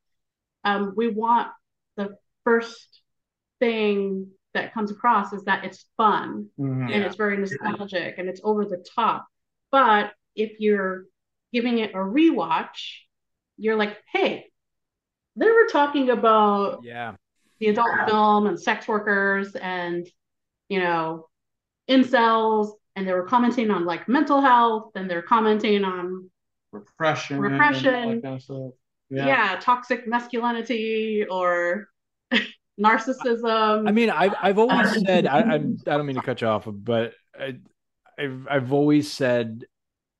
Um, 0.64 0.92
we 0.94 1.08
want 1.08 1.48
the 1.96 2.16
first 2.44 3.00
thing 3.58 4.28
that 4.52 4.74
comes 4.74 4.90
across 4.90 5.32
is 5.32 5.44
that 5.44 5.64
it's 5.64 5.86
fun 5.96 6.48
mm-hmm. 6.58 6.90
and 6.90 7.04
it's 7.04 7.16
very 7.16 7.36
nostalgic 7.38 8.18
and 8.18 8.28
it's 8.28 8.40
over 8.44 8.64
the 8.64 8.84
top. 8.94 9.26
But 9.70 10.12
if 10.34 10.60
you're 10.60 11.04
giving 11.52 11.78
it 11.78 11.92
a 11.92 11.98
rewatch, 11.98 12.98
you're 13.56 13.76
like, 13.76 13.96
hey, 14.12 14.46
they 15.36 15.46
were 15.46 15.68
talking 15.70 16.10
about 16.10 16.80
yeah 16.82 17.14
the 17.60 17.68
adult 17.68 18.08
film 18.08 18.46
and 18.46 18.58
sex 18.60 18.88
workers 18.88 19.54
and 19.54 20.08
you 20.68 20.80
know 20.80 21.28
incels 21.88 22.72
and 22.96 23.06
they 23.06 23.12
were 23.12 23.26
commenting 23.26 23.70
on 23.70 23.84
like 23.84 24.08
mental 24.08 24.40
health 24.40 24.90
and 24.94 25.08
they're 25.08 25.22
commenting 25.22 25.84
on 25.84 26.30
repression 26.72 27.38
repression. 27.38 28.22
kind 28.22 28.42
of 28.48 28.72
yeah. 29.10 29.26
yeah 29.26 29.56
toxic 29.60 30.06
masculinity 30.08 31.26
or 31.30 31.88
narcissism. 32.80 33.88
I 33.88 33.92
mean 33.92 34.10
i've, 34.10 34.34
I've 34.40 34.58
always 34.58 35.04
said 35.04 35.26
I, 35.26 35.40
I'm, 35.40 35.78
i 35.86 35.96
don't 35.96 36.06
mean 36.06 36.16
to 36.16 36.22
cut 36.22 36.40
you 36.40 36.46
off 36.46 36.66
but 36.66 37.12
I, 37.38 37.56
I've, 38.18 38.46
I've 38.50 38.72
always 38.72 39.12
said 39.12 39.64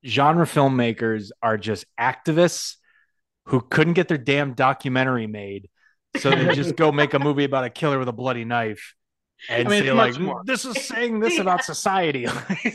genre 0.05 0.47
filmmakers 0.47 1.31
are 1.43 1.57
just 1.57 1.85
activists 1.99 2.77
who 3.47 3.61
couldn't 3.61 3.95
get 3.95 4.09
their 4.09 4.19
damn 4.19 4.55
documentary 4.55 5.27
made 5.27 5.69
so 6.17 6.31
they 6.31 6.55
just 6.55 6.77
go 6.77 6.91
make 6.93 7.15
a 7.15 7.19
movie 7.19 7.45
about 7.45 7.65
a 7.65 7.71
killer 7.71 7.99
with 7.99 8.09
a 8.09 8.13
bloody 8.13 8.45
knife 8.45 8.95
and 9.49 9.69
I 9.69 9.71
mean, 9.71 9.85
say 9.85 9.93
like, 9.93 10.19
more. 10.19 10.43
"This 10.45 10.65
is 10.65 10.85
saying 10.87 11.21
this 11.21 11.39
about 11.39 11.65
society." 11.65 12.27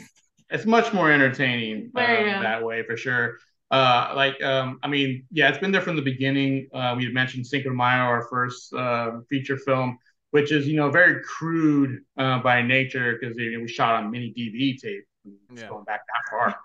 it's 0.50 0.66
much 0.66 0.94
more 0.94 1.12
entertaining 1.12 1.92
yeah. 1.96 2.42
that 2.42 2.64
way 2.64 2.84
for 2.84 2.98
sure. 2.98 3.38
Uh, 3.72 4.14
like, 4.16 4.42
um, 4.44 4.80
I 4.84 4.88
mean, 4.88 5.26
yeah, 5.32 5.50
it's 5.50 5.58
been 5.58 5.72
there 5.72 5.82
from 5.82 5.96
the 5.96 6.02
beginning. 6.02 6.68
Uh, 6.74 6.96
we 6.98 7.12
mentioned 7.12 7.46
Cinco 7.48 7.70
de 7.70 7.76
Mayo, 7.76 8.04
our 8.04 8.28
first 8.30 8.74
uh, 8.74 9.20
feature 9.30 9.58
film, 9.58 9.98
which 10.32 10.52
is 10.52 10.68
you 10.68 10.76
know 10.76 10.90
very 10.90 11.22
crude 11.24 12.02
uh, 12.18 12.40
by 12.40 12.62
nature 12.62 13.18
because 13.20 13.38
you 13.38 13.52
know, 13.52 13.62
we 13.62 13.68
shot 13.68 13.96
on 13.96 14.12
mini 14.12 14.34
DV 14.38 14.82
tape. 14.82 15.04
It's 15.52 15.62
yeah. 15.62 15.70
going 15.70 15.84
back 15.86 16.02
that 16.08 16.30
far. 16.30 16.60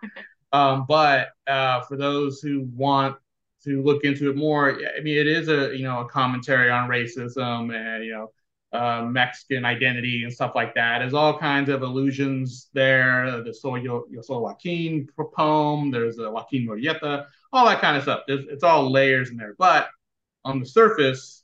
um, 0.52 0.84
but 0.86 1.30
uh, 1.47 1.80
for 1.82 1.97
those 1.97 2.40
who 2.40 2.68
want 2.74 3.16
to 3.65 3.82
look 3.82 4.05
into 4.05 4.31
it 4.31 4.37
more, 4.37 4.81
I 4.97 5.01
mean, 5.01 5.19
it 5.19 5.27
is 5.27 5.49
a 5.49 5.77
you 5.77 5.85
know 5.85 6.01
a 6.01 6.09
commentary 6.09 6.70
on 6.70 6.89
racism 6.89 7.74
and 7.74 8.05
you 8.05 8.12
know 8.12 8.32
uh, 8.73 9.03
Mexican 9.03 9.65
identity 9.65 10.23
and 10.24 10.32
stuff 10.32 10.53
like 10.55 10.74
that. 10.74 11.01
There's 11.01 11.15
all 11.15 11.39
kinds 11.39 11.69
of 11.69 11.82
allusions 11.82 12.69
there. 12.73 13.43
The 13.43 13.53
Soy 13.53 13.77
Yo, 13.77 14.05
Yo 14.11 14.20
Soy 14.23 14.39
Joaquin 14.39 15.09
poem. 15.35 15.91
There's 15.91 16.19
a 16.19 16.31
Joaquin 16.31 16.66
Murrieta. 16.66 17.27
All 17.53 17.66
that 17.66 17.81
kind 17.81 17.97
of 17.97 18.05
stuff. 18.05 18.23
There's, 18.28 18.45
it's 18.49 18.62
all 18.62 18.91
layers 18.91 19.31
in 19.31 19.37
there. 19.37 19.55
But 19.59 19.89
on 20.45 20.61
the 20.61 20.66
surface, 20.66 21.43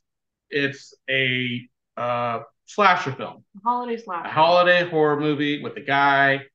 it's 0.49 0.93
a 1.09 1.67
uh, 1.97 2.41
slasher 2.65 3.11
film. 3.11 3.43
holiday 3.63 3.97
slasher. 3.97 4.27
A 4.27 4.31
holiday 4.31 4.89
horror 4.89 5.19
movie 5.19 5.61
with 5.61 5.75
a 5.75 5.81
guy 5.81 6.45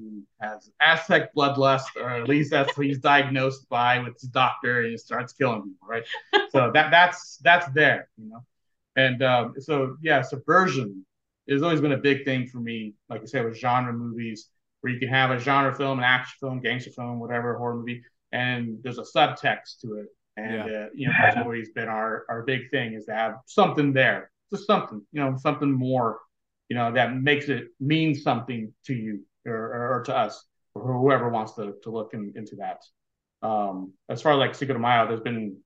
who 0.00 0.22
has 0.40 0.70
Aztec 0.80 1.34
bloodlust, 1.34 1.96
or 1.96 2.10
at 2.10 2.28
least 2.28 2.50
that's 2.50 2.76
what 2.76 2.86
he's 2.86 2.98
diagnosed 2.98 3.68
by 3.68 3.98
with 3.98 4.20
his 4.20 4.30
doctor, 4.30 4.82
and 4.82 4.90
he 4.90 4.96
starts 4.96 5.32
killing 5.32 5.62
people, 5.62 5.88
right? 5.88 6.04
so 6.50 6.70
that 6.72 6.90
that's 6.90 7.38
that's 7.38 7.68
there, 7.72 8.08
you 8.16 8.28
know. 8.28 8.44
And 8.96 9.22
um, 9.22 9.54
so, 9.60 9.96
yeah, 10.02 10.22
subversion 10.22 11.06
has 11.48 11.62
always 11.62 11.80
been 11.80 11.92
a 11.92 11.98
big 11.98 12.24
thing 12.24 12.48
for 12.48 12.58
me. 12.58 12.94
Like 13.08 13.22
I 13.22 13.26
said, 13.26 13.44
with 13.44 13.56
genre 13.56 13.92
movies, 13.92 14.50
where 14.80 14.92
you 14.92 14.98
can 14.98 15.08
have 15.08 15.30
a 15.30 15.38
genre 15.38 15.74
film, 15.74 15.98
an 15.98 16.04
action 16.04 16.36
film, 16.40 16.60
gangster 16.60 16.90
film, 16.90 17.20
whatever, 17.20 17.56
horror 17.56 17.76
movie, 17.76 18.02
and 18.32 18.78
there's 18.82 18.98
a 18.98 19.02
subtext 19.02 19.80
to 19.82 19.94
it. 20.00 20.06
And 20.36 20.70
yeah. 20.70 20.78
uh, 20.78 20.86
you 20.94 21.06
know, 21.06 21.14
that's 21.20 21.36
always 21.42 21.70
been 21.70 21.88
our 21.88 22.24
our 22.28 22.42
big 22.42 22.70
thing 22.70 22.94
is 22.94 23.06
to 23.06 23.14
have 23.14 23.34
something 23.46 23.92
there, 23.92 24.30
just 24.50 24.66
something, 24.66 25.00
you 25.12 25.20
know, 25.20 25.36
something 25.36 25.70
more, 25.70 26.18
you 26.68 26.76
know, 26.76 26.92
that 26.92 27.14
makes 27.14 27.48
it 27.48 27.68
mean 27.80 28.14
something 28.14 28.72
to 28.86 28.94
you 28.94 29.20
or, 29.48 29.66
or, 29.66 29.94
or 29.96 30.02
to 30.04 30.16
us 30.16 30.44
or 30.74 30.98
whoever 30.98 31.28
wants 31.28 31.52
to 31.54 31.74
to 31.82 31.90
look 31.90 32.14
in, 32.14 32.32
into 32.36 32.56
that. 32.56 32.82
Um, 33.42 33.92
as 34.08 34.22
far 34.22 34.32
as 34.32 34.38
like 34.38 34.54
Cinco 34.54 34.74
de 34.74 34.78
Mayo, 34.78 35.06
there's 35.06 35.20
been 35.20 35.56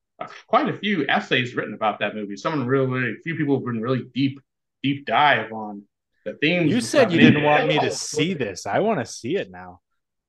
quite 0.46 0.68
a 0.68 0.72
few 0.72 1.06
essays 1.09 1.54
written 1.54 1.74
about 1.74 1.98
that 2.00 2.14
movie. 2.14 2.36
Someone 2.36 2.66
really, 2.66 2.86
really 2.86 3.14
few 3.22 3.34
people 3.34 3.56
have 3.56 3.64
been 3.64 3.80
really 3.80 4.04
deep, 4.14 4.40
deep 4.82 5.06
dive 5.06 5.52
on 5.52 5.82
the 6.24 6.34
themes. 6.34 6.70
You 6.70 6.80
said 6.80 7.12
you 7.12 7.20
didn't 7.20 7.42
want 7.42 7.68
me 7.68 7.78
to 7.78 7.90
see 7.90 8.34
this. 8.34 8.66
I 8.66 8.80
want 8.80 9.00
to 9.00 9.06
see 9.06 9.36
it 9.36 9.50
now. 9.50 9.80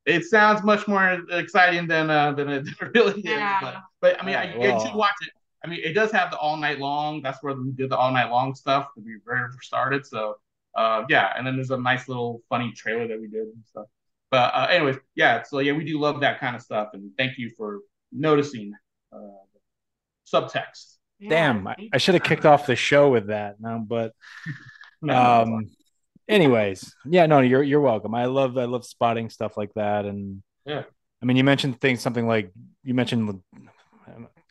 It 0.06 0.26
sounds 0.26 0.64
much 0.64 0.88
more 0.88 1.22
exciting 1.30 1.88
than 1.88 2.10
uh, 2.10 2.34
than 2.34 2.50
it 2.50 2.68
really 2.96 3.22
yeah. 3.24 3.58
is. 3.58 3.62
But, 3.62 3.76
but 4.02 4.22
I 4.22 4.26
mean, 4.26 4.36
I, 4.36 4.56
well. 4.58 4.80
I 4.80 4.86
should 4.86 4.96
watch 4.96 5.16
it. 5.22 5.30
I 5.64 5.70
mean, 5.70 5.80
it 5.82 5.94
does 5.94 6.12
have 6.12 6.30
the 6.30 6.38
all 6.38 6.58
night 6.58 6.80
long. 6.80 7.22
That's 7.22 7.42
where 7.42 7.54
we 7.54 7.72
did 7.72 7.90
the 7.90 7.98
all 7.98 8.12
night 8.12 8.30
long 8.30 8.54
stuff 8.54 8.90
that 8.96 9.06
we 9.06 9.18
very 9.26 9.50
started. 9.62 10.06
So 10.06 10.36
uh, 10.76 11.04
yeah, 11.10 11.34
and 11.38 11.46
then 11.46 11.56
there's 11.56 11.72
a 11.72 11.78
nice 11.78 12.08
little 12.08 12.42
funny 12.50 12.72
trailer 12.76 13.08
that 13.08 13.20
we 13.20 13.28
did 13.28 13.44
and 13.44 13.64
stuff. 13.66 13.86
But 14.32 14.54
uh, 14.54 14.68
anyways, 14.70 14.98
yeah. 15.16 15.44
So 15.44 15.60
yeah, 15.60 15.74
we 15.74 15.86
do 15.86 16.00
love 16.00 16.22
that 16.22 16.40
kind 16.40 16.56
of 16.56 16.62
stuff, 16.62 16.90
and 16.94 17.12
thank 17.18 17.38
you 17.38 17.52
for 17.56 17.80
noticing 18.12 18.74
uh, 19.12 19.18
subtext. 20.32 20.96
Damn, 21.30 21.68
I, 21.68 21.76
I 21.94 21.98
should 21.98 22.16
have 22.16 22.24
kicked 22.24 22.46
off 22.46 22.66
the 22.66 22.76
show 22.76 23.10
with 23.10 23.28
that. 23.28 23.56
No, 23.60 23.84
but 23.86 24.14
um, 25.10 25.70
anyways, 26.28 26.96
yeah, 27.06 27.28
no, 27.28 27.40
you're 27.40 27.64
you're 27.64 27.82
welcome. 27.82 28.16
I 28.16 28.26
love 28.26 28.58
I 28.58 28.66
love 28.66 28.86
spotting 28.86 29.30
stuff 29.30 29.56
like 29.56 29.74
that, 29.76 30.06
and 30.06 30.42
yeah, 30.66 30.84
I 31.22 31.26
mean, 31.26 31.38
you 31.38 31.44
mentioned 31.44 31.80
things 31.80 32.02
something 32.02 32.28
like 32.28 32.52
you 32.84 32.94
mentioned 32.94 33.40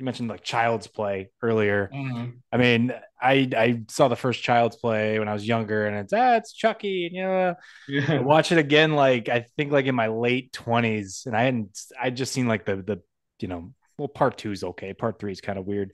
you 0.03 0.05
mentioned 0.05 0.29
like 0.29 0.43
Child's 0.43 0.89
Play 0.89 1.31
earlier. 1.43 1.89
Mm-hmm. 1.95 2.31
I 2.51 2.57
mean, 2.57 2.93
I 3.21 3.49
I 3.57 3.83
saw 3.87 4.09
the 4.09 4.17
first 4.17 4.43
Child's 4.43 4.75
Play 4.75 5.21
when 5.21 5.29
I 5.29 5.33
was 5.33 5.47
younger, 5.47 5.87
and 5.87 5.97
it's 5.97 6.13
ah, 6.13 6.35
it's 6.35 6.53
Chucky, 6.53 7.07
and 7.07 7.15
you 7.15 7.23
know, 7.23 7.55
yeah. 7.87 8.21
watch 8.21 8.51
it 8.51 8.59
again 8.59 8.97
like 8.97 9.29
I 9.29 9.47
think 9.57 9.71
like 9.71 9.87
in 9.87 9.95
my 9.95 10.09
late 10.09 10.53
twenties, 10.53 11.23
and 11.25 11.37
I 11.37 11.45
hadn't 11.45 11.79
I 12.03 12.11
just 12.11 12.33
seen 12.33 12.49
like 12.49 12.65
the 12.65 12.77
the 12.79 13.01
you 13.39 13.47
know 13.47 13.73
well, 13.97 14.09
part 14.09 14.39
two 14.39 14.51
is 14.51 14.65
okay. 14.65 14.93
Part 14.93 15.21
three 15.21 15.31
is 15.31 15.41
kind 15.41 15.57
of 15.57 15.67
weird, 15.67 15.93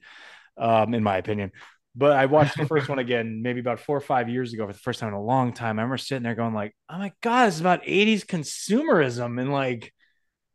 um, 0.57 0.95
in 0.95 1.03
my 1.03 1.17
opinion. 1.17 1.51
But 1.95 2.13
I 2.13 2.25
watched 2.25 2.57
the 2.57 2.65
first 2.65 2.89
one 2.89 2.97
again, 2.97 3.43
maybe 3.43 3.59
about 3.59 3.79
four 3.79 3.95
or 3.95 4.01
five 4.01 4.27
years 4.27 4.53
ago 4.53 4.65
for 4.65 4.73
the 4.73 4.79
first 4.79 4.99
time 4.99 5.09
in 5.09 5.13
a 5.13 5.21
long 5.21 5.53
time. 5.53 5.77
I 5.77 5.83
remember 5.83 5.97
sitting 5.97 6.23
there 6.23 6.33
going 6.33 6.55
like, 6.55 6.75
"Oh 6.89 6.97
my 6.97 7.13
god, 7.21 7.49
it's 7.49 7.59
about 7.59 7.83
'80s 7.83 8.25
consumerism 8.25 9.39
and 9.39 9.51
like 9.51 9.93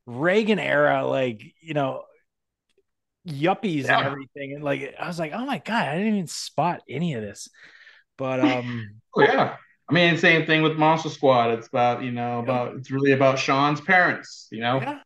Reagan 0.06 0.58
era, 0.58 1.06
like 1.06 1.40
you 1.60 1.74
know, 1.74 2.02
yuppies 3.26 3.84
yeah. 3.84 3.98
and 3.98 4.06
everything." 4.06 4.54
And 4.54 4.64
like, 4.64 4.94
I 4.98 5.06
was 5.06 5.18
like, 5.18 5.32
"Oh 5.34 5.44
my 5.44 5.58
god, 5.58 5.88
I 5.88 5.96
didn't 5.96 6.14
even 6.14 6.26
spot 6.26 6.82
any 6.88 7.14
of 7.14 7.22
this." 7.22 7.48
But 8.16 8.40
um, 8.44 9.00
oh 9.16 9.22
yeah, 9.22 9.56
I 9.88 9.92
mean, 9.92 10.16
same 10.16 10.46
thing 10.46 10.62
with 10.62 10.76
Monster 10.76 11.10
Squad. 11.10 11.50
It's 11.52 11.68
about 11.68 12.02
you 12.02 12.12
know 12.12 12.40
about 12.40 12.76
it's 12.76 12.90
really 12.90 13.12
about 13.12 13.38
Sean's 13.38 13.80
parents. 13.80 14.48
You 14.50 14.60
know, 14.60 14.80
yeah 14.80 14.98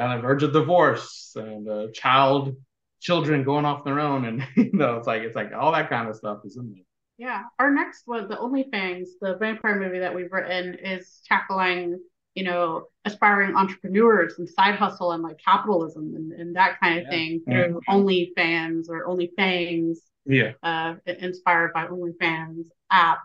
on 0.00 0.16
the 0.16 0.22
verge 0.22 0.42
of 0.42 0.52
divorce 0.52 1.32
and 1.36 1.68
uh, 1.68 1.86
child 1.92 2.56
children 3.00 3.44
going 3.44 3.64
off 3.64 3.84
their 3.84 4.00
own 4.00 4.24
and 4.24 4.46
you 4.56 4.70
know 4.72 4.96
it's 4.96 5.06
like 5.06 5.22
it's 5.22 5.36
like 5.36 5.52
all 5.52 5.72
that 5.72 5.88
kind 5.88 6.08
of 6.08 6.16
stuff 6.16 6.38
is 6.44 6.56
in 6.56 6.72
there 6.72 6.84
yeah 7.18 7.42
our 7.58 7.72
next 7.72 8.02
one 8.06 8.28
the 8.28 8.38
only 8.38 8.64
things 8.64 9.10
the 9.20 9.36
vampire 9.36 9.78
movie 9.78 9.98
that 9.98 10.14
we've 10.14 10.32
written 10.32 10.74
is 10.74 11.20
tackling 11.26 11.98
you 12.34 12.44
know 12.44 12.86
aspiring 13.04 13.54
entrepreneurs 13.56 14.38
and 14.38 14.48
side 14.48 14.76
hustle 14.76 15.12
and 15.12 15.22
like 15.22 15.38
capitalism 15.44 16.14
and, 16.14 16.32
and 16.32 16.56
that 16.56 16.78
kind 16.80 16.98
of 16.98 17.04
yeah. 17.04 17.10
thing 17.10 17.42
through 17.44 17.80
yeah. 17.86 17.94
OnlyFans 17.94 18.88
or 18.88 19.06
OnlyFans. 19.06 19.98
Yeah. 20.24 20.52
Uh, 20.62 20.94
inspired 21.06 21.72
by 21.72 21.86
OnlyFans 21.86 22.66
app. 22.92 23.18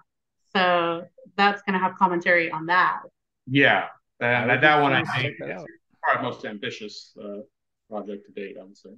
So 0.56 1.06
that's 1.36 1.62
going 1.62 1.74
to 1.74 1.80
have 1.80 1.96
commentary 1.96 2.50
on 2.50 2.66
that. 2.68 3.02
Yeah. 3.46 3.86
Uh, 4.20 4.48
that, 4.48 4.62
that 4.62 4.82
one 4.82 4.94
I 4.94 5.04
think 5.04 5.36
is 5.40 5.64
probably 6.02 6.24
most 6.24 6.46
ambitious 6.46 7.14
uh, 7.24 7.42
project 7.90 8.26
to 8.26 8.32
date, 8.32 8.58
I 8.60 8.64
would 8.64 8.78
say. 8.78 8.90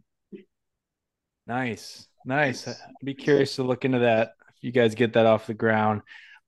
Nice, 1.45 2.07
nice. 2.25 2.67
I'd 2.67 2.75
be 3.03 3.15
curious 3.15 3.55
to 3.55 3.63
look 3.63 3.83
into 3.83 3.99
that 3.99 4.35
if 4.49 4.63
you 4.63 4.71
guys 4.71 4.95
get 4.95 5.13
that 5.13 5.25
off 5.25 5.47
the 5.47 5.53
ground. 5.53 6.01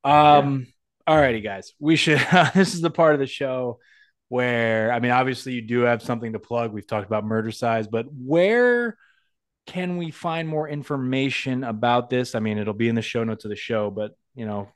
Um, 0.04 0.60
yeah. 0.60 0.66
Alrighty, 1.12 1.44
guys. 1.44 1.74
We 1.78 1.98
should. 1.98 2.26
this 2.56 2.74
is 2.74 2.80
the 2.80 2.90
part 2.90 3.14
of 3.14 3.20
the 3.20 3.28
show 3.28 3.80
where 4.30 4.94
I 4.94 5.02
mean, 5.02 5.12
obviously, 5.12 5.52
you 5.52 5.62
do 5.62 5.82
have 5.82 6.02
something 6.02 6.32
to 6.32 6.40
plug. 6.40 6.72
We've 6.72 6.88
talked 6.88 7.06
about 7.06 7.26
Murdercise, 7.26 7.92
but 7.92 8.06
where 8.14 8.98
can 9.68 9.98
we 9.98 10.12
find 10.12 10.48
more 10.48 10.70
information 10.70 11.66
about 11.66 12.10
this? 12.10 12.34
I 12.34 12.40
mean, 12.40 12.58
it'll 12.58 12.74
be 12.74 12.88
in 12.88 12.96
the 12.96 13.02
show 13.02 13.26
notes 13.26 13.44
of 13.44 13.50
the 13.50 13.58
show, 13.58 13.92
but 13.92 14.16
you 14.36 14.46
know, 14.46 14.70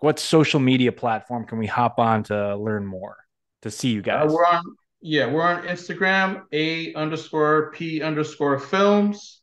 what 0.00 0.18
social 0.18 0.58
media 0.58 0.90
platform 0.90 1.46
can 1.46 1.56
we 1.58 1.66
hop 1.66 2.00
on 2.00 2.24
to 2.24 2.56
learn 2.56 2.84
more 2.84 3.16
to 3.62 3.70
see 3.70 3.90
you 3.90 4.00
uh, 4.00 4.02
guys? 4.02 4.32
Uh, 4.32 4.34
we're 4.34 4.44
on 4.44 4.64
yeah, 5.00 5.30
we're 5.30 5.42
on 5.42 5.62
Instagram, 5.68 6.42
a 6.50 6.92
underscore 6.94 7.70
p 7.70 8.02
underscore 8.02 8.58
films. 8.58 9.40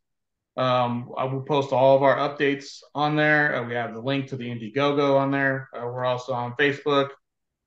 Um, 0.56 1.12
I 1.18 1.24
will 1.26 1.42
post 1.42 1.72
all 1.72 1.96
of 1.96 2.04
our 2.04 2.16
updates 2.18 2.80
on 2.94 3.16
there. 3.16 3.56
Uh, 3.56 3.68
we 3.68 3.74
have 3.74 3.94
the 3.94 4.00
link 4.00 4.28
to 4.28 4.36
the 4.36 4.50
Indiegogo 4.50 5.18
on 5.18 5.32
there. 5.32 5.70
Uh, 5.74 5.86
we're 5.86 6.06
also 6.06 6.34
on 6.34 6.54
Facebook, 6.60 7.10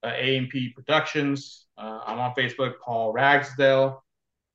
uh, 0.05 0.09
AMP 0.09 0.53
Productions. 0.75 1.67
Uh, 1.77 2.01
I'm 2.07 2.19
on 2.19 2.35
Facebook, 2.35 2.75
Paul 2.85 3.13
Ragsdale. 3.13 4.05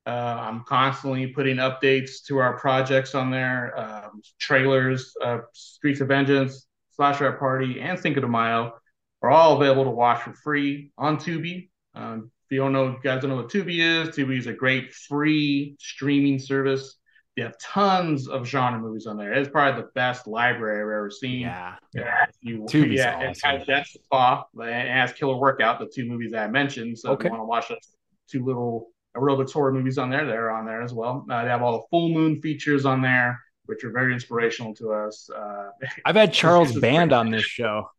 Uh, 0.08 0.10
I'm 0.10 0.64
constantly 0.64 1.28
putting 1.28 1.58
updates 1.58 2.24
to 2.28 2.38
our 2.38 2.58
projects 2.58 3.14
on 3.14 3.30
there, 3.30 3.78
um, 3.78 4.22
trailers, 4.40 5.14
uh, 5.24 5.40
Streets 5.54 6.02
of 6.02 6.08
Vengeance, 6.08 6.68
Slashlorette 6.98 7.38
Party, 7.38 7.80
and 7.82 8.00
Cinco 8.00 8.22
de 8.22 8.28
Mayo 8.28 8.74
are 9.22 9.30
all 9.30 9.58
available 9.58 9.84
to 9.84 9.92
watch 9.92 10.24
for 10.24 10.34
free 10.34 10.92
on 10.98 11.18
Tubi. 11.18 11.70
Um, 11.94 12.32
you 12.50 12.58
don't 12.58 12.74
know, 12.74 12.88
you 12.88 13.00
guys 13.04 13.22
don't 13.22 13.30
know 13.30 13.38
what 13.38 13.50
Tubi 13.50 13.80
is, 13.80 14.10
Tubi 14.10 14.38
is 14.38 14.48
a 14.48 14.54
great 14.54 14.94
free 14.94 15.76
streaming 15.80 16.40
service. 16.40 16.98
They 17.38 17.44
have 17.44 17.58
tons 17.60 18.28
of 18.28 18.46
genre 18.46 18.80
movies 18.80 19.08
on 19.08 19.18
there. 19.18 19.32
It's 19.34 19.50
probably 19.50 19.82
the 19.82 19.88
best 19.96 20.28
library 20.28 20.78
I've 20.78 20.82
ever 20.82 21.10
seen. 21.10 21.42
Yeah. 21.42 21.76
Yeah. 21.94 22.26
You, 22.42 22.66
Tubi's 22.70 22.98
yeah, 22.98 23.16
awesome. 23.16 23.30
it 23.30 23.58
has 23.58 23.68
Death 23.68 23.88
Spa 23.88 24.44
and 24.60 24.70
it 24.70 24.92
has 24.92 25.14
Killer 25.14 25.38
Workout, 25.38 25.80
the 25.80 25.88
two 25.88 26.06
movies 26.06 26.32
that 26.32 26.44
I 26.44 26.48
mentioned. 26.48 27.00
So 27.00 27.12
okay. 27.12 27.28
if 27.28 27.32
you 27.32 27.32
want 27.32 27.42
to 27.42 27.46
watch 27.46 27.70
those 27.70 27.96
two 28.30 28.44
little 28.44 28.92
aerobics 29.16 29.52
horror 29.54 29.72
movies 29.72 29.98
on 29.98 30.10
there, 30.10 30.26
they're 30.26 30.52
on 30.52 30.66
there 30.66 30.82
as 30.82 30.94
well. 30.94 31.26
Uh, 31.30 31.44
they 31.44 31.50
have 31.50 31.62
all 31.62 31.78
the 31.80 31.84
full 31.90 32.10
moon 32.10 32.42
features 32.42 32.86
on 32.86 33.02
there, 33.02 33.40
which 33.66 33.84
are 33.86 33.92
very 33.92 34.14
inspirational 34.14 34.74
to 34.76 34.92
us. 34.92 35.30
Uh, 35.30 35.70
I've 36.04 36.16
had 36.16 36.34
Charles 36.34 36.78
Band 36.78 37.14
on 37.14 37.32
this 37.32 37.44
show. 37.44 37.90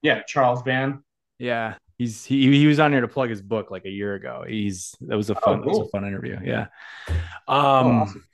Yeah, 0.00 0.22
Charles 0.22 0.62
Band. 0.62 1.00
Yeah, 1.38 1.74
he's 1.98 2.24
he 2.24 2.58
he 2.58 2.66
was 2.66 2.80
on 2.80 2.92
here 2.92 3.00
to 3.00 3.08
plug 3.08 3.28
his 3.28 3.42
book 3.42 3.70
like 3.70 3.84
a 3.84 3.90
year 3.90 4.14
ago. 4.14 4.44
He's 4.46 4.94
that 5.02 5.16
was 5.16 5.28
a 5.28 5.36
oh, 5.36 5.40
fun 5.40 5.60
oh, 5.60 5.62
cool. 5.62 5.78
was 5.80 5.88
a 5.88 5.90
fun 5.90 6.06
interview. 6.06 6.38
Yeah. 6.42 6.66
Um 7.08 7.16
oh, 7.48 7.90
awesome. 7.90 8.24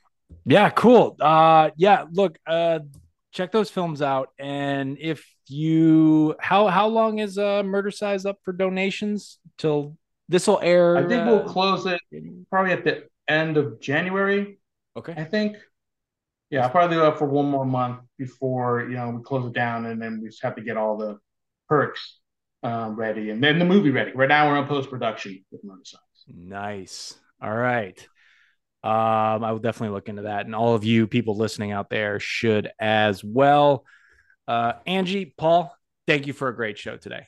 Yeah, 0.45 0.69
cool. 0.69 1.15
Uh 1.19 1.71
yeah, 1.77 2.05
look, 2.11 2.37
uh 2.45 2.79
check 3.31 3.51
those 3.51 3.69
films 3.69 4.01
out 4.01 4.29
and 4.37 4.97
if 4.99 5.25
you 5.47 6.35
how 6.39 6.67
how 6.67 6.87
long 6.87 7.19
is 7.19 7.37
uh 7.37 7.63
Murdercise 7.63 8.25
up 8.25 8.37
for 8.43 8.53
donations 8.53 9.39
till 9.57 9.97
this 10.29 10.47
will 10.47 10.59
air 10.61 10.97
I 10.97 11.07
think 11.07 11.23
uh, 11.23 11.25
we'll 11.25 11.43
close 11.43 11.85
it 11.85 11.99
probably 12.49 12.73
at 12.73 12.83
the 12.83 13.03
end 13.27 13.57
of 13.57 13.79
January. 13.79 14.57
Okay. 14.95 15.13
I 15.15 15.23
think. 15.23 15.57
Yeah, 16.49 16.63
I'll 16.63 16.69
probably 16.69 16.97
do 16.97 17.05
it 17.07 17.17
for 17.17 17.25
one 17.25 17.49
more 17.49 17.65
month 17.65 18.01
before 18.17 18.81
you 18.83 18.95
know 18.95 19.09
we 19.09 19.23
close 19.23 19.45
it 19.47 19.53
down, 19.53 19.87
and 19.87 20.01
then 20.01 20.19
we 20.21 20.29
just 20.29 20.43
have 20.43 20.55
to 20.55 20.61
get 20.61 20.77
all 20.77 20.97
the 20.97 21.17
perks 21.67 22.19
um, 22.61 22.95
ready, 22.95 23.31
and 23.31 23.43
then 23.43 23.57
the 23.57 23.65
movie 23.65 23.89
ready. 23.89 24.11
Right 24.13 24.29
now, 24.29 24.47
we're 24.47 24.57
on 24.57 24.67
post 24.67 24.89
production 24.89 25.43
with 25.51 25.63
Murdercise. 25.65 25.97
Nice. 26.27 27.15
All 27.41 27.53
right. 27.53 28.07
Um, 28.83 29.43
I 29.43 29.51
will 29.51 29.59
definitely 29.59 29.95
look 29.95 30.09
into 30.09 30.23
that, 30.23 30.45
and 30.45 30.53
all 30.53 30.75
of 30.75 30.83
you 30.83 31.07
people 31.07 31.37
listening 31.37 31.71
out 31.71 31.89
there 31.89 32.19
should 32.19 32.69
as 32.79 33.23
well. 33.23 33.85
Uh, 34.47 34.73
Angie, 34.85 35.33
Paul, 35.37 35.73
thank 36.05 36.27
you 36.27 36.33
for 36.33 36.49
a 36.49 36.55
great 36.55 36.77
show 36.77 36.97
today. 36.97 37.27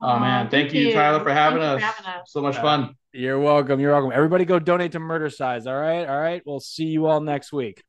Oh 0.00 0.18
man, 0.18 0.50
thank, 0.50 0.70
thank 0.70 0.74
you, 0.74 0.88
you, 0.88 0.94
Tyler, 0.94 1.22
for 1.22 1.32
having, 1.32 1.62
us. 1.62 1.80
for 1.80 1.86
having 1.86 2.06
us. 2.06 2.32
So 2.32 2.40
much 2.40 2.56
uh, 2.56 2.62
fun. 2.62 2.94
You're 3.12 3.38
welcome. 3.38 3.80
You're 3.80 3.92
welcome. 3.92 4.12
Everybody, 4.12 4.44
go 4.44 4.58
donate 4.58 4.92
to 4.92 5.00
Murdercise. 5.00 5.66
All 5.66 5.78
right. 5.78 6.06
All 6.06 6.20
right. 6.20 6.42
We'll 6.44 6.60
see 6.60 6.84
you 6.84 7.06
all 7.06 7.20
next 7.20 7.52
week. 7.52 7.82